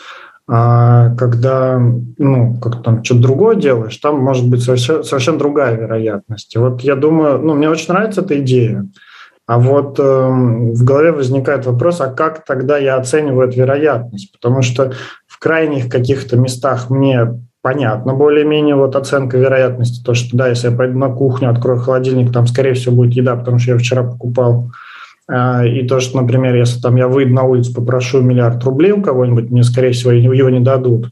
а 0.49 1.15
когда, 1.17 1.81
ну, 2.19 2.59
как 2.61 2.83
там 2.83 3.03
что-то 3.03 3.23
другое 3.23 3.57
делаешь, 3.57 3.97
там 3.97 4.21
может 4.21 4.49
быть 4.49 4.63
совершенно, 4.63 5.03
совершенно 5.03 5.39
другая 5.39 5.77
вероятность. 5.77 6.55
И 6.55 6.59
вот 6.59 6.83
я 6.83 6.95
думаю, 6.95 7.41
ну, 7.41 7.55
мне 7.55 7.69
очень 7.69 7.93
нравится 7.93 8.21
эта 8.21 8.39
идея. 8.39 8.87
А 9.47 9.59
вот 9.59 9.99
э, 9.99 10.03
в 10.03 10.85
голове 10.85 11.13
возникает 11.13 11.67
вопрос, 11.67 12.01
а 12.01 12.09
как 12.09 12.45
тогда 12.45 12.79
я 12.79 12.97
оцениваю 12.97 13.49
эту 13.49 13.59
вероятность? 13.59 14.33
Потому 14.33 14.63
что 14.63 14.93
в 15.27 15.39
крайних 15.39 15.89
каких-то 15.89 16.37
местах 16.37 16.91
мне 16.91 17.41
понятно 17.63 18.15
более-менее 18.15 18.77
вот 18.77 18.95
оценка 18.95 19.39
вероятности, 19.39 20.05
то, 20.05 20.15
что 20.15 20.37
да, 20.37 20.49
если 20.49 20.71
я 20.71 20.77
пойду 20.77 20.99
на 20.99 21.09
кухню, 21.09 21.51
открою 21.51 21.81
холодильник, 21.81 22.33
там, 22.33 22.47
скорее 22.47 22.75
всего, 22.75 22.95
будет 22.95 23.15
еда, 23.15 23.35
потому 23.35 23.59
что 23.59 23.73
я 23.73 23.79
вчера 23.79 24.05
покупал. 24.05 24.71
И 25.29 25.87
то, 25.89 25.99
что, 26.01 26.21
например, 26.21 26.55
если 26.55 26.81
там 26.81 26.97
я 26.97 27.09
выйду 27.09 27.35
на 27.35 27.43
улицу, 27.43 27.75
попрошу 27.75 28.21
миллиард 28.21 28.63
рублей 28.65 28.93
у 28.93 29.03
кого-нибудь, 29.03 29.51
мне, 29.51 29.65
скорее 29.65 29.91
всего, 29.91 30.13
его 30.13 30.51
не 30.51 30.61
дадут. 30.61 31.11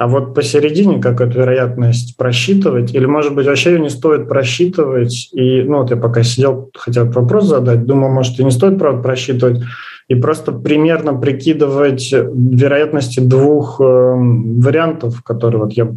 А 0.00 0.08
вот 0.08 0.34
посередине 0.34 0.98
как 0.98 1.20
эту 1.20 1.40
вероятность 1.40 2.16
просчитывать, 2.16 2.94
или, 2.94 3.04
может 3.04 3.34
быть, 3.34 3.46
вообще 3.46 3.72
ее 3.72 3.80
не 3.80 3.90
стоит 3.90 4.30
просчитывать, 4.30 5.28
и, 5.34 5.62
ну, 5.62 5.82
вот 5.82 5.90
я 5.90 5.98
пока 5.98 6.22
сидел, 6.22 6.70
хотел 6.74 7.04
вопрос 7.10 7.44
задать, 7.44 7.84
думал, 7.84 8.08
может, 8.08 8.40
и 8.40 8.44
не 8.44 8.50
стоит, 8.50 8.78
правда, 8.78 9.02
просчитывать, 9.02 9.60
и 10.08 10.14
просто 10.14 10.52
примерно 10.52 11.12
прикидывать 11.12 12.12
вероятности 12.12 13.20
двух 13.20 13.78
э, 13.78 13.84
вариантов, 13.84 15.22
которые 15.22 15.64
вот 15.64 15.72
я 15.74 15.92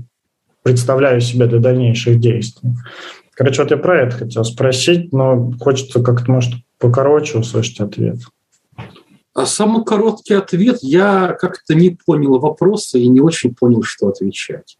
представляю 0.63 1.21
себе 1.21 1.45
для 1.45 1.59
дальнейших 1.59 2.19
действий. 2.19 2.71
Короче, 3.35 3.63
вот 3.63 3.71
я 3.71 3.77
про 3.77 4.01
это 4.01 4.17
хотел 4.17 4.43
спросить, 4.43 5.11
но 5.11 5.51
хочется 5.59 6.01
как-то, 6.01 6.31
может, 6.31 6.53
покороче 6.77 7.39
услышать 7.39 7.79
ответ. 7.79 8.17
А 9.33 9.47
самый 9.47 9.83
короткий 9.83 10.35
ответ, 10.35 10.79
я 10.81 11.35
как-то 11.39 11.73
не 11.73 11.97
понял 12.05 12.39
вопроса 12.39 12.99
и 12.99 13.07
не 13.07 13.19
очень 13.19 13.55
понял, 13.55 13.81
что 13.81 14.09
отвечать. 14.09 14.77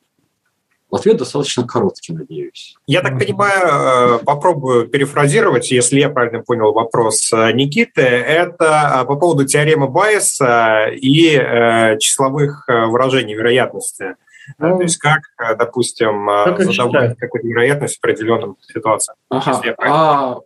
Ответ 0.92 1.18
достаточно 1.18 1.66
короткий, 1.66 2.14
надеюсь. 2.14 2.76
Я 2.86 3.02
так 3.02 3.18
понимаю, 3.18 4.20
э, 4.20 4.24
попробую 4.24 4.88
перефразировать, 4.88 5.72
если 5.72 6.00
я 6.00 6.10
правильно 6.10 6.44
понял 6.44 6.72
вопрос 6.72 7.34
э, 7.34 7.52
Никиты. 7.54 8.04
Это 8.04 9.00
э, 9.02 9.06
по 9.06 9.16
поводу 9.16 9.44
теоремы 9.44 9.88
Байеса 9.88 10.90
и 10.92 11.98
числовых 12.00 12.68
выражений 12.68 13.34
вероятности. 13.34 14.18
Ну, 14.58 14.78
То 14.78 14.84
есть 14.84 14.98
как, 14.98 15.22
допустим, 15.58 16.28
как 16.28 16.62
задавать 16.64 17.18
какую-то 17.18 17.48
вероятность 17.48 17.96
в 17.96 18.00
определенном 18.00 18.58
ситуации. 18.62 19.14
Ага, 19.30 19.76
а, 19.80 20.40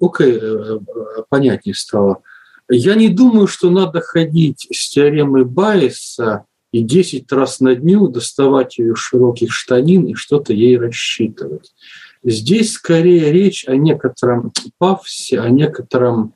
окей, 0.00 0.40
понятнее 1.28 1.74
стало. 1.74 2.22
Я 2.70 2.94
не 2.94 3.08
думаю, 3.08 3.46
что 3.46 3.70
надо 3.70 4.00
ходить 4.00 4.66
с 4.70 4.90
теоремой 4.90 5.44
Байеса 5.44 6.44
и 6.70 6.82
10 6.82 7.30
раз 7.32 7.60
на 7.60 7.74
дню 7.74 8.08
доставать 8.08 8.78
ее 8.78 8.94
широких 8.94 9.52
штанин 9.52 10.04
и 10.06 10.14
что-то 10.14 10.52
ей 10.52 10.76
рассчитывать. 10.78 11.72
Здесь 12.22 12.72
скорее 12.72 13.32
речь 13.32 13.66
о 13.66 13.76
некотором 13.76 14.52
пафосе, 14.76 15.40
о 15.40 15.48
некотором 15.48 16.34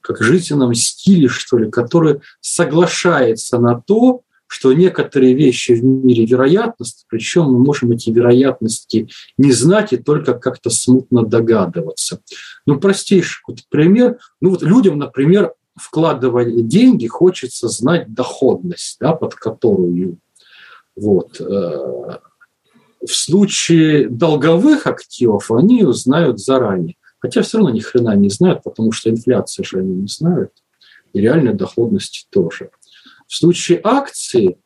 как 0.00 0.20
жизненном 0.20 0.74
стиле, 0.74 1.28
что 1.28 1.58
ли, 1.58 1.70
который 1.70 2.20
соглашается 2.40 3.58
на 3.58 3.80
то, 3.80 4.22
что 4.52 4.74
некоторые 4.74 5.32
вещи 5.32 5.72
в 5.72 5.82
мире 5.82 6.26
вероятность, 6.26 7.06
причем 7.08 7.44
мы 7.44 7.58
можем 7.58 7.90
эти 7.92 8.10
вероятности 8.10 9.08
не 9.38 9.50
знать 9.50 9.94
и 9.94 9.96
только 9.96 10.34
как-то 10.34 10.68
смутно 10.68 11.24
догадываться. 11.24 12.20
Ну, 12.66 12.78
простейший 12.78 13.42
вот 13.48 13.60
пример. 13.70 14.18
Ну, 14.42 14.50
вот 14.50 14.62
людям, 14.62 14.98
например, 14.98 15.54
вкладывая 15.74 16.50
деньги, 16.50 17.06
хочется 17.06 17.68
знать 17.68 18.12
доходность, 18.12 18.98
да, 19.00 19.12
под 19.14 19.34
которую 19.34 20.18
вот. 20.96 21.40
Э, 21.40 22.18
в 23.00 23.10
случае 23.10 24.10
долговых 24.10 24.86
активов 24.86 25.50
они 25.50 25.80
ее 25.80 25.94
знают 25.94 26.38
заранее. 26.38 26.96
Хотя 27.20 27.40
все 27.40 27.56
равно 27.56 27.72
ни 27.72 27.80
хрена 27.80 28.14
не 28.16 28.28
знают, 28.28 28.62
потому 28.62 28.92
что 28.92 29.08
инфляция 29.08 29.64
же 29.64 29.78
они 29.78 29.94
не 29.94 30.08
знают. 30.08 30.52
И 31.14 31.20
реальной 31.20 31.54
доходности 31.54 32.26
тоже. 32.30 32.70
В 33.32 33.36
случае 33.38 33.80
акций 33.82 34.58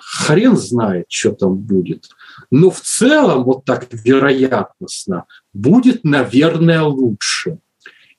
хрен 0.00 0.54
знает, 0.54 1.06
что 1.08 1.32
там 1.32 1.56
будет. 1.56 2.10
Но 2.50 2.70
в 2.70 2.82
целом, 2.82 3.44
вот 3.44 3.64
так 3.64 3.86
вероятностно, 3.90 5.24
будет, 5.54 6.04
наверное, 6.04 6.82
лучше. 6.82 7.58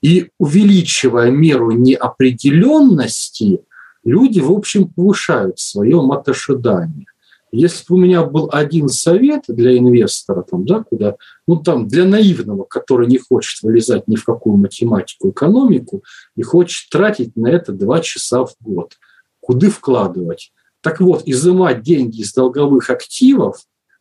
И 0.02 0.32
увеличивая 0.40 1.30
меру 1.30 1.74
неопределенности, 1.74 3.62
люди, 4.04 4.40
в 4.40 4.52
общем, 4.52 4.88
повышают 4.88 5.60
свое 5.60 6.02
матошидание. 6.02 7.06
Если 7.52 7.86
бы 7.88 7.98
у 7.98 8.00
меня 8.00 8.24
был 8.24 8.50
один 8.52 8.88
совет 8.88 9.44
для 9.48 9.78
инвестора, 9.78 10.42
там, 10.42 10.66
да, 10.66 10.82
куда, 10.82 11.18
ну, 11.48 11.58
там, 11.58 11.88
для 11.88 12.06
наивного, 12.06 12.64
который 12.64 13.06
не 13.06 13.20
хочет 13.20 13.62
вылезать 13.62 14.08
ни 14.08 14.16
в 14.16 14.26
какую 14.26 14.58
математику, 14.58 15.30
экономику, 15.30 16.04
и 16.36 16.42
хочет 16.42 16.90
тратить 16.90 17.36
на 17.36 17.50
это 17.50 17.74
два 17.74 18.00
часа 18.00 18.44
в 18.44 18.56
год, 18.60 18.96
куда 19.42 19.70
вкладывать? 19.70 20.54
Так 20.82 21.02
вот, 21.02 21.24
изымать 21.26 21.82
деньги 21.82 22.22
из 22.22 22.34
долговых 22.34 22.90
активов, 22.90 23.58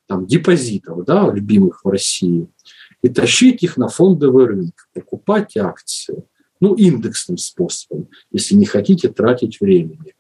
там, 0.07 0.27
депозитов, 0.27 1.05
да, 1.05 1.31
любимых 1.31 1.85
в 1.85 1.89
России– 1.89 2.47
и 3.03 3.09
тащить 3.09 3.63
их 3.63 3.77
на 3.77 3.89
фондовый 3.89 4.47
рынок, 4.47 4.89
покупать 4.93 5.57
акции, 5.57 6.25
ну, 6.61 6.75
индексным 6.75 7.39
способом, 7.39 8.09
если 8.31 8.55
не 8.55 8.67
хотите 8.67 9.09
тратить 9.09 9.61
времени. 9.61 10.15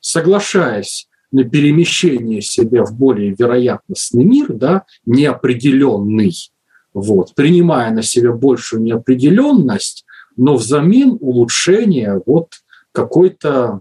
Соглашаясь 0.00 1.08
на 1.32 1.44
перемещение 1.44 2.42
себя 2.42 2.84
в 2.84 2.92
более 2.92 3.34
вероятностный 3.36 4.24
мир, 4.24 4.52
да, 4.52 4.84
неопределенный, 5.06 6.34
вот, 6.92 7.34
принимая 7.34 7.90
на 7.92 8.02
себя 8.02 8.32
большую 8.32 8.82
неопределенность, 8.82 10.04
но 10.36 10.56
взамен 10.56 11.18
улучшение 11.20 12.20
вот 12.26 12.54
какой-то 12.92 13.80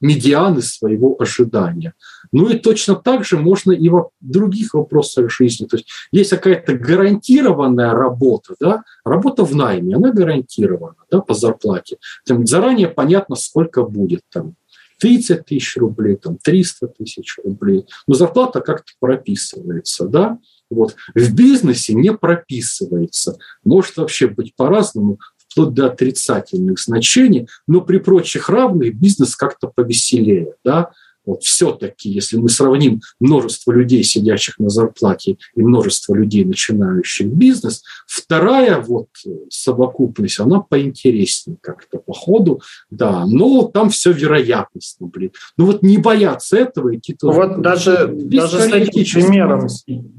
медианы 0.00 0.62
своего 0.62 1.16
ожидания. 1.18 1.94
Ну 2.32 2.48
и 2.48 2.58
точно 2.58 2.94
так 2.96 3.24
же 3.24 3.38
можно 3.38 3.72
и 3.72 3.88
в 3.88 4.10
других 4.20 4.74
вопросах 4.74 5.30
жизни. 5.30 5.66
То 5.66 5.76
есть 5.76 5.88
есть 6.12 6.30
какая-то 6.30 6.74
гарантированная 6.74 7.92
работа, 7.92 8.54
да, 8.60 8.82
работа 9.04 9.44
в 9.44 9.54
найме, 9.54 9.96
она 9.96 10.12
гарантирована 10.12 10.96
да, 11.10 11.20
по 11.20 11.34
зарплате. 11.34 11.98
Там 12.26 12.46
заранее 12.46 12.88
понятно, 12.88 13.36
сколько 13.36 13.82
будет 13.82 14.22
там. 14.30 14.54
30 15.00 15.46
тысяч 15.46 15.76
рублей, 15.78 16.16
там, 16.16 16.36
300 16.36 16.88
тысяч 16.88 17.38
рублей. 17.42 17.86
Но 18.06 18.14
зарплата 18.14 18.60
как-то 18.60 18.92
прописывается, 19.00 20.06
да? 20.06 20.38
Вот. 20.70 20.94
В 21.14 21.34
бизнесе 21.34 21.94
не 21.94 22.12
прописывается. 22.12 23.38
Может 23.64 23.96
вообще 23.96 24.28
быть 24.28 24.54
по-разному 24.54 25.18
вплоть 25.50 25.74
до 25.74 25.86
отрицательных 25.86 26.78
значений, 26.78 27.48
но 27.66 27.80
при 27.80 27.98
прочих 27.98 28.48
равных 28.48 28.94
бизнес 28.94 29.36
как-то 29.36 29.68
повеселее. 29.68 30.54
Да? 30.64 30.90
Вот 31.26 31.42
все-таки, 31.42 32.08
если 32.08 32.38
мы 32.38 32.48
сравним 32.48 33.00
множество 33.20 33.72
людей, 33.72 34.02
сидящих 34.02 34.58
на 34.58 34.68
зарплате, 34.70 35.36
и 35.54 35.62
множество 35.62 36.14
людей, 36.14 36.44
начинающих 36.44 37.26
бизнес, 37.26 37.82
вторая 38.06 38.80
вот 38.80 39.08
совокупность, 39.50 40.40
она 40.40 40.60
поинтереснее 40.60 41.58
как-то 41.60 41.98
по 41.98 42.12
ходу, 42.12 42.60
да, 42.90 43.26
но 43.26 43.62
там 43.64 43.90
все 43.90 44.12
вероятностно, 44.12 45.06
блин. 45.06 45.30
Ну 45.56 45.66
вот 45.66 45.82
не 45.82 45.98
бояться 45.98 46.56
этого 46.56 46.96
идти 46.96 47.14
тоже. 47.14 47.38
Вот 47.38 47.60
даже, 47.60 48.08
даже 48.08 48.60
с 48.60 48.66
этим 48.66 49.20
примером 49.20 49.66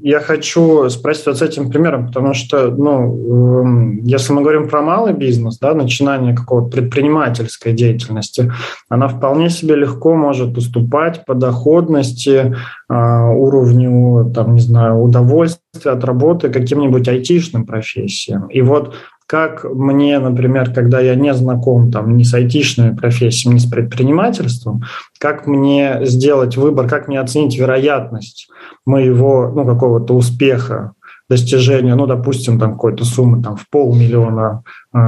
я 0.00 0.20
хочу 0.20 0.88
спросить 0.88 1.26
вот 1.26 1.38
с 1.38 1.42
этим 1.42 1.70
примером, 1.70 2.06
потому 2.06 2.34
что, 2.34 2.70
ну, 2.70 3.62
эм, 3.62 4.04
если 4.04 4.32
мы 4.32 4.42
говорим 4.42 4.68
про 4.68 4.82
малый 4.82 5.14
бизнес, 5.14 5.58
да, 5.58 5.74
начинание 5.74 6.34
какого-то 6.34 6.76
предпринимательской 6.76 7.72
деятельности, 7.72 8.52
она 8.88 9.08
вполне 9.08 9.50
себе 9.50 9.74
легко 9.74 10.14
может 10.14 10.56
уступать 10.56 10.91
уступать 10.92 11.24
по 11.24 11.34
доходности, 11.34 12.54
а, 12.88 13.30
уровню, 13.30 14.30
там, 14.34 14.54
не 14.54 14.60
знаю, 14.60 15.00
удовольствия 15.00 15.92
от 15.92 16.04
работы 16.04 16.50
каким-нибудь 16.50 17.08
айтишным 17.08 17.64
профессиям. 17.66 18.48
И 18.48 18.62
вот 18.62 18.94
как 19.26 19.64
мне, 19.64 20.18
например, 20.18 20.74
когда 20.74 21.00
я 21.00 21.14
не 21.14 21.32
знаком 21.32 21.90
там, 21.90 22.16
ни 22.18 22.22
с 22.22 22.34
айтишными 22.34 22.94
профессиями, 22.94 23.54
ни 23.54 23.60
с 23.60 23.66
предпринимательством, 23.66 24.82
как 25.18 25.46
мне 25.46 26.00
сделать 26.02 26.56
выбор, 26.58 26.86
как 26.86 27.08
мне 27.08 27.18
оценить 27.18 27.58
вероятность 27.58 28.48
моего 28.84 29.50
ну, 29.54 29.64
какого-то 29.64 30.14
успеха 30.14 30.92
достижения, 31.30 31.94
ну, 31.94 32.06
допустим, 32.06 32.58
там 32.58 32.72
какой-то 32.72 33.04
суммы 33.04 33.42
там, 33.42 33.56
в 33.56 33.66
полмиллиона 33.70 34.64
э, 34.92 34.98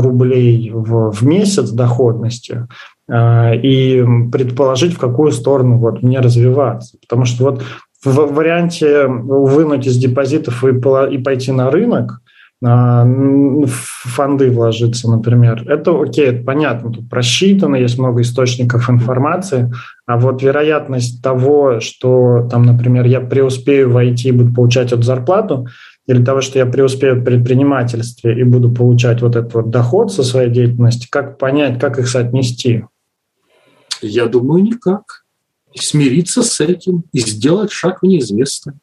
рублей 0.00 0.70
в, 0.72 1.10
в 1.10 1.22
месяц 1.26 1.68
доходности, 1.70 2.66
и 3.08 4.04
предположить, 4.32 4.94
в 4.94 4.98
какую 4.98 5.30
сторону 5.30 5.78
вот 5.78 6.02
мне 6.02 6.18
развиваться. 6.18 6.98
Потому 7.00 7.24
что 7.24 7.44
вот 7.44 7.62
в 8.04 8.34
варианте 8.34 9.06
вынуть 9.06 9.86
из 9.86 9.96
депозитов 9.96 10.64
и, 10.64 11.18
пойти 11.18 11.52
на 11.52 11.70
рынок, 11.70 12.20
а, 12.64 13.04
в 13.04 13.68
фонды 13.68 14.50
вложиться, 14.50 15.10
например, 15.10 15.64
это 15.68 16.00
окей, 16.00 16.26
это 16.26 16.42
понятно, 16.42 16.90
тут 16.90 17.10
просчитано, 17.10 17.76
есть 17.76 17.98
много 17.98 18.22
источников 18.22 18.88
информации, 18.88 19.70
а 20.06 20.16
вот 20.16 20.42
вероятность 20.42 21.22
того, 21.22 21.80
что 21.80 22.48
там, 22.50 22.62
например, 22.62 23.04
я 23.04 23.20
преуспею 23.20 23.90
войти 23.90 24.28
и 24.28 24.32
буду 24.32 24.54
получать 24.54 24.90
эту 24.92 25.02
зарплату, 25.02 25.66
или 26.06 26.24
того, 26.24 26.40
что 26.40 26.58
я 26.58 26.66
преуспею 26.66 27.20
в 27.20 27.24
предпринимательстве 27.24 28.40
и 28.40 28.44
буду 28.44 28.72
получать 28.72 29.20
вот 29.20 29.36
этот 29.36 29.52
вот 29.52 29.70
доход 29.70 30.10
со 30.10 30.22
своей 30.22 30.50
деятельности, 30.50 31.08
как 31.10 31.36
понять, 31.36 31.78
как 31.78 31.98
их 31.98 32.08
соотнести? 32.08 32.84
Я 34.02 34.26
думаю, 34.26 34.62
никак. 34.62 35.24
смириться 35.74 36.42
с 36.42 36.60
этим 36.60 37.04
и 37.12 37.20
сделать 37.20 37.70
шаг 37.70 38.02
в 38.02 38.06
неизвестное. 38.06 38.78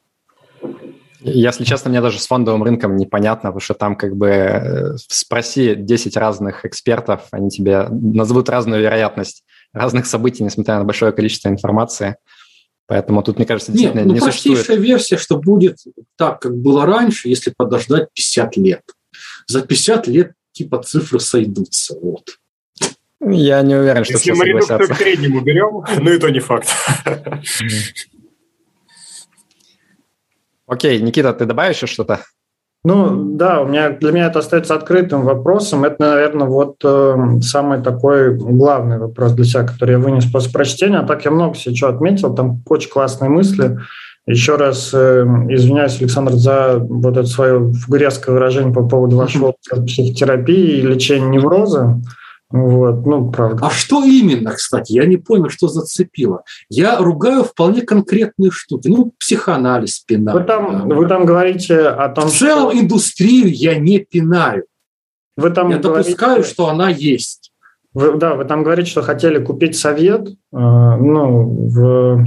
Если 1.22 1.64
честно, 1.64 1.90
мне 1.90 2.02
даже 2.02 2.20
с 2.20 2.28
фондовым 2.28 2.64
рынком 2.64 2.98
непонятно, 2.98 3.50
потому 3.50 3.62
что 3.62 3.74
там 3.74 3.96
как 3.96 4.16
бы 4.16 4.28
э, 4.28 4.98
спроси 5.08 5.74
10 5.76 6.18
разных 6.18 6.66
экспертов, 6.66 7.28
они 7.32 7.50
тебе 7.50 7.88
назовут 7.90 8.50
разную 8.50 8.82
вероятность 8.82 9.44
разных 9.72 10.06
событий, 10.06 10.44
несмотря 10.44 10.80
на 10.80 10.84
большое 10.84 11.14
количество 11.14 11.48
информации. 11.48 12.18
Поэтому 12.88 13.24
тут, 13.24 13.38
мне 13.38 13.46
кажется, 13.46 13.72
действительно 13.72 14.02
Нет, 14.02 14.08
ну, 14.08 14.14
не 14.16 14.20
простейшая 14.20 14.56
существует... 14.58 14.82
версия, 14.82 15.18
что 15.18 15.38
будет 15.38 15.78
так, 16.18 16.42
как 16.42 16.58
было 16.58 16.86
раньше, 16.86 17.30
если 17.30 17.54
подождать 17.56 18.10
50 18.14 18.58
лет. 18.58 18.82
За 19.48 19.62
50 19.62 20.08
лет 20.08 20.34
типа 20.52 20.84
цифры 20.84 21.20
сойдутся. 21.20 21.96
Вот. 22.02 22.38
Я 23.26 23.62
не 23.62 23.76
уверен, 23.76 24.04
что 24.04 24.14
Если 24.14 24.32
мы 24.32 24.46
редуктор 24.46 24.88
к 24.88 24.96
среднему 24.96 25.42
берем, 25.42 25.84
ну 26.02 26.12
и 26.12 26.18
то 26.18 26.30
не 26.30 26.40
факт. 26.40 26.68
Окей, 30.68 31.00
Никита, 31.00 31.34
ты 31.34 31.46
добавишь 31.46 31.78
еще 31.78 31.88
что-то? 31.88 32.22
Ну 32.86 33.36
да, 33.36 33.62
у 33.62 33.68
меня 33.68 33.92
для 33.92 34.12
меня 34.12 34.28
это 34.28 34.40
остается 34.40 34.76
открытым 34.76 35.24
вопросом. 35.24 35.86
Это, 35.86 35.96
наверное, 36.00 36.48
вот 36.48 36.76
э, 36.84 37.40
самый 37.42 37.82
такой 37.82 38.36
главный 38.36 38.98
вопрос 38.98 39.32
для 39.32 39.46
себя, 39.46 39.64
который 39.64 39.92
я 39.92 40.00
вынес 40.00 40.26
после 40.26 40.52
прочтения. 40.52 40.98
А 40.98 41.08
так 41.08 41.24
я 41.24 41.32
много 41.32 41.56
себе 41.56 41.76
чего 41.76 41.92
отметил, 41.92 42.36
там 42.36 42.62
очень 42.68 42.90
классные 42.90 43.30
мысли. 43.30 43.78
Еще 44.26 44.58
раз 44.58 44.92
э, 44.94 45.24
извиняюсь, 45.50 46.02
Александр, 46.02 46.34
за 46.34 46.78
вот 46.78 47.16
это 47.16 47.28
свое 47.28 47.74
фигурецкое 47.74 48.36
выражение 48.36 48.74
по 48.74 48.86
поводу 48.86 49.16
вашего 49.16 49.54
психотерапии 49.86 50.80
и 50.80 50.82
лечения 50.82 51.30
невроза. 51.30 52.02
Вот, 52.54 53.04
ну, 53.08 53.32
правда. 53.32 53.66
А 53.66 53.72
что 53.72 54.04
именно, 54.04 54.52
кстати? 54.52 54.92
Я 54.92 55.08
не 55.08 55.18
понял, 55.18 55.50
что 55.50 55.68
зацепило. 55.68 56.44
Я 56.70 57.00
ругаю 57.00 57.44
вполне 57.44 57.82
конкретные 57.82 58.52
штуки. 58.52 58.90
Ну, 58.90 59.12
психоанализ, 59.20 60.02
пинаю. 60.02 60.38
Вы 60.38 60.44
там, 60.44 60.88
да. 60.88 60.96
вы 60.96 61.08
там 61.08 61.26
говорите 61.26 61.80
о 61.80 62.10
том, 62.10 62.28
В 62.28 62.32
целом 62.32 62.70
что... 62.70 62.80
индустрию 62.80 63.52
я 63.52 63.80
не 63.80 63.98
пинаю. 63.98 64.66
Вы 65.36 65.50
там 65.50 65.72
я 65.72 65.80
говорите... 65.80 66.12
допускаю, 66.12 66.44
что 66.44 66.70
она 66.70 66.90
есть. 66.90 67.52
Вы, 67.96 68.18
да, 68.18 68.36
вы 68.36 68.46
там 68.46 68.62
говорите, 68.62 68.92
что 68.92 69.02
хотели 69.02 69.44
купить 69.44 69.76
совет 69.76 70.28
э, 70.28 70.34
ну, 70.52 71.46
в 71.46 72.24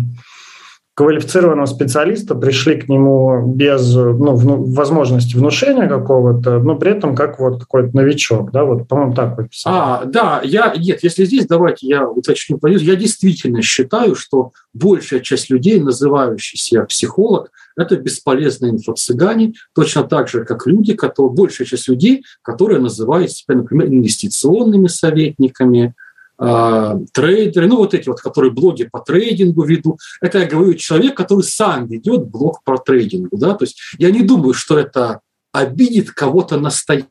квалифицированного 0.96 1.66
специалиста, 1.66 2.34
пришли 2.34 2.76
к 2.76 2.88
нему 2.88 3.42
без 3.46 3.94
ну, 3.94 4.34
вну, 4.34 4.64
возможности 4.64 5.36
внушения 5.36 5.88
какого-то, 5.88 6.58
но 6.58 6.74
при 6.76 6.92
этом 6.92 7.14
как 7.14 7.38
вот 7.38 7.60
какой-то 7.60 7.94
новичок, 7.94 8.50
да, 8.50 8.64
вот, 8.64 8.88
по-моему, 8.88 9.12
так 9.12 9.36
вот 9.36 9.50
писали. 9.50 9.74
А, 9.76 10.04
да, 10.06 10.40
я, 10.42 10.74
нет, 10.74 11.00
если 11.02 11.26
здесь, 11.26 11.46
давайте 11.46 11.86
я 11.86 12.08
уточню 12.08 12.56
позицию, 12.56 12.88
я 12.88 12.96
действительно 12.96 13.60
считаю, 13.60 14.14
что 14.14 14.52
большая 14.72 15.20
часть 15.20 15.50
людей, 15.50 15.78
называющих 15.80 16.58
себя 16.58 16.84
психолог, 16.84 17.50
это 17.76 17.96
бесполезные 17.98 18.72
инфо-цыгане, 18.72 19.52
точно 19.74 20.04
так 20.04 20.28
же, 20.28 20.46
как 20.46 20.66
люди, 20.66 20.94
которые, 20.94 21.34
большая 21.34 21.66
часть 21.66 21.88
людей, 21.88 22.24
которые 22.40 22.80
называют 22.80 23.30
себя, 23.32 23.56
например, 23.56 23.88
инвестиционными 23.88 24.86
советниками, 24.86 25.94
трейдеры, 26.38 27.66
ну 27.66 27.76
вот 27.76 27.94
эти 27.94 28.08
вот, 28.08 28.20
которые 28.20 28.52
блоги 28.52 28.84
по 28.84 29.00
трейдингу 29.00 29.62
ведут. 29.64 30.00
Это 30.20 30.38
я 30.40 30.46
говорю 30.46 30.74
человек, 30.74 31.16
который 31.16 31.42
сам 31.42 31.86
ведет 31.86 32.26
блог 32.26 32.62
по 32.62 32.76
трейдингу. 32.76 33.38
Да? 33.38 33.54
То 33.54 33.64
есть 33.64 33.80
я 33.98 34.10
не 34.10 34.22
думаю, 34.22 34.52
что 34.52 34.78
это 34.78 35.20
обидит 35.52 36.10
кого-то 36.10 36.58
настоящего 36.58 37.10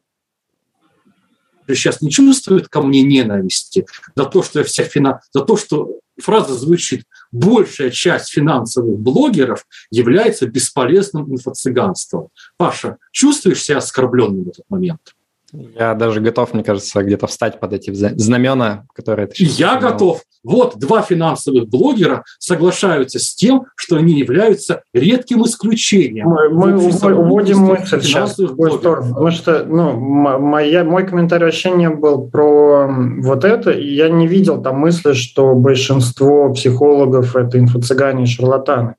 сейчас 1.73 2.01
не 2.01 2.11
чувствует 2.11 2.67
ко 2.67 2.81
мне 2.81 3.01
ненависти 3.01 3.87
за 4.15 4.25
то, 4.25 4.43
что 4.43 4.59
я 4.59 4.65
вся 4.65 4.83
фина... 4.83 5.21
за 5.31 5.41
то, 5.41 5.57
что 5.57 5.99
фраза 6.21 6.53
звучит 6.53 7.05
большая 7.31 7.89
часть 7.89 8.29
финансовых 8.29 8.99
блогеров 8.99 9.65
является 9.89 10.45
бесполезным 10.45 11.33
инфо-цыганством. 11.33 12.29
Паша, 12.57 12.97
чувствуешь 13.11 13.63
себя 13.63 13.79
оскорбленным 13.79 14.43
в 14.43 14.49
этот 14.49 14.65
момент? 14.69 15.15
Я 15.77 15.93
даже 15.93 16.21
готов, 16.21 16.53
мне 16.53 16.63
кажется, 16.63 17.01
где-то 17.03 17.27
встать 17.27 17.59
под 17.59 17.73
эти 17.73 17.91
знамена, 17.93 18.85
которые... 18.93 19.27
Ты 19.27 19.43
Я 19.43 19.77
готов. 19.77 20.21
Вот 20.43 20.77
два 20.77 21.01
финансовых 21.01 21.67
блогера 21.67 22.23
соглашаются 22.37 23.17
с 23.17 23.33
тем, 23.33 23.65
что 23.75 23.95
они 23.97 24.19
являются 24.19 24.83
редким 24.93 25.43
исключением. 25.43 26.27
Мы, 26.27 26.49
мы 26.49 27.15
уводим 27.15 27.59
мысль 27.59 28.01
сейчас 28.01 28.37
в 28.37 28.77
сторону, 28.77 29.09
потому 29.09 29.31
что 29.31 29.65
ну, 29.65 29.99
моя, 30.39 30.83
мой 30.83 31.07
комментарий 31.07 31.45
вообще 31.45 31.71
не 31.71 31.89
был 31.89 32.29
про 32.29 32.87
вот 32.87 33.43
это, 33.43 33.71
и 33.71 33.95
я 33.95 34.09
не 34.09 34.27
видел 34.27 34.61
там 34.61 34.77
мысли, 34.77 35.13
что 35.13 35.55
большинство 35.55 36.53
психологов– 36.53 37.35
это 37.35 37.57
инфо-цыгане 37.57 38.23
и 38.23 38.27
шарлатаны. 38.27 38.95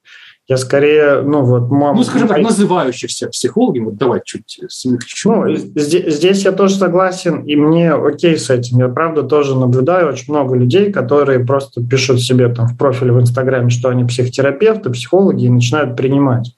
Я 0.49 0.59
скорее, 0.59 1.23
ну 1.23 1.43
вот... 1.43 1.71
Мам, 1.71 1.97
ну, 1.97 2.05
скажем 2.05 2.29
так, 2.29 2.39
называющихся 2.39 3.29
психологами, 3.29 3.87
вот 3.87 3.97
давай 3.97 4.21
чуть 4.25 4.61
смягчу. 4.69 5.33
Ну, 5.33 5.57
здесь, 5.57 6.15
здесь 6.15 6.45
я 6.45 6.53
тоже 6.53 6.77
согласен, 6.77 7.43
и 7.43 7.57
мне 7.57 7.93
окей 7.93 8.39
с 8.39 8.49
этим. 8.49 8.79
Я, 8.79 8.89
правда, 8.89 9.25
тоже 9.25 9.57
наблюдаю 9.57 10.09
очень 10.09 10.33
много 10.33 10.55
людей, 10.55 10.93
которые 10.93 11.45
просто 11.45 11.83
пишут 11.83 12.21
себе 12.21 12.49
там 12.49 12.69
в 12.69 12.79
профиле 12.79 13.13
в 13.13 13.21
Инстаграме, 13.21 13.71
что 13.71 13.89
они 13.89 14.05
психотерапевты, 14.05 14.91
психологи, 14.91 15.47
и 15.47 15.51
начинают 15.51 15.97
принимать. 15.97 16.55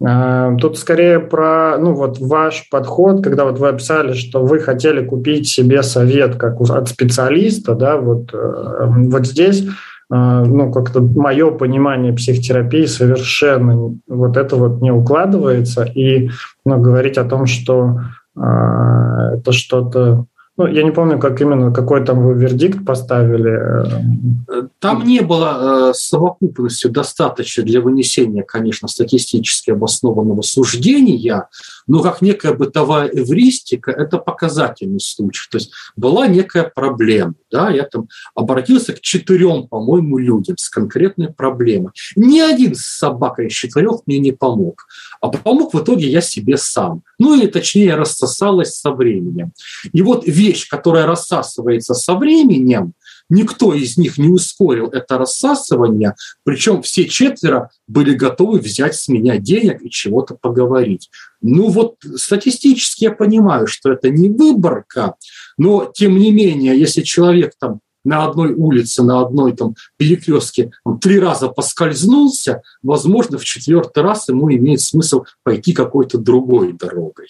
А, 0.00 0.56
тут 0.56 0.78
скорее 0.78 1.18
про 1.18 1.76
ну, 1.78 1.92
вот 1.92 2.18
ваш 2.20 2.68
подход, 2.70 3.22
когда 3.22 3.44
вот 3.44 3.58
вы 3.58 3.68
описали, 3.68 4.14
что 4.14 4.44
вы 4.44 4.60
хотели 4.60 5.04
купить 5.04 5.48
себе 5.48 5.82
совет 5.82 6.36
как 6.36 6.60
от 6.60 6.88
специалиста, 6.88 7.74
да, 7.74 7.96
вот, 7.96 8.32
э, 8.32 8.86
вот 8.86 9.26
здесь 9.26 9.64
ну, 10.10 10.72
как-то 10.72 11.00
мое 11.00 11.50
понимание 11.50 12.12
психотерапии 12.12 12.86
совершенно 12.86 13.94
вот 14.06 14.36
это 14.36 14.56
вот 14.56 14.80
не 14.80 14.90
укладывается. 14.90 15.84
И 15.84 16.30
ну, 16.64 16.80
говорить 16.80 17.18
о 17.18 17.24
том, 17.24 17.46
что 17.46 18.00
э, 18.36 18.40
это 18.40 19.52
что-то 19.52 20.26
ну, 20.58 20.66
я 20.66 20.82
не 20.82 20.90
помню, 20.90 21.20
как 21.20 21.40
именно, 21.40 21.72
какой 21.72 22.04
там 22.04 22.20
вы 22.20 22.34
вердикт 22.34 22.84
поставили. 22.84 24.66
Там 24.80 25.04
не 25.04 25.20
было 25.20 25.90
э, 25.90 25.94
совокупностью 25.94 26.90
достаточно 26.90 27.62
для 27.62 27.80
вынесения, 27.80 28.42
конечно, 28.42 28.88
статистически 28.88 29.70
обоснованного 29.70 30.42
суждения, 30.42 31.46
но 31.88 32.02
как 32.02 32.22
некая 32.22 32.52
бытовая 32.52 33.08
эвристика– 33.08 33.90
это 33.98 34.18
показательный 34.18 35.00
случай. 35.00 35.48
То 35.50 35.58
есть 35.58 35.72
была 35.96 36.28
некая 36.28 36.64
проблема. 36.64 37.34
Да? 37.50 37.70
Я 37.70 37.84
там 37.84 38.08
обратился 38.34 38.92
к 38.92 39.00
четырем, 39.00 39.66
по-моему, 39.66 40.18
людям 40.18 40.56
с 40.58 40.68
конкретной 40.68 41.32
проблемой. 41.32 41.92
Ни 42.14 42.40
один 42.40 42.74
с 42.74 42.98
собакой 42.98 43.48
из 43.48 43.54
четырех 43.54 44.02
мне 44.06 44.18
не 44.18 44.32
помог. 44.32 44.86
А 45.20 45.28
помог 45.28 45.74
в 45.74 45.82
итоге 45.82 46.08
я 46.08 46.20
себе 46.20 46.56
сам. 46.56 47.02
Ну 47.18 47.36
или 47.36 47.46
точнее 47.46 47.94
рассосалась 47.94 48.74
со 48.74 48.92
временем. 48.92 49.52
И 49.92 50.02
вот 50.02 50.26
вещь, 50.26 50.68
которая 50.68 51.06
рассасывается 51.06 51.94
со 51.94 52.14
временем, 52.14 52.92
никто 53.28 53.74
из 53.74 53.96
них 53.96 54.18
не 54.18 54.28
ускорил 54.28 54.86
это 54.88 55.18
рассасывание, 55.18 56.14
причем 56.44 56.82
все 56.82 57.06
четверо 57.06 57.70
были 57.86 58.14
готовы 58.14 58.58
взять 58.58 58.94
с 58.94 59.08
меня 59.08 59.38
денег 59.38 59.82
и 59.82 59.90
чего-то 59.90 60.34
поговорить. 60.34 61.10
Ну 61.40 61.68
вот 61.68 61.96
статистически 62.16 63.04
я 63.04 63.12
понимаю, 63.12 63.66
что 63.66 63.92
это 63.92 64.10
не 64.10 64.28
выборка, 64.28 65.14
но 65.56 65.90
тем 65.94 66.18
не 66.18 66.32
менее, 66.32 66.78
если 66.78 67.02
человек 67.02 67.52
там 67.58 67.80
на 68.04 68.24
одной 68.24 68.54
улице, 68.54 69.02
на 69.02 69.20
одной 69.20 69.54
там 69.54 69.74
перекрестке 69.96 70.70
там, 70.84 70.98
три 70.98 71.18
раза 71.18 71.48
поскользнулся, 71.48 72.62
возможно, 72.82 73.38
в 73.38 73.44
четвертый 73.44 74.02
раз 74.02 74.28
ему 74.28 74.50
имеет 74.50 74.80
смысл 74.80 75.24
пойти 75.42 75.72
какой-то 75.72 76.16
другой 76.16 76.72
дорогой. 76.72 77.28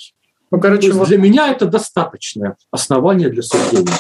Ну, 0.50 0.60
короче, 0.60 0.92
вот... 0.92 1.08
Для 1.08 1.18
меня 1.18 1.48
это 1.48 1.66
достаточное 1.66 2.56
основание 2.70 3.28
для 3.28 3.42
суждения. 3.42 3.92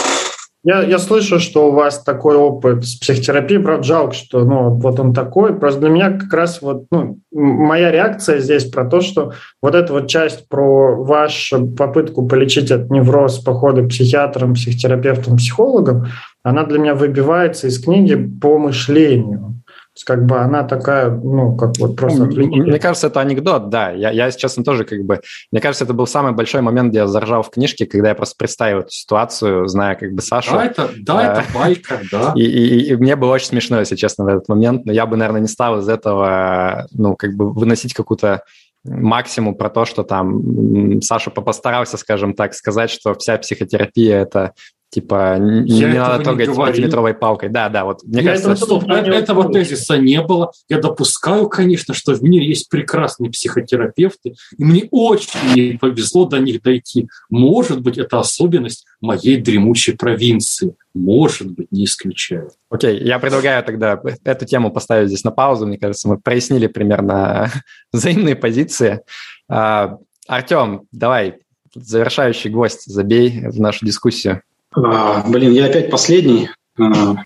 Я, 0.64 0.82
я 0.82 0.98
слышу, 0.98 1.38
что 1.38 1.68
у 1.68 1.72
вас 1.72 2.02
такой 2.02 2.36
опыт 2.36 2.84
с 2.84 2.96
психотерапией, 2.96 3.62
правда, 3.62 3.84
жалко, 3.84 4.14
что 4.14 4.44
ну, 4.44 4.70
вот 4.70 4.98
он 4.98 5.14
такой. 5.14 5.54
Просто 5.54 5.80
для 5.80 5.90
меня 5.90 6.10
как 6.18 6.32
раз 6.32 6.60
вот 6.60 6.86
ну, 6.90 7.20
моя 7.30 7.92
реакция 7.92 8.40
здесь 8.40 8.64
про 8.64 8.84
то, 8.84 9.00
что 9.00 9.32
вот 9.62 9.76
эта 9.76 9.92
вот 9.92 10.08
часть 10.08 10.48
про 10.48 10.96
вашу 10.96 11.68
попытку 11.68 12.26
полечить 12.26 12.72
от 12.72 12.90
невроз 12.90 13.38
похода 13.38 13.82
к 13.82 13.88
психиатрам, 13.88 14.54
психотерапевтам, 14.54 15.36
психологам, 15.36 16.08
она 16.42 16.64
для 16.64 16.78
меня 16.78 16.94
выбивается 16.94 17.68
из 17.68 17.82
книги 17.82 18.16
по 18.40 18.58
мышлению 18.58 19.62
как 20.04 20.26
бы 20.26 20.38
она 20.38 20.64
такая, 20.64 21.10
ну, 21.10 21.56
как 21.56 21.76
вот 21.78 21.96
просто... 21.96 22.24
Мне 22.24 22.78
кажется, 22.78 23.08
это 23.08 23.20
анекдот, 23.20 23.68
да. 23.68 23.90
Я, 23.90 24.10
я, 24.10 24.26
если 24.26 24.38
честно, 24.38 24.64
тоже 24.64 24.84
как 24.84 25.00
бы... 25.04 25.20
Мне 25.52 25.60
кажется, 25.60 25.84
это 25.84 25.94
был 25.94 26.06
самый 26.06 26.32
большой 26.32 26.60
момент, 26.60 26.90
где 26.90 26.98
я 27.00 27.06
заржал 27.06 27.42
в 27.42 27.50
книжке, 27.50 27.86
когда 27.86 28.10
я 28.10 28.14
просто 28.14 28.36
представил 28.36 28.80
эту 28.80 28.90
ситуацию, 28.90 29.68
зная 29.68 29.94
как 29.94 30.12
бы 30.12 30.22
Сашу. 30.22 30.52
Да, 30.52 30.66
это, 30.66 30.90
да, 30.98 31.32
это 31.32 31.44
байка, 31.54 32.00
да. 32.12 32.32
И, 32.34 32.42
и, 32.42 32.92
и 32.92 32.96
мне 32.96 33.16
было 33.16 33.32
очень 33.32 33.48
смешно, 33.48 33.78
если 33.80 33.96
честно, 33.96 34.24
в 34.24 34.28
этот 34.28 34.48
момент. 34.48 34.84
Но 34.86 34.92
я 34.92 35.06
бы, 35.06 35.16
наверное, 35.16 35.40
не 35.40 35.48
стал 35.48 35.78
из 35.78 35.88
этого, 35.88 36.86
ну, 36.92 37.16
как 37.16 37.34
бы 37.34 37.52
выносить 37.52 37.94
какую-то 37.94 38.42
максимум 38.84 39.54
про 39.54 39.70
то, 39.70 39.84
что 39.84 40.02
там 40.02 41.00
Саша 41.02 41.30
постарался, 41.30 41.96
скажем 41.96 42.34
так, 42.34 42.54
сказать, 42.54 42.90
что 42.90 43.14
вся 43.14 43.36
психотерапия– 43.38 44.20
это 44.22 44.52
Типа, 44.90 45.36
не 45.38 45.80
я 45.80 45.88
надо 45.88 46.24
трогать 46.24 46.48
не 46.48 46.64
антиметровой 46.64 47.12
палкой. 47.12 47.50
Да, 47.50 47.68
да, 47.68 47.84
вот 47.84 48.02
мне 48.04 48.22
я 48.22 48.30
кажется... 48.30 48.52
Этого, 48.52 48.80
стоп, 48.80 48.90
этого 48.90 49.52
тезиса 49.52 49.98
не 49.98 50.22
было. 50.22 50.50
Я 50.66 50.78
допускаю, 50.78 51.46
конечно, 51.50 51.92
что 51.92 52.14
в 52.14 52.22
мире 52.22 52.48
есть 52.48 52.70
прекрасные 52.70 53.30
психотерапевты, 53.30 54.34
и 54.56 54.64
мне 54.64 54.88
очень 54.90 55.54
не 55.54 55.76
повезло 55.76 56.24
до 56.24 56.38
них 56.38 56.62
дойти. 56.62 57.06
Может 57.28 57.82
быть, 57.82 57.98
это 57.98 58.18
особенность 58.18 58.86
моей 59.02 59.36
дремучей 59.36 59.94
провинции. 59.94 60.74
Может 60.94 61.50
быть, 61.50 61.70
не 61.70 61.84
исключаю. 61.84 62.50
Окей, 62.70 62.98
я 63.04 63.18
предлагаю 63.18 63.62
тогда 63.64 64.00
эту 64.24 64.46
тему 64.46 64.70
поставить 64.70 65.08
здесь 65.08 65.22
на 65.22 65.32
паузу. 65.32 65.66
Мне 65.66 65.76
кажется, 65.76 66.08
мы 66.08 66.18
прояснили 66.18 66.66
примерно 66.66 67.52
взаимные 67.92 68.36
позиции. 68.36 69.02
А, 69.50 69.98
Артем, 70.26 70.84
давай, 70.92 71.40
завершающий 71.74 72.50
гость, 72.50 72.86
забей 72.86 73.48
в 73.48 73.60
нашу 73.60 73.84
дискуссию. 73.84 74.42
А, 74.74 75.28
блин, 75.28 75.52
я 75.52 75.66
опять 75.66 75.90
последний. 75.90 76.50
А, 76.78 77.16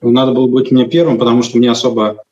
надо 0.00 0.32
было 0.32 0.46
быть 0.46 0.70
мне 0.70 0.86
первым, 0.86 1.18
потому 1.18 1.42
что 1.42 1.58
мне 1.58 1.70
особо 1.70 2.22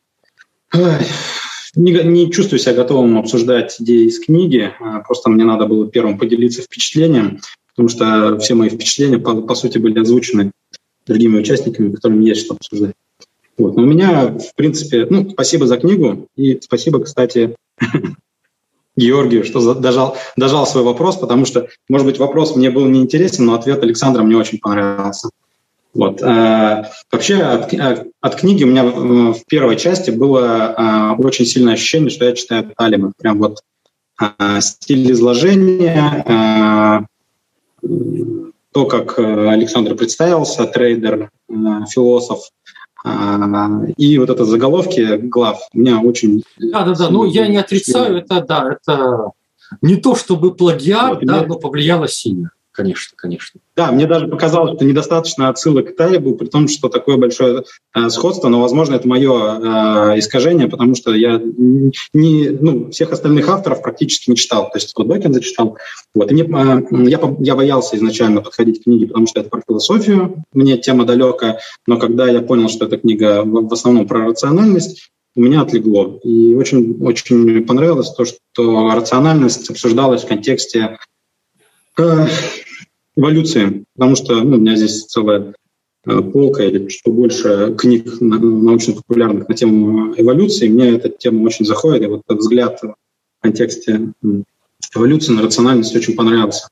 не, 1.77 1.93
не 2.05 2.31
чувствую 2.31 2.59
себя 2.59 2.75
готовым 2.75 3.19
обсуждать 3.19 3.81
идеи 3.81 4.07
из 4.07 4.21
книги. 4.21 4.73
А, 4.81 5.01
просто 5.01 5.31
мне 5.31 5.45
надо 5.45 5.67
было 5.67 5.91
первым 5.91 6.19
поделиться 6.19 6.63
впечатлением, 6.63 7.41
потому 7.71 7.89
что 7.89 8.39
все 8.39 8.55
мои 8.55 8.69
впечатления, 8.69 9.19
по, 9.19 9.41
по 9.43 9.55
сути, 9.55 9.79
были 9.79 9.99
озвучены 10.01 10.53
другими 11.07 11.39
участниками, 11.39 11.95
которым 11.95 12.21
есть 12.21 12.45
что 12.45 12.55
обсуждать. 12.55 12.95
Вот. 13.57 13.77
Но 13.77 13.83
у 13.83 13.87
меня, 13.87 14.29
в 14.29 14.55
принципе, 14.57 15.07
ну, 15.09 15.31
спасибо 15.31 15.67
за 15.67 15.77
книгу 15.77 16.29
и 16.37 16.59
спасибо, 16.61 17.01
кстати, 17.01 17.55
Георгию, 18.97 19.45
что 19.45 19.75
дожал, 19.75 20.17
дожал 20.37 20.67
свой 20.67 20.85
вопрос, 20.85 21.17
потому 21.17 21.47
что, 21.47 21.69
может 21.89 22.07
быть, 22.07 22.19
вопрос 22.19 22.55
мне 22.55 22.71
был 22.71 22.87
неинтересен, 22.87 23.45
но 23.47 23.55
ответ 23.55 23.83
Александра 23.83 24.23
мне 24.23 24.37
очень 24.37 24.59
понравился. 24.59 25.31
Вот. 25.95 26.23
А, 26.23 26.91
вообще 27.11 27.37
от, 27.37 27.73
от 28.21 28.35
книги 28.37 28.65
у 28.65 28.67
меня 28.67 28.85
в, 28.85 29.45
первой 29.47 29.77
части 29.77 30.11
было 30.11 30.75
а, 30.77 31.15
очень 31.15 31.47
сильное 31.47 31.75
ощущение, 31.75 32.11
что 32.11 32.25
я 32.25 32.33
читаю 32.33 32.73
Талиба. 32.77 33.13
Прям 33.17 33.39
вот 33.39 33.61
а, 34.17 34.61
стиль 34.61 35.11
изложения, 35.13 37.07
то, 38.73 38.87
как 38.87 39.19
Александр 39.21 39.95
представился, 39.95 40.67
трейдер, 40.67 41.31
философ, 41.49 42.41
и 43.05 44.19
вот 44.19 44.31
это 44.31 44.45
заголовки 44.45 45.19
глав 45.19 45.61
у 45.73 45.79
меня 45.79 46.01
очень... 46.01 46.43
Да-да-да, 46.59 47.11
ну 47.11 47.25
я 47.27 47.47
не 47.49 47.59
отрицаю, 47.59 48.17
это 48.17 48.41
да, 48.41 48.73
это 48.73 49.31
не 49.83 49.97
то 49.97 50.15
чтобы 50.15 50.55
плагиат, 50.55 51.17
вот, 51.17 51.25
да, 51.25 51.45
но 51.47 51.57
повлияло 51.57 52.09
сильно. 52.09 52.51
Конечно, 52.75 53.17
конечно. 53.17 53.61
Да, 53.77 53.93
мне 53.93 54.05
даже 54.09 54.27
показалось, 54.27 54.75
что 54.75 54.85
недостаточно 54.85 55.49
отсылок 55.49 55.93
к 55.93 55.97
Талибу, 55.97 56.35
при 56.35 56.47
том, 56.47 56.67
что 56.67 56.89
такое 56.89 57.17
большое 57.17 57.63
э, 57.95 58.09
сходство, 58.09 58.49
но, 58.49 58.61
возможно, 58.61 58.97
это 58.97 59.07
мое 59.07 59.31
э, 59.31 60.19
искажение, 60.19 60.67
потому 60.67 60.97
что 60.97 61.15
я 61.15 61.41
не, 62.13 62.49
ну, 62.49 62.91
всех 62.91 63.13
остальных 63.13 63.49
авторов 63.49 63.81
практически 63.81 64.29
не 64.29 64.35
читал. 64.37 64.71
То 64.73 64.79
есть 64.79 64.93
вот 64.97 65.07
Докин 65.07 65.33
зачитал. 65.33 65.79
Вот, 66.17 66.33
и 66.33 66.35
мне, 66.35 66.43
э, 66.43 67.09
я, 67.09 67.21
я 67.39 67.55
боялся 67.55 67.97
изначально 67.97 68.41
подходить 68.41 68.81
к 68.81 68.85
книге, 68.85 69.07
потому 69.07 69.29
что 69.29 69.39
это 69.39 69.51
про 69.51 69.63
философию, 69.65 70.43
мне 70.53 70.77
тема 70.77 71.05
далека, 71.05 71.61
но 71.87 71.97
когда 71.97 72.29
я 72.29 72.43
понял, 72.43 72.69
что 72.69 72.87
эта 72.87 72.99
книга 72.99 73.45
в, 73.45 73.69
в 73.69 73.73
основном 73.73 74.09
про 74.09 74.27
рациональность, 74.27 75.13
у 75.37 75.43
меня 75.43 75.63
отлегло. 75.63 76.19
И 76.25 76.55
очень, 76.55 77.01
очень 77.05 77.65
понравилось 77.65 78.11
то, 78.11 78.25
что 78.25 78.91
рациональность 78.91 79.71
обсуждалась 79.71 80.25
в 80.25 80.29
контексте 80.29 80.99
э, 81.99 82.27
эволюции, 83.17 83.85
потому 83.95 84.17
что 84.17 84.43
ну, 84.43 84.57
у 84.57 84.61
меня 84.61 84.77
здесь 84.77 85.05
целая 85.05 85.55
э, 86.07 86.21
полка 86.21 86.65
или 86.65 86.89
что 86.89 87.11
больше 87.11 87.75
книг 87.77 88.21
научно-популярных 88.21 89.49
на 89.49 89.55
тему 89.55 90.15
эволюции. 90.17 90.69
Мне 90.69 90.91
эта 90.91 91.09
тема 91.09 91.45
очень 91.45 91.65
заходит, 91.65 92.03
и 92.03 92.07
вот 92.07 92.23
этот 92.27 92.41
взгляд 92.41 92.81
в 92.83 92.95
контексте 93.43 94.13
эволюции 94.95 95.33
на 95.33 95.43
рациональность 95.43 95.95
очень 95.95 96.15
понравился. 96.15 96.69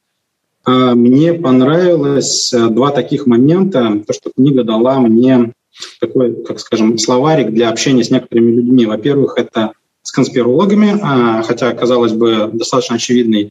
А 0.64 0.94
мне 0.94 1.34
понравилось 1.34 2.52
э, 2.52 2.68
два 2.68 2.90
таких 2.90 3.26
момента, 3.26 4.02
то, 4.06 4.12
что 4.12 4.30
книга 4.34 4.62
дала 4.62 5.00
мне 5.00 5.52
такой, 6.00 6.44
как 6.44 6.60
скажем, 6.60 6.98
словарик 6.98 7.50
для 7.50 7.70
общения 7.70 8.04
с 8.04 8.10
некоторыми 8.10 8.52
людьми. 8.52 8.86
Во-первых, 8.86 9.34
это 9.36 9.72
с 10.02 10.12
конспирологами, 10.12 10.98
а, 11.00 11.42
хотя, 11.42 11.72
казалось 11.72 12.12
бы, 12.12 12.50
достаточно 12.52 12.96
очевидный 12.96 13.50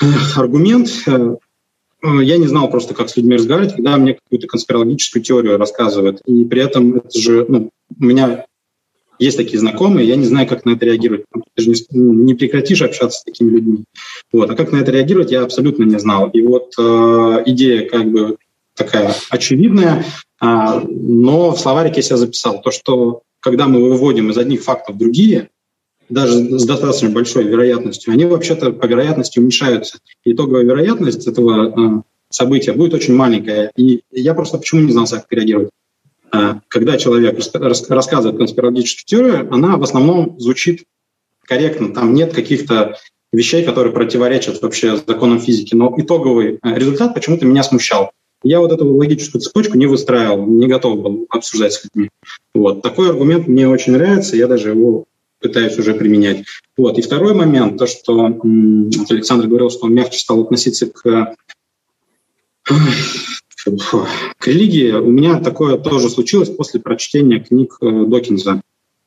э, 0.00 0.04
аргумент. 0.36 0.88
Э, 2.02 2.22
я 2.22 2.38
не 2.38 2.46
знал 2.46 2.70
просто, 2.70 2.94
как 2.94 3.08
с 3.08 3.16
людьми 3.16 3.36
разговаривать, 3.36 3.74
когда 3.74 3.96
мне 3.96 4.14
какую-то 4.14 4.46
конспирологическую 4.46 5.22
теорию 5.22 5.58
рассказывают. 5.58 6.20
И 6.26 6.44
при 6.44 6.62
этом 6.62 6.96
это 6.96 7.18
же, 7.18 7.44
ну, 7.48 7.70
у 7.98 8.04
меня 8.04 8.46
есть 9.18 9.36
такие 9.36 9.58
знакомые, 9.58 10.08
я 10.08 10.16
не 10.16 10.24
знаю, 10.24 10.48
как 10.48 10.64
на 10.64 10.70
это 10.70 10.86
реагировать. 10.86 11.26
Ты 11.54 11.62
же 11.62 11.70
не, 11.70 11.76
не 12.24 12.34
прекратишь 12.34 12.80
общаться 12.80 13.20
с 13.20 13.24
такими 13.24 13.50
людьми. 13.50 13.84
Вот. 14.32 14.50
А 14.50 14.54
как 14.54 14.72
на 14.72 14.78
это 14.78 14.90
реагировать, 14.92 15.30
я 15.30 15.42
абсолютно 15.42 15.84
не 15.84 15.98
знал. 15.98 16.30
И 16.30 16.40
вот 16.40 16.72
э, 16.78 17.42
идея 17.46 17.88
как 17.88 18.10
бы 18.10 18.36
такая 18.74 19.14
очевидная, 19.28 20.04
э, 20.42 20.46
но 20.88 21.50
в 21.50 21.60
словарике 21.60 21.96
я 21.96 22.02
себя 22.02 22.16
записал. 22.16 22.62
То, 22.62 22.70
что 22.70 23.22
когда 23.40 23.68
мы 23.68 23.82
выводим 23.82 24.30
из 24.30 24.38
одних 24.38 24.62
фактов 24.62 24.96
другие, 24.96 25.50
даже 26.10 26.58
с 26.58 26.64
достаточно 26.64 27.08
большой 27.08 27.44
вероятностью, 27.44 28.12
они 28.12 28.24
вообще-то 28.24 28.72
по 28.72 28.86
вероятности 28.86 29.38
уменьшаются. 29.38 29.98
итоговая 30.24 30.64
вероятность 30.64 31.26
этого 31.26 31.98
э, 31.98 32.02
события 32.28 32.72
будет 32.72 32.94
очень 32.94 33.14
маленькая. 33.14 33.72
И 33.76 34.02
я 34.10 34.34
просто 34.34 34.58
почему 34.58 34.82
не 34.82 34.92
знал, 34.92 35.06
как 35.06 35.26
реагировать. 35.30 35.70
Э, 36.32 36.54
когда 36.68 36.98
человек 36.98 37.38
рас, 37.54 37.88
рассказывает 37.88 38.38
конспирологическую 38.38 39.06
теорию, 39.06 39.48
она 39.52 39.76
в 39.76 39.82
основном 39.82 40.38
звучит 40.38 40.84
корректно. 41.44 41.94
Там 41.94 42.14
нет 42.14 42.32
каких-то 42.32 42.96
вещей, 43.32 43.64
которые 43.64 43.92
противоречат 43.92 44.60
вообще 44.62 44.96
законам 44.96 45.40
физики. 45.40 45.74
Но 45.74 45.94
итоговый 45.96 46.58
э, 46.62 46.74
результат 46.74 47.14
почему-то 47.14 47.46
меня 47.46 47.62
смущал. 47.62 48.10
Я 48.42 48.60
вот 48.60 48.72
эту 48.72 48.86
логическую 48.86 49.42
цепочку 49.42 49.76
не 49.76 49.86
выстраивал, 49.86 50.46
не 50.46 50.66
готов 50.66 51.00
был 51.00 51.26
обсуждать 51.28 51.74
с 51.74 51.84
людьми. 51.84 52.08
Вот. 52.54 52.80
Такой 52.80 53.10
аргумент 53.10 53.46
мне 53.46 53.68
очень 53.68 53.92
нравится, 53.92 54.36
я 54.36 54.46
даже 54.46 54.70
его 54.70 55.04
пытаюсь 55.40 55.78
уже 55.78 55.94
применять. 55.94 56.44
Вот. 56.76 56.98
И 56.98 57.02
второй 57.02 57.34
момент, 57.34 57.78
то, 57.78 57.86
что 57.86 58.26
Александр 58.26 59.46
говорил, 59.46 59.70
что 59.70 59.86
он 59.86 59.94
мягче 59.94 60.18
стал 60.18 60.42
относиться 60.42 60.86
к 60.86 61.34
к 64.38 64.46
религии 64.46 64.92
у 64.92 65.10
меня 65.10 65.40
такое 65.40 65.76
тоже 65.76 66.08
случилось 66.08 66.48
после 66.48 66.80
прочтения 66.80 67.40
книг 67.40 67.76
э, 67.80 68.04
Докинза. 68.06 68.62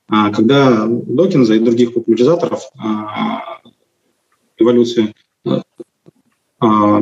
А, 0.08 0.32
когда 0.32 0.86
Докинза 0.88 1.56
и 1.56 1.60
других 1.60 1.94
популяризаторов 1.94 2.70
а, 2.78 3.62
эволюции 4.58 5.16
э, 5.46 5.62
а, 6.60 7.00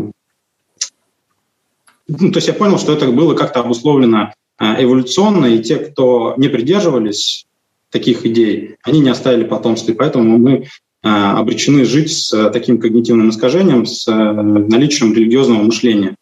ну, 2.08 2.32
то 2.32 2.38
есть 2.38 2.48
я 2.48 2.54
понял, 2.54 2.78
что 2.78 2.94
это 2.94 3.08
было 3.12 3.36
как-то 3.36 3.62
обусловлено 3.62 4.34
эволюционно, 4.60 5.48
и 5.48 5.64
те, 5.64 5.78
кто 5.78 6.36
не 6.38 6.48
придерживались 6.48 7.48
таких 7.92 8.26
идей, 8.26 8.76
они 8.84 9.00
не 9.00 9.10
оставили 9.10 9.44
потомства. 9.44 9.92
И 9.92 9.96
поэтому 9.96 10.38
мы 10.38 10.68
а, 11.04 11.40
обречены 11.40 11.84
жить 11.84 12.12
с 12.12 12.32
э, 12.32 12.52
таким 12.52 12.80
когнитивным 12.80 13.32
искажением, 13.32 13.88
с 13.88 14.08
э, 14.08 14.12
наличием 14.14 15.14
религиозного 15.14 15.64
мышления. 15.64 16.16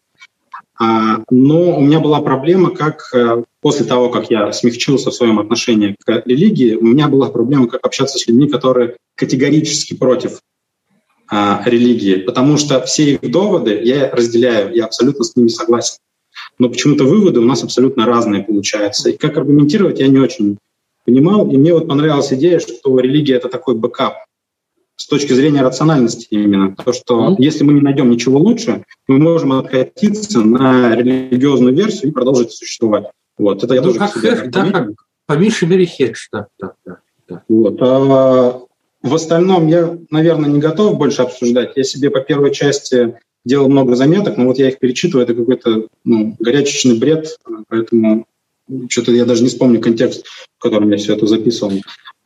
А, 0.78 1.22
но 1.30 1.76
у 1.76 1.80
меня 1.82 2.00
была 2.00 2.22
проблема, 2.22 2.70
как 2.70 3.10
э, 3.12 3.44
после 3.60 3.84
того, 3.84 4.08
как 4.08 4.30
я 4.30 4.50
смягчился 4.52 5.10
в 5.10 5.14
своем 5.14 5.38
отношении 5.38 5.94
к 6.02 6.22
религии, 6.24 6.76
у 6.76 6.86
меня 6.86 7.08
была 7.08 7.28
проблема, 7.28 7.68
как 7.68 7.84
общаться 7.84 8.18
с 8.18 8.26
людьми, 8.26 8.48
которые 8.48 8.96
категорически 9.16 9.94
против 9.94 10.40
а, 11.28 11.62
религии, 11.66 12.16
потому 12.16 12.56
что 12.56 12.80
все 12.80 13.12
их 13.12 13.30
доводы 13.30 13.78
я 13.84 14.10
разделяю, 14.10 14.74
я 14.74 14.86
абсолютно 14.86 15.24
с 15.24 15.36
ними 15.36 15.48
согласен. 15.48 15.98
Но 16.58 16.70
почему-то 16.70 17.04
выводы 17.04 17.40
у 17.40 17.44
нас 17.44 17.62
абсолютно 17.62 18.06
разные 18.06 18.42
получаются. 18.42 19.10
И 19.10 19.16
как 19.18 19.36
аргументировать, 19.36 20.00
я 20.00 20.08
не 20.08 20.18
очень 20.18 20.56
понимал. 21.04 21.50
И 21.50 21.56
мне 21.56 21.74
вот 21.74 21.88
понравилась 21.88 22.32
идея, 22.32 22.58
что 22.58 22.98
религия— 22.98 23.34
это 23.36 23.48
такой 23.48 23.74
backup 23.74 24.14
с 24.96 25.06
точки 25.06 25.32
зрения 25.32 25.62
рациональности 25.62 26.28
именно. 26.30 26.76
То, 26.76 26.92
что 26.92 27.30
mm-hmm. 27.30 27.36
если 27.38 27.64
мы 27.64 27.72
не 27.72 27.80
найдем 27.80 28.10
ничего 28.10 28.38
лучше, 28.38 28.84
мы 29.08 29.18
можем 29.18 29.52
откатиться 29.52 30.40
на 30.40 30.94
религиозную 30.94 31.74
версию 31.74 32.10
и 32.10 32.14
продолжить 32.14 32.52
существовать. 32.52 33.06
Вот, 33.38 33.64
это 33.64 33.74
я 33.74 33.80
ну, 33.80 33.88
тоже 33.88 33.98
как 33.98 34.12
себе 34.12 34.36
хэш, 34.36 34.50
да, 34.50 34.70
как, 34.70 34.90
по 35.26 35.32
меньшей 35.32 35.68
мере 35.68 35.86
хедж, 35.86 36.28
да, 36.30 36.48
да, 36.60 36.72
да, 36.84 36.98
да. 37.26 37.42
Вот. 37.48 37.78
А, 37.80 38.60
в 39.02 39.14
остальном 39.14 39.68
я, 39.68 39.96
наверное, 40.10 40.50
не 40.50 40.58
готов 40.58 40.98
больше 40.98 41.22
обсуждать. 41.22 41.72
Я 41.76 41.84
себе 41.84 42.10
по 42.10 42.20
первой 42.20 42.52
части 42.52 43.14
делал 43.46 43.70
много 43.70 43.96
заметок, 43.96 44.36
но 44.36 44.44
вот 44.44 44.58
я 44.58 44.68
их 44.68 44.78
перечитываю, 44.78 45.24
это 45.24 45.34
какой-то 45.34 45.88
ну, 46.04 46.36
горячечный 46.38 46.98
бред, 46.98 47.38
поэтому 47.68 48.26
что-то 48.90 49.12
я 49.12 49.24
даже 49.24 49.42
не 49.42 49.48
вспомню 49.48 49.80
контекст, 49.80 50.26
в 50.60 50.62
котором 50.62 50.90
я 50.90 50.98
все 50.98 51.14
это 51.14 51.26
записывал. 51.26 51.72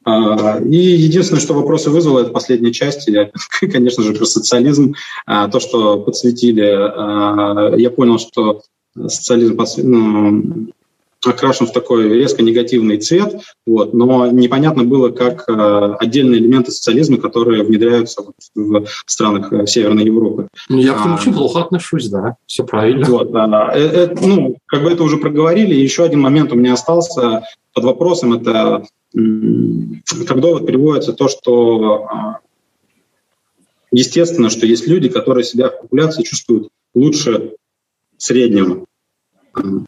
А, 0.05 0.59
и 0.59 0.77
единственное, 0.77 1.41
что 1.41 1.55
вопросы 1.55 1.89
вызвало, 1.89 2.21
это 2.21 2.31
последняя 2.31 2.73
часть, 2.73 3.07
я, 3.07 3.31
конечно 3.61 4.03
же, 4.03 4.13
про 4.13 4.25
социализм. 4.25 4.95
А, 5.25 5.49
то, 5.49 5.61
что 5.61 6.01
подсветили, 6.01 6.63
а, 6.67 7.77
я 7.77 7.91
понял, 7.91 8.19
что 8.19 8.63
социализм 9.07 9.57
ну, 9.85 10.69
окрашен 11.31 11.67
в 11.67 11.73
такой 11.73 12.09
резко 12.09 12.43
негативный 12.43 12.99
цвет, 12.99 13.43
вот, 13.67 13.95
но 13.95 14.27
непонятно 14.31 14.85
было, 14.85 15.11
как 15.11 15.49
э, 15.49 15.97
отдельные 16.01 16.41
элементы 16.41 16.71
социализма, 16.73 17.19
которые 17.19 17.65
внедряются 17.65 18.23
вот 18.23 18.35
в 18.55 19.11
странах 19.11 19.53
э, 19.53 19.67
Северной 19.67 20.05
Европы. 20.05 20.49
Ну, 20.69 20.79
я 20.79 20.93
к 20.95 21.05
ним 21.05 21.13
а, 21.13 21.17
очень 21.17 21.35
плохо 21.35 21.61
отношусь, 21.61 22.09
да, 22.09 22.37
все 22.47 22.65
правильно. 22.65 23.07
Вот, 23.07 23.33
да, 23.33 23.73
э, 23.75 23.81
э, 23.81 24.15
ну, 24.21 24.57
как 24.67 24.83
бы 24.83 24.91
это 24.91 25.03
уже 25.03 25.17
проговорили. 25.17 25.75
Еще 25.75 26.05
один 26.05 26.21
момент 26.21 26.53
у 26.53 26.57
меня 26.57 26.75
остался 26.75 27.45
под 27.73 27.85
вопросом, 27.85 28.35
это 28.35 28.85
как 29.13 30.41
довод 30.41 30.67
приводится 30.67 31.13
то, 31.13 31.29
что 31.29 32.07
а, 32.11 32.39
естественно, 33.93 34.51
что 34.51 34.67
есть 34.67 34.87
люди, 34.87 35.09
которые 35.09 35.45
себя 35.45 35.69
в 35.69 35.83
популяции 35.83 36.23
чувствуют 36.23 36.69
лучше 36.95 37.53
среднего 38.17 38.87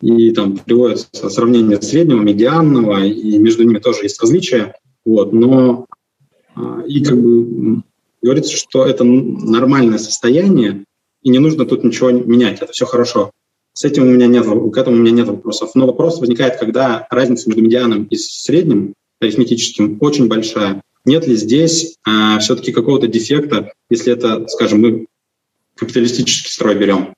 и 0.00 0.30
там 0.32 0.58
приводится 0.58 1.28
сравнение 1.30 1.80
среднего, 1.80 2.20
медианного, 2.20 3.04
и 3.04 3.38
между 3.38 3.64
ними 3.64 3.78
тоже 3.78 4.04
есть 4.04 4.20
различия. 4.20 4.74
Вот, 5.04 5.32
но 5.32 5.86
а, 6.54 6.82
и 6.86 7.02
как 7.04 7.20
бы 7.20 7.82
говорится, 8.22 8.56
что 8.56 8.84
это 8.84 9.04
нормальное 9.04 9.98
состояние, 9.98 10.84
и 11.22 11.28
не 11.30 11.38
нужно 11.38 11.64
тут 11.64 11.84
ничего 11.84 12.10
менять, 12.10 12.60
это 12.60 12.72
все 12.72 12.86
хорошо. 12.86 13.30
С 13.72 13.84
этим 13.84 14.04
у 14.04 14.06
меня 14.06 14.26
нет, 14.26 14.44
к 14.44 14.76
этому 14.76 14.96
у 14.96 15.00
меня 15.00 15.10
нет 15.10 15.28
вопросов. 15.28 15.72
Но 15.74 15.86
вопрос 15.86 16.18
возникает, 16.18 16.58
когда 16.58 17.06
разница 17.10 17.48
между 17.48 17.62
медианом 17.62 18.04
и 18.04 18.16
средним 18.16 18.94
арифметическим 19.20 19.98
очень 20.00 20.28
большая. 20.28 20.80
Нет 21.04 21.26
ли 21.26 21.36
здесь 21.36 21.96
а, 22.04 22.38
все-таки 22.38 22.72
какого-то 22.72 23.06
дефекта, 23.06 23.72
если 23.90 24.12
это, 24.12 24.46
скажем, 24.48 24.80
мы 24.80 25.06
капиталистический 25.76 26.50
строй 26.50 26.74
берем? 26.74 27.15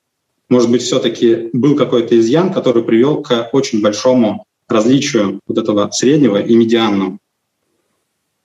Может 0.49 0.71
быть, 0.71 0.81
все-таки 0.81 1.49
был 1.53 1.75
какой-то 1.75 2.19
изъян, 2.19 2.51
который 2.51 2.83
привел 2.83 3.21
к 3.21 3.49
очень 3.53 3.81
большому 3.81 4.45
различию 4.67 5.39
вот 5.47 5.57
этого 5.57 5.89
среднего 5.91 6.41
и 6.41 6.55
медианного. 6.55 7.19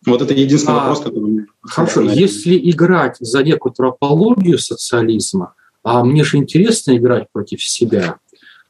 Вот 0.07 0.21
это 0.21 0.35
единственный 0.35 0.75
а, 0.75 0.81
вопрос, 0.81 1.01
который... 1.01 1.47
Хорошо, 1.63 2.03
если 2.03 2.59
играть 2.71 3.17
за 3.21 3.43
некую 3.43 3.73
тропологию 3.73 4.59
социализма, 4.59 5.55
а 5.83 6.05
мне 6.05 6.25
же 6.25 6.37
интересно 6.37 6.97
играть 6.97 7.29
против 7.33 7.65
себя, 7.65 8.19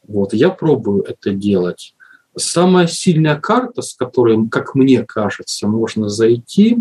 вот, 0.07 0.33
я 0.33 0.51
пробую 0.51 1.03
это 1.03 1.33
делать. 1.33 1.95
Самая 2.37 2.87
сильная 2.87 3.37
карта, 3.37 3.83
с 3.83 3.95
которой, 3.95 4.49
как 4.49 4.77
мне 4.77 5.03
кажется, 5.03 5.67
можно 5.67 6.09
зайти, 6.09 6.79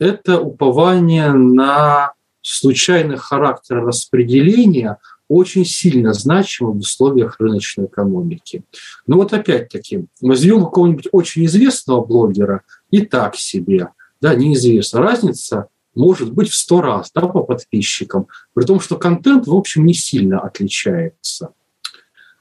это 0.00 0.40
упование 0.40 1.32
на 1.32 2.14
случайный 2.40 3.18
характер 3.18 3.84
распределения– 3.84 4.98
очень 5.32 5.64
сильно 5.64 6.12
значимо 6.12 6.72
в 6.72 6.78
условиях 6.78 7.40
рыночной 7.40 7.86
экономики. 7.86 8.64
Но 9.06 9.16
вот 9.16 9.32
опять-таки, 9.32 10.06
возьмем 10.20 10.64
какого-нибудь 10.64 11.08
очень 11.12 11.46
известного 11.46 12.04
блогера 12.04 12.62
и 12.90 13.00
так 13.00 13.36
себе, 13.36 13.88
да, 14.20 14.34
неизвестно. 14.34 15.00
Разница 15.00 15.68
может 15.94 16.32
быть 16.32 16.50
в 16.50 16.54
сто 16.54 16.82
раз 16.82 17.10
да, 17.14 17.22
по 17.22 17.42
подписчикам, 17.42 18.26
при 18.54 18.64
том, 18.64 18.78
что 18.78 18.96
контент, 18.96 19.46
в 19.46 19.54
общем, 19.54 19.86
не 19.86 19.94
сильно 19.94 20.38
отличается. 20.40 21.54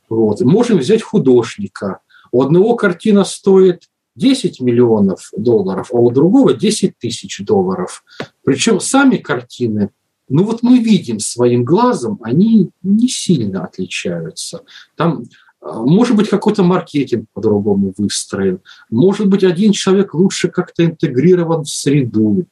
Вот. 0.09 0.41
Можем 0.41 0.80
взять 0.80 1.01
художника. 1.01 1.99
У 2.34 2.41
одного 2.41 2.76
картина 2.76 3.23
стоит 3.23 3.84
10 4.15 4.59
миллионов 4.59 5.31
долларов, 5.38 5.89
а 5.93 5.97
у 5.97 6.11
другого 6.11 6.53
10 6.53 6.97
тысяч 6.97 7.39
долларов. 7.39 8.03
Причем 8.43 8.81
сами 8.81 9.15
картины 9.15 9.91
ну 10.31 10.43
вот 10.43 10.63
мы 10.63 10.79
видим 10.79 11.19
своим 11.19 11.63
глазом, 11.63 12.19
они 12.23 12.69
не 12.81 13.07
сильно 13.07 13.63
отличаются. 13.65 14.61
Там 14.95 15.23
а, 15.61 15.81
может 15.83 16.15
быть, 16.15 16.29
какой-то 16.29 16.63
маркетинг 16.63 17.25
по-другому 17.33 17.93
выстроен. 17.97 18.61
Может 18.89 19.27
быть, 19.27 19.43
один 19.43 19.71
человек 19.71 20.13
лучше 20.13 20.49
как-то 20.49 20.83
интегрирован 20.83 21.63
в 21.63 21.69
среду, 21.69 22.47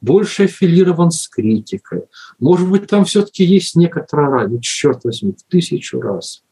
больше 0.00 0.44
аффилирован 0.44 1.10
с 1.10 1.28
критикой. 1.28 2.04
Может 2.38 2.68
быть, 2.68 2.86
там 2.86 3.04
все-таки 3.04 3.44
есть 3.44 3.76
некоторая 3.76 4.30
разница, 4.30 4.54
ну, 4.54 4.60
черт 4.60 5.04
возьми, 5.04 5.32
в 5.32 5.50
тысячу 5.50 6.00
раз. 6.00 6.42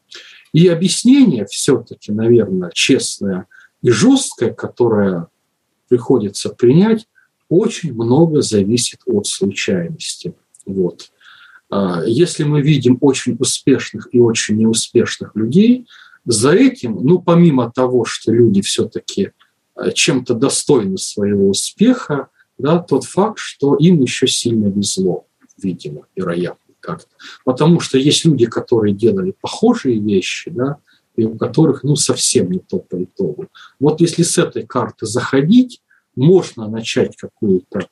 И 0.53 0.67
объяснение 0.67 1.45
все-таки, 1.45 2.11
наверное, 2.11 2.69
честное 2.73 3.47
и 3.81 3.89
жесткое, 3.89 4.53
которое 4.53 5.27
приходится 5.89 6.49
принять, 6.49 7.07
очень 7.49 7.93
много 7.93 8.41
зависит 8.41 9.01
от 9.05 9.27
случайности. 9.27 10.33
Вот. 10.65 11.11
А, 11.69 12.03
если 12.05 12.43
мы 12.43 12.61
видим 12.61 12.97
очень 13.01 13.35
успешных 13.39 14.07
и 14.11 14.19
очень 14.19 14.57
неуспешных 14.57 15.35
людей, 15.35 15.87
за 16.25 16.53
этим, 16.53 16.99
ну, 17.01 17.19
помимо 17.19 17.71
того, 17.71 18.05
что 18.05 18.31
люди 18.31 18.61
все-таки 18.61 19.31
а, 19.75 19.91
чем-то 19.91 20.35
достойны 20.35 20.97
своего 20.97 21.49
успеха, 21.49 22.29
да, 22.57 22.79
тот 22.79 23.05
факт, 23.05 23.39
что 23.39 23.75
им 23.75 24.01
еще 24.01 24.27
сильно 24.27 24.67
везло, 24.67 25.25
видимо, 25.57 26.05
вероятно, 26.15 26.75
как-то. 26.79 27.09
Потому 27.43 27.79
что 27.79 27.97
есть 27.97 28.23
люди, 28.25 28.45
которые 28.45 28.93
делали 28.93 29.33
похожие 29.41 29.99
вещи, 29.99 30.51
да, 30.51 30.77
и 31.15 31.25
у 31.25 31.37
которых, 31.37 31.83
ну, 31.83 31.95
совсем 31.95 32.51
не 32.51 32.59
то 32.59 32.79
по 32.79 33.03
итогу. 33.03 33.47
Вот 33.79 34.01
если 34.01 34.23
с 34.23 34.37
этой 34.37 34.65
карты 34.65 35.05
заходить, 35.05 35.81
можно 36.15 36.67
начать 36.67 37.15
какую-то 37.17 37.87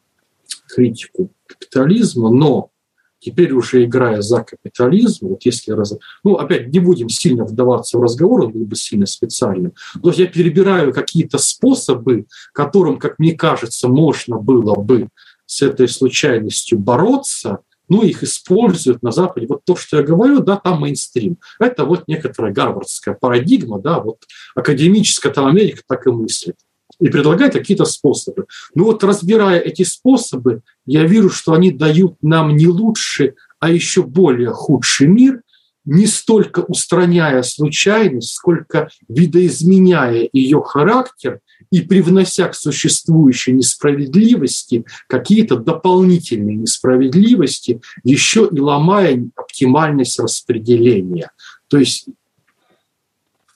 критику 0.67 1.31
капитализма, 1.47 2.29
но 2.29 2.71
теперь 3.19 3.53
уже 3.53 3.85
играя 3.85 4.21
за 4.21 4.43
капитализм, 4.43 5.27
вот 5.27 5.43
если 5.43 5.71
раз... 5.71 5.93
Ну, 6.23 6.35
опять, 6.35 6.67
не 6.67 6.79
будем 6.79 7.07
сильно 7.07 7.45
вдаваться 7.45 7.97
в 7.97 8.01
разговор, 8.01 8.45
он 8.45 8.51
был 8.51 8.65
бы 8.65 8.75
сильно 8.75 9.05
специальным, 9.05 9.73
но 10.01 10.11
я 10.11 10.27
перебираю 10.27 10.93
какие-то 10.93 11.37
способы, 11.37 12.25
которым, 12.53 12.97
как 12.97 13.19
мне 13.19 13.33
кажется, 13.33 13.87
можно 13.87 14.37
было 14.37 14.75
бы 14.75 15.07
с 15.45 15.61
этой 15.61 15.87
случайностью 15.87 16.79
бороться, 16.79 17.59
ну, 17.89 18.03
их 18.03 18.23
используют 18.23 19.03
на 19.03 19.11
Западе. 19.11 19.47
Вот 19.47 19.65
то, 19.65 19.75
что 19.75 19.97
я 19.97 20.03
говорю, 20.03 20.39
да, 20.39 20.55
там 20.55 20.79
мейнстрим. 20.79 21.37
Это 21.59 21.83
вот 21.83 22.07
некоторая 22.07 22.53
гарвардская 22.53 23.15
парадигма, 23.15 23.79
да, 23.79 23.99
вот 23.99 24.23
академическая 24.55 25.31
там 25.33 25.45
Америка 25.45 25.81
так 25.85 26.07
и 26.07 26.09
мыслит 26.09 26.55
и 27.01 27.09
предлагает 27.09 27.53
какие-то 27.53 27.85
способы. 27.85 28.45
Но 28.75 28.85
вот 28.85 29.03
разбирая 29.03 29.59
эти 29.59 29.83
способы, 29.83 30.61
я 30.85 31.03
вижу, 31.03 31.29
что 31.29 31.53
они 31.53 31.71
дают 31.71 32.15
нам 32.21 32.55
не 32.55 32.67
лучший, 32.67 33.33
а 33.59 33.69
еще 33.69 34.03
более 34.03 34.51
худший 34.51 35.07
мир, 35.07 35.41
не 35.83 36.05
столько 36.05 36.59
устраняя 36.59 37.41
случайность, 37.41 38.33
сколько 38.33 38.89
видоизменяя 39.09 40.29
ее 40.31 40.61
характер 40.61 41.39
и 41.71 41.81
привнося 41.81 42.47
к 42.49 42.55
существующей 42.55 43.53
несправедливости 43.53 44.85
какие-то 45.07 45.55
дополнительные 45.55 46.55
несправедливости, 46.55 47.81
еще 48.03 48.47
и 48.51 48.59
ломая 48.59 49.27
оптимальность 49.35 50.19
распределения. 50.19 51.31
То 51.67 51.77
есть 51.77 52.05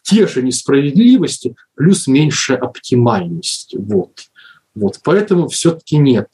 те 0.05 0.27
же 0.27 0.43
несправедливости 0.43 1.55
плюс 1.73 2.07
меньшая 2.07 2.59
оптимальность. 2.59 3.75
Вот. 3.77 4.29
Вот. 4.75 4.99
Поэтому 5.03 5.47
все-таки 5.47 5.97
нет. 5.97 6.29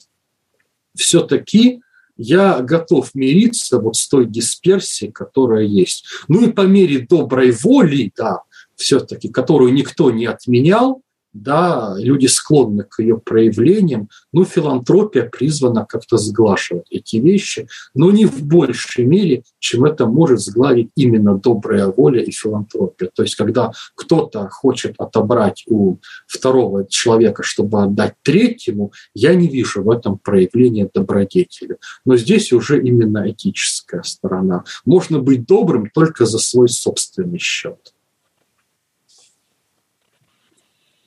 Все-таки 0.94 1.80
я 2.18 2.60
готов 2.60 3.14
мириться 3.14 3.78
вот 3.78 3.96
с 3.96 4.06
той 4.08 4.26
дисперсией, 4.26 5.10
которая 5.10 5.64
есть. 5.64 6.04
Ну 6.28 6.46
и 6.46 6.52
по 6.52 6.62
мере 6.62 7.00
доброй 7.00 7.50
воли, 7.50 8.12
да, 8.14 8.42
все-таки, 8.76 9.28
которую 9.28 9.72
никто 9.72 10.10
не 10.10 10.26
отменял, 10.26 11.02
да, 11.32 11.94
люди 11.98 12.26
склонны 12.26 12.84
к 12.84 13.00
ее 13.00 13.18
проявлениям, 13.18 14.08
ну, 14.32 14.44
филантропия 14.44 15.28
призвана 15.28 15.86
как-то 15.86 16.18
сглаживать 16.18 16.86
эти 16.90 17.16
вещи, 17.16 17.68
но 17.94 18.10
не 18.10 18.26
в 18.26 18.42
большей 18.44 19.04
мере, 19.04 19.42
чем 19.58 19.84
это 19.84 20.06
может 20.06 20.40
сгладить 20.40 20.90
именно 20.94 21.38
добрая 21.38 21.86
воля 21.86 22.22
и 22.22 22.30
филантропия. 22.30 23.10
То 23.14 23.22
есть, 23.22 23.36
когда 23.36 23.72
кто-то 23.94 24.48
хочет 24.50 24.94
отобрать 24.98 25.64
у 25.68 25.96
второго 26.26 26.86
человека, 26.86 27.42
чтобы 27.42 27.82
отдать 27.82 28.14
третьему, 28.22 28.92
я 29.14 29.34
не 29.34 29.48
вижу 29.48 29.82
в 29.82 29.90
этом 29.90 30.18
проявления 30.18 30.88
добродетели. 30.92 31.78
Но 32.04 32.16
здесь 32.16 32.52
уже 32.52 32.82
именно 32.82 33.30
этическая 33.30 34.02
сторона. 34.02 34.64
Можно 34.84 35.18
быть 35.18 35.46
добрым 35.46 35.90
только 35.92 36.26
за 36.26 36.38
свой 36.38 36.68
собственный 36.68 37.38
счет. 37.38 37.92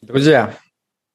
Друзья, 0.05 0.53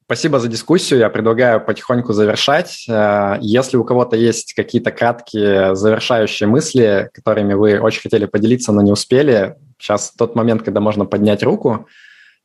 спасибо 0.04 0.40
за 0.40 0.48
дискуссию. 0.48 0.98
Я 0.98 1.10
предлагаю 1.10 1.64
потихоньку 1.64 2.12
завершать. 2.12 2.86
Э, 2.88 3.36
если 3.40 3.76
у 3.76 3.84
кого-то 3.84 4.16
есть 4.16 4.52
какие-то 4.54 4.90
краткие 4.90 5.76
завершающие 5.76 6.48
мысли, 6.48 7.08
которыми 7.14 7.54
вы 7.54 7.78
очень 7.78 8.00
хотели 8.00 8.26
поделиться, 8.26 8.72
но 8.72 8.82
не 8.82 8.90
успели, 8.90 9.54
сейчас 9.78 10.10
тот 10.10 10.34
момент, 10.34 10.64
когда 10.64 10.80
можно 10.80 11.04
поднять 11.04 11.44
руку. 11.44 11.86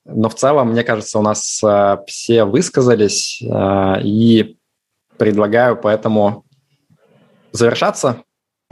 Но 0.06 0.30
в 0.30 0.36
целом, 0.36 0.74
мне 0.74 0.84
кажется, 0.84 1.18
у 1.18 1.24
нас 1.24 1.64
э, 1.64 1.98
все 2.06 2.44
высказались, 2.44 3.42
э, 3.42 4.02
и 4.04 4.60
предлагаю 5.18 5.76
поэтому 5.78 6.46
завершаться. 7.54 8.22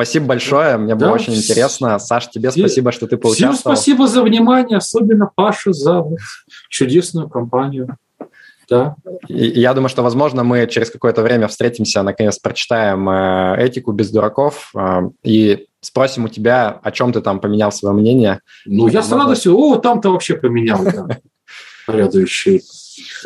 Спасибо 0.06 0.28
большое, 0.28 0.78
мне 0.78 0.96
было 0.96 1.10
да. 1.10 1.14
очень 1.14 1.36
интересно. 1.36 1.98
Саш, 2.00 2.30
тебе 2.30 2.52
спасибо, 2.52 2.92
что 2.92 3.08
ты 3.08 3.18
поучаствовал. 3.18 3.54
Всем 3.56 3.74
спасибо 3.76 4.08
за 4.08 4.22
внимание, 4.22 4.78
особенно 4.78 5.30
Паше 5.34 5.74
за 5.74 6.04
чудесную 6.70 7.30
компанию. 7.30 7.98
Да. 8.70 8.96
И, 9.28 9.60
я 9.60 9.74
думаю, 9.74 9.90
что, 9.90 10.04
возможно, 10.04 10.44
мы 10.44 10.68
через 10.68 10.90
какое-то 10.90 11.22
время 11.22 11.48
встретимся, 11.48 12.02
наконец 12.04 12.40
прочитаем 12.40 13.10
э, 13.10 13.56
«Этику 13.60 13.92
без 13.92 14.10
дураков» 14.10 14.72
э, 14.76 15.10
и 15.24 15.68
спросим 15.82 16.26
у 16.26 16.28
тебя, 16.30 16.80
о 16.82 16.92
чем 16.92 17.12
ты 17.12 17.22
там 17.22 17.40
поменял 17.40 17.72
свое 17.72 17.94
мнение. 17.94 18.40
Ну, 18.66 18.88
я 18.88 19.04
с 19.04 19.12
радостью, 19.12 19.58
о, 19.58 19.78
там-то 19.78 20.12
вообще 20.12 20.36
поменял, 20.36 20.84
да, 20.84 21.08
следующий. 21.86 22.62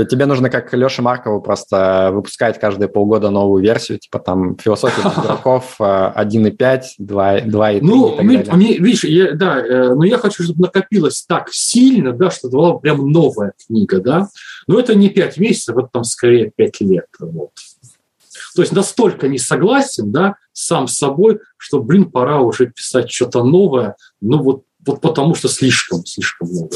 Тебе 0.09 0.25
нужно, 0.25 0.49
как 0.49 0.73
Леша 0.73 1.01
Маркову, 1.01 1.41
просто 1.41 2.11
выпускать 2.13 2.59
каждые 2.59 2.89
полгода 2.89 3.29
новую 3.29 3.63
версию, 3.63 3.99
типа 3.99 4.19
там 4.19 4.57
«Философия 4.57 5.01
дураков» 5.21 5.75
1.5, 5.79 6.81
2, 6.97 7.41
2 7.41 7.71
и 7.71 7.79
3 7.79 7.87
Ну, 7.87 8.21
мне, 8.21 8.45
мне, 8.51 8.77
видишь, 8.77 9.03
я, 9.03 9.33
да, 9.33 9.59
э, 9.59 9.93
но 9.93 10.03
я 10.03 10.17
хочу, 10.17 10.43
чтобы 10.43 10.61
накопилось 10.61 11.23
так 11.27 11.49
сильно, 11.51 12.13
да, 12.13 12.29
что 12.31 12.47
это 12.47 12.57
была 12.57 12.77
прям 12.77 13.09
новая 13.09 13.53
книга, 13.65 13.99
да. 13.99 14.27
Но 14.67 14.79
это 14.79 14.95
не 14.95 15.09
5 15.09 15.37
месяцев, 15.37 15.77
это 15.77 15.89
там 15.91 16.03
скорее 16.03 16.51
5 16.55 16.81
лет. 16.81 17.05
Вот. 17.19 17.51
То 18.55 18.61
есть 18.61 18.73
настолько 18.73 19.27
не 19.27 19.37
согласен, 19.37 20.11
да, 20.11 20.35
сам 20.51 20.87
с 20.87 20.97
собой, 20.97 21.39
что, 21.57 21.81
блин, 21.81 22.09
пора 22.09 22.41
уже 22.41 22.67
писать 22.67 23.11
что-то 23.11 23.43
новое, 23.43 23.95
ну 24.21 24.41
вот, 24.41 24.63
вот 24.85 25.01
потому 25.01 25.35
что 25.35 25.47
слишком, 25.47 26.05
слишком 26.05 26.49
много. 26.49 26.75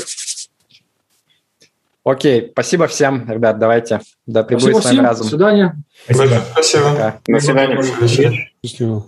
Окей, 2.03 2.49
спасибо 2.51 2.87
всем, 2.87 3.29
ребят, 3.29 3.59
давайте. 3.59 4.01
Да 4.25 4.43
прибудет 4.43 4.77
спасибо 4.77 4.81
с 4.81 4.85
вами 4.85 4.95
всем. 4.95 5.05
разум. 5.05 5.25
До 5.25 5.29
свидания. 5.29 5.83
Спасибо. 6.05 6.41
Спасибо. 6.53 7.19
До 7.27 7.39
свидания. 7.39 8.49
Счастливо. 8.65 9.05